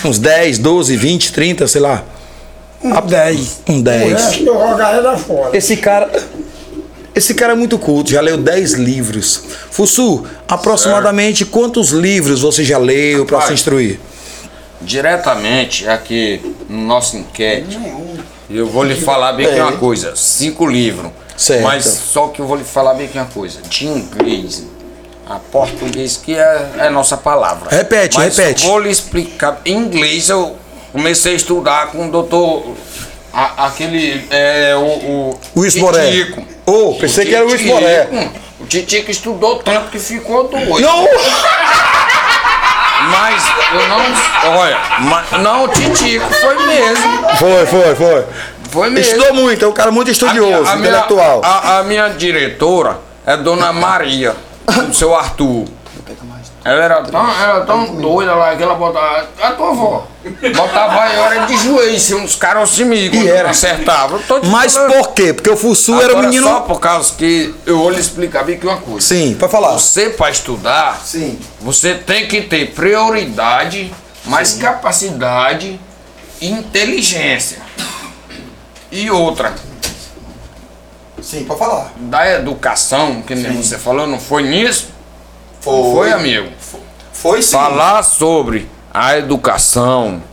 Uns 0.03 0.17
10, 0.17 0.57
12, 0.59 0.95
20, 0.95 1.33
30, 1.33 1.67
sei 1.67 1.81
lá. 1.81 2.03
Um 2.81 2.99
10. 3.01 3.61
um 3.67 3.81
10. 3.81 4.03
O 4.03 4.15
resto 4.15 4.43
eu 4.45 4.53
jogaria 4.69 5.17
fora. 5.17 5.57
Esse 5.57 5.75
cara. 5.77 6.09
Esse 7.15 7.33
cara 7.33 7.53
é 7.53 7.55
muito 7.55 7.77
culto, 7.79 8.11
já 8.11 8.21
leu 8.21 8.37
10 8.37 8.73
livros. 8.73 9.41
Fussu, 9.71 10.25
aproximadamente 10.47 11.43
quantos 11.45 11.89
livros 11.89 12.41
você 12.41 12.63
já 12.63 12.77
leu 12.77 13.25
para 13.25 13.41
se 13.41 13.53
instruir? 13.53 13.99
Diretamente 14.81 15.87
aqui 15.87 16.55
no 16.69 16.81
nosso 16.85 17.17
enquete, 17.17 17.77
eu 18.49 18.65
vou 18.67 18.83
lhe 18.83 18.95
falar 18.95 19.33
bem 19.33 19.45
que 19.47 19.53
É. 19.59 19.61
uma 19.63 19.73
coisa, 19.73 20.15
cinco 20.15 20.65
livros. 20.65 21.11
Certo. 21.35 21.63
Mas 21.63 21.85
só 21.85 22.27
que 22.27 22.41
eu 22.41 22.47
vou 22.47 22.55
lhe 22.57 22.63
falar 22.63 22.93
bem 22.93 23.07
que 23.07 23.17
uma 23.17 23.25
coisa, 23.27 23.61
de 23.61 23.85
inglês, 23.85 24.63
a 25.27 25.35
português 25.35 26.17
que 26.17 26.35
é, 26.35 26.69
é 26.79 26.89
nossa 26.89 27.15
palavra. 27.17 27.69
Repete, 27.69 28.17
Mas 28.17 28.37
repete. 28.37 28.63
Eu 28.65 28.71
vou 28.71 28.79
lhe 28.79 28.89
explicar. 28.89 29.61
Em 29.65 29.77
inglês 29.77 30.29
eu 30.29 30.55
comecei 30.91 31.33
a 31.33 31.35
estudar 31.35 31.91
com 31.91 32.07
o 32.07 32.11
doutor. 32.11 32.75
a- 33.31 33.67
aquele. 33.67 34.25
É, 34.31 34.75
o. 34.75 35.37
o 35.55 35.79
Boré. 35.79 36.33
Oh, 36.69 36.93
pensei 36.95 37.25
que 37.25 37.33
era 37.33 37.43
o 37.43 37.47
Luiz 37.47 37.59
Titico. 37.59 37.79
Boré. 37.79 38.29
O 38.59 38.65
Titico 38.65 39.09
estudou 39.09 39.57
tanto 39.57 39.89
que 39.89 39.99
ficou 39.99 40.47
doido. 40.47 40.79
Não! 40.79 41.07
Mas 43.11 43.43
eu 43.73 43.87
não. 43.87 44.59
Olha, 44.59 44.77
mas, 44.99 45.31
não, 45.41 45.63
o 45.63 45.67
Titico 45.69 46.31
foi 46.33 46.67
mesmo. 46.67 47.29
Foi, 47.37 47.65
foi, 47.65 47.95
foi. 47.95 48.25
Foi 48.69 48.89
mesmo. 48.89 49.15
Estudou 49.15 49.33
muito, 49.33 49.65
é 49.65 49.67
um 49.67 49.71
cara 49.71 49.89
muito 49.89 50.11
estudioso, 50.11 50.69
a 50.69 50.75
minha, 50.75 50.89
intelectual. 50.89 51.41
A, 51.43 51.79
a 51.79 51.83
minha 51.83 52.09
diretora 52.09 52.99
é 53.25 53.35
Dona 53.35 53.73
Maria, 53.73 54.35
do 54.87 54.93
seu 54.93 55.15
Arthur. 55.15 55.65
Ela 56.69 56.83
era 56.83 57.01
tão, 57.01 57.41
era 57.41 57.61
tão 57.61 57.95
doida 57.95 58.35
lá 58.35 58.55
que 58.55 58.61
ela 58.61 58.75
botava. 58.75 59.27
A 59.41 59.51
tua 59.53 59.69
avó. 59.71 60.07
Botava 60.55 61.01
a 61.03 61.21
hora 61.21 61.45
de 61.47 61.57
joelho 61.57 61.95
em 61.95 61.99
cima 61.99 62.21
dos 62.21 62.35
caras 62.35 62.77
comigo. 62.77 63.15
E 63.15 63.27
era. 63.27 63.49
Acertava. 63.49 64.19
Mas 64.43 64.73
falando. 64.73 64.93
por 64.93 65.13
quê? 65.13 65.33
Porque 65.33 65.49
o 65.49 65.57
Fussu 65.57 65.99
era 65.99 66.15
um 66.15 66.21
menino. 66.21 66.43
Só 66.47 66.59
por 66.59 66.79
causa 66.79 67.15
que 67.15 67.55
eu 67.65 67.79
vou 67.79 67.89
lhe 67.89 67.99
explicar 67.99 68.43
bem 68.43 68.59
que 68.59 68.67
uma 68.67 68.77
coisa. 68.77 69.07
Sim, 69.07 69.35
pode 69.39 69.51
falar. 69.51 69.71
Você, 69.71 70.11
para 70.11 70.29
estudar, 70.29 71.01
Sim. 71.03 71.39
você 71.59 71.95
tem 71.95 72.27
que 72.27 72.43
ter 72.43 72.71
prioridade, 72.71 73.91
mais 74.25 74.53
capacidade 74.53 75.79
e 76.39 76.51
inteligência. 76.51 77.57
E 78.91 79.09
outra, 79.09 79.55
Sim, 81.19 81.45
pode 81.45 81.59
falar. 81.59 81.93
da 81.97 82.31
educação, 82.33 83.23
que 83.23 83.33
nem 83.33 83.61
você 83.61 83.77
falou, 83.79 84.05
não 84.05 84.19
foi 84.19 84.43
nisso? 84.43 84.89
Foi, 85.61 85.91
Foi, 85.91 86.11
amigo. 86.11 86.49
Foi 87.21 87.41
sim. 87.41 87.51
Falar 87.51 88.01
sobre 88.03 88.67
a 88.93 89.17
educação, 89.17 90.23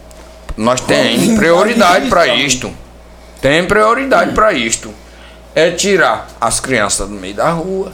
nós 0.57 0.81
temos 0.81 1.37
prioridade 1.37 2.09
para 2.09 2.29
isto. 2.29 2.73
Tem 3.41 3.65
prioridade 3.67 4.33
para 4.33 4.53
isto. 4.53 4.95
É 5.55 5.71
tirar 5.71 6.29
as 6.41 6.61
crianças 6.61 7.09
do 7.09 7.15
meio 7.15 7.35
da 7.35 7.51
rua, 7.51 7.93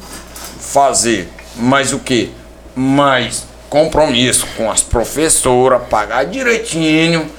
fazer 0.60 1.28
mais 1.56 1.92
o 1.92 1.98
que? 1.98 2.32
Mais 2.74 3.44
compromisso 3.70 4.46
com 4.56 4.70
as 4.70 4.82
professoras, 4.82 5.82
pagar 5.88 6.24
direitinho 6.26 7.30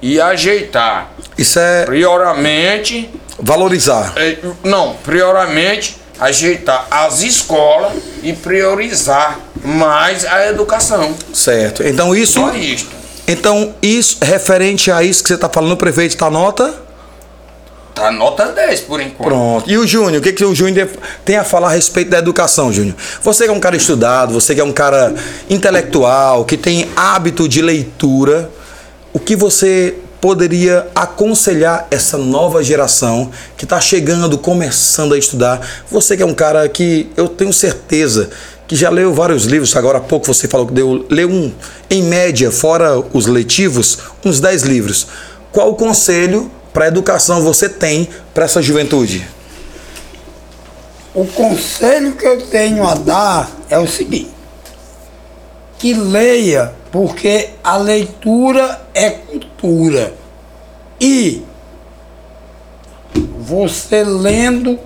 e 0.00 0.20
ajeitar. 0.20 1.10
Isso 1.36 1.58
é 1.58 1.84
Prioramente, 1.84 3.10
valorizar. 3.38 4.12
é, 4.16 4.38
não, 4.62 4.94
prioramente 5.02 5.98
ajeitar 6.24 6.86
as 6.90 7.22
escolas 7.22 7.92
e 8.22 8.32
priorizar 8.32 9.40
mais 9.64 10.24
a 10.24 10.46
educação. 10.48 11.14
Certo. 11.32 11.82
Então 11.82 12.14
isso. 12.14 12.40
Só 12.40 12.54
isto. 12.54 13.04
Então, 13.26 13.74
isso, 13.80 14.18
referente 14.20 14.90
a 14.90 15.02
isso 15.02 15.22
que 15.22 15.28
você 15.28 15.34
está 15.34 15.48
falando, 15.48 15.72
o 15.72 15.76
prefeito 15.78 16.12
está 16.12 16.28
nota? 16.28 16.82
Tá 17.94 18.10
nota 18.10 18.46
10 18.46 18.80
por 18.82 19.00
enquanto. 19.00 19.28
Pronto. 19.28 19.70
E 19.70 19.78
o 19.78 19.86
Júnior, 19.86 20.20
o 20.20 20.20
que, 20.20 20.32
que 20.32 20.44
o 20.44 20.54
Júnior 20.54 20.90
tem 21.24 21.36
a 21.36 21.44
falar 21.44 21.68
a 21.68 21.70
respeito 21.70 22.10
da 22.10 22.18
educação, 22.18 22.72
Júnior? 22.72 22.96
Você 23.22 23.44
que 23.44 23.50
é 23.50 23.52
um 23.52 23.60
cara 23.60 23.76
estudado, 23.76 24.34
você 24.34 24.54
que 24.54 24.60
é 24.60 24.64
um 24.64 24.72
cara 24.72 25.14
intelectual, 25.48 26.44
que 26.44 26.56
tem 26.56 26.90
hábito 26.96 27.48
de 27.48 27.62
leitura, 27.62 28.50
o 29.12 29.20
que 29.20 29.36
você 29.36 29.94
poderia 30.24 30.86
aconselhar 30.94 31.86
essa 31.90 32.16
nova 32.16 32.64
geração 32.64 33.30
que 33.58 33.64
está 33.64 33.78
chegando, 33.78 34.38
começando 34.38 35.12
a 35.12 35.18
estudar? 35.18 35.60
Você 35.90 36.16
que 36.16 36.22
é 36.22 36.26
um 36.26 36.32
cara 36.32 36.66
que 36.66 37.10
eu 37.14 37.28
tenho 37.28 37.52
certeza 37.52 38.30
que 38.66 38.74
já 38.74 38.88
leu 38.88 39.12
vários 39.12 39.44
livros, 39.44 39.76
agora 39.76 39.98
há 39.98 40.00
pouco 40.00 40.26
você 40.26 40.48
falou 40.48 40.66
que 40.66 40.72
deu, 40.72 41.04
leu 41.10 41.28
um, 41.28 41.52
em 41.90 42.02
média, 42.02 42.50
fora 42.50 42.98
os 43.12 43.26
letivos, 43.26 43.98
uns 44.24 44.40
10 44.40 44.62
livros. 44.62 45.08
Qual 45.52 45.72
o 45.72 45.74
conselho 45.74 46.50
para 46.72 46.86
a 46.86 46.88
educação 46.88 47.42
você 47.42 47.68
tem 47.68 48.08
para 48.32 48.46
essa 48.46 48.62
juventude? 48.62 49.28
O 51.14 51.26
conselho 51.26 52.12
que 52.12 52.26
eu 52.26 52.40
tenho 52.46 52.88
a 52.88 52.94
dar 52.94 53.50
é 53.68 53.78
o 53.78 53.86
seguinte: 53.86 54.30
que 55.78 55.92
leia, 55.92 56.72
porque 56.94 57.50
a 57.64 57.76
leitura 57.76 58.80
é 58.94 59.10
cultura. 59.10 60.14
E 61.00 61.42
você 63.40 64.04
lendo, 64.04 64.78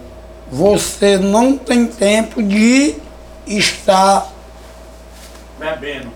você 0.51 1.19
não 1.19 1.59
tem 1.59 1.87
tempo 1.87 2.43
de 2.43 2.95
estar 3.47 4.33
Bebendo. 5.59 6.11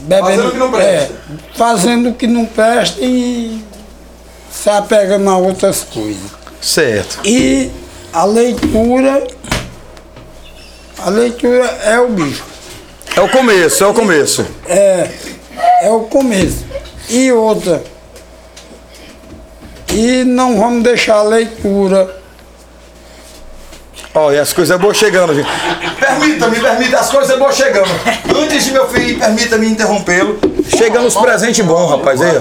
bebendo, 0.00 0.26
Fazendo 0.34 0.48
o 0.48 0.50
que 0.50 0.56
não 0.58 0.70
presta. 0.72 1.12
é, 1.14 1.56
fazendo 1.56 2.08
o 2.08 2.14
que 2.14 2.26
não 2.26 2.44
presta 2.44 3.00
e 3.00 3.64
se 4.50 4.70
apegando 4.70 5.30
a 5.30 5.36
outras 5.36 5.84
coisas. 5.84 6.32
Certo. 6.60 7.20
E 7.24 7.70
a 8.12 8.24
leitura, 8.24 9.24
a 10.98 11.10
leitura 11.10 11.64
é 11.84 12.00
o 12.00 12.08
bicho, 12.08 12.44
É 13.18 13.20
o 13.20 13.28
começo, 13.28 13.82
é 13.82 13.86
o 13.88 13.92
começo. 13.94 14.46
é, 14.68 15.10
é 15.82 15.90
o 15.90 16.00
começo. 16.02 16.64
E 17.10 17.32
outra, 17.32 17.82
e 19.92 20.22
não 20.22 20.56
vamos 20.56 20.84
deixar 20.84 21.16
a 21.16 21.22
leitura 21.22 22.16
Olha, 24.14 24.40
as 24.42 24.52
coisas 24.52 24.78
boas 24.80 24.96
chegando, 24.96 25.34
gente. 25.34 25.48
Permita-me, 25.98 26.60
permita, 26.60 26.98
as 26.98 27.10
coisas 27.10 27.38
boas 27.38 27.56
chegando. 27.56 27.88
Antes 28.36 28.64
de 28.64 28.72
meu 28.72 28.88
filho, 28.88 29.18
permita-me 29.18 29.66
interrompê-lo. 29.68 30.38
Chegando 30.76 31.06
os 31.06 31.14
presentes 31.14 31.64
bons, 31.64 31.90
rapaz. 31.90 32.20
Aí. 32.22 32.40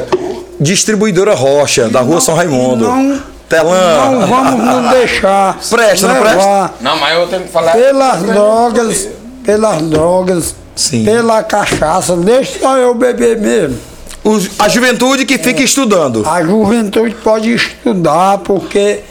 Distribuidora 0.59 1.33
Rocha, 1.35 1.87
da 1.89 2.01
rua 2.01 2.19
São 2.21 2.35
Raimundo. 2.35 2.87
não- 2.87 3.21
Telã. 3.49 4.11
não 4.11 4.27
vamos 4.27 4.65
nos 4.65 4.91
deixar 4.91 5.57
Presta, 5.69 6.07
não 6.07 6.21
levar 6.21 6.75
Não, 6.81 6.97
mas 6.97 7.13
eu 7.17 7.27
tenho 7.27 7.43
que 7.43 7.49
falar. 7.49 7.71
pelas 7.71 8.21
drogas, 8.23 9.07
pelas 9.45 9.81
drogas, 9.83 10.55
Sim. 10.77 11.03
pela 11.03 11.43
cachaça, 11.43 12.15
deixa 12.15 12.59
só 12.59 12.77
eu 12.77 12.93
beber 12.93 13.37
mesmo. 13.37 13.77
Os- 14.23 14.49
a 14.59 14.69
juventude 14.69 15.25
que 15.25 15.37
fica 15.37 15.61
estudando. 15.61 16.23
A 16.27 16.41
juventude 16.43 17.15
pode 17.15 17.53
estudar 17.53 18.37
porque 18.39 19.01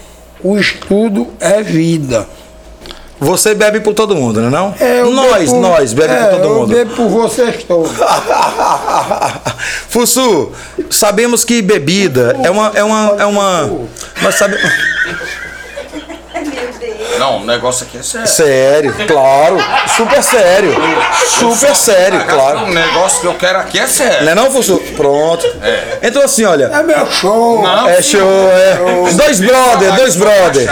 o 0.43 0.57
estudo 0.59 1.29
é 1.41 1.63
vida. 1.63 2.27
Você 3.19 3.55
bebe 3.55 3.81
por 3.81 3.95
todo 3.95 4.15
mundo, 4.15 4.43
não 4.43 4.49
é 4.49 4.51
não? 4.51 4.75
É, 4.79 5.01
eu 5.01 5.11
nós, 5.11 5.39
bebo 5.39 5.51
por- 5.53 5.61
nós, 5.63 5.93
bebe 5.95 6.13
é, 6.13 6.25
por 6.25 6.31
todo 6.37 6.45
eu 6.45 6.55
mundo. 6.61 6.67
bebo 6.75 6.95
por 6.95 7.09
vocês 7.09 7.65
todos. 7.65 7.93
Fussu, 9.89 10.53
sabemos 10.91 11.45
que 11.45 11.63
bebida 11.63 12.37
é 12.43 12.51
uma. 12.51 12.73
É 12.75 12.85
uma, 12.85 13.17
é 13.19 13.25
uma 13.25 13.71
nós 14.23 14.35
sabemos. 14.35 14.71
Não, 17.19 17.39
o 17.39 17.45
negócio 17.45 17.87
aqui 17.87 17.99
é 17.99 18.03
sério. 18.03 18.29
Sério, 18.29 18.95
claro. 19.07 19.57
Super 19.97 20.23
sério. 20.23 20.75
Super 21.39 21.75
sério, 21.75 22.25
claro. 22.27 22.65
O 22.65 22.73
negócio 22.73 23.21
que 23.21 23.27
eu 23.27 23.35
quero 23.35 23.59
aqui 23.59 23.79
é 23.79 23.87
sério. 23.87 24.25
Não 24.25 24.33
é 24.33 24.35
não, 24.35 24.51
Fussu? 24.51 24.79
Pronto. 24.97 25.47
Então 26.03 26.23
assim, 26.23 26.45
olha. 26.45 26.65
É 26.65 26.83
meu 26.83 27.11
show. 27.11 27.63
Não, 27.63 27.89
É 27.89 28.03
show, 28.03 28.51
é. 28.51 29.13
Dois 29.15 29.41
brother, 29.41 29.95
dois 29.97 30.17
brother. 30.17 30.69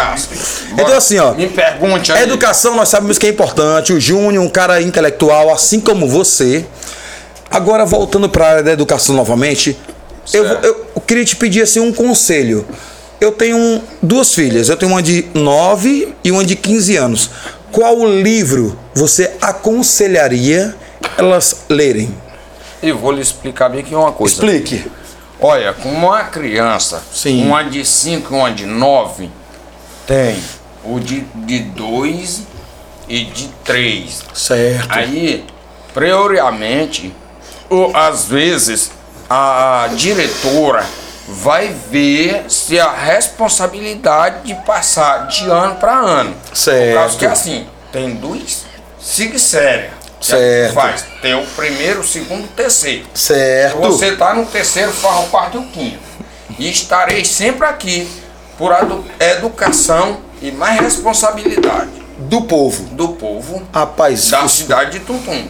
Então 0.73 0.97
assim, 0.97 1.19
ó. 1.19 1.33
Me 1.33 1.49
pergunte 1.49 2.13
aí. 2.13 2.23
educação 2.23 2.75
nós 2.75 2.89
sabemos 2.89 3.19
que 3.19 3.27
é 3.27 3.31
importante. 3.31 3.93
O 3.93 4.01
Júnior, 4.01 4.45
um 4.45 4.49
cara 4.49 4.81
intelectual, 4.81 5.53
assim 5.53 5.81
como 5.81 6.09
você. 6.09 6.65
Agora, 7.51 7.85
voltando 7.85 8.29
para 8.29 8.45
a 8.45 8.49
área 8.51 8.63
da 8.63 8.73
educação 8.73 9.15
novamente, 9.15 9.79
eu, 10.33 10.45
eu, 10.45 10.87
eu 10.97 11.01
queria 11.07 11.25
te 11.25 11.37
pedir 11.37 11.63
assim, 11.63 11.79
um 11.81 11.93
conselho. 11.93 12.67
Eu 13.25 13.33
tenho 13.33 13.83
duas 14.03 14.35
filhas, 14.35 14.69
eu 14.69 14.77
tenho 14.77 14.93
uma 14.93 15.03
de 15.03 15.25
9 15.33 16.15
e 16.23 16.31
uma 16.31 16.45
de 16.45 16.55
15 16.55 16.97
anos. 16.97 17.31
Qual 17.73 18.07
livro 18.07 18.79
você 18.95 19.33
aconselharia 19.41 20.77
elas 21.17 21.65
lerem? 21.71 22.15
E 22.83 22.93
vou 22.93 23.11
lhe 23.13 23.23
explicar 23.23 23.71
bem 23.71 23.81
aqui 23.81 23.95
uma 23.95 24.13
coisa. 24.13 24.35
Explique. 24.35 24.93
Olha, 25.41 25.73
com 25.73 25.89
uma 25.89 26.25
criança, 26.25 27.03
Sim. 27.11 27.47
uma 27.47 27.63
de 27.65 27.83
5 27.83 28.31
e 28.31 28.37
uma 28.37 28.53
de 28.53 28.67
9, 28.67 29.31
tem 30.07 30.37
o 30.85 31.01
de 31.01 31.21
2 31.61 32.43
e 33.09 33.25
de 33.25 33.49
3. 33.65 34.23
Certo. 34.35 34.87
Aí, 34.91 35.47
prioriamente, 35.95 37.11
o, 37.71 37.91
às 37.95 38.27
vezes, 38.27 38.91
a 39.31 39.89
diretora 39.97 40.85
vai 41.29 41.69
ver 41.91 42.45
se 42.49 42.79
a 42.79 42.91
responsabilidade 42.93 44.43
de 44.45 44.55
passar 44.67 45.27
de 45.29 45.49
ano 45.49 45.77
para 45.77 45.97
ano. 45.99 46.35
Certo. 46.53 46.89
Por 46.93 46.99
causa 47.01 47.19
que 47.19 47.27
assim, 47.27 47.67
tem 47.93 48.15
duas 48.15 48.65
sig 49.01 49.39
séria. 49.39 49.91
Certo. 50.21 50.73
Faz. 50.75 51.05
Tem 51.21 51.35
o 51.35 51.45
primeiro, 51.49 52.01
o 52.01 52.05
segundo, 52.05 52.45
o 52.45 52.49
terceiro. 52.49 53.05
Certo. 53.15 53.79
Você 53.81 54.07
está 54.09 54.33
no 54.35 54.47
terceiro, 54.47 54.91
faz 54.93 55.27
o 55.27 55.31
quarto 55.31 55.59
e 55.59 55.61
o 55.61 55.65
quinto. 55.67 55.99
E 56.59 56.71
estarei 56.71 57.25
sempre 57.25 57.67
aqui 57.67 58.09
por 58.57 58.73
edu- 58.73 59.05
educação 59.21 60.19
e 60.41 60.51
mais 60.53 60.81
responsabilidade 60.81 61.91
Do 62.19 62.43
povo. 62.43 62.85
do 62.95 63.09
povo 63.09 63.63
Rapaz, 63.73 64.31
da 64.31 64.49
cidade 64.49 64.99
de 64.99 65.05
Tuntum. 65.05 65.47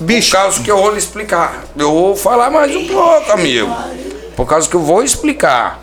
Bicho. 0.00 0.30
Por 0.30 0.36
causa 0.38 0.62
que 0.62 0.70
eu 0.70 0.76
vou 0.78 0.90
lhe 0.92 0.98
explicar. 0.98 1.62
Eu 1.76 1.90
vou 1.92 2.16
falar 2.16 2.50
mais 2.50 2.74
um 2.74 2.86
pouco, 2.86 3.30
amigo. 3.32 3.74
Por 4.36 4.46
causa 4.46 4.68
que 4.68 4.74
eu 4.76 4.80
vou 4.80 5.02
explicar. 5.02 5.80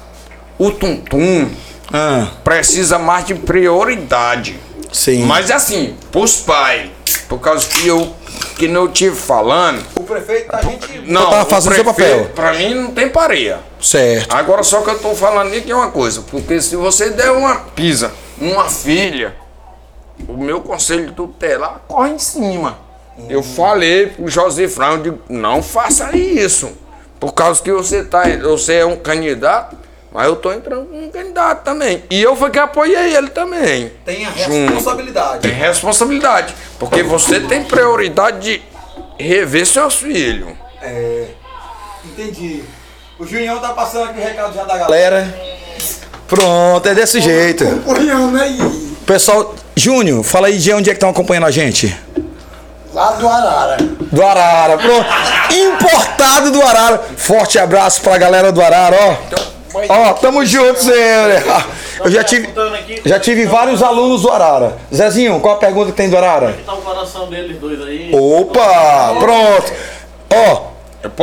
O 0.58 0.72
Tuntum 0.72 1.50
Ah, 1.94 2.28
precisa 2.44 2.98
mais 3.00 3.26
de 3.26 3.36
prioridade. 3.36 4.60
sim. 4.92 5.24
Mas 5.26 5.50
assim, 5.52 5.96
pros 6.12 6.38
pais. 6.38 6.90
Por 7.28 7.40
causa 7.40 7.66
que 7.68 7.88
eu 7.88 8.14
que 8.58 8.68
não 8.68 8.88
tive 8.88 9.16
falando. 9.16 9.84
o 9.96 10.04
prefeito 10.04 10.54
a 10.56 10.62
gente. 10.62 11.00
Não, 11.06 11.30
tava 11.30 11.44
o 11.44 11.46
fazendo 11.46 11.76
seu 11.76 11.84
prefeito, 11.84 12.12
papel. 12.20 12.30
Pra 12.36 12.54
mim 12.54 12.74
não 12.76 12.92
tem 12.92 13.10
pareia. 13.10 13.60
Certo. 13.82 14.34
Agora 14.34 14.64
só 14.64 14.82
que 14.82 14.90
eu 14.90 15.00
tô 15.00 15.16
falando 15.16 15.54
aqui 15.54 15.72
é 15.72 15.76
uma 15.76 15.90
coisa, 15.92 16.22
porque 16.30 16.62
se 16.62 16.76
você 16.76 17.10
der 17.10 17.32
uma 17.32 17.56
pisa 17.76 18.12
numa 18.38 18.66
filha, 18.70 19.36
o 20.28 20.38
meu 20.38 20.62
conselho 20.62 21.12
tutelar 21.14 21.82
corre 21.88 22.12
em 22.12 22.20
cima. 22.20 22.78
Eu 23.30 23.42
falei 23.44 24.08
pro 24.08 24.28
José 24.28 24.68
Frão, 24.68 24.92
eu 24.94 25.02
digo, 25.04 25.20
não 25.30 25.62
faça 25.64 26.16
isso. 26.16 26.72
Por 27.22 27.36
causa 27.36 27.62
que 27.62 27.72
você 27.72 28.04
tá, 28.04 28.24
você 28.42 28.78
é 28.78 28.86
um 28.86 28.96
candidato, 28.96 29.78
mas 30.12 30.26
eu 30.26 30.36
tô 30.36 30.52
entrando 30.52 30.88
como 30.88 31.06
um 31.06 31.12
candidato 31.12 31.64
também. 31.64 32.04
E 32.10 32.20
eu 32.20 32.36
fui 32.36 32.50
que 32.50 32.58
apoiei 32.58 33.16
ele 33.16 33.30
também. 33.30 33.92
Tem 34.04 34.26
a 34.26 34.32
Junto. 34.32 34.74
responsabilidade. 34.74 35.40
Tem 35.42 35.52
responsabilidade. 35.52 36.56
Porque 36.80 37.04
você 37.04 37.40
tem 37.40 37.64
prioridade 37.64 38.40
de 38.40 38.62
rever 39.24 39.68
seus 39.68 39.94
filhos. 39.98 40.50
É. 40.82 41.28
Entendi. 42.04 42.64
O 43.20 43.26
Junião 43.28 43.60
tá 43.60 43.70
passando 43.70 44.06
aqui 44.06 44.20
o 44.20 44.24
recado 44.24 44.56
já 44.56 44.64
da 44.64 44.80
galera. 44.80 45.32
Pronto, 46.28 46.90
é 46.90 46.96
desse 46.96 47.22
jeito. 47.22 47.64
Olhando 47.86 48.36
aí. 48.36 48.58
Pessoal, 49.06 49.54
Júnior, 49.76 50.24
fala 50.24 50.48
aí 50.48 50.58
de 50.58 50.74
onde 50.74 50.90
é 50.90 50.94
que 50.94 50.98
estão 50.98 51.12
acompanhando 51.12 51.46
a 51.46 51.52
gente. 51.52 51.96
Lá 52.94 53.12
do 53.12 53.28
Arara. 53.28 53.78
Do 54.12 54.24
Arara, 54.24 54.78
pronto. 54.78 55.06
Importado 55.54 56.52
do 56.52 56.62
Arara. 56.62 57.02
Forte 57.16 57.58
abraço 57.58 58.02
pra 58.02 58.18
galera 58.18 58.52
do 58.52 58.62
Arara, 58.62 58.98
ó. 58.98 59.52
Ó, 59.88 60.14
tamo 60.14 60.46
juntos, 60.46 60.84
sempre. 60.84 61.50
Eu 62.04 62.12
já 62.12 62.24
tive, 62.24 62.50
já 63.06 63.20
tive 63.20 63.46
vários 63.46 63.82
alunos 63.82 64.24
do 64.24 64.30
Arara. 64.30 64.78
Zezinho, 64.94 65.40
qual 65.40 65.56
a 65.56 65.58
pergunta 65.58 65.92
que 65.92 65.98
tem 65.98 66.10
do 66.10 66.18
Arara? 66.18 66.58
tá 66.66 66.74
o 66.74 66.82
coração 66.82 67.30
deles 67.30 67.58
dois 67.58 67.82
aí. 67.82 68.12
Opa, 68.14 69.16
pronto. 69.20 69.74
Ó, 70.34 70.72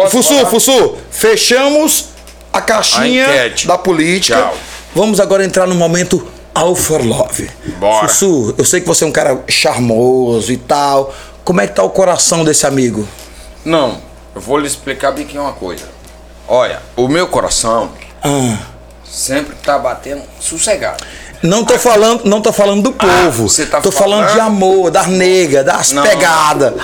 Fussu? 0.09 0.47
Fussu, 0.47 0.97
fechamos 1.11 2.07
a 2.53 2.61
caixinha 2.61 3.27
da 3.67 3.77
política. 3.77 4.39
Tchau. 4.39 4.55
Vamos 4.95 5.21
agora 5.21 5.45
entrar 5.45 5.67
no 5.67 5.75
momento 5.75 6.27
All 6.55 6.75
for 6.75 7.05
Love. 7.05 7.51
Bora. 7.79 8.09
Fussu, 8.09 8.55
eu 8.57 8.65
sei 8.65 8.81
que 8.81 8.87
você 8.87 9.05
é 9.05 9.07
um 9.07 9.13
cara 9.13 9.45
charmoso 9.47 10.51
e 10.53 10.57
tal. 10.57 11.13
Como 11.49 11.63
é 11.63 11.67
que 11.67 11.73
tá 11.75 11.83
o 11.83 11.89
coração 11.89 12.45
desse 12.45 12.67
amigo? 12.67 13.09
Não, 13.65 14.03
eu 14.35 14.41
vou 14.43 14.59
lhe 14.59 14.67
explicar 14.67 15.13
bem 15.13 15.25
aqui 15.25 15.39
uma 15.39 15.55
coisa. 15.55 15.87
Olha, 16.47 16.83
o 16.95 17.09
meu 17.09 17.27
coração 17.27 17.91
Ah, 18.23 18.59
sempre 19.03 19.57
tá 19.63 19.79
batendo 19.79 20.21
sossegado. 20.39 21.03
não 21.43 21.65
tô 21.65 21.79
falando, 21.79 22.27
não 22.27 22.43
tô 22.43 22.53
falando 22.53 22.83
do 22.83 22.93
povo. 22.93 23.49
você 23.49 23.65
tá 23.65 23.81
tô 23.81 23.91
falando, 23.91 24.25
falando? 24.29 24.35
de 24.35 24.41
amor, 24.41 24.91
das 24.91 25.07
negas, 25.07 25.65
das 25.65 25.93
Não. 25.93 26.03
pegadas. 26.03 26.75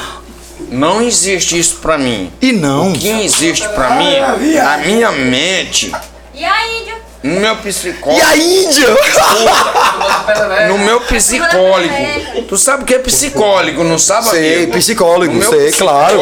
Não 0.71 1.03
existe 1.03 1.59
isso 1.59 1.77
pra 1.83 1.99
mim. 1.99 2.33
E 2.41 2.51
não. 2.51 2.93
O 2.93 2.99
que 2.99 3.07
existe 3.23 3.69
pra 3.69 3.97
mim, 3.97 4.19
na 4.19 4.79
minha 4.79 5.13
mente, 5.13 5.93
E 6.33 6.43
a 6.43 6.67
índio? 6.81 6.97
No 7.25 7.41
meu 7.41 7.55
E 7.55 7.57
psicólogo. 7.57 8.23
a 8.23 8.37
Índia? 8.37 8.87
No 10.69 10.77
meu 10.79 11.01
psicólogo. 11.01 12.43
Tu 12.47 12.59
sabe 12.59 12.83
o 12.83 12.87
que 12.87 12.95
é 12.95 12.99
psicólogo, 12.99 13.83
não 13.83 13.99
sabe? 13.99 14.29
Sei, 14.29 14.57
amigo? 14.57 14.73
psicólogo, 14.73 15.33
No 15.33 15.39
meu 15.39 15.51
sei, 15.51 15.73
claro. 15.73 16.19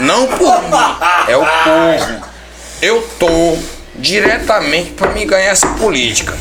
Não 0.00 0.26
por 0.28 0.62
mim, 0.62 0.70
é 1.28 1.36
o 1.36 1.40
povo. 1.44 2.24
Eu 2.80 3.06
tô 3.18 3.58
diretamente 3.96 4.92
pra 4.92 5.10
me 5.10 5.24
ganhar 5.26 5.50
essa 5.50 5.66
política. 5.74 6.32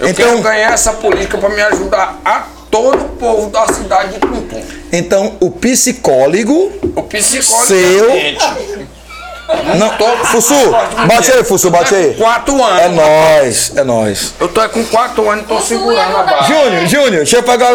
Eu 0.00 0.08
Então- 0.08 0.14
quero 0.30 0.42
ganhar 0.42 0.72
essa 0.72 0.94
política 0.94 1.38
pra 1.38 1.50
me 1.50 1.62
ajudar 1.62 2.20
a 2.24 2.42
todo 2.70 3.04
o 3.04 3.08
povo 3.10 3.50
da 3.50 3.66
cidade 3.72 4.14
de 4.14 4.18
Tuntum. 4.20 4.62
Então, 4.90 5.36
o 5.40 5.50
psicólogo. 5.50 6.72
O 6.96 7.02
psicólogo 7.04 7.66
Seu- 7.66 8.06
realmente, 8.06 8.44
Não, 9.78 9.90
tô- 9.96 10.16
Fussu, 10.26 10.54
bate 11.06 11.32
aí, 11.32 11.44
Fussu, 11.44 11.70
bate 11.70 11.94
aí. 11.94 12.14
Quatro 12.14 12.62
anos. 12.62 12.80
É 12.80 12.88
nóis, 12.88 13.72
é 13.76 13.84
nóis. 13.84 14.34
Eu 14.40 14.48
tô 14.48 14.66
com 14.70 14.84
quatro 14.86 15.28
anos 15.30 15.44
e 15.44 15.48
tô 15.48 15.60
segurando 15.60 16.16
a 16.16 16.22
barra. 16.22 16.46
Júnior, 16.46 16.86
Júnior, 16.86 17.10
deixa 17.16 17.36
eu 17.36 17.42
pegar 17.42 17.70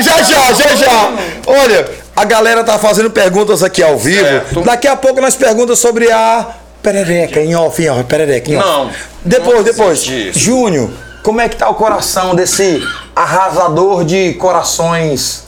Já, 0.00 0.22
já, 0.22 0.52
já, 0.52 0.74
já. 0.76 1.12
Olha, 1.46 1.88
a 2.14 2.24
galera 2.24 2.62
tá 2.64 2.78
fazendo 2.78 3.10
perguntas 3.10 3.62
aqui 3.62 3.82
ao 3.82 3.96
vivo. 3.96 4.24
Certo. 4.24 4.60
Daqui 4.62 4.86
a 4.88 4.96
pouco 4.96 5.20
nós 5.20 5.34
perguntas 5.36 5.78
sobre 5.78 6.10
a 6.10 6.46
perereca, 6.82 7.40
em 7.40 7.54
off, 7.54 7.82
em 7.82 7.88
off, 7.88 8.04
perereca, 8.04 8.50
em 8.50 8.56
off. 8.56 8.66
Não, 8.68 8.90
Depois, 9.24 9.56
não 9.56 9.62
depois. 9.62 10.02
Júnior, 10.34 10.90
como 11.22 11.40
é 11.40 11.48
que 11.48 11.56
tá 11.56 11.68
o 11.68 11.74
coração 11.74 12.34
desse 12.34 12.86
arrasador 13.16 14.04
de 14.04 14.34
corações, 14.34 15.43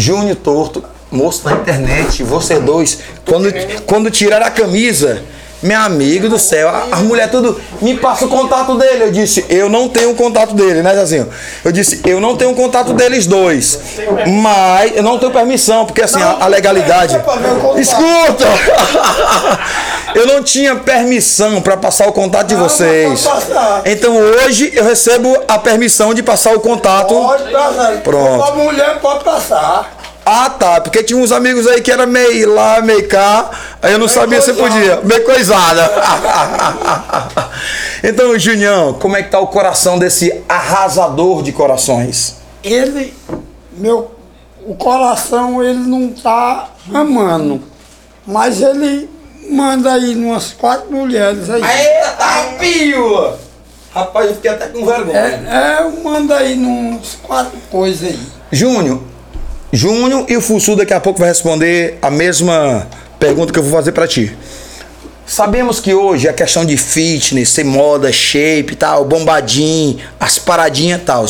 Júnior 0.00 0.36
Torto, 0.36 0.82
moço 1.10 1.44
da 1.44 1.52
internet, 1.52 2.22
você 2.22 2.58
dois, 2.58 3.00
quando, 3.26 3.52
quando 3.84 4.10
tirar 4.10 4.40
a 4.42 4.50
camisa, 4.50 5.22
meu 5.62 5.78
amigo 5.80 6.28
do 6.28 6.38
céu, 6.38 6.68
a- 6.68 6.86
as 6.92 7.00
mulheres 7.00 7.30
tudo, 7.30 7.60
me 7.82 7.96
passa 7.96 8.24
o 8.24 8.28
contato 8.28 8.76
dele. 8.76 9.04
Eu 9.04 9.10
disse, 9.10 9.44
eu 9.48 9.68
não 9.68 9.88
tenho 9.88 10.10
o 10.10 10.14
contato 10.14 10.54
dele, 10.54 10.82
né, 10.82 10.94
Zezinho? 10.94 11.28
Eu 11.64 11.70
disse, 11.72 12.00
eu 12.06 12.20
não 12.20 12.36
tenho 12.36 12.50
o 12.52 12.54
contato 12.54 12.92
deles 12.94 13.26
dois, 13.26 13.78
mas 14.42 14.96
eu 14.96 15.02
não 15.02 15.18
tenho 15.18 15.32
permissão, 15.32 15.84
porque 15.86 16.02
assim, 16.02 16.20
a, 16.22 16.38
a 16.40 16.46
legalidade... 16.46 17.14
Escuta! 17.78 18.44
Eu 20.14 20.26
não 20.26 20.42
tinha 20.42 20.74
permissão 20.74 21.60
para 21.62 21.76
passar 21.76 22.08
o 22.08 22.12
contato 22.12 22.48
de 22.48 22.56
vocês. 22.56 23.24
Então 23.84 24.16
hoje 24.16 24.72
eu 24.74 24.84
recebo 24.84 25.36
a 25.46 25.56
permissão 25.56 26.12
de 26.12 26.20
passar 26.20 26.52
o 26.52 26.58
contato. 26.60 27.14
Pode 27.14 27.50
passar. 27.52 27.92
Pronto. 27.98 28.42
A 28.42 28.54
mulher 28.56 28.98
pode 29.00 29.22
passar. 29.22 29.88
Ah, 30.32 30.48
tá. 30.48 30.80
Porque 30.80 31.02
tinha 31.02 31.18
uns 31.18 31.32
amigos 31.32 31.66
aí 31.66 31.80
que 31.80 31.90
era 31.90 32.06
meio 32.06 32.54
lá, 32.54 32.80
meio 32.80 33.08
cá. 33.08 33.50
Aí 33.82 33.92
eu 33.92 33.98
não 33.98 34.06
sabia 34.06 34.40
se 34.40 34.52
coisada. 34.52 34.72
podia. 34.72 35.00
Meio 35.02 35.24
coisada. 35.24 35.90
então, 38.04 38.38
Junião, 38.38 38.94
como 38.94 39.16
é 39.16 39.24
que 39.24 39.30
tá 39.30 39.40
o 39.40 39.48
coração 39.48 39.98
desse 39.98 40.40
arrasador 40.48 41.42
de 41.42 41.50
corações? 41.50 42.36
Ele, 42.62 43.12
meu, 43.76 44.12
o 44.64 44.76
coração 44.76 45.60
ele 45.64 45.80
não 45.80 46.10
tá 46.10 46.68
amando. 46.94 47.60
Mas 48.24 48.62
ele 48.62 49.10
manda 49.50 49.92
aí 49.94 50.14
umas 50.14 50.52
quatro 50.52 50.92
mulheres 50.92 51.50
aí. 51.50 51.60
Eita, 51.60 52.56
pio! 52.60 53.34
Rapaz, 53.92 54.28
eu 54.28 54.34
fiquei 54.36 54.50
até 54.52 54.68
com 54.68 54.86
vergonha. 54.86 55.18
É, 55.18 55.82
é, 55.82 56.02
manda 56.04 56.36
aí 56.36 56.56
uns 56.56 57.18
quatro 57.20 57.58
coisas 57.68 58.10
aí. 58.10 58.20
Júnior, 58.52 59.00
Júnior 59.72 60.26
e 60.28 60.36
o 60.36 60.40
Fussu 60.40 60.74
daqui 60.74 60.92
a 60.92 61.00
pouco 61.00 61.20
vai 61.20 61.28
responder 61.28 61.98
a 62.02 62.10
mesma 62.10 62.86
pergunta 63.18 63.52
que 63.52 63.58
eu 63.58 63.62
vou 63.62 63.72
fazer 63.72 63.92
pra 63.92 64.08
ti. 64.08 64.36
Sabemos 65.24 65.78
que 65.78 65.94
hoje 65.94 66.28
a 66.28 66.32
questão 66.32 66.64
de 66.64 66.76
fitness, 66.76 67.50
ser 67.50 67.64
moda, 67.64 68.10
shape 68.10 68.72
e 68.72 68.76
tal, 68.76 69.04
bombadinho, 69.04 69.98
as 70.18 70.38
paradinhas 70.38 71.00
e 71.00 71.04
tal. 71.04 71.26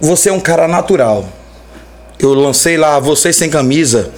Você 0.00 0.28
é 0.28 0.32
um 0.32 0.38
cara 0.38 0.68
natural. 0.68 1.26
Eu 2.18 2.32
lancei 2.32 2.76
lá 2.76 3.00
você 3.00 3.32
sem 3.32 3.50
camisa. 3.50 4.10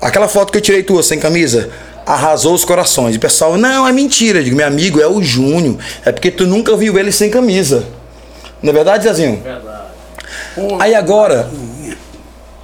Aquela 0.00 0.28
foto 0.28 0.52
que 0.52 0.58
eu 0.58 0.62
tirei 0.62 0.82
tua 0.84 1.02
sem 1.02 1.18
camisa 1.18 1.70
arrasou 2.06 2.54
os 2.54 2.64
corações. 2.64 3.16
O 3.16 3.20
pessoal, 3.20 3.56
não, 3.56 3.88
é 3.88 3.92
mentira. 3.92 4.38
Eu 4.38 4.44
digo, 4.44 4.56
meu 4.56 4.66
amigo, 4.66 5.00
é 5.00 5.06
o 5.08 5.22
Júnior. 5.22 5.76
É 6.04 6.12
porque 6.12 6.30
tu 6.30 6.46
nunca 6.46 6.76
viu 6.76 6.98
ele 6.98 7.10
sem 7.10 7.30
camisa. 7.30 7.84
Não 8.62 8.70
é 8.70 8.72
verdade, 8.72 9.04
Zezinho? 9.04 9.42
Aí 10.78 10.94
agora, 10.94 11.50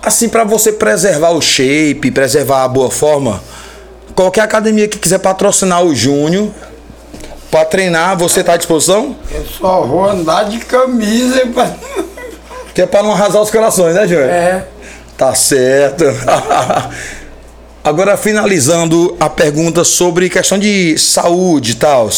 assim, 0.02 0.28
pra 0.28 0.44
você 0.44 0.72
preservar 0.72 1.30
o 1.30 1.40
shape, 1.40 2.10
preservar 2.10 2.64
a 2.64 2.68
boa 2.68 2.90
forma, 2.90 3.42
qualquer 4.14 4.42
academia 4.42 4.88
que 4.88 4.98
quiser 4.98 5.18
patrocinar 5.18 5.82
o 5.84 5.94
Júnior 5.94 6.50
pra 7.50 7.64
treinar, 7.64 8.16
você 8.16 8.44
tá 8.44 8.54
à 8.54 8.56
disposição? 8.56 9.16
Eu 9.30 9.44
só 9.44 9.82
vou 9.82 10.08
andar 10.08 10.44
de 10.44 10.58
camisa 10.58 11.46
pra... 11.46 11.70
Que 12.72 12.82
é 12.82 12.86
pra 12.86 13.02
não 13.02 13.10
arrasar 13.10 13.42
os 13.42 13.50
corações, 13.50 13.96
né, 13.96 14.06
Júnior? 14.06 14.28
É. 14.28 14.64
Tá 15.18 15.34
certo. 15.34 16.04
Agora, 17.82 18.16
finalizando 18.16 19.16
a 19.18 19.28
pergunta 19.28 19.82
sobre 19.82 20.30
questão 20.30 20.56
de 20.56 20.96
saúde 20.96 21.72
e 21.72 21.74
tal. 21.74 22.08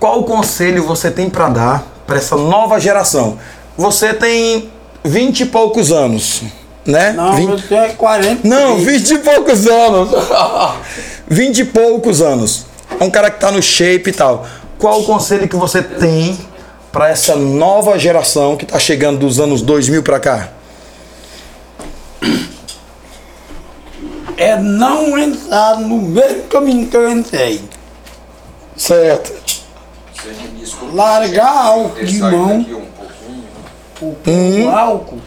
Qual 0.00 0.24
conselho 0.24 0.84
você 0.84 1.10
tem 1.10 1.30
pra 1.30 1.48
dar 1.48 1.86
pra 2.06 2.16
essa 2.16 2.34
nova 2.34 2.80
geração? 2.80 3.38
Você 3.76 4.12
tem 4.12 4.71
20 5.04 5.40
e 5.40 5.46
poucos 5.46 5.90
anos, 5.90 6.42
né? 6.86 7.12
Não, 7.12 7.34
20 7.34 7.50
eu 7.50 7.68
tenho 7.68 7.94
40. 7.94 8.48
Não, 8.48 8.78
20 8.78 9.10
e 9.10 9.18
poucos 9.18 9.66
anos. 9.66 10.10
20 11.28 11.58
e 11.58 11.64
poucos 11.64 12.20
anos. 12.20 12.66
É 13.00 13.04
um 13.04 13.10
cara 13.10 13.30
que 13.30 13.40
tá 13.40 13.50
no 13.50 13.62
shape 13.62 14.10
e 14.10 14.12
tal. 14.12 14.46
Qual 14.78 15.00
o 15.00 15.04
conselho 15.04 15.48
que 15.48 15.56
você 15.56 15.82
tem 15.82 16.38
pra 16.90 17.08
essa 17.08 17.34
nova 17.36 17.98
geração 17.98 18.56
que 18.56 18.66
tá 18.66 18.78
chegando 18.78 19.18
dos 19.18 19.40
anos 19.40 19.62
2000 19.62 20.02
pra 20.02 20.20
cá? 20.20 20.48
É 24.36 24.56
não 24.56 25.16
entrar 25.16 25.78
no 25.80 25.98
mesmo 25.98 26.42
caminho 26.44 26.88
que 26.88 26.96
eu 26.96 27.10
entrei. 27.10 27.60
Certo. 28.76 29.32
Largar 30.92 31.66
álcool 31.66 32.04
de 32.04 32.18
mão. 32.18 32.82
O, 34.02 34.16
o 34.66 34.70
álcool. 34.70 35.18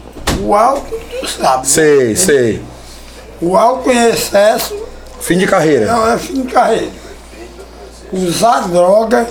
O 0.42 0.54
álcool, 0.54 0.98
tu 1.20 1.26
sabe. 1.26 1.58
né? 1.58 1.64
Sei, 1.64 2.14
sei. 2.16 2.62
O 3.40 3.56
álcool 3.56 3.90
em 3.92 4.08
excesso 4.10 4.76
Fim 5.20 5.38
de 5.38 5.46
carreira. 5.46 5.86
é 5.90 6.14
é 6.14 6.18
fim 6.18 6.42
de 6.42 6.52
carreira. 6.52 6.90
Usar 8.12 8.68
droga 8.68 9.26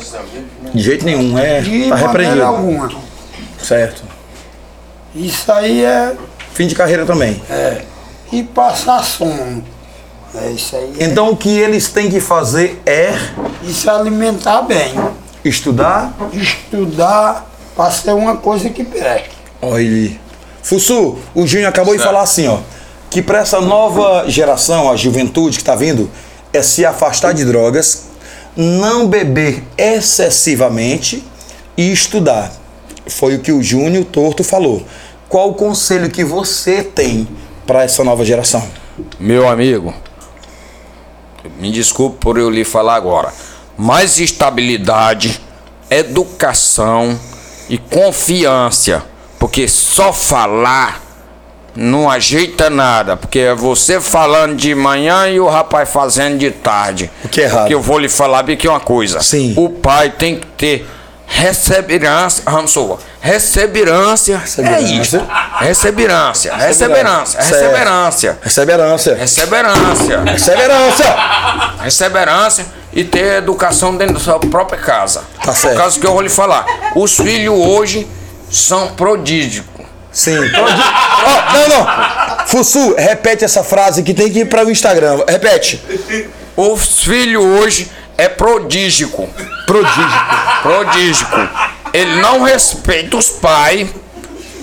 De 0.74 0.82
jeito 0.82 1.06
nenhum, 1.06 1.38
é. 1.38 1.62
de 1.62 1.90
Tá 1.90 1.96
repreendido. 1.96 2.44
alguma. 2.44 2.92
Certo. 3.62 4.04
Isso 5.14 5.50
aí 5.52 5.84
é, 5.84 6.14
Fim 6.54 6.68
de 6.68 6.76
carreira 6.76 7.06
também. 7.06 7.42
é. 7.50 7.82
E 8.32 8.44
passar 8.44 9.04
sono. 9.04 9.64
É 10.34 10.50
isso 10.50 10.76
aí. 10.76 10.94
É, 11.00 11.06
Então 11.06 11.30
o 11.30 11.38
que 11.38 11.50
eles 11.58 11.88
têm 11.90 12.10
que 12.10 12.20
fazer 12.20 12.82
é 12.86 13.14
e 13.64 13.72
se 13.74 13.90
alimentar 13.90 14.64
bem. 14.64 14.94
estudar. 15.46 16.14
Estudar 16.34 17.46
para 17.76 17.92
ser 17.92 18.12
uma 18.14 18.36
coisa 18.38 18.70
que 18.70 18.84
preste. 18.84 19.35
Olha 19.66 19.82
ele. 19.82 20.20
Fussu, 20.62 21.18
o 21.34 21.48
Júnior 21.48 21.70
acabou 21.70 21.94
de 21.96 22.00
Certo. 22.00 22.12
falar 22.12 22.24
assim, 22.24 22.48
ó. 22.48 22.60
Que 23.10 23.22
para 23.22 23.40
essa 23.40 23.60
nova 23.60 24.26
geração, 24.30 24.92
a 24.92 24.96
juventude 24.96 25.58
que 25.58 25.64
tá 25.64 25.76
vindo, 25.76 26.10
é 26.54 26.62
se 26.62 26.86
afastar 26.86 27.34
de 27.34 27.44
drogas, 27.44 28.06
não 28.56 29.08
beber 29.08 29.64
excessivamente 29.78 31.24
e 31.76 31.92
estudar. 31.92 32.52
Foi 33.08 33.36
o 33.36 33.40
que 33.40 33.52
o 33.52 33.62
Júnior 33.64 34.06
Torto 34.06 34.44
falou. 34.44 34.86
Qual 35.28 35.50
o 35.50 35.54
conselho 35.56 36.10
que 36.10 36.24
você 36.24 36.84
tem 36.84 37.28
para 37.66 37.84
essa 37.84 38.04
nova 38.04 38.24
geração? 38.24 38.64
Meu 39.20 39.50
amigo, 39.50 39.94
me 41.60 41.72
desculpe 41.72 42.18
por 42.20 42.38
eu 42.38 42.50
lhe 42.50 42.64
falar 42.64 42.96
agora. 42.96 43.34
Mais 43.78 44.20
estabilidade, 44.20 45.42
educação 45.90 47.20
e 47.70 47.78
confiança. 47.78 49.04
Porque 49.46 49.68
só 49.68 50.12
falar 50.12 51.00
não 51.76 52.10
ajeita 52.10 52.68
nada. 52.68 53.16
Porque 53.16 53.38
é 53.38 53.54
você 53.54 54.02
falando 54.02 54.56
de 54.56 54.74
manhã 54.74 55.28
e 55.30 55.40
o 55.40 55.48
rapaz 55.48 55.88
fazendo 55.88 56.40
de 56.40 56.50
tarde. 56.50 57.12
O 57.24 57.30
que 57.30 57.42
é 57.42 57.44
errado? 57.44 57.60
Porque 57.60 57.76
eu 57.76 57.82
vou 57.82 58.00
lhe 58.00 58.10
falar 58.10 58.42
bem 58.42 58.56
aqui 58.56 58.68
uma 58.68 58.80
coisa. 58.80 59.22
Sim. 59.22 59.54
O 59.56 59.70
pai 59.70 60.10
tem 60.10 60.40
que 60.40 60.48
ter 60.48 60.90
receberância. 61.28 62.42
Vamos 62.48 62.72
supor, 62.72 63.00
receberância. 63.22 64.34
É 64.34 64.38
Receberância. 64.40 65.02
isso. 65.02 65.28
Receberância. 65.60 66.56
Receberância. 66.56 67.44
Certo. 67.44 67.64
Receberância. 68.42 69.16
Receberância. 69.16 70.24
Recebe 70.26 70.62
herança. 70.64 71.16
Receberância 71.84 72.66
e 72.92 73.04
ter 73.04 73.38
educação 73.38 73.96
dentro 73.96 74.16
da 74.16 74.20
sua 74.20 74.40
própria 74.40 74.80
casa. 74.80 75.22
Tá 75.44 75.54
certo. 75.54 75.76
Por 75.76 75.82
causa 75.82 76.00
que 76.00 76.08
eu 76.08 76.14
vou 76.14 76.22
lhe 76.22 76.30
falar. 76.30 76.66
Os 76.96 77.16
filhos 77.16 77.54
hoje 77.54 78.08
são 78.56 78.90
prodígicos. 78.96 79.86
Sim. 80.12 80.38
Prodi... 80.50 80.82
Ó, 81.26 81.54
não, 81.54 81.70
não. 81.70 82.48
Fussu, 82.48 82.96
repete 82.96 83.44
essa 83.44 83.64
frase 83.64 84.02
que 84.02 84.14
tem 84.14 84.32
que 84.32 84.40
ir 84.40 84.46
para 84.46 84.66
o 84.66 84.72
Instagram. 84.72 85.24
Repete. 85.28 85.82
Os 86.56 87.04
filhos 87.04 87.44
hoje 87.44 87.92
é 88.18 88.30
prodígico. 88.30 89.28
Prodígico. 89.66 90.36
Prodígico. 90.62 91.50
Ele 91.94 92.22
não 92.22 92.44
respeita 92.44 93.18
os 93.18 93.30
pais. 93.30 93.90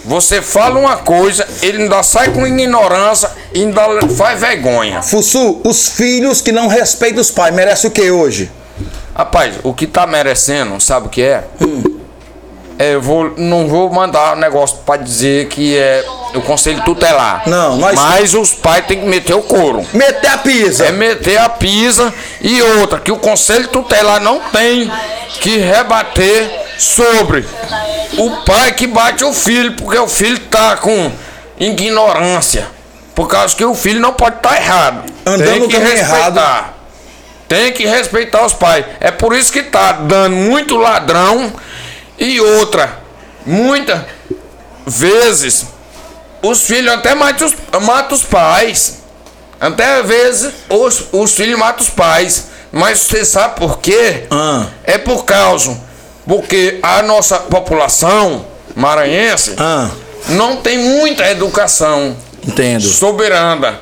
Você 0.05 0.43
fala 0.43 0.81
uma 0.81 0.97
coisa, 0.97 1.47
ele 1.63 1.85
ainda 1.85 2.03
sai 2.03 2.31
com 2.31 2.45
ignorância 2.45 3.31
e 3.55 3.61
ainda 3.61 3.83
faz 4.17 4.41
vergonha. 4.41 5.01
Fussu, 5.01 5.61
os 5.65 5.91
filhos 5.91 6.41
que 6.41 6.51
não 6.51 6.67
respeitam 6.67 7.21
os 7.21 7.31
pais 7.31 7.55
merecem 7.55 7.89
o 7.89 7.93
que 7.93 8.11
hoje? 8.11 8.51
Rapaz, 9.15 9.57
o 9.63 9.73
que 9.73 9.87
tá 9.87 10.05
merecendo, 10.07 10.81
sabe 10.81 11.07
o 11.07 11.11
que 11.11 11.23
é? 11.23 11.45
É, 11.61 12.02
eu 12.79 13.01
vou, 13.01 13.35
não 13.37 13.69
vou 13.69 13.91
mandar 13.93 14.37
negócio 14.37 14.79
pra 14.85 14.97
dizer 14.97 15.49
que 15.49 15.77
é 15.77 16.05
o 16.35 16.41
conselho 16.41 16.83
tutelar. 16.85 17.43
Não, 17.47 17.77
nós- 17.77 17.95
Mas 17.95 18.35
os 18.35 18.53
pais 18.53 18.87
têm 18.87 19.01
que 19.01 19.07
meter 19.07 19.35
o 19.35 19.43
couro. 19.43 19.85
Meter 19.93 20.29
a 20.31 20.39
pisa. 20.39 20.87
É 20.87 20.93
meter 20.93 21.39
a 21.39 21.49
pisa 21.49 22.13
e 22.41 22.61
outra, 22.63 22.99
que 22.99 23.13
o 23.13 23.17
conselho 23.19 23.69
tutelar 23.69 24.21
não 24.21 24.41
tem 24.51 24.91
que 25.41 25.59
rebater 25.59 26.51
sobre 26.79 27.47
o 28.19 28.31
pai 28.45 28.73
que 28.73 28.87
bate 28.87 29.25
o 29.25 29.33
filho, 29.33 29.73
porque 29.75 29.99
o 29.99 30.09
filho 30.09 30.39
tá 30.51 30.77
com 30.77 31.11
ignorância. 31.59 32.67
Por 33.15 33.29
causa 33.29 33.55
que 33.55 33.65
o 33.65 33.75
filho 33.75 34.01
não 34.01 34.13
pode 34.15 34.37
estar 34.37 34.57
errado. 34.57 35.03
Andando 35.27 35.45
tem 35.61 35.69
que 35.69 35.77
respeitar. 35.79 36.75
Tem 37.47 37.73
que 37.73 37.87
respeitar 37.87 38.47
os 38.47 38.55
pais. 38.55 38.87
É 38.99 39.11
por 39.11 39.35
isso 39.37 39.53
que 39.53 39.63
tá 39.63 39.93
dando 39.93 40.35
muito 40.35 40.77
ladrão 40.79 41.53
e 42.25 42.41
outra, 42.41 42.99
muita 43.45 44.07
vezes 44.87 45.67
os 46.43 46.63
filhos 46.63 46.93
até 46.93 47.15
matam 47.15 47.47
os, 47.47 47.55
matam 47.83 48.17
os 48.17 48.25
pais. 48.25 48.99
Até 49.61 50.01
às 50.01 50.07
vezes 50.07 50.53
os, 50.69 51.05
os 51.13 51.33
filhos 51.33 51.59
matam 51.59 51.83
os 51.85 51.91
pais. 51.91 52.47
Mas 52.73 53.01
você 53.01 53.25
sabe 53.25 53.57
por 53.57 53.79
quê? 53.79 54.25
Ah. 54.31 54.67
É 54.85 54.99
por 54.99 55.25
causa. 55.25 55.79
Porque 56.27 56.79
a 56.83 57.03
nossa 57.03 57.39
população 57.39 58.47
maranhense 58.75 59.55
Ah, 59.59 59.91
não 60.29 60.57
tem 60.57 60.79
muita 60.79 61.29
educação 61.31 62.17
entendo. 62.47 62.83
soberana. 62.83 63.81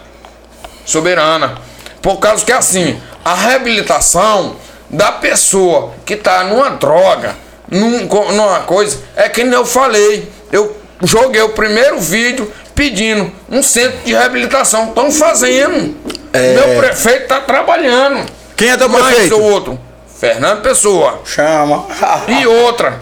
Soberana. 0.84 1.58
Por 2.02 2.16
causa 2.16 2.44
que 2.44 2.50
assim, 2.52 3.00
a 3.24 3.34
reabilitação 3.34 4.56
da 4.88 5.12
pessoa 5.12 5.92
que 6.04 6.16
tá 6.16 6.42
numa 6.44 6.70
droga, 6.70 7.36
num, 7.70 8.06
numa 8.32 8.60
coisa, 8.60 8.98
é 9.16 9.28
que 9.28 9.44
nem 9.44 9.54
eu 9.54 9.64
falei. 9.64 10.28
Eu 10.52 10.76
joguei 11.04 11.40
o 11.42 11.50
primeiro 11.50 11.98
vídeo 12.00 12.52
pedindo 12.74 13.30
um 13.50 13.62
centro 13.62 13.98
de 14.04 14.12
reabilitação. 14.12 14.88
Estão 14.88 15.10
fazendo. 15.10 15.94
É. 16.32 16.54
Meu 16.54 16.78
prefeito 16.80 17.28
tá 17.28 17.40
trabalhando. 17.40 18.26
Quem 18.56 18.70
é 18.70 18.76
teu 18.76 18.88
Mas 18.88 19.04
prefeito? 19.06 19.36
o 19.36 19.42
outro, 19.42 19.80
Fernando 20.18 20.60
Pessoa. 20.62 21.20
Chama. 21.24 21.86
E 22.28 22.46
outra, 22.46 23.00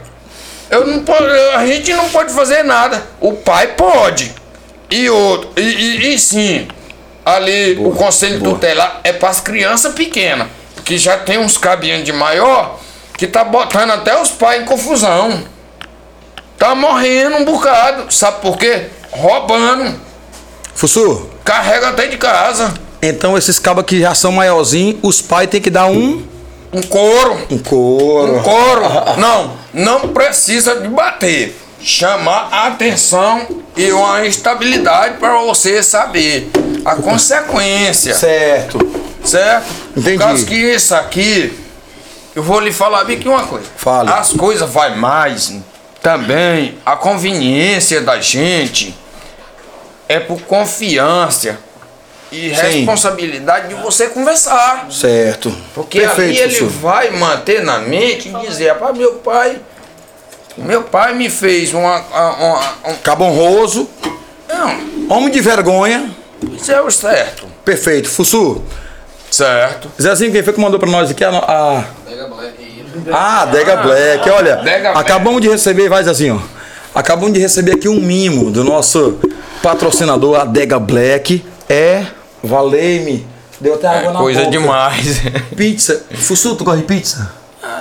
eu 0.71 0.87
não 0.87 1.01
po- 1.03 1.13
a 1.55 1.67
gente 1.67 1.93
não 1.93 2.09
pode 2.11 2.33
fazer 2.33 2.63
nada. 2.63 3.03
O 3.21 3.33
pai 3.33 3.69
pode. 3.69 4.33
E 4.91 5.11
outro, 5.11 5.51
e, 5.57 5.61
e- 5.63 6.15
e 6.15 6.19
sim, 6.19 6.67
ali 7.25 7.77
o 7.79 7.91
conselho 7.91 8.41
tutelar 8.41 9.01
é 9.05 9.13
para 9.13 9.29
as 9.29 9.41
crianças 9.41 9.93
pequenas, 9.95 10.49
que 10.85 10.97
já 10.97 11.19
tem 11.19 11.39
uns 11.39 11.59
cabinhos 11.59 12.05
de 12.05 12.13
maior 12.13 12.79
que 13.19 13.27
tá 13.27 13.45
botando 13.45 13.91
até 13.91 14.19
os 14.21 14.31
pais 14.31 14.63
em 14.63 14.65
confusão. 14.65 15.43
Tá 16.57 16.75
morrendo 16.75 17.37
um 17.37 17.45
bocado, 17.45 18.11
sabe 18.13 18.41
por 18.41 18.57
quê? 18.57 18.87
Roubando, 19.11 19.95
Fussu, 20.75 21.29
carrega 21.45 21.89
até 21.89 22.07
de 22.07 22.17
casa. 22.17 22.73
então 23.03 23.37
esses 23.37 23.59
cabos 23.59 23.85
que 23.85 24.01
já 24.01 24.15
são 24.15 24.33
maiorzinhos, 24.33 24.97
os 25.03 25.21
pais 25.21 25.49
têm 25.51 25.61
que 25.61 25.71
dar 25.71 25.87
um, 25.87 26.25
Um 26.73 26.83
couro. 26.83 27.47
um 27.51 27.59
couro. 27.59 28.37
Um 28.39 28.43
coro. 28.43 28.83
Não, 29.19 29.53
não 29.73 30.09
precisa 30.09 30.81
de 30.81 30.89
bater. 30.89 31.57
Chamar 31.81 32.49
a 32.51 32.67
atenção 32.67 33.47
e 33.77 33.93
uma 33.93 34.27
estabilidade 34.27 35.19
para 35.19 35.39
você 35.43 35.81
saber 35.83 36.51
a 36.85 36.97
consequência, 36.97 38.15
Certo. 38.15 38.79
certo? 39.25 39.67
Entendi. 39.97 40.19
Por 40.19 40.25
causa 40.27 40.45
que 40.45 40.55
isso 40.57 40.93
aqui, 40.95 41.57
eu 42.39 42.43
vou 42.45 42.61
lhe 42.61 42.71
falar 42.71 43.03
bem 43.03 43.17
aqui 43.17 43.29
uma 43.29 43.43
coisa. 43.49 43.67
Fale. 43.77 44.13
As 44.13 44.33
coisas 44.33 44.71
vai 44.71 44.95
mais 44.95 45.53
também, 46.01 46.79
a 46.87 46.95
conveniência 46.95 48.01
da 48.01 48.21
gente 48.21 48.97
é 50.09 50.21
por 50.21 50.41
confiança 50.43 51.59
e 52.31 52.51
responsabilidade 52.51 53.75
de 53.75 53.83
você 53.83 54.07
conversar. 54.07 54.87
Certo. 54.89 55.53
Porque 55.75 55.99
ali 55.99 56.39
ele 56.39 56.61
vai 56.67 57.11
manter 57.11 57.65
na 57.65 57.81
mente 57.81 58.29
e 58.29 58.47
dizer, 58.47 58.69
rapaz, 58.69 58.97
meu 58.97 59.15
pai. 59.15 59.59
Meu 60.57 60.85
pai 60.85 61.15
me 61.15 61.29
fez 61.29 61.75
uma. 61.75 61.99
uma, 61.99 62.61
um, 62.87 62.95
Cabo 63.03 63.25
honroso, 63.25 63.89
não, 64.49 65.17
homem 65.17 65.31
de 65.31 65.41
vergonha. 65.41 66.09
isso 66.53 66.71
é 66.71 66.81
o 66.81 66.89
certo. 66.89 67.49
Perfeito. 67.65 68.09
Fussu, 68.09 68.63
Certo. 69.31 69.91
Zezinho, 70.01 70.33
quem 70.33 70.43
foi 70.43 70.53
que 70.53 70.61
mandou 70.61 70.81
pra 70.81 70.89
nós 70.89 71.11
aqui? 71.11 71.23
A, 71.25 71.31
a... 71.31 71.85
Ah, 73.13 73.45
Dega 73.47 73.77
Black. 73.77 74.31
Olha, 74.31 74.57
Dega 74.57 74.93
Black. 74.93 74.99
acabamos 74.99 75.41
de 75.41 75.49
receber, 75.49 75.89
vai 75.89 76.03
Zezinho. 76.05 76.43
Acabamos 76.95 77.33
de 77.33 77.41
receber 77.41 77.73
aqui 77.73 77.89
um 77.89 78.01
mimo 78.01 78.51
do 78.51 78.65
nosso 78.65 79.19
patrocinador, 79.63 80.41
a 80.41 80.45
Dega 80.45 80.79
Black. 80.79 81.45
É, 81.69 82.05
valei-me. 82.43 83.27
Deu 83.61 83.75
até 83.75 83.89
água 83.89 84.13
na 84.13 84.19
Coisa 84.21 84.41
boca. 84.41 84.51
demais. 84.53 85.21
Pizza. 85.57 86.03
Fussu, 86.15 86.55
tu 86.57 86.65
gosta 86.65 86.81
de 86.81 86.87
pizza? 86.87 87.33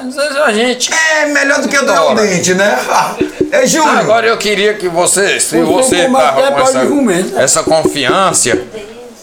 Vezes 0.04 0.36
a 0.38 0.52
gente. 0.52 0.90
É 0.94 1.26
melhor 1.28 1.62
do 1.62 1.68
que 1.70 1.78
o 1.78 1.86
do 1.86 1.92
Adoro. 1.92 2.20
dente, 2.22 2.54
né? 2.54 2.78
É 3.50 3.66
Júnior. 3.66 3.98
Agora 4.00 4.28
eu 4.28 4.38
queria 4.38 4.74
que 4.74 4.90
você, 4.90 5.40
se 5.40 5.62
Você 5.62 6.02
até 6.02 6.52
com 6.52 7.10
essa, 7.10 7.42
essa 7.42 7.64
confiança, 7.64 8.58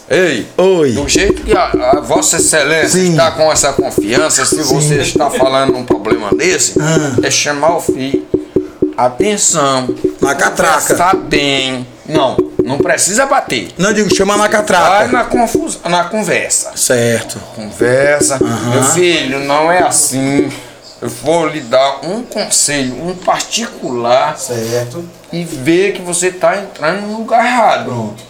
ei, 0.09 0.47
Oi. 0.57 0.91
do 0.91 1.07
jeito 1.09 1.41
que 1.43 1.55
a, 1.55 1.65
a 1.97 1.99
Vossa 2.01 2.37
Excelência 2.37 2.99
Sim. 2.99 3.11
está 3.11 3.31
com 3.31 3.51
essa 3.51 3.73
confiança, 3.73 4.45
se 4.45 4.61
você 4.63 4.95
está 5.01 5.29
falando 5.29 5.75
um 5.75 5.83
problema 5.85 6.29
desse, 6.35 6.75
Ah. 6.79 7.15
é 7.23 7.31
chamar 7.31 7.77
o 7.77 7.81
filho. 7.81 8.25
Atenção. 8.97 9.89
Na 10.21 10.35
catraca. 10.35 11.13
Bem. 11.27 11.85
Não, 12.07 12.37
não 12.63 12.77
precisa 12.77 13.25
bater. 13.25 13.69
Não 13.77 13.91
digo, 13.91 14.13
chama 14.15 14.33
na 14.37 14.43
Vai 14.43 14.51
catraca. 14.51 15.07
na, 15.11 15.23
confusão, 15.25 15.81
na 15.89 16.03
conversa. 16.05 16.71
Certo. 16.75 17.37
Conversa. 17.55 18.39
Meu 18.71 18.83
filho, 18.83 19.39
não 19.39 19.71
é 19.71 19.79
assim. 19.83 20.49
Eu 21.01 21.09
vou 21.09 21.47
lhe 21.47 21.59
dar 21.61 21.99
um 22.05 22.23
conselho, 22.23 22.95
um 23.05 23.13
particular, 23.15 24.37
Certo. 24.39 25.03
e 25.31 25.43
ver 25.43 25.91
que 25.93 26.01
você 26.01 26.27
está 26.27 26.57
entrando 26.57 27.01
no 27.01 27.17
lugar 27.17 27.45
errado. 27.45 27.85
Pronto, 27.85 28.23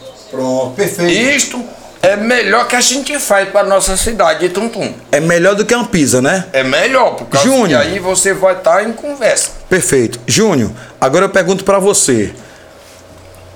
perfeito. 0.75 1.11
Isto 1.11 1.63
é 2.01 2.15
melhor 2.15 2.67
que 2.67 2.75
a 2.75 2.81
gente 2.81 3.17
faz 3.17 3.49
para 3.49 3.67
nossa 3.67 3.97
cidade 3.97 4.41
de 4.41 4.49
Tuntum. 4.49 4.93
É 5.11 5.19
melhor 5.19 5.55
do 5.55 5.65
que 5.65 5.73
uma 5.73 5.85
pizza, 5.85 6.21
né? 6.21 6.45
É 6.53 6.63
melhor, 6.63 7.15
por 7.15 7.25
causa 7.25 7.47
Júnior. 7.47 7.81
aí 7.81 7.97
você 7.97 8.31
vai 8.31 8.55
estar 8.55 8.87
em 8.87 8.93
conversa. 8.93 9.49
Perfeito. 9.67 10.19
Júnior, 10.27 10.71
agora 11.01 11.25
eu 11.25 11.29
pergunto 11.29 11.63
pra 11.63 11.79
você. 11.79 12.33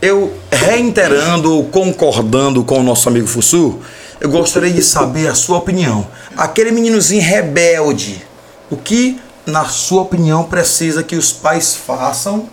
Eu, 0.02 0.34
reiterando 0.52 1.54
ou 1.54 1.66
concordando 1.66 2.64
com 2.64 2.80
o 2.80 2.84
nosso 2.84 3.08
amigo 3.08 3.28
Fussu, 3.28 3.82
eu 4.20 4.30
gostaria 4.30 4.72
de 4.72 4.82
saber 4.82 5.28
a 5.28 5.36
sua 5.36 5.58
opinião. 5.58 6.08
Aquele 6.36 6.72
meninozinho 6.72 7.22
rebelde, 7.22 8.26
o 8.72 8.78
que, 8.78 9.22
na 9.46 9.66
sua 9.66 10.02
opinião, 10.02 10.44
precisa 10.44 11.04
que 11.04 11.16
os 11.16 11.32
pais 11.32 11.76
façam 11.76 12.50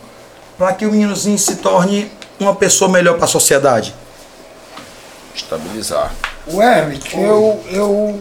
para 0.59 0.73
que 0.73 0.85
o 0.85 0.91
meninozinho 0.91 1.39
se 1.39 1.57
torne 1.57 2.11
uma 2.39 2.55
pessoa 2.55 2.91
melhor 2.91 3.15
para 3.15 3.25
a 3.25 3.29
sociedade? 3.29 3.95
Estabilizar. 5.37 6.13
O 6.47 6.63
Hermit, 6.63 7.15
eu, 7.15 7.63
eu 7.71 8.21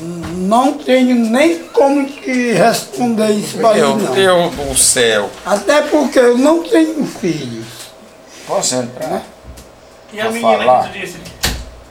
não 0.00 0.74
tenho 0.74 1.16
nem 1.16 1.64
como 1.68 2.06
te 2.06 2.52
responder 2.52 3.30
isso 3.30 3.64
aí, 3.66 3.80
Meu 3.80 3.96
não. 3.96 4.14
Deus 4.14 4.54
do 4.54 4.78
céu. 4.78 5.28
Até 5.44 5.82
porque 5.82 6.18
eu 6.20 6.38
não 6.38 6.62
tenho 6.62 7.04
filhos. 7.04 7.66
Posso 8.46 8.76
entrar? 8.76 9.22
E 10.12 10.20
a 10.20 10.30
menina 10.30 10.58
falar. 10.58 10.84
que 10.84 10.92
tu 10.92 11.00
disse? 11.00 11.16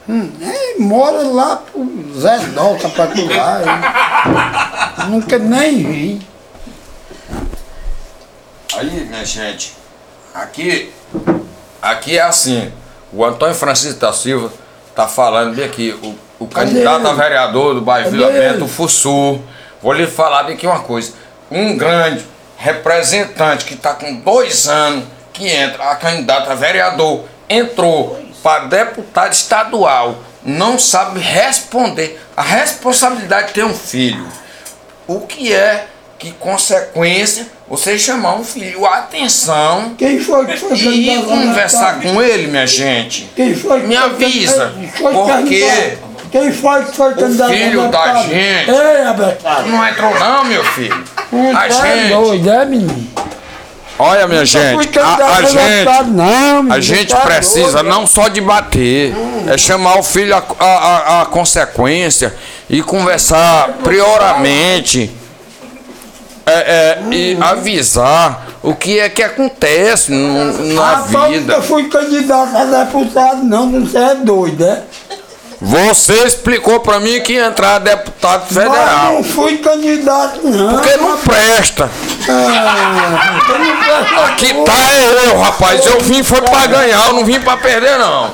Hum, 0.08 0.30
é, 0.40 0.78
mora 0.80 1.22
lá 1.22 1.56
pro 1.56 1.86
Zé 2.18 2.38
Dolta 2.38 2.88
pra 2.88 3.06
tu 3.08 3.26
lá. 3.26 4.94
Eu 4.98 5.06
nunca 5.06 5.38
nem 5.38 5.82
vi. 5.82 6.22
Aí, 8.76 9.04
minha 9.04 9.24
gente, 9.24 9.74
aqui, 10.34 10.92
aqui 11.80 12.18
é 12.18 12.22
assim. 12.22 12.72
O 13.16 13.24
Antônio 13.24 13.54
Francisco 13.54 14.00
da 14.00 14.12
Silva 14.12 14.52
tá 14.94 15.06
falando 15.06 15.54
bem 15.54 15.64
aqui. 15.64 15.96
O, 16.02 16.44
o 16.44 16.48
candidato 16.48 17.06
a 17.06 17.12
vereador 17.12 17.74
do 17.74 17.80
bairro 17.80 18.10
Cadê 18.10 18.16
Vila 18.16 18.32
Bento, 18.32 18.64
o 18.64 18.68
Fussu. 18.68 19.40
Vou 19.80 19.92
lhe 19.92 20.06
falar 20.06 20.42
bem 20.42 20.54
aqui 20.56 20.66
uma 20.66 20.80
coisa. 20.80 21.12
Um 21.48 21.76
grande 21.76 22.26
representante 22.56 23.66
que 23.66 23.74
está 23.74 23.94
com 23.94 24.16
dois 24.16 24.66
anos 24.68 25.04
que 25.32 25.48
entra, 25.48 25.90
a 25.90 25.96
candidata 25.96 26.50
a 26.50 26.54
vereador, 26.56 27.24
entrou 27.48 28.20
para 28.42 28.64
deputado 28.66 29.32
estadual, 29.32 30.16
não 30.44 30.78
sabe 30.78 31.20
responder 31.20 32.20
a 32.36 32.42
responsabilidade 32.42 33.48
de 33.48 33.52
ter 33.54 33.64
um 33.64 33.74
filho. 33.74 34.26
O 35.06 35.20
que 35.20 35.52
é 35.52 35.86
que 36.24 36.32
consequência 36.32 37.46
você 37.68 37.98
chamar 37.98 38.36
um 38.36 38.44
filho 38.44 38.86
a 38.86 38.98
atenção 38.98 39.94
Quem 39.98 40.18
foi 40.18 40.46
que 40.46 40.56
foi 40.56 40.76
e 40.76 41.22
conversar 41.22 42.00
com 42.00 42.22
ele, 42.22 42.46
minha 42.46 42.66
gente? 42.66 43.30
Quem 43.36 43.54
foi 43.54 43.82
que 43.82 43.86
Me 43.86 43.96
avisa, 43.96 44.72
foi 44.96 45.12
porque? 45.12 45.98
Quem 46.32 46.50
foi 46.50 46.84
que 46.84 46.96
foi 46.96 47.14
candidato 47.14 47.50
a 47.52 47.54
filho 47.54 47.88
da 47.90 48.22
gente. 48.22 48.70
Ei, 48.70 49.70
não 49.70 49.86
entrou 49.86 50.18
não, 50.18 50.44
meu 50.44 50.64
filho. 50.64 51.04
A 51.56 51.66
é 51.66 51.70
gente, 51.70 52.08
doido, 52.14 52.50
é, 52.50 52.64
menino? 52.64 53.06
olha 53.98 54.26
minha 54.26 54.44
gente, 54.44 54.98
a, 54.98 55.36
a 55.36 55.42
gente, 55.42 56.10
não, 56.10 56.56
menino. 56.62 56.74
a 56.74 56.80
gente 56.80 57.10
Tá 57.14 57.20
precisa 57.20 57.82
não 57.82 58.06
só 58.06 58.28
de 58.28 58.40
bater, 58.40 59.14
é 59.46 59.56
chamar 59.58 59.98
o 59.98 60.02
filho 60.02 60.34
a, 60.34 60.42
a, 60.58 60.64
a- 60.66 61.22
a 61.22 61.26
consequência 61.26 62.34
e 62.68 62.82
conversar 62.82 63.68
prioramente 63.84 65.10
é, 66.46 66.52
é, 66.52 67.02
e 67.10 67.38
avisar 67.40 68.46
o 68.62 68.74
que 68.74 68.98
é 68.98 69.08
que 69.08 69.22
acontece 69.22 70.12
no- 70.12 70.74
na 70.74 70.82
Rapaz, 70.96 71.12
eu 71.14 71.30
vida. 71.40 71.54
nunca 71.54 71.62
fui 71.66 71.88
candidato 71.88 72.56
a 72.56 72.64
deputado, 72.64 73.42
não, 73.44 73.70
você 73.70 73.98
é 73.98 74.14
doido, 74.16 74.64
é? 74.64 74.82
Você 75.60 76.12
explicou 76.24 76.80
pra 76.80 77.00
mim 77.00 77.20
que 77.22 77.34
ia 77.34 77.46
entrar 77.46 77.78
deputado 77.78 78.44
Mas 78.50 78.64
federal. 78.64 79.12
não 79.14 79.24
fui 79.24 79.56
candidato, 79.58 80.40
não. 80.46 80.74
Porque 80.74 80.96
não 80.98 81.16
presta. 81.18 81.90
Ah, 82.28 83.34
eu 83.38 83.44
presto 83.46 84.20
Aqui 84.26 84.54
tá 84.64 84.94
eu, 84.94 85.40
rapaz. 85.40 85.86
Eu 85.86 86.00
vim 86.00 86.22
foi 86.22 86.42
pra 86.42 86.66
ganhar, 86.66 87.06
eu 87.06 87.14
não 87.14 87.24
vim 87.24 87.40
pra 87.40 87.56
perder, 87.56 87.98
não. 87.98 88.30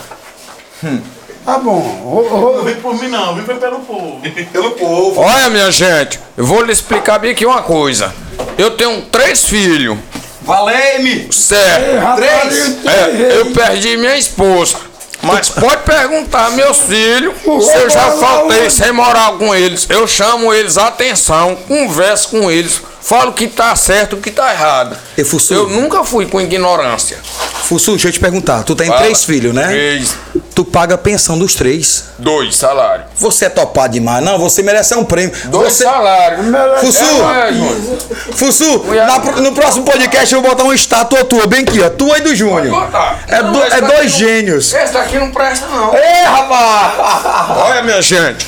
Tá 1.45 1.59
bom. 1.59 1.81
Ô, 2.05 2.35
ô, 2.35 2.57
Não 2.59 2.65
vem 2.65 2.77
por 2.77 2.95
mim 2.95 3.09
não, 3.09 3.35
vem 3.35 3.57
pelo 3.57 3.81
povo. 3.81 4.21
Pelo 4.53 4.71
povo. 4.73 5.21
Olha, 5.21 5.49
minha 5.51 5.71
gente, 5.71 6.21
eu 6.37 6.45
vou 6.45 6.63
lhe 6.63 6.73
explicar 6.73 7.19
bem 7.19 7.33
aqui 7.33 7.47
uma 7.47 7.63
coisa. 7.63 8.13
Eu 8.59 8.73
tenho 8.73 9.03
três 9.03 9.45
filhos, 9.45 9.99
Valei-me! 10.43 11.33
certo? 11.33 12.17
três? 12.17 12.77
eu 12.85 12.91
É, 12.91 13.39
eu 13.39 13.47
perdi 13.53 13.97
minha 13.97 14.17
esposa. 14.17 14.77
Mas 15.23 15.51
pode 15.51 15.83
perguntar 15.83 16.51
meus 16.53 16.79
filhos 16.79 17.35
se 17.43 17.77
eu 17.77 17.91
já 17.91 18.13
faltei 18.13 18.71
sem 18.71 18.91
moral 18.91 19.37
com 19.37 19.55
eles. 19.55 19.87
Eu 19.91 20.07
chamo 20.07 20.53
eles 20.53 20.79
a 20.79 20.87
atenção, 20.87 21.57
converso 21.69 22.31
com 22.31 22.51
eles, 22.51 22.81
falo 23.03 23.31
o 23.31 23.35
que 23.35 23.47
tá 23.47 23.77
certo 23.77 24.17
e 24.17 24.19
o 24.19 24.23
que 24.23 24.31
tá 24.31 24.51
errado. 24.51 24.97
E 25.19 25.23
Fussu? 25.23 25.53
Eu 25.53 25.69
nunca 25.69 26.05
fui 26.05 26.25
com 26.25 26.41
ignorância. 26.41 27.19
Fussu, 27.65 27.93
deixa 27.93 28.09
eu 28.09 28.13
te 28.13 28.19
perguntar. 28.21 28.63
Tu 28.63 28.75
tem 28.75 28.87
Fala. 28.89 29.01
três 29.03 29.23
filhos, 29.25 29.55
né? 29.55 29.67
Três, 29.69 30.17
Tu 30.55 30.65
paga 30.65 30.97
a 30.97 30.99
pensão 30.99 31.39
dos 31.39 31.55
três. 31.55 32.05
dois 32.19 32.57
salários. 32.57 33.07
Você 33.17 33.45
é 33.47 33.49
topado 33.49 33.93
demais. 33.93 34.23
Não, 34.25 34.39
você 34.39 34.63
merece 34.63 34.95
um 34.95 35.05
prêmio. 35.05 35.33
Dois 35.47 35.73
você... 35.73 35.85
salários. 35.85 36.45
Fussu! 36.81 37.05
É. 37.05 38.33
Fussu, 38.35 38.85
na 38.95 39.19
no 39.41 39.53
próximo 39.53 39.85
podcast 39.85 40.35
eu 40.35 40.43
vou 40.43 40.51
botar 40.51 40.65
uma 40.65 40.75
estátua 40.75 41.25
tua, 41.25 41.47
bem 41.47 41.61
aqui, 41.63 41.81
ó. 41.81 41.89
Tua 41.89 42.19
e 42.19 42.23
do 42.23 42.35
Júnior. 42.35 42.89
É, 43.29 43.43
do- 43.43 43.63
é 43.63 43.81
dois 43.81 44.13
não- 44.13 44.19
gênios. 44.19 44.75
Esse 44.75 44.93
daqui 44.93 45.19
não 45.19 45.31
presta, 45.31 45.67
não. 45.69 45.95
Ei, 45.95 46.25
rapaz! 46.25 47.57
Olha, 47.57 47.83
minha 47.83 48.03
gente. 48.03 48.47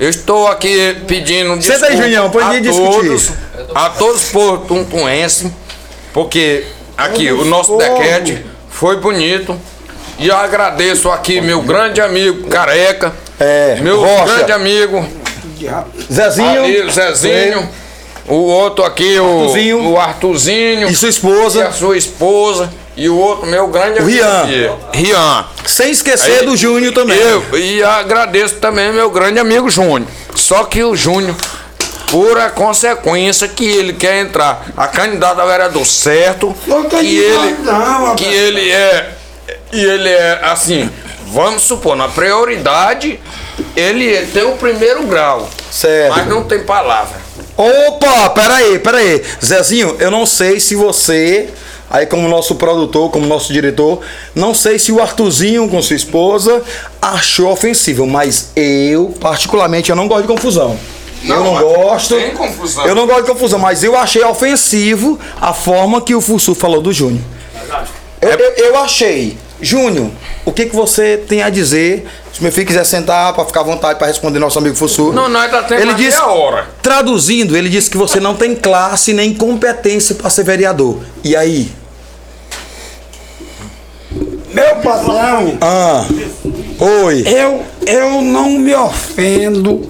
Eu 0.00 0.08
estou 0.08 0.46
aqui 0.48 0.96
pedindo 1.06 1.60
Senta 1.60 1.86
aí, 1.86 1.96
desculpa 1.96 2.02
Junião, 2.02 2.30
pode 2.30 2.56
a 2.56 2.60
discutir 2.60 2.90
todos, 3.08 3.22
isso. 3.22 3.34
a 3.74 3.90
todos 3.90 4.24
por 4.26 4.58
tuntuense, 4.60 5.52
porque 6.12 6.64
aqui 6.96 7.30
o 7.32 7.44
nosso 7.44 7.76
dequete 7.76 8.46
foi 8.70 8.96
bonito. 8.98 9.58
E 10.18 10.28
eu 10.28 10.36
agradeço 10.36 11.10
aqui 11.10 11.40
meu 11.40 11.62
grande 11.62 12.00
amigo 12.00 12.48
Careca, 12.48 13.12
É, 13.38 13.78
meu 13.80 14.00
Rocha. 14.00 14.24
grande 14.34 14.52
amigo 14.52 15.06
Zezinho. 16.12 16.64
ali, 16.64 16.90
Zezinho, 16.90 17.68
o 18.26 18.34
outro 18.34 18.84
aqui, 18.84 19.18
o 19.18 19.24
Arthurzinho. 19.44 19.88
o 19.90 19.98
Artuzinho, 19.98 20.88
E 20.88 20.94
sua 20.94 21.06
e 21.06 21.08
a 21.08 21.10
esposa. 21.10 21.72
sua 21.72 21.96
esposa, 21.96 22.70
e 22.96 23.08
o 23.08 23.16
outro 23.16 23.46
meu 23.46 23.68
grande 23.68 24.00
amigo 24.00 24.10
Rian. 24.18 24.74
Rian. 24.92 25.44
Sem 25.66 25.90
esquecer 25.90 26.40
Aí, 26.40 26.46
do 26.46 26.56
Júnior 26.56 26.92
também. 26.92 27.16
Eu, 27.18 27.44
e 27.58 27.82
agradeço 27.82 28.56
também 28.56 28.92
meu 28.92 29.10
grande 29.10 29.38
amigo 29.38 29.70
Júnior. 29.70 30.08
Só 30.34 30.64
que 30.64 30.82
o 30.82 30.96
Júnior, 30.96 31.34
por 32.10 32.38
a 32.38 32.50
consequência 32.50 33.46
que 33.46 33.64
ele 33.64 33.92
quer 33.92 34.20
entrar 34.20 34.66
a 34.76 34.86
candidato 34.88 35.40
a 35.40 35.44
vereador 35.46 35.84
certo, 35.86 36.54
que 37.00 37.18
ele, 37.18 37.56
não, 37.62 38.16
que 38.16 38.24
ele 38.24 38.70
é, 38.70 39.10
e 39.72 39.80
ele 39.84 40.08
é 40.08 40.40
assim, 40.44 40.90
vamos 41.26 41.62
supor, 41.62 41.94
na 41.96 42.08
prioridade, 42.08 43.20
ele 43.76 44.26
tem 44.26 44.44
o 44.44 44.56
primeiro 44.56 45.06
grau, 45.06 45.48
Certo. 45.70 46.16
mas 46.16 46.26
não 46.26 46.44
tem 46.44 46.60
palavra. 46.64 47.18
Opa, 47.56 48.30
peraí, 48.30 48.78
peraí. 48.78 49.22
Zezinho, 49.44 49.96
eu 49.98 50.10
não 50.10 50.24
sei 50.24 50.60
se 50.60 50.76
você, 50.76 51.50
aí 51.90 52.06
como 52.06 52.28
nosso 52.28 52.54
produtor, 52.54 53.10
como 53.10 53.26
nosso 53.26 53.52
diretor, 53.52 54.00
não 54.34 54.54
sei 54.54 54.78
se 54.78 54.92
o 54.92 55.02
Arthurzinho 55.02 55.68
com 55.68 55.82
sua 55.82 55.96
esposa 55.96 56.62
achou 57.02 57.50
ofensivo, 57.50 58.06
mas 58.06 58.50
eu, 58.54 59.12
particularmente, 59.20 59.90
eu 59.90 59.96
não 59.96 60.06
gosto 60.06 60.22
de 60.22 60.28
confusão. 60.28 60.78
eu 61.24 61.28
Não, 61.28 61.44
não 61.44 61.54
mas 61.54 61.62
gosto. 61.64 62.14
tem 62.14 62.30
confusão. 62.30 62.86
Eu 62.86 62.94
não 62.94 63.06
gosto 63.08 63.22
de 63.24 63.30
confusão, 63.32 63.58
mas 63.58 63.82
eu 63.82 63.96
achei 63.96 64.22
ofensivo 64.22 65.18
a 65.40 65.52
forma 65.52 66.00
que 66.00 66.14
o 66.14 66.20
Fussu 66.20 66.54
falou 66.54 66.80
do 66.80 66.92
Júnior. 66.92 67.22
Eu, 68.20 68.30
eu, 68.30 68.50
eu 68.66 68.78
achei. 68.78 69.36
Júnior, 69.60 70.10
o 70.44 70.52
que, 70.52 70.66
que 70.66 70.74
você 70.76 71.16
tem 71.16 71.42
a 71.42 71.50
dizer? 71.50 72.06
Se 72.32 72.40
meu 72.42 72.52
filho 72.52 72.66
quiser 72.66 72.84
sentar 72.84 73.32
para 73.32 73.44
ficar 73.44 73.60
à 73.60 73.64
vontade 73.64 73.98
para 73.98 74.06
responder 74.06 74.38
nosso 74.38 74.56
amigo 74.58 74.76
Fussu. 74.76 75.12
Não, 75.12 75.28
nós 75.28 75.50
tá 75.50 75.64
tendo 75.64 75.80
Ele 75.82 75.94
disse, 75.94 76.16
a 76.16 76.26
hora. 76.26 76.66
traduzindo, 76.80 77.56
ele 77.56 77.68
disse 77.68 77.90
que 77.90 77.96
você 77.96 78.20
não 78.20 78.36
tem 78.36 78.54
classe 78.54 79.12
nem 79.12 79.34
competência 79.34 80.14
para 80.14 80.30
ser 80.30 80.44
vereador. 80.44 81.00
E 81.24 81.34
aí? 81.34 81.72
Meu 84.52 84.76
patrão, 84.76 85.58
Ah, 85.60 86.06
oi. 87.04 87.24
eu, 87.26 87.62
eu 87.86 88.22
não 88.22 88.50
me 88.50 88.74
ofendo, 88.74 89.82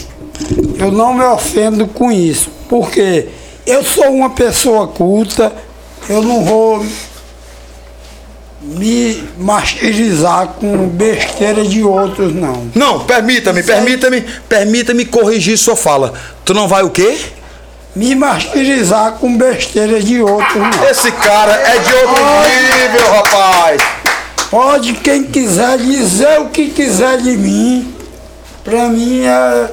eu 0.78 0.90
não 0.90 1.14
me 1.14 1.24
ofendo 1.24 1.86
com 1.86 2.10
isso, 2.10 2.50
porque 2.68 3.28
eu 3.66 3.84
sou 3.84 4.06
uma 4.12 4.30
pessoa 4.30 4.88
culta, 4.88 5.52
eu 6.08 6.22
não 6.22 6.44
vou 6.44 6.84
me 8.68 9.24
martirizar 9.38 10.48
com 10.60 10.88
besteira 10.88 11.64
de 11.64 11.82
outros, 11.82 12.34
não. 12.34 12.70
Não, 12.74 13.04
permita-me, 13.04 13.62
permita-me, 13.62 14.20
permita-me 14.48 15.04
corrigir 15.06 15.56
sua 15.56 15.74
fala. 15.74 16.12
Tu 16.44 16.52
não 16.52 16.68
vai 16.68 16.82
o 16.82 16.90
quê? 16.90 17.18
Me 17.96 18.14
martirizar 18.14 19.12
com 19.12 19.36
besteira 19.36 20.00
de 20.00 20.20
outros, 20.20 20.54
não. 20.54 20.84
Esse 20.84 21.10
cara 21.12 21.52
é 21.52 21.78
de 21.78 21.94
outro 21.94 22.22
nível, 22.22 23.10
rapaz. 23.12 23.82
Pode 24.50 24.92
quem 24.94 25.24
quiser 25.24 25.78
dizer 25.78 26.40
o 26.40 26.48
que 26.50 26.68
quiser 26.68 27.18
de 27.18 27.36
mim, 27.36 27.94
pra 28.62 28.88
mim 28.88 29.22
é 29.24 29.70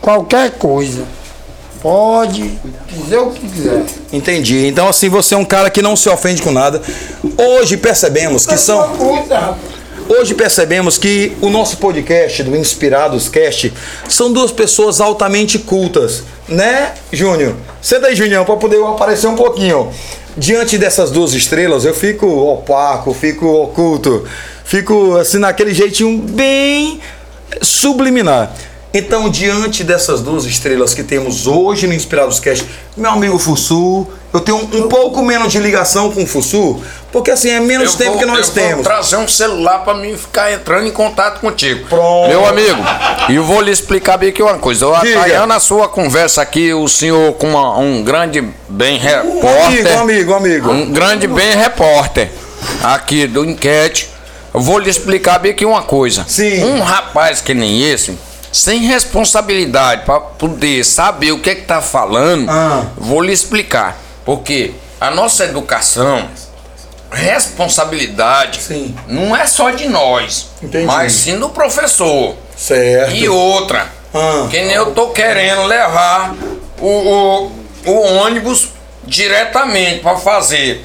qualquer 0.00 0.52
coisa. 0.52 1.04
Pode 1.86 2.58
dizer 2.88 3.18
o 3.18 3.30
que 3.30 3.48
quiser. 3.48 3.84
Entendi. 4.12 4.66
Então 4.66 4.88
assim, 4.88 5.08
você 5.08 5.36
é 5.36 5.38
um 5.38 5.44
cara 5.44 5.70
que 5.70 5.80
não 5.80 5.94
se 5.94 6.08
ofende 6.08 6.42
com 6.42 6.50
nada. 6.50 6.82
Hoje 7.38 7.76
percebemos 7.76 8.44
que 8.44 8.58
são 8.58 8.80
rapaz. 8.80 9.56
Hoje 10.08 10.34
percebemos 10.34 10.98
que 10.98 11.36
o 11.40 11.48
nosso 11.48 11.76
podcast 11.76 12.42
do 12.42 12.56
Inspirados 12.56 13.28
Cast 13.28 13.72
são 14.08 14.32
duas 14.32 14.50
pessoas 14.50 15.00
altamente 15.00 15.60
cultas, 15.60 16.24
né, 16.48 16.92
Júnior? 17.12 17.54
Senta 17.80 18.08
aí, 18.08 18.16
Junião, 18.16 18.44
para 18.44 18.56
poder 18.56 18.82
aparecer 18.82 19.28
um 19.28 19.36
pouquinho. 19.36 19.92
Diante 20.36 20.76
dessas 20.78 21.12
duas 21.12 21.34
estrelas, 21.34 21.84
eu 21.84 21.94
fico 21.94 22.26
opaco, 22.26 23.14
fico 23.14 23.46
oculto, 23.46 24.24
fico 24.64 25.16
assim 25.18 25.38
naquele 25.38 25.72
jeitinho 25.72 26.18
bem 26.18 27.00
subliminar. 27.62 28.52
Então, 28.98 29.28
diante 29.28 29.84
dessas 29.84 30.22
duas 30.22 30.46
estrelas 30.46 30.94
que 30.94 31.02
temos 31.02 31.46
hoje 31.46 31.86
no 31.86 31.92
Inspirados 31.92 32.40
Cast, 32.40 32.64
meu 32.96 33.10
amigo 33.10 33.38
Fussu, 33.38 34.06
eu 34.32 34.40
tenho 34.40 34.56
um, 34.56 34.84
um 34.84 34.88
pouco 34.88 35.22
menos 35.22 35.52
de 35.52 35.58
ligação 35.58 36.10
com 36.10 36.22
o 36.22 36.26
Fussu, 36.26 36.80
porque 37.12 37.30
assim 37.30 37.50
é 37.50 37.60
menos 37.60 37.92
Eu 37.92 37.98
tempo 37.98 38.10
vou- 38.12 38.20
que 38.20 38.24
nós 38.24 38.48
eu 38.48 38.54
temos. 38.54 38.74
Vou 38.76 38.84
trazer 38.84 39.16
um 39.16 39.28
celular 39.28 39.80
pra 39.80 39.92
mim 39.92 40.16
ficar 40.16 40.50
entrando 40.50 40.86
em 40.86 40.90
contato 40.92 41.40
contigo. 41.40 41.86
Pronto. 41.90 42.28
Meu 42.30 42.46
amigo, 42.46 42.78
e 43.28 43.34
eu 43.34 43.44
vou 43.44 43.60
lhe 43.60 43.70
explicar 43.70 44.16
bem 44.16 44.30
aqui 44.30 44.42
uma 44.42 44.56
coisa. 44.56 44.86
Eu 44.86 44.96
Diga. 45.02 45.20
atraindo 45.20 45.52
a 45.52 45.60
sua 45.60 45.88
conversa 45.90 46.40
aqui, 46.40 46.72
o 46.72 46.88
senhor 46.88 47.34
com 47.34 47.48
uma- 47.50 47.76
um 47.78 48.02
grande 48.02 48.42
bem 48.66 48.96
repórter. 48.96 49.98
Amigo, 49.98 50.00
amigo, 50.00 50.32
amigo. 50.32 50.70
Um 50.70 50.90
grande 50.90 51.26
bem 51.26 51.54
repórter 51.54 52.30
aqui 52.82 53.26
do 53.26 53.44
enquete. 53.44 54.08
Eu 54.54 54.60
vou 54.62 54.78
lhe 54.78 54.88
explicar 54.88 55.38
bem 55.38 55.50
aqui 55.52 55.66
uma 55.66 55.82
coisa. 55.82 56.24
Sim. 56.26 56.64
Um 56.64 56.80
rapaz 56.80 57.42
que 57.42 57.52
nem 57.52 57.82
esse, 57.82 58.16
sem 58.56 58.80
responsabilidade 58.80 60.04
para 60.06 60.18
poder 60.18 60.82
saber 60.84 61.32
o 61.32 61.40
que 61.40 61.50
é 61.50 61.54
que 61.54 61.62
tá 61.62 61.82
falando, 61.82 62.48
Ah. 62.50 62.86
vou 62.96 63.20
lhe 63.20 63.32
explicar. 63.32 63.98
Porque 64.24 64.72
a 65.00 65.10
nossa 65.10 65.44
educação, 65.44 66.26
responsabilidade, 67.10 68.62
Sim. 68.62 68.96
não 69.06 69.36
é 69.36 69.46
só 69.46 69.70
de 69.70 69.86
nós, 69.88 70.48
Entendi. 70.62 70.86
mas 70.86 71.12
sim 71.12 71.38
do 71.38 71.50
professor. 71.50 72.34
Certo. 72.56 73.14
E 73.14 73.28
outra, 73.28 73.88
Ah. 74.14 74.46
que 74.50 74.58
nem 74.62 74.72
eu 74.72 74.92
tô 74.94 75.08
querendo 75.10 75.64
levar 75.66 76.34
o, 76.80 76.86
o, 76.86 77.52
o 77.84 78.00
ônibus 78.16 78.68
diretamente 79.04 80.00
para 80.00 80.16
fazer 80.16 80.82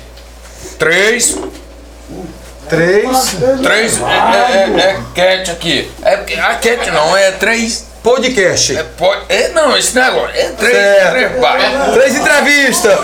três, 0.77 1.35
Três. 2.71 3.35
três, 3.61 3.99
é, 4.01 4.03
é, 4.03 4.81
é, 4.81 4.89
é 4.91 4.99
cat 5.13 5.51
aqui. 5.51 5.91
É, 6.03 6.17
porque 6.17 6.33
a 6.35 6.55
cat 6.55 6.89
não, 6.91 7.15
é 7.17 7.31
três, 7.31 7.87
Podcast. 8.01 8.75
é, 8.77 8.81
po- 8.83 9.13
é 9.29 9.49
não, 9.49 9.77
esse 9.77 9.93
negócio, 9.93 10.29
é 10.33 10.49
três, 10.57 10.73
Certo. 10.73 11.11
três. 11.11 11.93
Três 11.93 12.15
entrevistas. 12.15 12.97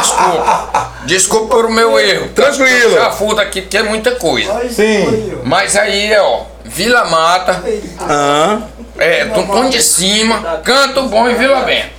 Desculpa. 0.00 0.92
Desculpa 1.04 1.56
pelo 1.56 1.70
meu 1.70 1.98
erro. 2.00 2.28
Tranquilo. 2.30 2.94
Já 2.94 3.10
fuda 3.10 3.42
aqui 3.42 3.62
porque 3.62 3.76
é 3.76 3.82
muita 3.82 4.12
coisa. 4.12 4.68
Sim. 4.70 5.38
Mas 5.44 5.76
aí, 5.76 6.16
ó, 6.18 6.42
Vila 6.64 7.04
Mata, 7.04 7.62
Ah. 8.00 8.58
é, 8.98 9.24
Tuntum 9.26 9.68
de 9.68 9.82
Cima, 9.82 10.60
Canto 10.64 11.02
Bom 11.04 11.28
e 11.28 11.34
Vila 11.34 11.60
Bento. 11.60 11.90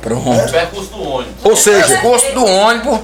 Pronto. 0.00 0.52
Percurso 0.52 0.90
do 0.92 1.02
ônibus. 1.02 1.34
Ou 1.44 1.56
seja, 1.56 1.98
Custo 1.98 2.30
do 2.32 2.46
ônibus 2.46 3.00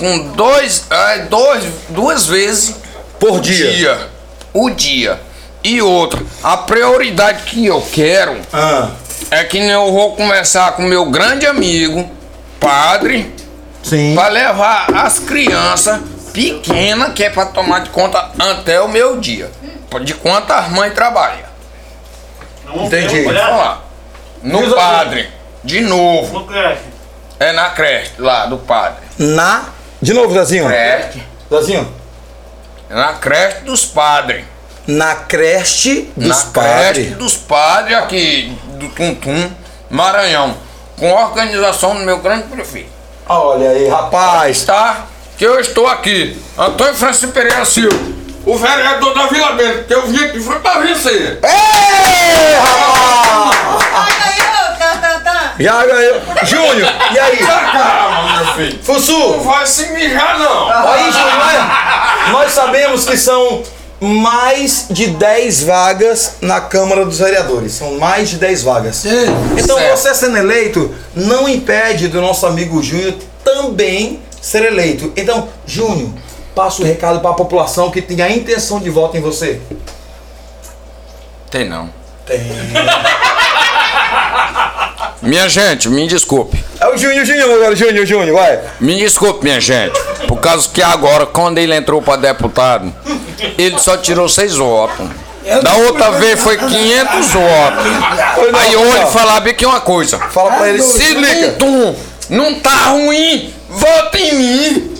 com 0.00 0.32
dois, 0.32 0.86
é, 0.90 1.18
dois, 1.20 1.64
duas 1.90 2.26
vezes 2.26 2.74
por 3.18 3.32
o 3.38 3.40
dia. 3.40 3.70
dia. 3.70 4.08
O 4.52 4.70
dia. 4.70 5.20
E 5.62 5.80
outra, 5.82 6.20
a 6.42 6.56
prioridade 6.56 7.42
que 7.42 7.66
eu 7.66 7.80
quero 7.92 8.40
Ah. 8.52 8.88
é 9.30 9.44
que 9.44 9.58
eu 9.58 9.92
vou 9.92 10.16
conversar 10.16 10.72
com 10.72 10.82
meu 10.82 11.10
grande 11.10 11.46
amigo, 11.46 12.10
padre, 12.58 13.32
Sim. 13.82 14.14
Pra 14.14 14.28
levar 14.28 14.86
as 14.94 15.18
crianças 15.18 16.00
pequenas, 16.32 17.12
que 17.14 17.24
é 17.24 17.30
pra 17.30 17.46
tomar 17.46 17.80
de 17.80 17.90
conta 17.90 18.30
até 18.38 18.80
o 18.80 18.88
meu 18.88 19.18
dia. 19.18 19.50
De 20.04 20.14
quantas 20.14 20.68
mães 20.70 20.92
trabalham. 20.94 21.48
Entendi. 22.74 23.22
Vamos 23.22 23.36
lá. 23.36 23.82
No 24.42 24.74
padre, 24.74 25.28
de 25.64 25.80
novo. 25.80 26.40
No 26.40 26.46
creche. 26.46 26.82
É 27.38 27.52
na 27.52 27.70
creche 27.70 28.12
lá 28.18 28.46
do 28.46 28.58
padre. 28.58 29.02
Na. 29.18 29.64
De 30.00 30.12
novo, 30.14 30.32
Zezinho. 30.32 30.66
Creche. 30.66 31.22
Zezinho. 31.52 31.94
É 32.88 32.94
na 32.94 33.12
creche 33.14 33.60
dos 33.64 33.84
padres. 33.84 34.44
Na 34.86 35.14
creche 35.14 36.10
dos 36.16 36.28
na 36.28 36.34
creche 36.50 36.78
padres. 36.78 37.16
dos 37.16 37.36
padres 37.36 37.96
aqui 37.98 38.56
do 38.78 38.88
Tuntum, 38.88 39.50
Maranhão. 39.90 40.56
Com 40.98 41.16
a 41.16 41.26
organização 41.26 41.94
do 41.94 42.00
meu 42.00 42.18
grande 42.18 42.44
prefeito. 42.44 42.90
Olha 43.28 43.70
aí, 43.70 43.88
rapaz. 43.88 44.64
Tá? 44.64 45.06
Que 45.38 45.44
eu 45.46 45.60
estou 45.60 45.86
aqui. 45.86 46.36
Antônio 46.58 46.94
Francisco 46.94 47.32
Pereira 47.32 47.64
Silva. 47.64 47.96
O 48.44 48.56
vereador 48.56 49.14
da 49.14 49.26
Vila 49.26 49.52
Bento, 49.52 49.84
que 49.84 49.94
eu 49.94 50.06
vim 50.06 50.24
aqui 50.24 50.40
foi 50.40 50.58
pra 50.60 50.80
vencer. 50.80 51.38
Ei, 51.42 52.54
rapaz! 52.58 54.49
Tá, 54.92 54.96
tá, 54.98 55.20
tá. 55.20 55.54
Já 55.58 55.86
ganhou. 55.86 56.20
Júnior, 56.44 56.92
e 57.12 57.18
aí? 57.18 57.38
Calma, 57.38 58.42
meu 58.44 58.54
filho. 58.54 58.76
Não 58.78 58.82
Fussu, 58.94 59.38
vai 59.40 59.66
se 59.66 59.86
mijar, 59.92 60.38
não. 60.38 60.70
aí, 60.90 61.12
Júnior, 61.12 61.36
nós, 61.36 62.32
nós 62.32 62.52
sabemos 62.52 63.04
que 63.04 63.16
são 63.16 63.62
mais 64.00 64.86
de 64.90 65.08
10 65.08 65.62
vagas 65.64 66.36
na 66.40 66.60
Câmara 66.60 67.04
dos 67.04 67.18
Vereadores. 67.18 67.72
São 67.72 67.98
mais 67.98 68.30
de 68.30 68.36
10 68.36 68.62
vagas. 68.62 69.04
Então 69.58 69.76
Certo. 69.76 69.96
você 69.98 70.14
sendo 70.14 70.38
eleito 70.38 70.94
não 71.14 71.48
impede 71.48 72.08
do 72.08 72.20
nosso 72.20 72.46
amigo 72.46 72.82
Júnior 72.82 73.14
também 73.44 74.20
ser 74.40 74.64
eleito. 74.64 75.12
Então, 75.16 75.48
Júnior, 75.66 76.10
passa 76.54 76.80
o 76.82 76.84
recado 76.84 77.20
para 77.20 77.30
a 77.30 77.34
população 77.34 77.90
que 77.90 78.00
tem 78.00 78.22
a 78.22 78.30
intenção 78.30 78.80
de 78.80 78.88
voto 78.88 79.16
em 79.18 79.20
você. 79.20 79.60
Tem 81.50 81.68
não. 81.68 81.90
Tem. 82.24 82.40
Minha 85.22 85.48
gente, 85.48 85.88
me 85.88 86.06
desculpe. 86.06 86.62
É 86.80 86.88
o 86.88 86.96
Júnior, 86.96 87.24
Júnior 87.24 87.50
agora, 87.50 87.76
Júnior, 87.76 88.06
Júnior, 88.06 88.36
vai. 88.36 88.58
Me 88.80 88.96
desculpe, 88.96 89.44
minha 89.44 89.60
gente. 89.60 90.00
Por 90.26 90.38
causa 90.38 90.68
que 90.72 90.82
agora, 90.82 91.26
quando 91.26 91.58
ele 91.58 91.74
entrou 91.74 92.00
pra 92.00 92.16
deputado, 92.16 92.92
ele 93.58 93.78
só 93.78 93.96
tirou 93.96 94.28
seis 94.28 94.56
votos. 94.56 95.06
Da 95.62 95.74
outra 95.76 96.12
vez 96.12 96.40
foi 96.40 96.56
500 96.56 97.26
votos. 97.28 97.86
Aí 98.54 98.76
bem 99.42 99.54
que 99.54 99.64
é 99.64 99.68
uma 99.68 99.80
coisa. 99.80 100.18
Fala 100.18 100.52
pra 100.52 100.68
ele, 100.68 100.82
se 100.82 101.14
liga. 101.14 101.56
Não 102.28 102.60
tá 102.60 102.90
ruim, 102.90 103.52
vota 103.70 104.18
em 104.18 104.34
mim. 104.34 104.90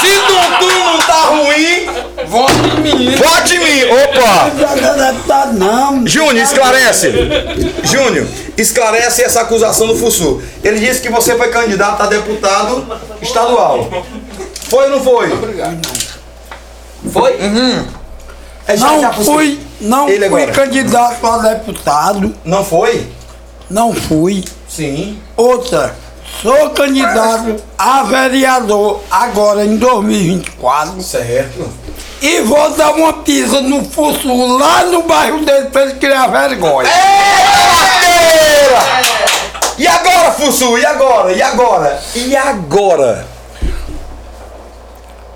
Se 0.00 0.12
Dundum 0.26 0.84
não 0.84 0.98
tá 0.98 1.20
ruim, 1.28 1.86
Vota 2.26 2.52
em 2.52 2.80
mim. 2.80 3.16
vote 3.16 3.54
em 3.54 3.58
mim. 3.58 3.84
Opa! 3.92 4.50
Não 4.82 5.06
deputado, 5.12 5.52
não. 5.58 6.06
Júnior, 6.06 6.36
esclarece. 6.44 7.12
Júnior, 7.84 8.26
esclarece 8.56 9.22
essa 9.22 9.40
acusação 9.42 9.86
do 9.86 9.96
Fussu. 9.96 10.42
Ele 10.62 10.78
disse 10.80 11.00
que 11.00 11.08
você 11.08 11.36
foi 11.36 11.48
candidato 11.48 12.02
a 12.02 12.06
deputado 12.06 12.86
estadual. 13.22 13.88
Foi 14.68 14.84
ou 14.84 14.90
não 14.90 15.04
foi? 15.04 15.30
Foi? 17.12 17.36
Uhum. 17.36 17.86
É 18.66 18.76
Não 18.78 19.12
Fussu. 19.12 19.32
fui, 19.32 19.60
não 19.80 20.08
Ele 20.08 20.28
fui 20.28 20.42
agora. 20.42 20.52
candidato 20.52 21.26
a 21.26 21.38
deputado, 21.38 22.34
Não 22.44 22.64
foi? 22.64 23.06
não 23.68 23.92
fui. 23.92 24.42
Sim. 24.68 25.18
Outra, 25.36 25.94
sou 26.42 26.70
candidato 26.70 27.56
a 27.78 28.02
vereador 28.04 29.00
agora 29.10 29.64
em 29.64 29.76
2024 29.76 31.02
Certo. 31.02 31.68
e 32.20 32.40
vou 32.42 32.70
dar 32.70 32.92
uma 32.92 33.12
pisa 33.14 33.60
no 33.60 33.84
Fussu 33.84 34.58
lá 34.58 34.84
no 34.84 35.02
bairro 35.02 35.44
dele 35.44 35.66
pra 35.70 35.82
ele 35.82 35.94
criar 35.94 36.26
vergonha. 36.28 36.90
E 39.76 39.86
agora, 39.86 40.30
Fussu? 40.32 40.78
E 40.78 40.86
agora? 40.86 41.32
E 41.32 41.42
agora? 41.42 42.02
E 42.14 42.36
agora? 42.36 43.26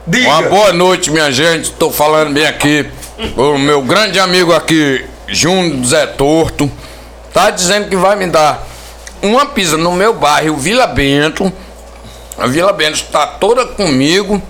Diga. 0.06 0.28
Uma 0.28 0.42
boa 0.42 0.72
noite, 0.72 1.10
minha 1.10 1.30
gente. 1.32 1.72
Tô 1.72 1.90
falando 1.90 2.32
bem 2.32 2.46
aqui. 2.46 2.88
O 3.36 3.58
meu 3.58 3.82
grande 3.82 4.20
amigo 4.20 4.54
aqui, 4.54 5.04
Júnior 5.26 5.84
Zé 5.84 6.06
Torto, 6.06 6.70
tá 7.34 7.50
dizendo 7.50 7.88
que 7.88 7.96
vai 7.96 8.14
me 8.14 8.28
dar 8.28 8.62
uma 9.22 9.46
pizza 9.46 9.76
no 9.76 9.92
meu 9.92 10.14
bairro, 10.14 10.56
Vila 10.56 10.86
Bento. 10.86 11.52
A 12.36 12.46
Vila 12.46 12.72
Bento 12.72 12.94
está 12.94 13.26
toda 13.26 13.66
comigo. 13.66 14.40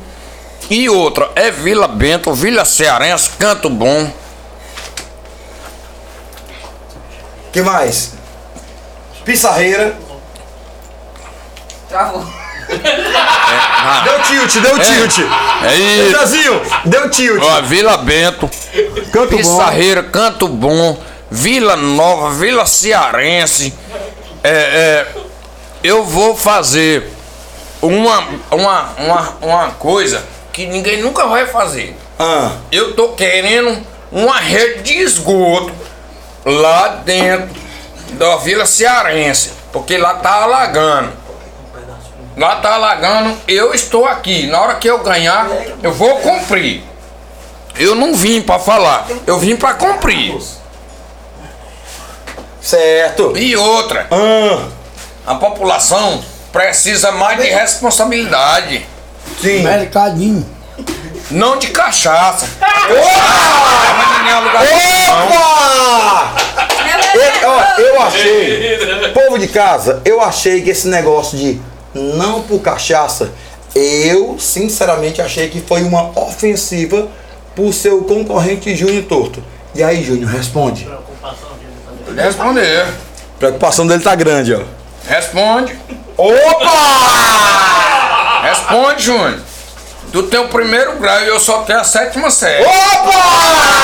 E 0.70 0.89
outra 0.89 1.31
é 1.35 1.51
Vila 1.51 1.89
Bento, 1.89 2.32
Vila 2.35 2.65
Cearense, 2.65 3.31
Canto 3.39 3.70
Bom. 3.70 4.11
que 7.53 7.62
mais? 7.62 8.12
Pissarreira. 9.24 9.97
Travou. 11.89 12.24
Deu 14.05 14.23
tilt, 14.23 14.62
deu 14.62 14.78
tilt. 14.78 15.19
É 15.65 15.74
isso. 15.74 16.19
Zezinho, 16.19 16.62
deu 16.85 17.11
tilt. 17.11 17.43
Ó, 17.43 17.62
Vila 17.62 17.97
Bento, 17.97 18.49
Canto 19.11 19.36
Pissarreira, 19.36 20.03
Canto 20.03 20.47
Bom, 20.47 20.99
Vila 21.31 21.77
Nova, 21.77 22.31
Vila 22.31 22.66
Cearense. 22.66 23.74
É, 24.49 24.53
é, 24.53 25.07
eu 25.85 26.05
vou 26.05 26.35
fazer 26.35 27.12
uma, 27.83 28.25
uma, 28.51 28.89
uma, 28.99 29.37
uma 29.43 29.70
coisa 29.73 30.25
que 30.53 30.66
ninguém 30.66 31.03
nunca 31.03 31.27
vai 31.27 31.47
fazer. 31.47 31.95
Ah, 32.19 32.53
Eu 32.73 32.95
tô 32.97 33.11
querendo 33.11 33.87
uma 34.11 34.39
rede 34.39 34.83
de 34.85 34.95
esgoto 34.95 35.73
lá 36.45 36.89
dentro 37.05 37.51
da 38.12 38.37
Vila 38.39 38.65
Cearense, 38.65 39.53
porque 39.70 39.99
lá 39.99 40.15
tá 40.15 40.43
alagando. 40.45 41.12
Lá 42.37 42.57
tá 42.57 42.75
alagando, 42.75 43.37
eu 43.47 43.75
estou 43.75 44.07
aqui. 44.07 44.47
Na 44.47 44.62
hora 44.62 44.75
que 44.77 44.89
eu 44.89 45.01
ganhar, 45.03 45.47
eu 45.83 45.93
vou 45.93 46.16
cumprir. 46.20 46.83
Eu 47.77 47.95
não 47.95 48.15
vim 48.15 48.41
pra 48.41 48.59
falar, 48.59 49.07
eu 49.27 49.39
vim 49.39 49.57
pra 49.57 49.75
cumprir. 49.75 50.35
Certo. 52.60 53.36
E 53.36 53.56
outra, 53.56 54.06
Ah, 54.10 54.66
a 55.26 55.35
população 55.35 56.22
precisa 56.52 57.12
mais 57.12 57.40
de 57.40 57.48
responsabilidade, 57.48 58.86
sim. 59.40 59.62
Mercadinho. 59.62 60.47
não 61.30 61.59
de 61.59 61.68
cachaça. 61.68 62.47
Opa! 65.10 66.35
Eu, 67.14 67.48
ó, 67.48 67.62
eu 67.80 68.02
achei, 68.02 69.10
povo 69.14 69.39
de 69.39 69.48
casa, 69.48 70.02
eu 70.05 70.20
achei 70.20 70.60
que 70.62 70.70
esse 70.70 70.89
negócio 70.89 71.36
de 71.39 71.60
não 71.94 72.43
por 72.43 72.60
cachaça, 72.60 73.30
eu 73.74 74.36
sinceramente 74.39 75.20
achei 75.22 75.48
que 75.48 75.60
foi 75.60 75.82
uma 75.82 76.10
ofensiva 76.18 77.09
por 77.55 77.72
seu 77.72 78.02
concorrente 78.02 78.74
Júnior 78.76 79.05
Torto. 79.05 79.43
E 79.74 79.82
aí, 79.82 80.02
Júnior, 80.05 80.30
responde. 80.30 80.89
Responder. 82.16 82.82
A 82.82 83.39
preocupação 83.39 83.86
dele 83.86 84.02
tá 84.02 84.14
grande, 84.14 84.55
ó. 84.55 84.60
Responde. 85.09 85.78
Opa! 86.16 86.70
Responde, 88.43 89.02
Júnior. 89.05 89.39
Tu 90.12 90.22
tem 90.24 90.40
o 90.40 90.48
primeiro 90.48 90.97
grau 90.98 91.20
e 91.22 91.28
eu 91.28 91.39
só 91.39 91.62
tenho 91.62 91.80
a 91.80 91.85
sétima 91.85 92.30
série. 92.30 92.64
Opa! 92.64 93.78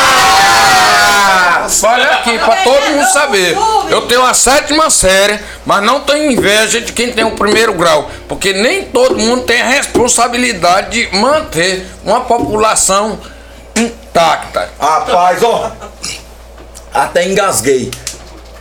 Olha 1.83 2.11
aqui, 2.13 2.39
pra 2.39 2.57
todo 2.57 2.91
mundo 2.91 3.07
saber. 3.13 3.57
Eu 3.89 4.03
tenho 4.03 4.25
a 4.25 4.35
sétima 4.35 4.91
série, 4.91 5.39
mas 5.65 5.83
não 5.83 6.01
tenho 6.01 6.31
inveja 6.33 6.81
de 6.81 6.93
quem 6.93 7.13
tem 7.13 7.25
o 7.25 7.33
primeiro 7.33 7.75
grau. 7.75 8.11
Porque 8.29 8.53
nem 8.53 8.85
todo 8.85 9.19
mundo 9.19 9.43
tem 9.43 9.61
a 9.61 9.69
responsabilidade 9.69 10.91
de 10.91 11.17
manter 11.17 11.87
uma 12.05 12.23
população 12.23 13.19
intacta. 13.77 14.71
Rapaz, 14.81 15.43
ó. 15.43 15.73
Até 16.93 17.27
engasguei. 17.29 17.91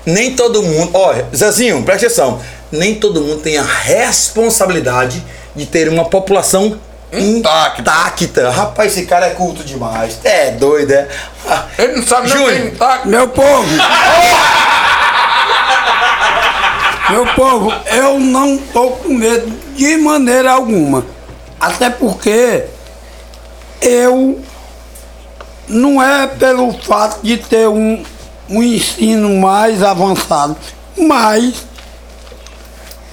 Nem 0.05 0.35
todo 0.35 0.61
mundo. 0.63 0.91
Ó, 0.93 1.13
Zezinho, 1.35 1.83
presta 1.83 2.07
atenção. 2.07 2.41
Nem 2.71 2.95
todo 2.95 3.21
mundo 3.21 3.41
tem 3.41 3.57
a 3.57 3.63
responsabilidade 3.63 5.23
de 5.55 5.65
ter 5.65 5.87
uma 5.89 6.05
população 6.05 6.77
Intacta. 7.11 7.81
intacta. 7.81 8.49
Rapaz, 8.49 8.91
esse 8.91 9.05
cara 9.05 9.27
é 9.27 9.29
culto 9.31 9.63
demais. 9.63 10.19
É 10.23 10.51
doido, 10.51 10.91
é? 10.91 11.07
Ele 11.77 11.97
não 11.97 12.03
sabe 12.07 12.27
nem 12.27 12.37
Júnior. 12.37 12.53
quem 12.53 12.67
intacto. 12.67 13.07
Meu 13.07 13.27
povo! 13.29 13.67
Meu 17.09 17.25
povo, 17.35 17.71
eu 17.85 18.19
não 18.19 18.57
tô 18.57 18.91
com 18.91 19.09
medo 19.13 19.51
de 19.75 19.97
maneira 19.97 20.51
alguma. 20.53 21.05
Até 21.59 21.89
porque 21.89 22.63
eu 23.81 24.41
não 25.67 26.01
é 26.01 26.27
pelo 26.27 26.71
fato 26.73 27.19
de 27.21 27.37
ter 27.37 27.67
um, 27.67 28.03
um 28.49 28.61
ensino 28.63 29.29
mais 29.39 29.81
avançado, 29.83 30.55
mas 30.97 31.53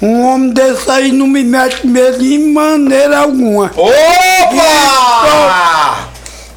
um 0.02 0.26
homem 0.26 0.50
desse 0.50 0.90
aí 0.90 1.12
não 1.12 1.26
me 1.26 1.44
mete 1.44 1.86
medo 1.86 2.18
de 2.18 2.38
maneira 2.38 3.18
alguma. 3.20 3.70
Opa! 3.76 6.08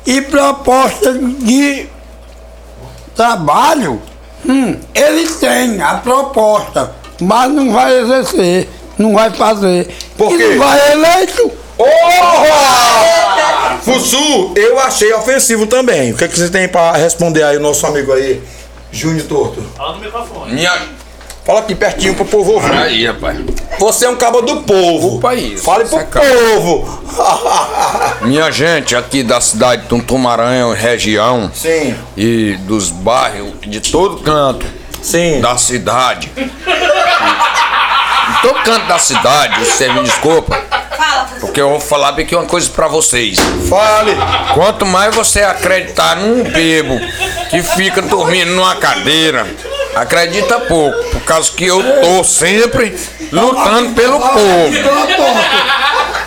E 0.06 0.22
proposta 0.22 1.14
de 1.14 1.88
trabalho, 3.16 4.02
hum, 4.46 4.76
ele 4.94 5.28
tem 5.30 5.82
a 5.82 5.96
proposta, 5.96 6.94
mas 7.22 7.52
não 7.52 7.72
vai 7.72 8.00
exercer, 8.00 8.70
não 8.98 9.14
vai 9.14 9.30
fazer. 9.32 9.90
Por 10.18 10.34
E 10.34 10.38
quê? 10.38 10.48
não 10.50 10.58
vai 10.60 10.92
eleito. 10.92 11.52
Porra! 11.78 13.80
Fussu, 13.84 14.54
eu 14.56 14.80
achei 14.80 15.12
ofensivo 15.14 15.68
também. 15.68 16.12
O 16.12 16.18
que, 16.18 16.24
é 16.24 16.28
que 16.28 16.38
você 16.38 16.50
tem 16.50 16.68
pra 16.68 16.94
responder 16.94 17.44
aí, 17.44 17.58
o 17.58 17.60
nosso 17.60 17.86
amigo 17.86 18.12
aí, 18.14 18.42
Júnior 18.94 19.26
Torto? 19.28 19.62
Fala 19.76 19.94
no 19.94 20.00
microfone. 20.00 20.54
Minha... 20.54 20.72
Fala 21.44 21.60
aqui 21.60 21.76
pertinho 21.76 22.16
pro 22.16 22.24
povo 22.24 22.54
ouvir. 22.54 22.72
Aí, 22.72 23.06
rapaz. 23.06 23.38
Você 23.78 24.06
é 24.06 24.10
um 24.10 24.16
cabo 24.16 24.42
do 24.42 24.62
povo. 24.62 25.18
O 25.18 25.20
país. 25.20 25.62
Fale 25.62 25.84
pro 25.84 25.98
Você 25.98 26.20
é 26.20 26.56
povo. 26.56 27.04
Minha 28.24 28.50
gente 28.50 28.96
aqui 28.96 29.24
da 29.24 29.42
cidade 29.42 29.82
de 29.82 29.88
Tuntumaranhão, 29.90 30.72
região 30.72 31.52
Sim, 31.54 31.96
e 32.16 32.56
dos 32.62 32.92
bairros 32.92 33.52
de 33.62 33.82
todo 33.82 34.24
canto 34.24 34.66
sim. 35.02 35.42
da 35.42 35.58
cidade. 35.58 36.32
Todo 38.44 38.62
canto 38.66 38.88
da 38.88 39.00
cidade, 39.00 39.64
você 39.64 39.88
me 39.88 40.04
desculpa, 40.04 40.54
Fala, 40.98 41.30
porque 41.40 41.62
eu 41.62 41.70
vou 41.70 41.80
falar 41.80 42.12
bem 42.12 42.26
aqui 42.26 42.36
uma 42.36 42.46
coisa 42.46 42.70
pra 42.70 42.90
vocês. 42.90 43.40
Fale. 43.70 44.12
Quanto 44.54 44.86
mais 44.86 45.16
você 45.16 45.42
acreditar 45.42 46.18
num 46.18 46.44
bebo 46.44 47.00
que 47.50 47.64
fica 47.64 48.02
dormindo 48.02 48.52
numa 48.52 48.76
cadeira, 48.76 49.48
acredita 49.96 50.60
pouco, 50.60 51.02
por 51.06 51.22
causa 51.22 51.52
que 51.54 51.66
eu 51.66 51.82
tô 52.02 52.22
sempre 52.26 52.94
lutando 53.32 53.92
pelo 53.94 54.20
povo. 54.20 54.74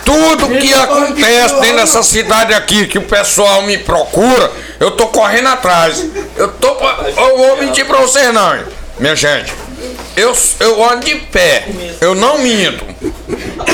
Tudo 0.03 0.57
que 0.57 0.73
acontece 0.73 1.59
dentro 1.61 1.77
dessa 1.77 2.01
cidade 2.01 2.51
aqui, 2.55 2.87
que 2.87 2.97
o 2.97 3.03
pessoal 3.03 3.61
me 3.61 3.77
procura, 3.77 4.51
eu 4.79 4.89
tô 4.89 5.07
correndo 5.09 5.49
atrás. 5.49 6.03
Eu 6.35 6.47
tô. 6.53 6.67
Eu 7.15 7.37
vou 7.37 7.57
mentir 7.57 7.85
pra 7.85 7.99
vocês 7.99 8.33
não, 8.33 8.57
minha 8.97 9.15
gente. 9.15 9.66
Eu, 10.17 10.35
eu 10.59 10.83
ando 10.83 11.05
de 11.05 11.15
pé, 11.15 11.67
eu 12.01 12.15
não 12.15 12.39
minto. 12.39 12.83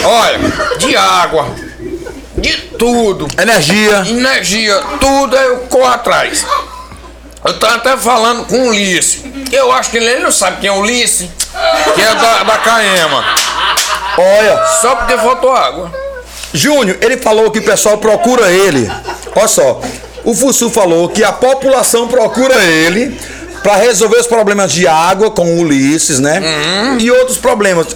Olha, 0.04 0.40
de 0.78 0.96
água, 0.96 1.48
de 2.38 2.52
tudo 2.78 3.28
Energia. 3.42 4.04
energia, 4.06 4.78
tudo 5.00 5.36
eu 5.38 5.60
corro 5.70 5.86
atrás. 5.86 6.46
Eu 7.46 7.58
tava 7.60 7.76
até 7.76 7.96
falando 7.96 8.46
com 8.46 8.58
o 8.58 8.68
Ulisses. 8.70 9.22
Eu 9.54 9.72
acho 9.72 9.90
que 9.90 9.98
ele 9.98 10.20
não 10.20 10.32
sabe 10.34 10.60
quem 10.60 10.70
é 10.70 10.74
o 10.74 10.80
Ulisses, 10.80 11.30
que 11.96 12.02
é 12.02 12.16
da, 12.16 12.44
da 12.44 12.58
Caema. 12.58 13.24
Olha, 14.18 14.66
Só 14.82 14.96
porque 14.96 15.16
faltou 15.18 15.56
água. 15.56 15.92
Júnior, 16.54 16.98
ele 17.02 17.18
falou 17.18 17.50
que 17.52 17.60
o 17.60 17.64
pessoal 17.64 17.98
procura 17.98 18.52
ele. 18.52 18.90
Olha 19.36 19.48
só, 19.48 19.82
o 20.26 20.36
Fussu 20.36 20.70
falou 20.70 21.08
que 21.10 21.24
a 21.24 21.32
população 21.32 22.08
procura 22.08 22.64
ele 22.64 23.18
para 23.64 23.76
resolver 23.78 24.18
os 24.18 24.28
problemas 24.28 24.72
de 24.72 24.88
água 24.88 25.32
com 25.32 25.56
o 25.56 25.60
Ulisses, 25.62 26.20
né? 26.20 26.42
E 27.00 27.10
outros 27.10 27.38
problemas. 27.38 27.88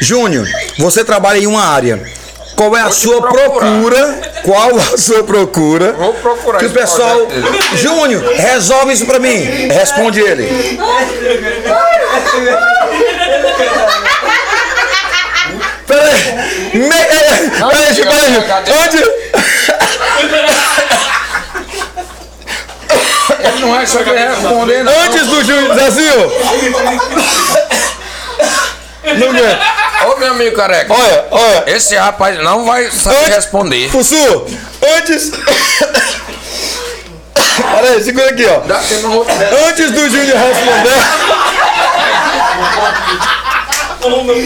Júnior, 0.00 0.46
você 0.78 1.04
trabalha 1.04 1.38
em 1.38 1.46
uma 1.46 1.64
área. 1.64 2.02
Qual 2.56 2.76
é 2.76 2.80
a 2.80 2.84
Vou 2.84 2.92
sua 2.92 3.20
procura? 3.20 4.20
Qual 4.44 4.70
a 4.78 4.96
sua 4.96 5.24
procura? 5.24 5.92
Vou 5.92 6.14
procurar 6.14 6.58
Que 6.58 6.66
o 6.66 6.70
pessoal. 6.70 7.26
Júnior, 7.74 8.22
resolve 8.36 8.92
isso 8.92 9.06
pra 9.06 9.18
mim. 9.18 9.40
Responde 9.68 10.20
ele. 10.20 10.78
Peraí. 15.86 16.70
Me... 16.74 16.96
é, 16.96 17.50
Peraí, 17.70 17.94
tira, 17.94 18.10
peraí. 18.10 18.42
cadê? 18.48 18.72
Onde. 18.72 19.04
Ele 23.38 23.58
não 23.60 23.70
vai 23.74 23.86
saber 23.86 24.16
responder, 24.28 24.82
não. 24.84 24.92
Antes 25.02 25.26
do 25.26 25.44
Júnior. 25.44 25.74
Zezinho! 25.78 26.32
Não 29.18 29.32
ganha. 29.32 29.60
Ô, 30.06 30.16
meu 30.16 30.30
amigo 30.32 30.56
careca. 30.56 30.92
Olha, 30.92 31.24
olha. 31.30 31.64
Esse 31.66 31.94
rapaz 31.96 32.38
não 32.42 32.64
vai 32.64 32.90
saber 32.90 33.16
Antes- 33.18 33.34
responder. 33.34 33.88
Fussu, 33.90 34.46
antes. 34.96 35.30
Peraí, 37.74 38.02
segura 38.02 38.30
aqui, 38.30 38.44
ó. 38.46 38.60
Antes 39.68 39.90
do 39.92 40.10
Júnior 40.10 40.36
responder. 40.38 41.00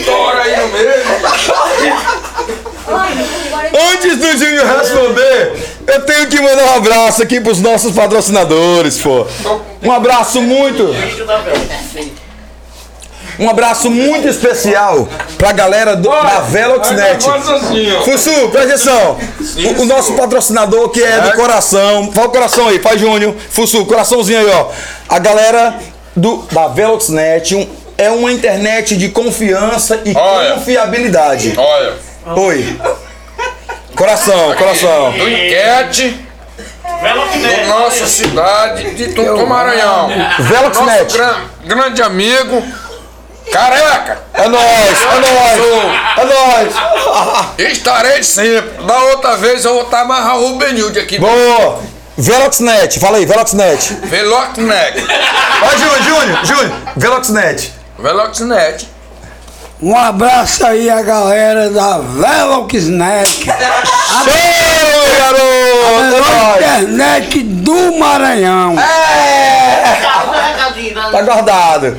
Tora 0.05 0.43
aí 0.43 0.57
no 0.57 0.69
meio. 0.69 0.93
Antes 3.93 4.17
do 4.19 4.39
Júnior 4.39 4.67
responder, 4.67 5.68
eu 5.89 6.02
tenho 6.02 6.27
que 6.28 6.40
mandar 6.40 6.65
um 6.65 6.77
abraço 6.77 7.23
aqui 7.23 7.40
pros 7.40 7.60
nossos 7.60 7.93
patrocinadores, 7.94 8.98
pô. 8.98 9.27
Um 9.82 9.93
abraço 9.93 10.40
muito. 10.43 10.94
Um 13.39 13.48
abraço 13.48 13.89
muito 13.89 14.27
especial 14.27 15.09
pra 15.36 15.52
galera 15.52 15.94
do, 15.94 16.09
da 16.09 16.40
Veloxnet. 16.40 17.24
Fussu, 18.05 18.48
presta 18.51 18.74
atenção. 18.74 19.16
O, 19.78 19.82
o 19.82 19.85
nosso 19.86 20.15
patrocinador 20.15 20.89
que 20.89 21.01
é 21.02 21.20
do 21.20 21.32
coração. 21.36 22.10
Fala 22.12 22.27
o 22.27 22.31
coração 22.31 22.66
aí, 22.69 22.81
faz 22.81 23.01
Júnior. 23.01 23.35
Fussu, 23.51 23.86
coraçãozinho 23.86 24.40
aí, 24.40 24.47
ó. 24.51 24.70
A 25.09 25.20
galera 25.20 25.78
do, 26.16 26.39
da 26.51 26.66
Veloxnet 26.66 27.55
um- 27.55 27.69
é 27.97 28.10
uma 28.10 28.32
internet 28.32 28.97
de 28.97 29.09
confiança 29.10 30.01
e 30.05 30.12
Olha. 30.16 30.55
confiabilidade. 30.55 31.55
Olha, 31.56 31.93
Oi. 32.36 32.77
Coração, 33.99 34.55
coração. 34.55 35.11
do 35.12 35.29
enquete 35.29 36.25
da 36.85 36.99
Velocidade. 37.03 37.66
nossa 37.66 38.07
cidade 38.07 38.95
de 38.95 39.09
Tuntumaranhão. 39.12 40.09
Veloxnet. 40.39 41.03
Nosso 41.03 41.16
gran- 41.19 41.41
grande 41.65 42.03
amigo, 42.03 42.62
careca. 43.53 44.19
É 44.35 44.49
nóis, 44.49 45.03
é 45.03 45.20
nóis. 45.20 45.95
É 46.16 46.25
nóis. 46.25 46.75
Estarei 47.59 48.23
sempre. 48.23 48.85
Da 48.87 48.99
outra 49.05 49.37
vez 49.37 49.65
eu 49.65 49.75
vou 49.75 49.83
estar 49.85 50.05
mais 50.05 50.25
Raul 50.25 50.57
Benilde 50.57 51.01
aqui. 51.01 51.19
Boa. 51.19 51.81
Veloxnet, 52.16 52.99
fala 53.01 53.19
aí, 53.19 53.27
Veloxnet. 53.27 53.95
Veloxnet. 54.05 55.01
Vai, 55.61 55.77
Júnior, 55.79 56.03
Júnior, 56.03 56.45
Júnior. 56.45 56.73
Veloxnet. 56.97 57.73
Veloxnet. 57.99 58.89
Um 59.81 59.97
abraço 59.97 60.67
aí 60.67 60.91
a 60.91 61.01
galera 61.03 61.71
da 61.71 61.99
Veloxnet, 61.99 63.45
Show, 63.45 63.53
garoto! 65.17 65.47
a 65.87 66.03
melhor 66.03 66.57
internet 66.57 67.43
do 67.45 67.97
Maranhão. 67.97 68.75
É, 68.77 70.01
Recadinho, 70.53 70.95
tá 70.95 71.23
guardado. 71.23 71.97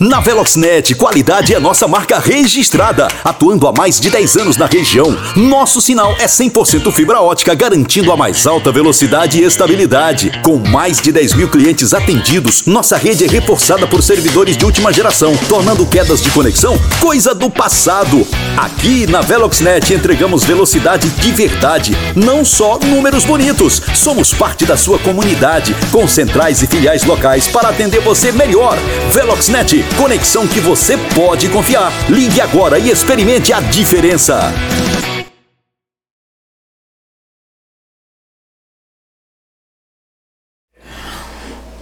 Na 0.00 0.20
Veloxnet, 0.20 0.94
qualidade 0.94 1.52
é 1.52 1.58
nossa 1.58 1.88
marca 1.88 2.20
registrada, 2.20 3.08
atuando 3.24 3.66
há 3.66 3.72
mais 3.72 3.98
de 3.98 4.08
10 4.08 4.36
anos 4.36 4.56
na 4.56 4.66
região. 4.66 5.16
Nosso 5.34 5.80
sinal 5.80 6.14
é 6.20 6.26
100% 6.26 6.92
fibra 6.92 7.20
ótica, 7.20 7.52
garantindo 7.52 8.12
a 8.12 8.16
mais 8.16 8.46
alta 8.46 8.70
velocidade 8.70 9.40
e 9.40 9.44
estabilidade. 9.44 10.30
Com 10.40 10.56
mais 10.58 11.00
de 11.00 11.10
10 11.10 11.34
mil 11.34 11.48
clientes 11.48 11.92
atendidos, 11.92 12.64
nossa 12.64 12.96
rede 12.96 13.24
é 13.24 13.26
reforçada 13.26 13.88
por 13.88 14.00
servidores 14.00 14.56
de 14.56 14.64
última 14.64 14.92
geração, 14.92 15.36
tornando 15.48 15.84
quedas 15.84 16.22
de 16.22 16.30
conexão 16.30 16.78
coisa 17.00 17.34
do 17.34 17.50
passado. 17.50 18.24
Aqui 18.56 19.04
na 19.04 19.20
Veloxnet 19.20 19.92
entregamos 19.92 20.44
velocidade 20.44 21.08
de 21.10 21.32
verdade, 21.32 21.98
não 22.14 22.44
só 22.44 22.78
números 22.78 23.24
bonitos. 23.24 23.82
Somos 23.94 24.32
parte 24.32 24.64
da 24.64 24.76
sua 24.76 25.00
comunidade, 25.00 25.74
com 25.90 26.06
centrais 26.06 26.62
e 26.62 26.68
filiais 26.68 27.02
locais 27.02 27.48
para 27.48 27.70
atender 27.70 28.00
você 28.00 28.30
melhor. 28.30 28.78
Veloxnet, 29.12 29.87
conexão 29.96 30.46
que 30.46 30.60
você 30.60 30.96
pode 31.14 31.48
confiar. 31.48 31.92
Ligue 32.10 32.40
agora 32.40 32.78
e 32.78 32.90
experimente 32.90 33.52
a 33.52 33.60
diferença. 33.60 34.52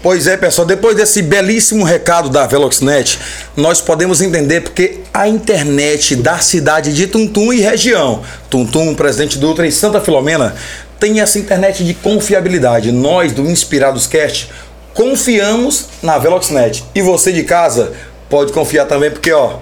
Pois 0.08 0.28
é, 0.28 0.36
pessoal, 0.36 0.64
depois 0.64 0.94
desse 0.94 1.20
belíssimo 1.20 1.82
recado 1.82 2.28
da 2.28 2.46
Veloxnet, 2.46 3.18
nós 3.56 3.80
podemos 3.80 4.20
entender 4.22 4.60
porque 4.60 5.00
a 5.12 5.26
internet 5.26 6.14
da 6.14 6.38
cidade 6.38 6.94
de 6.94 7.08
Tuntum 7.08 7.52
e 7.52 7.60
região, 7.60 8.22
Tuntum, 8.48 8.94
Presidente 8.94 9.36
Dutra 9.36 9.66
e 9.66 9.72
Santa 9.72 10.00
Filomena, 10.00 10.54
tem 11.00 11.20
essa 11.20 11.40
internet 11.40 11.84
de 11.84 11.92
confiabilidade. 11.92 12.92
Nós 12.92 13.32
do 13.32 13.50
Inspirados 13.50 14.06
Cast 14.06 14.48
confiamos 14.96 15.88
na 16.02 16.16
Veloxnet. 16.18 16.82
E 16.94 17.02
você 17.02 17.30
de 17.30 17.44
casa 17.44 17.92
pode 18.28 18.52
confiar 18.52 18.86
também, 18.86 19.10
porque 19.10 19.30
ó, 19.30 19.58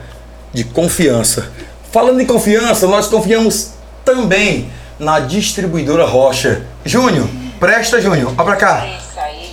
de 0.53 0.63
confiança. 0.65 1.51
Falando 1.93 2.21
em 2.21 2.27
confiança, 2.27 2.87
nós 2.87 3.09
confiamos 3.09 3.73
também 4.05 4.71
na 4.99 5.19
distribuidora 5.21 6.07
Rocha. 6.07 6.63
Júnior, 6.85 7.29
presta, 7.59 8.01
Júnior, 8.01 8.33
olha 8.37 8.45
pra 8.45 8.57
cá. 8.57 8.87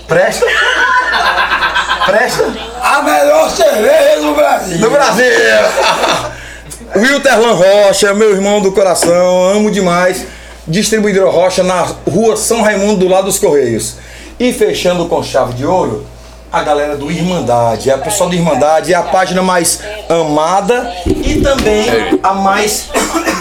Presta. 0.07 0.45
Presta. 2.05 2.45
A 2.81 3.01
melhor 3.03 3.49
cerveja 3.51 4.21
do 4.21 4.33
Brasil. 4.33 4.77
Do 4.79 4.89
Brasil! 4.89 5.25
Wilterlan 6.95 7.53
Rocha, 7.53 8.13
meu 8.13 8.31
irmão 8.31 8.59
do 8.59 8.71
coração, 8.71 9.49
amo 9.49 9.71
demais. 9.71 10.25
Distribuidora 10.67 11.29
Rocha 11.29 11.63
na 11.63 11.81
rua 11.81 12.35
São 12.35 12.61
Raimundo, 12.61 12.97
do 12.97 13.07
lado 13.07 13.25
dos 13.25 13.39
Correios. 13.39 13.97
E 14.41 14.51
fechando 14.51 15.05
com 15.05 15.21
chave 15.21 15.53
de 15.53 15.63
ouro, 15.63 16.03
a 16.51 16.63
galera 16.63 16.97
do 16.97 17.11
Irmandade. 17.11 17.91
A 17.91 17.97
pessoal 17.99 18.27
do 18.27 18.33
Irmandade 18.35 18.91
é 18.91 18.95
a 18.95 19.03
página 19.03 19.39
mais 19.43 19.79
amada 20.09 20.91
e 21.05 21.39
também 21.41 21.85
a 22.23 22.33
mais 22.33 22.89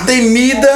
temida 0.05 0.69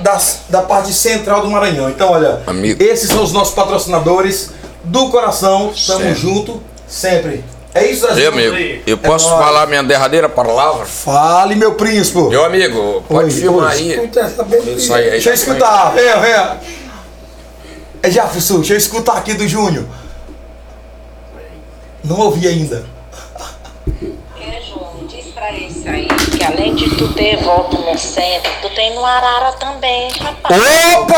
das, 0.00 0.42
da 0.50 0.60
parte 0.60 0.92
central 0.92 1.40
do 1.40 1.48
Maranhão. 1.50 1.88
Então, 1.88 2.10
olha, 2.12 2.42
Amigo. 2.46 2.82
esses 2.82 3.08
são 3.08 3.22
os 3.22 3.32
nossos 3.32 3.54
patrocinadores 3.54 4.50
do 4.84 5.08
coração. 5.08 5.72
Tamo 5.86 6.00
Sempre. 6.00 6.14
junto, 6.14 6.62
sempre. 6.86 7.42
É 7.74 7.86
isso? 7.86 8.06
Meu 8.14 8.32
amigo, 8.32 8.82
eu 8.86 8.98
posso 8.98 9.30
nóis. 9.30 9.42
falar 9.42 9.66
minha 9.66 9.82
derradeira 9.82 10.28
palavra? 10.28 10.84
Fale, 10.84 11.54
meu 11.54 11.72
príncipe. 11.72 12.20
Meu 12.20 12.44
amigo, 12.44 13.02
pode 13.08 13.26
Oi, 13.26 13.30
filmar 13.30 13.70
oi. 13.70 13.78
aí. 13.78 13.90
Escuta 13.92 14.20
essa 14.20 14.42
bebida. 14.42 14.72
Isso 14.72 14.92
aí, 14.92 15.04
aí 15.04 15.10
Deixa 15.12 15.30
eu 15.30 15.34
escutar, 15.34 15.92
venha, 15.94 16.16
venha. 16.18 16.56
É 18.02 18.10
Jefferson, 18.10 18.56
deixa 18.58 18.72
eu 18.74 18.78
escutar 18.78 19.16
aqui 19.18 19.34
do 19.34 19.46
Júnior. 19.46 19.84
Não 22.02 22.18
ouvi 22.18 22.48
ainda. 22.48 22.86
É, 24.40 24.62
João, 24.66 25.06
diz 25.06 25.26
pra 25.34 25.52
esse 25.52 25.86
aí 25.86 26.08
que 26.08 26.42
além 26.42 26.74
de 26.74 26.88
tu 26.96 27.12
ter 27.12 27.36
volta 27.42 27.76
no 27.76 27.98
centro, 27.98 28.50
tu 28.62 28.70
tem 28.70 28.94
no 28.94 29.04
Arara 29.04 29.52
também, 29.52 30.10
rapaz. 30.12 30.62
Opa! 30.98 31.14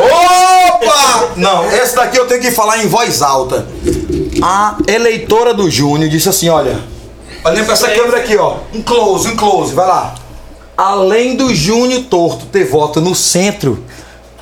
Opa! 0.00 1.32
Não, 1.36 1.70
esse 1.70 1.94
daqui 1.94 2.18
eu 2.18 2.26
tenho 2.26 2.40
que 2.40 2.50
falar 2.50 2.82
em 2.82 2.88
voz 2.88 3.22
alta. 3.22 3.64
A 4.42 4.76
eleitora 4.88 5.54
do 5.54 5.70
Júnior 5.70 6.10
disse 6.10 6.28
assim, 6.28 6.48
olha. 6.48 6.80
Olha 7.44 7.62
pra 7.62 7.74
essa 7.74 7.88
câmera 7.90 8.18
aqui, 8.18 8.36
ó. 8.36 8.56
Um 8.74 8.82
close, 8.82 9.28
um 9.28 9.36
close, 9.36 9.72
vai 9.72 9.86
lá. 9.86 10.16
Além 10.76 11.36
do 11.36 11.54
Júnior 11.54 12.02
Torto 12.10 12.46
ter 12.46 12.64
voto 12.64 13.00
no 13.00 13.14
centro, 13.14 13.84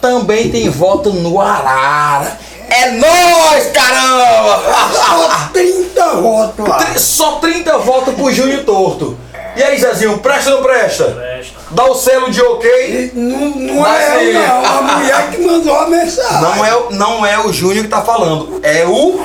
também 0.09 0.51
tem 0.51 0.68
voto 0.68 1.10
no 1.14 1.40
Arara. 1.40 2.36
É 2.68 2.90
nóis, 2.90 3.70
caramba! 3.72 4.62
Só 4.93 5.48
30 5.55 6.10
votos 6.16 6.68
lá. 6.68 6.86
Só 6.98 7.32
30 7.36 7.78
votos 7.78 8.12
pro 8.14 8.31
Júnior 8.31 8.64
Torto. 8.64 9.16
E 9.56 9.62
aí, 9.62 9.78
Zezinho, 9.81 10.18
presta 10.18 10.51
ou 10.51 10.56
não 10.56 10.62
presta? 10.62 11.05
Presta. 11.05 11.55
Dá 11.70 11.85
o 11.86 11.94
selo 11.94 12.31
de 12.31 12.43
ok. 12.43 13.12
Não, 13.14 13.39
não 13.51 13.86
é 13.86 14.24
eu, 14.26 14.32
não. 14.35 14.64
A 14.66 14.82
mulher 14.82 15.31
que 15.31 15.39
mandou 15.40 15.74
a 15.78 15.86
mensagem. 15.86 16.40
Não 16.43 16.64
é, 16.64 16.74
o- 16.76 16.90
não 16.90 17.24
é 17.26 17.39
o 17.39 17.51
Júnior 17.52 17.85
que 17.85 17.90
tá 17.90 18.02
falando, 18.02 18.60
é 18.62 18.85
o 18.85 19.18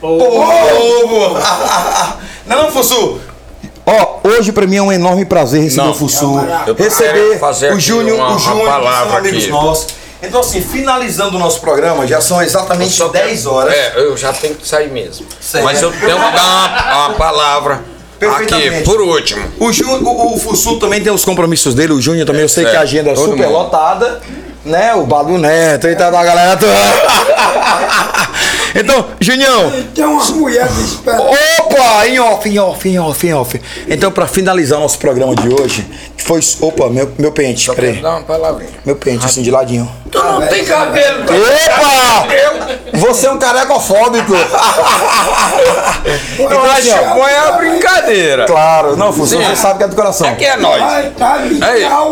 povo. 0.00 1.38
não, 2.44 2.62
não, 2.64 2.70
Fussu. 2.70 3.20
Ó, 3.86 4.18
hoje 4.28 4.50
pra 4.52 4.66
mim 4.66 4.76
é 4.76 4.82
um 4.82 4.92
enorme 4.92 5.24
prazer 5.24 5.62
receber 5.62 5.84
Não. 5.84 5.92
o 5.92 5.94
Fussu, 5.94 6.40
Eu 6.66 6.74
quero 6.74 6.88
receber 6.90 7.38
fazer 7.38 7.72
o 7.72 7.78
Júnior, 7.80 8.16
uma- 8.18 8.26
o 8.26 8.30
uma 8.32 8.38
Júnior, 8.40 8.80
que 8.82 8.92
são 9.08 9.16
amigos 9.16 9.42
aqui. 9.44 9.50
nossos. 9.52 9.86
Então 10.26 10.40
assim, 10.40 10.60
finalizando 10.60 11.36
o 11.36 11.40
nosso 11.40 11.60
programa, 11.60 12.06
já 12.06 12.20
são 12.20 12.42
exatamente 12.42 12.92
Só 12.94 13.08
10 13.08 13.42
quero- 13.42 13.54
horas. 13.54 13.74
É, 13.74 13.92
eu 13.96 14.16
já 14.16 14.32
tenho 14.32 14.54
que 14.54 14.66
sair 14.66 14.90
mesmo. 14.90 15.26
Certo. 15.40 15.64
Mas 15.64 15.80
eu 15.82 15.90
tenho 15.90 16.02
que 16.02 16.06
dar 16.08 16.16
uma, 16.16 17.06
uma 17.08 17.14
palavra 17.14 17.82
aqui, 18.36 18.82
por 18.84 19.00
último. 19.00 19.46
O, 19.60 19.72
Jú, 19.72 19.84
o, 19.90 20.34
o 20.34 20.38
Fussu 20.38 20.78
também 20.78 21.02
tem 21.02 21.12
os 21.12 21.24
compromissos 21.24 21.74
dele, 21.74 21.92
o 21.92 22.00
Júnior 22.00 22.26
também, 22.26 22.42
eu 22.42 22.48
sei 22.48 22.64
É, 22.66 22.70
que 22.70 22.76
a 22.76 22.80
agenda 22.80 23.10
é 23.10 23.16
super 23.16 23.46
mundo. 23.46 23.50
lotada, 23.52 24.20
né? 24.64 24.94
O 24.94 25.04
Badu 25.06 25.36
Neto 25.38 25.86
e 25.88 25.94
tal, 25.94 26.10
da 26.10 26.24
galera 26.24 26.56
toda. 26.56 26.72
então, 28.76 29.06
Junião, 29.20 29.72
Tem 29.94 30.04
umas 30.04 30.30
mulheres 30.30 30.78
esperando. 30.78 31.22
opa, 31.30 32.06
em 32.06 32.18
off, 32.18 32.48
em 32.48 32.58
off, 32.58 32.88
em 32.88 32.98
off, 32.98 33.26
em 33.26 33.32
off. 33.34 33.60
Então, 33.88 34.10
pra 34.12 34.26
finalizar 34.26 34.78
nosso 34.78 34.98
programa 34.98 35.34
de 35.34 35.48
hoje, 35.48 35.86
que 36.16 36.22
foi, 36.24 36.40
opa, 36.60 36.88
meu, 36.88 37.10
meu 37.18 37.32
pente, 37.32 37.70
peraí, 37.74 38.00
dar 38.00 38.10
uma 38.10 38.22
palavrinha. 38.22 38.70
meu 38.84 38.96
pente, 38.96 39.24
assim, 39.24 39.42
de 39.42 39.50
ladinho. 39.50 39.90
Tu 40.10 40.18
não 40.22 40.46
tem 40.46 40.64
cabelo. 40.64 41.24
Opa! 41.24 42.26
Você 42.94 43.26
é 43.26 43.30
um 43.30 43.38
carecofóbico. 43.38 44.32
Eu 46.38 46.44
Então, 46.46 46.64
assim, 46.64 46.90
acho 46.90 46.98
que 47.14 47.20
é 47.20 47.40
uma 47.42 47.52
brincadeira. 47.58 48.46
Claro, 48.46 48.96
não, 48.96 49.12
Sim. 49.12 49.18
você 49.20 49.56
sabe 49.56 49.78
que 49.78 49.84
é 49.84 49.88
do 49.88 49.96
coração. 49.96 50.28
Aqui 50.28 50.44
é 50.44 50.56
nós. 50.56 50.80
Vai, 50.80 51.10
tá 51.10 51.38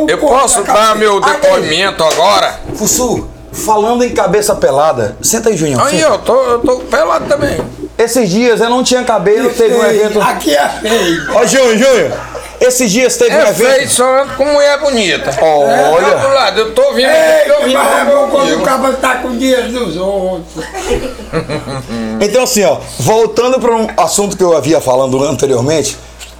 eu 0.09 0.19
posso 0.19 0.63
da 0.63 0.73
dar 0.73 0.97
meu 0.97 1.21
depoimento 1.21 2.03
agora? 2.03 2.61
Fussu, 2.75 3.29
falando 3.55 4.05
em 4.05 4.11
cabeça 4.11 4.55
pelada, 4.55 5.17
senta 5.23 5.49
aí, 5.49 5.57
Junião. 5.57 5.83
Aí, 5.83 6.01
eu 6.01 6.19
tô, 6.19 6.35
eu 6.43 6.59
tô 6.59 6.77
pelado 6.81 7.27
também. 7.27 7.59
Esses 7.97 8.29
dias 8.29 8.61
eu 8.61 8.69
não 8.69 8.83
tinha 8.83 9.05
cabelo, 9.05 9.51
teve 9.51 9.75
um 9.75 9.85
Ei, 9.85 10.01
evento. 10.03 10.21
Aqui 10.21 10.55
é 10.55 10.69
feio. 10.69 11.23
Ó, 11.33 11.47
Júnior, 11.47 11.79
Júnior, 11.79 12.13
esses 12.61 12.91
dias 12.91 13.17
teve 13.17 13.35
um 13.37 13.39
É 13.39 13.51
evento. 13.51 13.71
feio, 13.77 13.89
só 13.89 14.27
com 14.37 14.45
mulher 14.45 14.81
bonita. 14.81 15.31
Olha. 15.41 16.07
Do 16.07 16.13
outro 16.13 16.35
lado, 16.35 16.61
eu 16.61 16.75
tô 16.75 16.93
vindo 16.93 17.09
Ei, 17.09 17.53
tô 17.53 17.65
vindo 17.65 17.79
mas 17.79 17.99
é 18.01 18.05
bom 18.05 18.29
quando 18.31 18.57
o 18.59 18.63
cara 18.63 18.93
tá 18.95 19.15
com 19.17 19.37
dinheiro 19.37 19.69
dos 19.69 19.97
outros. 19.97 20.65
Então, 22.21 22.45
assim, 22.45 22.65
ó, 22.65 22.79
voltando 23.01 23.61
para 23.61 23.75
um 23.75 23.87
assunto 23.97 24.37
que 24.37 24.43
eu 24.43 24.57
havia 24.57 24.81
falando 24.81 25.23
anteriormente, 25.25 25.97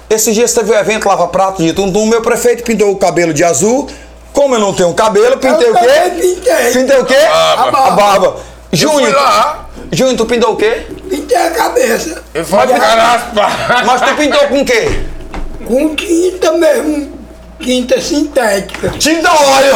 esses 0.09 0.33
dias 0.33 0.53
teve 0.53 0.71
um 0.71 0.75
evento 0.75 1.07
Lava 1.07 1.27
Prato 1.27 1.61
de 1.61 1.73
Tundum, 1.73 2.05
meu 2.05 2.21
prefeito 2.21 2.63
pintou 2.63 2.91
o 2.91 2.95
cabelo 2.95 3.33
de 3.33 3.43
azul. 3.43 3.87
Como 4.35 4.53
eu 4.53 4.59
não 4.59 4.73
tenho 4.73 4.93
cabelo, 4.93 5.37
pintei 5.37 5.69
Eu 5.69 5.73
o 5.73 5.77
quê? 5.79 6.11
pintei. 6.21 6.71
Pintei 6.73 6.99
o 6.99 7.05
quê? 7.05 7.15
barba. 7.15 7.87
A 7.87 7.91
barba. 7.91 8.35
Eu 8.71 8.77
Júnior, 8.77 9.01
fui 9.03 9.11
lá, 9.13 9.65
Júnior, 9.93 10.17
tu 10.17 10.25
pintou 10.25 10.51
o 10.51 10.55
quê? 10.57 10.85
Pintei 11.09 11.37
a 11.37 11.51
cabeça. 11.51 12.21
eu 12.33 12.45
falo 12.45 12.73
caraspa. 12.73 13.47
Mas 13.85 14.01
tu 14.01 14.15
pintou 14.17 14.39
com 14.49 14.61
o 14.61 14.65
quê? 14.65 14.99
Com 15.65 15.95
tinta 15.95 16.51
mesmo. 16.51 17.15
Tinta 17.61 18.01
sintética. 18.01 18.89
Tinta 18.99 19.31
óleo. 19.31 19.75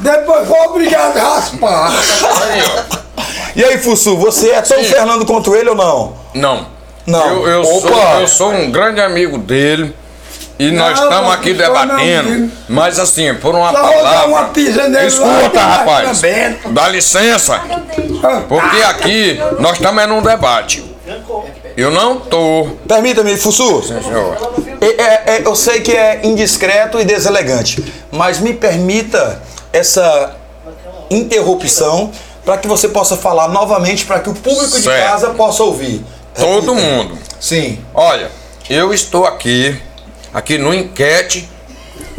Depois 0.00 0.46
foi 0.46 0.60
obrigado 0.66 1.16
a 1.16 1.22
raspar. 1.36 1.90
E 3.56 3.64
aí, 3.64 3.78
Fussu, 3.78 4.18
você 4.18 4.50
é 4.50 4.60
tão 4.60 4.76
Sim. 4.76 4.84
Fernando 4.84 5.24
quanto 5.24 5.56
ele 5.56 5.70
ou 5.70 5.74
não? 5.74 6.14
Não. 6.34 6.66
Não. 7.06 7.26
Eu, 7.26 7.48
eu, 7.48 7.60
Opa. 7.62 7.88
sou, 7.88 8.20
eu 8.20 8.28
sou 8.28 8.50
um 8.52 8.70
grande 8.70 9.00
amigo 9.00 9.38
dele. 9.38 9.94
E 10.58 10.70
nós 10.70 10.98
Não, 10.98 11.04
estamos 11.04 11.26
não, 11.26 11.32
aqui 11.32 11.52
debatendo. 11.52 12.50
Mas 12.68 12.98
assim, 12.98 13.34
por 13.34 13.54
uma 13.54 13.72
Só 13.72 13.82
vou 13.82 13.90
dar 13.90 14.02
palavra. 14.02 14.28
uma 14.28 14.42
nele 14.88 14.88
lá, 14.96 15.04
Escuta, 15.04 15.60
vai 15.60 15.76
rapaz. 15.78 16.22
Dá 16.70 16.88
licença. 16.88 17.60
Porque 18.48 18.76
aqui 18.82 19.38
nós 19.58 19.74
estamos 19.74 20.02
é 20.02 20.06
num 20.06 20.22
debate. 20.22 20.82
Eu 21.76 21.90
não 21.90 22.18
tô. 22.18 22.68
Permita-me, 22.88 23.36
Fussu. 23.36 23.82
Senhor. 23.82 24.36
É- 24.80 24.86
é- 24.86 25.22
é- 25.36 25.42
eu 25.44 25.54
sei 25.54 25.80
que 25.82 25.92
é 25.92 26.20
indiscreto 26.24 26.98
e 26.98 27.04
deselegante, 27.04 27.84
mas 28.10 28.40
me 28.40 28.54
permita 28.54 29.42
essa 29.72 30.34
interrupção 31.10 32.10
para 32.44 32.56
que 32.58 32.66
você 32.66 32.88
possa 32.88 33.16
falar 33.16 33.48
novamente 33.48 34.06
para 34.06 34.20
que 34.20 34.30
o 34.30 34.34
público 34.34 34.76
de 34.76 34.82
Certo. 34.84 35.04
casa 35.06 35.30
possa 35.30 35.62
ouvir. 35.62 36.04
todo 36.34 36.74
mundo. 36.74 37.16
Sim. 37.40 37.78
Olha, 37.94 38.30
eu 38.68 38.92
estou 38.92 39.24
aqui, 39.24 39.74
aqui 40.36 40.58
no 40.58 40.74
Enquete, 40.74 41.48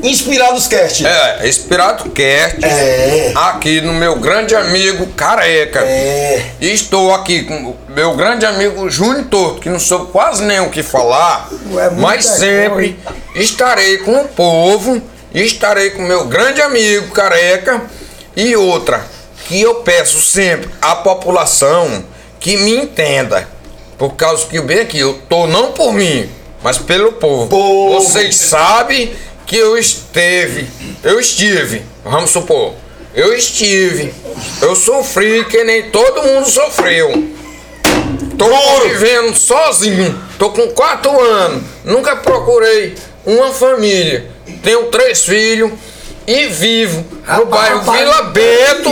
Inspirados 0.01 0.67
Cast. 0.67 1.05
é, 1.05 1.47
Inspirado 1.47 2.09
Cast, 2.11 2.63
É. 2.63 3.31
aqui 3.35 3.79
no 3.81 3.93
meu 3.93 4.15
grande 4.15 4.55
amigo 4.55 5.05
Careca. 5.15 5.81
É. 5.81 6.51
E 6.59 6.71
estou 6.73 7.13
aqui 7.13 7.43
com 7.43 7.55
o 7.55 7.77
meu 7.89 8.15
grande 8.15 8.45
amigo 8.45 8.89
Júnior 8.89 9.25
Torto, 9.25 9.61
que 9.61 9.69
não 9.69 9.79
soube 9.79 10.11
quase 10.11 10.43
nem 10.43 10.59
o 10.59 10.69
que 10.69 10.81
falar, 10.83 11.47
Ué, 11.71 11.89
mas 11.91 12.25
sempre 12.25 12.99
estarei 13.35 13.99
com 13.99 14.21
o 14.21 14.27
povo, 14.27 15.01
estarei 15.33 15.91
com 15.91 16.01
meu 16.03 16.25
grande 16.25 16.61
amigo 16.61 17.11
Careca. 17.11 17.81
E 18.35 18.55
outra, 18.55 19.03
que 19.47 19.59
eu 19.61 19.75
peço 19.75 20.19
sempre 20.21 20.69
à 20.81 20.95
população 20.95 22.03
que 22.39 22.55
me 22.57 22.75
entenda. 22.75 23.47
Por 23.97 24.15
causa 24.15 24.45
que 24.45 24.59
bem 24.61 24.79
aqui, 24.81 24.99
eu 24.99 25.19
tô 25.27 25.47
não 25.47 25.71
por 25.71 25.91
mim, 25.91 26.29
mas 26.67 26.77
pelo 26.77 27.13
povo. 27.13 27.47
Povo. 27.47 27.93
Vocês 27.93 28.35
sabem 28.35 29.15
que 29.45 29.55
eu 29.55 29.77
esteve, 29.77 30.67
eu 31.01 31.17
estive, 31.17 31.81
vamos 32.03 32.29
supor, 32.29 32.73
eu 33.15 33.33
estive, 33.33 34.13
eu 34.61 34.75
sofri 34.75 35.45
que 35.45 35.63
nem 35.63 35.89
todo 35.89 36.23
mundo 36.23 36.45
sofreu. 36.49 37.09
Tô 38.37 38.81
vivendo 38.81 39.33
sozinho, 39.33 40.21
tô 40.37 40.49
com 40.49 40.67
quatro 40.71 41.17
anos, 41.17 41.63
nunca 41.85 42.17
procurei 42.17 42.95
uma 43.25 43.53
família. 43.53 44.29
Tenho 44.61 44.87
três 44.87 45.23
filhos 45.23 45.71
e 46.27 46.47
vivo 46.47 47.05
no 47.25 47.45
bairro 47.45 47.79
rapaz, 47.79 47.99
Vila 47.99 48.21
Bento 48.23 48.89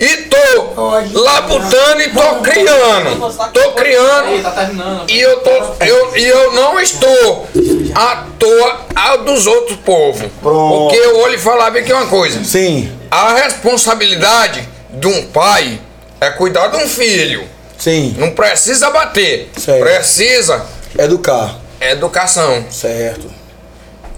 e 0.00 0.16
tô 0.24 1.20
labutando 1.20 2.00
e 2.00 2.08
tô 2.08 2.36
criando. 2.36 3.34
Tô 3.52 3.72
criando 3.72 4.42
Tá 4.42 4.70
e 5.06 5.20
eu, 5.20 5.40
tô, 5.40 5.84
eu, 5.84 6.16
e 6.16 6.24
eu 6.26 6.52
não 6.52 6.80
estou 6.80 7.46
à 7.94 8.24
toa 8.38 9.16
dos 9.24 9.46
outros 9.46 9.78
povos. 9.80 10.30
Porque 10.40 10.96
eu 10.96 11.18
vou 11.18 11.28
lhe 11.28 11.38
falar 11.38 11.70
bem 11.70 11.84
que 11.84 11.92
uma 11.92 12.06
coisa. 12.06 12.42
Sim. 12.42 12.90
A 13.10 13.34
responsabilidade 13.34 14.66
de 14.90 15.06
um 15.06 15.26
pai 15.26 15.80
é 16.20 16.30
cuidar 16.30 16.68
de 16.68 16.76
um 16.78 16.88
filho. 16.88 17.44
Sim. 17.76 18.14
Não 18.18 18.30
precisa 18.30 18.90
bater. 18.90 19.50
Certo. 19.56 19.80
Precisa 19.80 20.66
Educar. 20.98 21.58
educação. 21.80 22.64
Certo. 22.70 23.30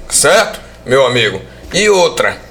Certo, 0.08 0.60
meu 0.86 1.04
amigo? 1.04 1.40
E 1.72 1.88
outra. 1.88 2.49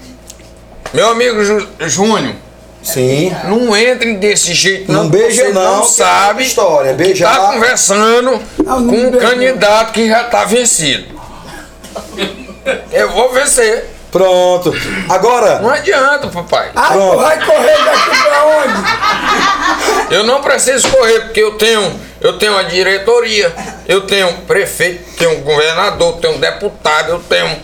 Meu 0.93 1.09
amigo 1.09 1.43
Ju- 1.43 1.67
Júnior, 1.81 2.35
Sim. 2.81 3.35
não 3.45 3.75
entre 3.75 4.15
desse 4.15 4.53
jeito, 4.53 4.91
Não 4.91 5.03
não. 5.03 5.09
beija 5.09 5.49
não, 5.49 5.77
não 5.77 5.83
é 5.83 5.85
sabe 5.87 6.29
outra 6.29 6.43
história. 6.43 6.91
que 6.93 7.03
Beijar- 7.03 7.35
tá 7.35 7.47
conversando 7.51 8.39
com 8.65 8.73
um 8.73 9.11
candidato 9.11 9.93
que 9.93 10.07
já 10.07 10.23
tá 10.25 10.45
vencido. 10.45 11.19
Eu 12.91 13.11
vou 13.11 13.31
vencer. 13.31 13.85
Pronto. 14.11 14.73
Agora, 15.07 15.59
Não 15.59 15.69
adianta, 15.69 16.27
papai. 16.29 16.71
Ah, 16.75 16.87
Pronto. 16.93 17.17
vai 17.19 17.45
correr 17.45 17.77
daqui 17.85 18.09
pra 18.23 18.45
onde? 18.45 20.15
Eu 20.15 20.23
não 20.23 20.41
preciso 20.41 20.87
correr 20.89 21.19
porque 21.25 21.39
eu 21.39 21.51
tenho, 21.59 21.99
eu 22.19 22.33
tenho 22.39 22.57
a 22.57 22.63
diretoria, 22.63 23.53
eu 23.87 24.01
tenho 24.07 24.33
prefeito, 24.47 25.15
tenho 25.15 25.41
governador, 25.41 26.17
tenho 26.19 26.39
deputado, 26.39 27.09
eu 27.11 27.19
tenho 27.19 27.55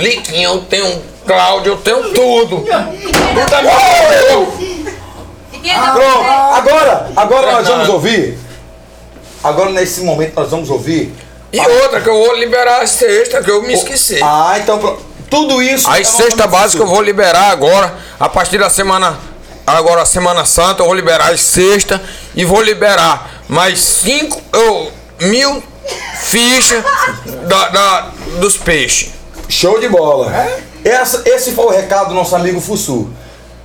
Liquinha, 0.00 0.48
eu 0.48 0.60
tenho 0.62 1.02
Cláudio, 1.26 1.72
eu 1.72 1.76
tenho 1.78 2.12
tudo. 2.14 2.56
Tudo 2.58 2.70
é 2.70 3.62
meu. 3.62 4.46
pronto. 5.92 6.24
Agora, 6.54 7.10
agora 7.16 7.52
nós 7.52 7.68
vamos 7.68 7.88
ouvir. 7.88 8.38
Agora 9.42 9.70
nesse 9.70 10.00
momento 10.02 10.34
nós 10.36 10.50
vamos 10.50 10.70
ouvir. 10.70 11.14
E 11.52 11.58
outra 11.60 12.00
que 12.00 12.08
eu 12.08 12.14
vou 12.14 12.34
liberar 12.36 12.80
a 12.82 12.86
sexta, 12.86 13.42
que 13.42 13.50
eu 13.50 13.62
me 13.62 13.74
esqueci. 13.74 14.20
Ah, 14.22 14.54
então 14.58 14.78
pronto. 14.78 15.02
Tudo 15.28 15.62
isso. 15.62 15.88
Aí 15.88 16.04
sexta 16.04 16.46
básica 16.46 16.82
eu 16.82 16.86
vou 16.86 17.00
liberar 17.02 17.50
agora, 17.50 17.94
a 18.18 18.28
partir 18.28 18.58
da 18.58 18.68
semana. 18.68 19.18
Agora, 19.66 20.04
Semana 20.04 20.44
Santa, 20.44 20.82
eu 20.82 20.86
vou 20.86 20.94
liberar 20.94 21.30
as 21.30 21.42
sexta 21.42 22.02
e 22.34 22.44
vou 22.44 22.60
liberar 22.60 23.30
mais 23.48 23.78
cinco 23.78 24.40
eu, 24.52 24.90
mil 25.20 25.62
fichas 26.22 26.82
da, 27.46 27.68
da- 27.68 28.00
dos 28.40 28.56
peixes. 28.56 29.10
Show 29.50 29.80
de 29.80 29.88
bola. 29.88 30.32
Essa, 30.84 31.22
esse 31.26 31.50
foi 31.50 31.64
o 31.66 31.70
recado 31.70 32.10
do 32.10 32.14
nosso 32.14 32.36
amigo 32.36 32.60
Fussu. 32.60 33.10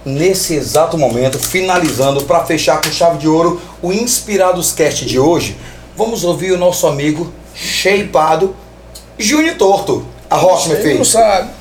Nesse 0.04 0.56
exato 0.56 0.98
momento, 0.98 1.38
finalizando 1.38 2.24
para 2.24 2.44
fechar 2.44 2.82
com 2.82 2.92
chave 2.92 3.20
de 3.20 3.28
ouro 3.28 3.62
o 3.84 3.94
Inspirados 3.94 4.72
Cast 4.72 5.06
de 5.06 5.20
hoje, 5.20 5.56
vamos 5.96 6.24
ouvir 6.24 6.52
o 6.54 6.58
nosso 6.58 6.88
amigo 6.88 7.32
shapeado 7.54 8.56
Júnior 9.18 9.56
Torto. 9.58 10.04
A 10.28 10.36
Rocha, 10.36 10.70
meu 10.70 10.82
filho. 10.82 11.06
sabe. 11.06 11.52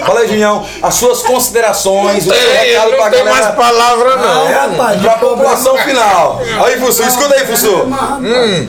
Fala 0.00 0.20
aí, 0.20 0.28
Junião, 0.28 0.66
as 0.82 0.94
suas 0.94 1.22
considerações, 1.22 2.26
o 2.26 2.30
seu 2.34 2.50
recado 2.52 2.90
não 2.92 2.96
pra 2.98 3.10
tem 3.10 3.24
mais 3.24 3.36
galera, 3.40 3.56
palavra 3.56 4.16
não. 4.16 4.48
É, 4.48 4.52
rapaz, 4.54 5.00
pra 5.02 5.18
população 5.18 5.76
final. 5.78 6.40
Aí, 6.64 6.80
Fussu, 6.80 7.02
escuta 7.02 7.34
aí, 7.34 7.46
Fussu. 7.46 7.76
Hum. 8.22 8.68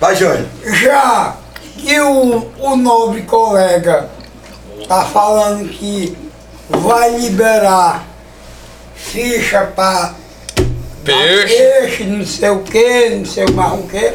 Vai, 0.00 0.14
Júnior. 0.14 0.46
Já 0.64 1.36
que 1.86 2.00
o, 2.00 2.50
o 2.58 2.76
nobre 2.76 3.22
colega 3.22 4.10
tá 4.88 5.04
falando 5.04 5.68
que 5.68 6.18
vai 6.68 7.10
liberar 7.10 8.04
ficha 8.96 9.72
para 9.76 10.14
Peixe. 11.04 11.54
peixe, 11.54 12.02
não 12.02 12.26
sei 12.26 12.50
o 12.50 12.58
que, 12.58 13.10
não 13.10 13.24
sei 13.24 13.46
mais 13.52 13.72
o 13.74 13.84
que. 13.84 14.14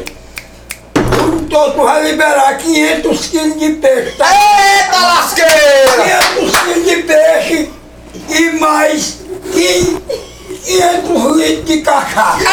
O 1.24 1.46
Toto 1.48 1.82
vai 1.82 2.10
liberar 2.10 2.58
500 2.58 3.26
quilos 3.28 3.58
de 3.58 3.70
peixe, 3.70 4.16
tá? 4.18 4.26
Eita 4.26 4.98
lasqueira! 4.98 6.18
500 6.40 6.60
quilos 6.60 6.86
de 6.86 6.96
peixe 7.04 7.70
e 8.28 8.50
mais 8.60 9.16
500 9.50 11.36
litros 11.38 11.64
de 11.64 11.80
cachaça. 11.80 12.44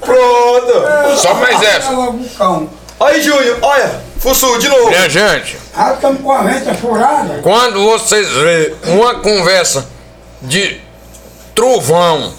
Pronto. 0.00 0.39
Só 1.16 1.34
mais 1.34 1.62
essa. 1.62 1.90
essa. 1.92 2.62
Aí, 3.00 3.22
Júnior, 3.22 3.58
olha, 3.62 4.02
Fussu, 4.18 4.58
de 4.58 4.68
novo. 4.68 4.88
Minha 4.90 5.08
gente, 5.08 5.56
Já 5.74 5.94
estamos 5.94 6.20
com 6.20 6.30
a 6.32 6.42
venta 6.42 6.74
furada. 6.74 7.40
quando 7.42 7.82
vocês 7.82 8.28
vê 8.28 8.74
uma 8.84 9.14
conversa 9.20 9.86
de 10.42 10.78
trovão 11.54 12.32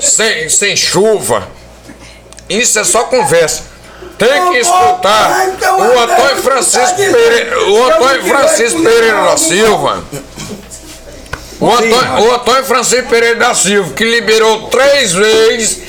sem, 0.00 0.48
sem 0.48 0.76
chuva, 0.76 1.46
isso 2.48 2.78
é 2.78 2.84
só 2.84 3.04
conversa. 3.04 3.70
Tem 4.18 4.50
que 4.50 4.58
escutar 4.58 5.46
o 5.78 5.98
Antônio 6.00 6.42
Francisco 6.42 6.96
Pereira, 6.96 7.64
o 7.68 7.84
Antônio 7.84 8.24
Francisco 8.24 8.82
Pereira 8.82 9.22
da 9.22 9.36
Silva. 9.36 10.04
O 11.60 11.70
Antônio, 11.70 12.28
o 12.28 12.34
Antônio 12.34 12.64
Francisco 12.64 13.08
Pereira 13.08 13.36
da 13.36 13.54
Silva, 13.54 13.92
que 13.94 14.04
liberou 14.04 14.68
três 14.68 15.12
vezes 15.12 15.82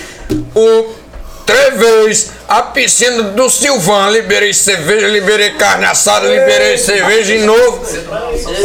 o. 0.55 1.02
Três 1.45 1.77
vezes 1.77 2.31
a 2.47 2.61
piscina 2.61 3.23
do 3.23 3.49
Silvão. 3.49 4.09
Liberei 4.11 4.53
cerveja, 4.53 5.07
liberei 5.07 5.51
carne 5.51 5.85
assada, 5.85 6.27
liberei 6.27 6.77
cerveja 6.77 7.33
de 7.37 7.39
novo. 7.45 7.85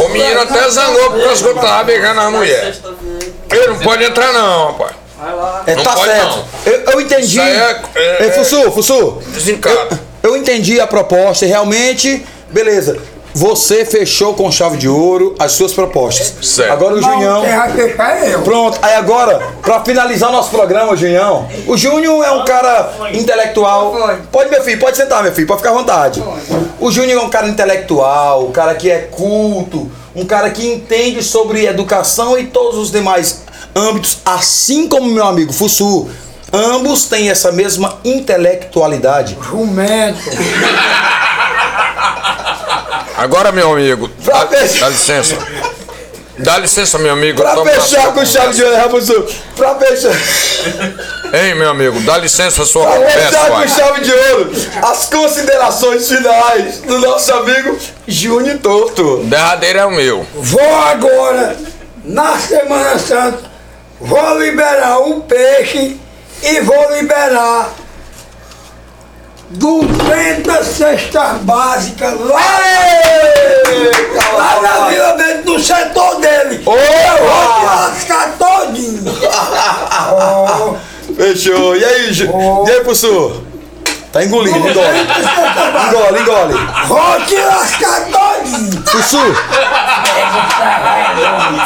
O 0.05 0.09
menino 0.09 0.41
até 0.41 0.69
zangou 0.69 1.11
porque 1.11 1.43
eu 1.47 1.55
tava 1.55 1.83
beijando 1.83 2.19
a 2.21 2.31
mulher. 2.31 2.73
Ele 3.51 3.67
não 3.67 3.79
pode 3.79 4.03
entrar, 4.03 4.31
não, 4.31 4.67
rapaz. 4.67 4.91
É, 5.67 5.75
Não 5.75 5.83
tá 5.83 5.93
pode, 5.95 6.11
certo. 6.11 6.25
não. 6.37 6.45
Eu, 6.65 6.79
eu 6.93 7.01
entendi. 7.01 7.41
É- 7.41 7.81
é- 7.95 8.17
Ei, 8.23 8.31
Fussu, 8.31 8.71
Fussu. 8.71 9.21
Desencado. 9.27 9.99
Eu 10.23 10.37
entendi 10.37 10.79
a 10.79 10.87
proposta 10.87 11.43
e 11.45 11.49
realmente, 11.49 12.25
beleza. 12.49 12.97
Você 13.39 13.85
fechou 13.85 14.33
com 14.33 14.51
chave 14.51 14.75
de 14.75 14.89
ouro 14.89 15.33
as 15.39 15.53
suas 15.53 15.71
propostas. 15.71 16.33
Certo. 16.41 16.73
Agora 16.73 16.95
o 16.95 17.01
Junião. 17.01 17.41
é 17.45 18.33
eu. 18.33 18.41
Pronto, 18.41 18.77
aí 18.81 18.95
agora, 18.95 19.53
pra 19.61 19.79
finalizar 19.79 20.29
nosso 20.29 20.49
programa, 20.49 20.93
Junião, 20.97 21.47
o 21.65 21.77
Júnior 21.77 22.21
é 22.21 22.31
um 22.31 22.43
cara 22.43 22.91
intelectual. 23.13 23.95
Pode, 24.29 24.49
meu 24.49 24.61
filho, 24.61 24.77
pode 24.77 24.97
sentar, 24.97 25.23
meu 25.23 25.31
filho, 25.31 25.47
pode 25.47 25.61
ficar 25.61 25.69
à 25.69 25.73
vontade. 25.73 26.21
O 26.81 26.91
Júnior 26.91 27.21
é 27.21 27.25
um 27.25 27.29
cara 27.29 27.47
intelectual, 27.47 28.45
um 28.45 28.51
cara 28.51 28.75
que 28.75 28.91
é 28.91 29.07
culto, 29.09 29.89
um 30.13 30.25
cara 30.25 30.49
que 30.49 30.67
entende 30.67 31.23
sobre 31.23 31.65
educação 31.65 32.37
e 32.37 32.45
todos 32.47 32.77
os 32.77 32.91
demais 32.91 33.43
âmbitos, 33.73 34.17
assim 34.25 34.89
como 34.89 35.09
meu 35.09 35.25
amigo 35.25 35.53
Fussu. 35.53 36.09
Ambos 36.51 37.05
têm 37.05 37.29
essa 37.29 37.53
mesma 37.53 37.99
intelectualidade. 38.03 39.37
Jumento. 39.41 40.19
Agora, 43.19 43.51
meu 43.51 43.73
amigo, 43.73 44.09
dá, 44.19 44.47
fechar- 44.47 44.79
dá 44.79 44.89
licença. 44.89 45.37
Dá 46.37 46.57
licença, 46.57 46.97
meu 46.97 47.11
amigo. 47.11 47.41
Pra 47.41 47.65
fechar 47.65 48.13
com 48.13 48.25
chave 48.25 48.53
de 48.53 48.63
ouro, 48.63 48.89
Fussu? 48.91 49.27
Pra 49.57 49.75
fechar. 49.75 50.13
Ei, 51.33 51.53
meu 51.53 51.69
amigo, 51.69 51.99
dá 52.01 52.17
licença 52.17 52.63
a 52.63 52.65
sua 52.65 52.85
Pra 52.87 52.95
conversa, 52.95 53.27
fechar 53.27 53.51
com 53.51 53.67
chave 53.67 54.01
de 54.01 54.11
ouro, 54.13 54.51
as 54.81 55.05
considerações 55.07 56.07
finais 56.07 56.77
do 56.79 56.97
nosso 56.99 57.33
amigo 57.33 57.77
Júnior 58.07 58.57
Torto. 58.59 59.17
Derradeiro 59.25 59.79
é 59.79 59.85
o 59.85 59.91
meu. 59.91 60.25
Vou 60.33 60.75
agora, 60.85 61.57
na 62.05 62.37
Semana 62.37 62.97
Santa, 62.97 63.39
vou 63.99 64.39
liberar 64.39 64.99
o 64.99 65.19
peixe 65.21 65.97
e 66.41 66.61
vou 66.61 66.93
liberar 66.95 67.69
200 69.49 70.67
cestas 70.67 71.37
básicas 71.41 72.13
lá, 72.19 72.59
lá 74.37 74.61
na 74.61 74.89
Vila 74.89 75.13
Bento, 75.13 75.53
no 75.53 75.59
setor 75.59 76.19
dele. 76.19 76.61
Opa! 76.65 76.77
Eu 76.77 77.25
vou 77.25 77.59
te 77.59 77.65
lascar 77.65 78.37
todinho. 78.37 79.03
Oh, 80.13 80.75
Fechou. 81.17 81.75
E 81.75 81.83
aí, 81.83 82.13
Ju? 82.13 82.25
E 82.67 82.71
aí, 82.71 82.83
Pussu? 82.83 83.43
Tá 84.11 84.23
engolindo, 84.23 84.57
engole. 84.57 84.99
Engole, 85.87 86.21
engole. 86.21 86.53
vou 86.87 87.21
te 87.25 87.35
lascar 87.35 88.05
todinho. 88.05 88.83
Fussu! 88.85 89.35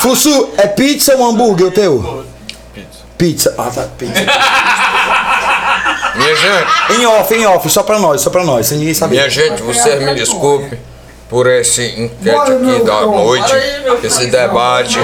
Fussu, 0.02 0.50
é 0.58 0.68
pizza 0.68 1.16
ou 1.16 1.30
hambúrguer 1.30 1.68
o 1.68 1.72
teu? 1.72 2.26
Pizza. 2.74 3.00
Pizza. 3.18 3.56
Ah, 3.58 3.70
tá, 3.74 3.88
pizza. 3.98 4.24
Minha 6.16 6.36
gente, 6.36 7.02
Em 7.02 7.06
off, 7.06 7.34
em 7.34 7.46
off, 7.46 7.70
só 7.70 7.84
pra 7.84 8.00
nós, 8.00 8.22
só 8.22 8.30
pra 8.30 8.44
nós, 8.44 8.68
sem 8.68 8.78
ninguém 8.78 8.94
saber. 8.94 9.16
minha 9.16 9.30
gente, 9.30 9.62
vocês 9.64 10.02
me 10.02 10.14
desculpem 10.16 10.80
por 11.30 11.48
esse 11.50 11.84
enquete 12.00 12.52
aqui 12.52 12.84
da 12.86 13.02
noite, 13.02 13.54
esse 14.04 14.28
debate, 14.28 15.00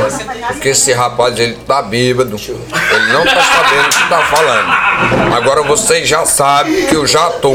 porque 0.49 0.69
esse 0.69 0.94
rapaz 0.94 1.40
ele 1.40 1.56
tá 1.68 1.81
bêbado, 1.81 2.36
ele 2.38 3.14
não 3.14 3.26
tá 3.26 3.41
sabendo 3.41 3.86
o 3.88 3.90
que 3.90 4.10
tá 4.10 4.22
falando. 4.26 5.34
Agora 5.36 5.64
vocês 5.64 6.07
já 6.07 6.26
sabem 6.26 6.86
que 6.86 6.95
eu 6.95 7.07
já 7.07 7.30
tô, 7.31 7.53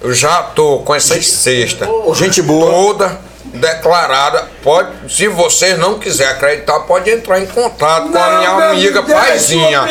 eu 0.00 0.12
já 0.12 0.42
tô 0.42 0.78
com 0.78 0.94
essas 0.94 1.26
cestas 1.28 1.88
Gente 2.14 2.42
boa. 2.42 2.70
toda 2.70 3.20
declarada. 3.56 4.48
Pode, 4.62 4.90
se 5.08 5.28
vocês 5.28 5.78
não 5.78 5.98
quiserem 5.98 6.32
acreditar, 6.32 6.80
pode 6.80 7.10
entrar 7.10 7.40
em 7.40 7.46
contato 7.46 8.10
com 8.10 8.18
a 8.18 8.38
minha 8.38 8.50
Não, 8.50 8.62
amiga 8.70 9.02
Paizinha. 9.02 9.82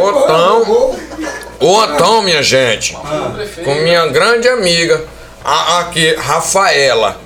Ou 0.00 0.20
então, 0.22 0.96
ou 1.60 1.84
então, 1.84 2.22
minha 2.22 2.42
gente, 2.42 2.96
com 3.64 3.74
minha 3.76 4.06
grande 4.08 4.48
amiga, 4.48 5.04
a, 5.44 5.80
aqui, 5.80 6.14
Rafaela, 6.14 7.20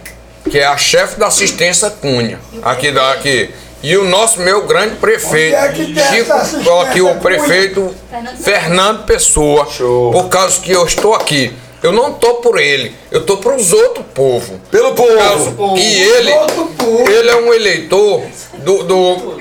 que 0.51 0.59
é 0.59 0.67
a 0.67 0.77
chefe 0.77 1.19
da 1.19 1.27
assistência 1.27 1.91
Cunha, 1.91 2.39
aqui 2.63 2.93
daqui. 2.93 3.51
E 3.83 3.97
o 3.97 4.05
nosso 4.05 4.41
meu 4.41 4.67
grande 4.67 4.97
prefeito, 4.97 5.57
é 5.57 5.73
Chico, 5.75 6.81
aqui 6.81 7.01
o 7.01 7.15
prefeito 7.17 7.95
Fernando 8.43 9.05
Pessoa, 9.05 9.67
por 10.13 10.29
causa 10.29 10.61
que 10.61 10.73
eu 10.73 10.85
estou 10.85 11.15
aqui. 11.15 11.55
Eu 11.83 11.93
não 11.93 12.15
tô 12.15 12.35
por 12.37 12.59
ele, 12.59 12.95
eu 13.11 13.25
tô 13.25 13.37
para 13.37 13.55
os 13.55 13.73
outros 13.73 14.05
povos. 14.15 14.59
Pelo 14.71 14.95
Por 14.95 15.17
causa 15.19 15.51
povo. 15.53 15.75
que 15.75 15.83
ele, 16.03 16.33
povo. 16.77 17.09
ele 17.11 17.29
é 17.31 17.37
um 17.37 17.53
eleitor 17.53 18.23
do, 18.55 18.83
do 18.83 19.41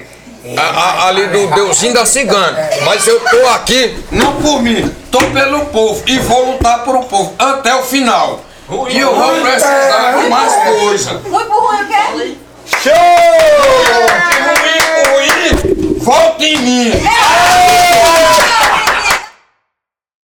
a- 0.58 0.62
a- 0.62 1.08
ali 1.08 1.28
do 1.28 1.48
Deusinho 1.48 1.94
da 1.94 2.06
Cigana. 2.06 2.70
Mas 2.84 3.08
eu 3.08 3.20
tô 3.22 3.48
aqui 3.48 3.98
não 4.12 4.34
por 4.42 4.62
mim, 4.62 4.94
tô 5.12 5.20
pelo 5.32 5.66
povo 5.68 6.04
e 6.06 6.20
vou 6.20 6.52
lutar 6.52 6.84
por 6.84 6.96
o 6.98 7.04
povo 7.04 7.34
até 7.40 7.74
o 7.76 7.84
final. 7.84 8.42
E 8.90 9.00
eu 9.00 9.16
vou 9.16 9.42
precisar 9.42 10.18
de 10.22 10.30
mais 10.30 10.54
coisa. 10.80 11.14
Muito 11.26 11.52
ruim, 11.52 11.84
o 11.84 11.88
quê? 11.88 12.36
Show! 12.84 12.94
Se 14.32 14.40
ruim, 14.42 15.74
ruim, 15.78 16.00
volte 16.00 16.46
em 16.46 16.58
mim. 16.58 16.92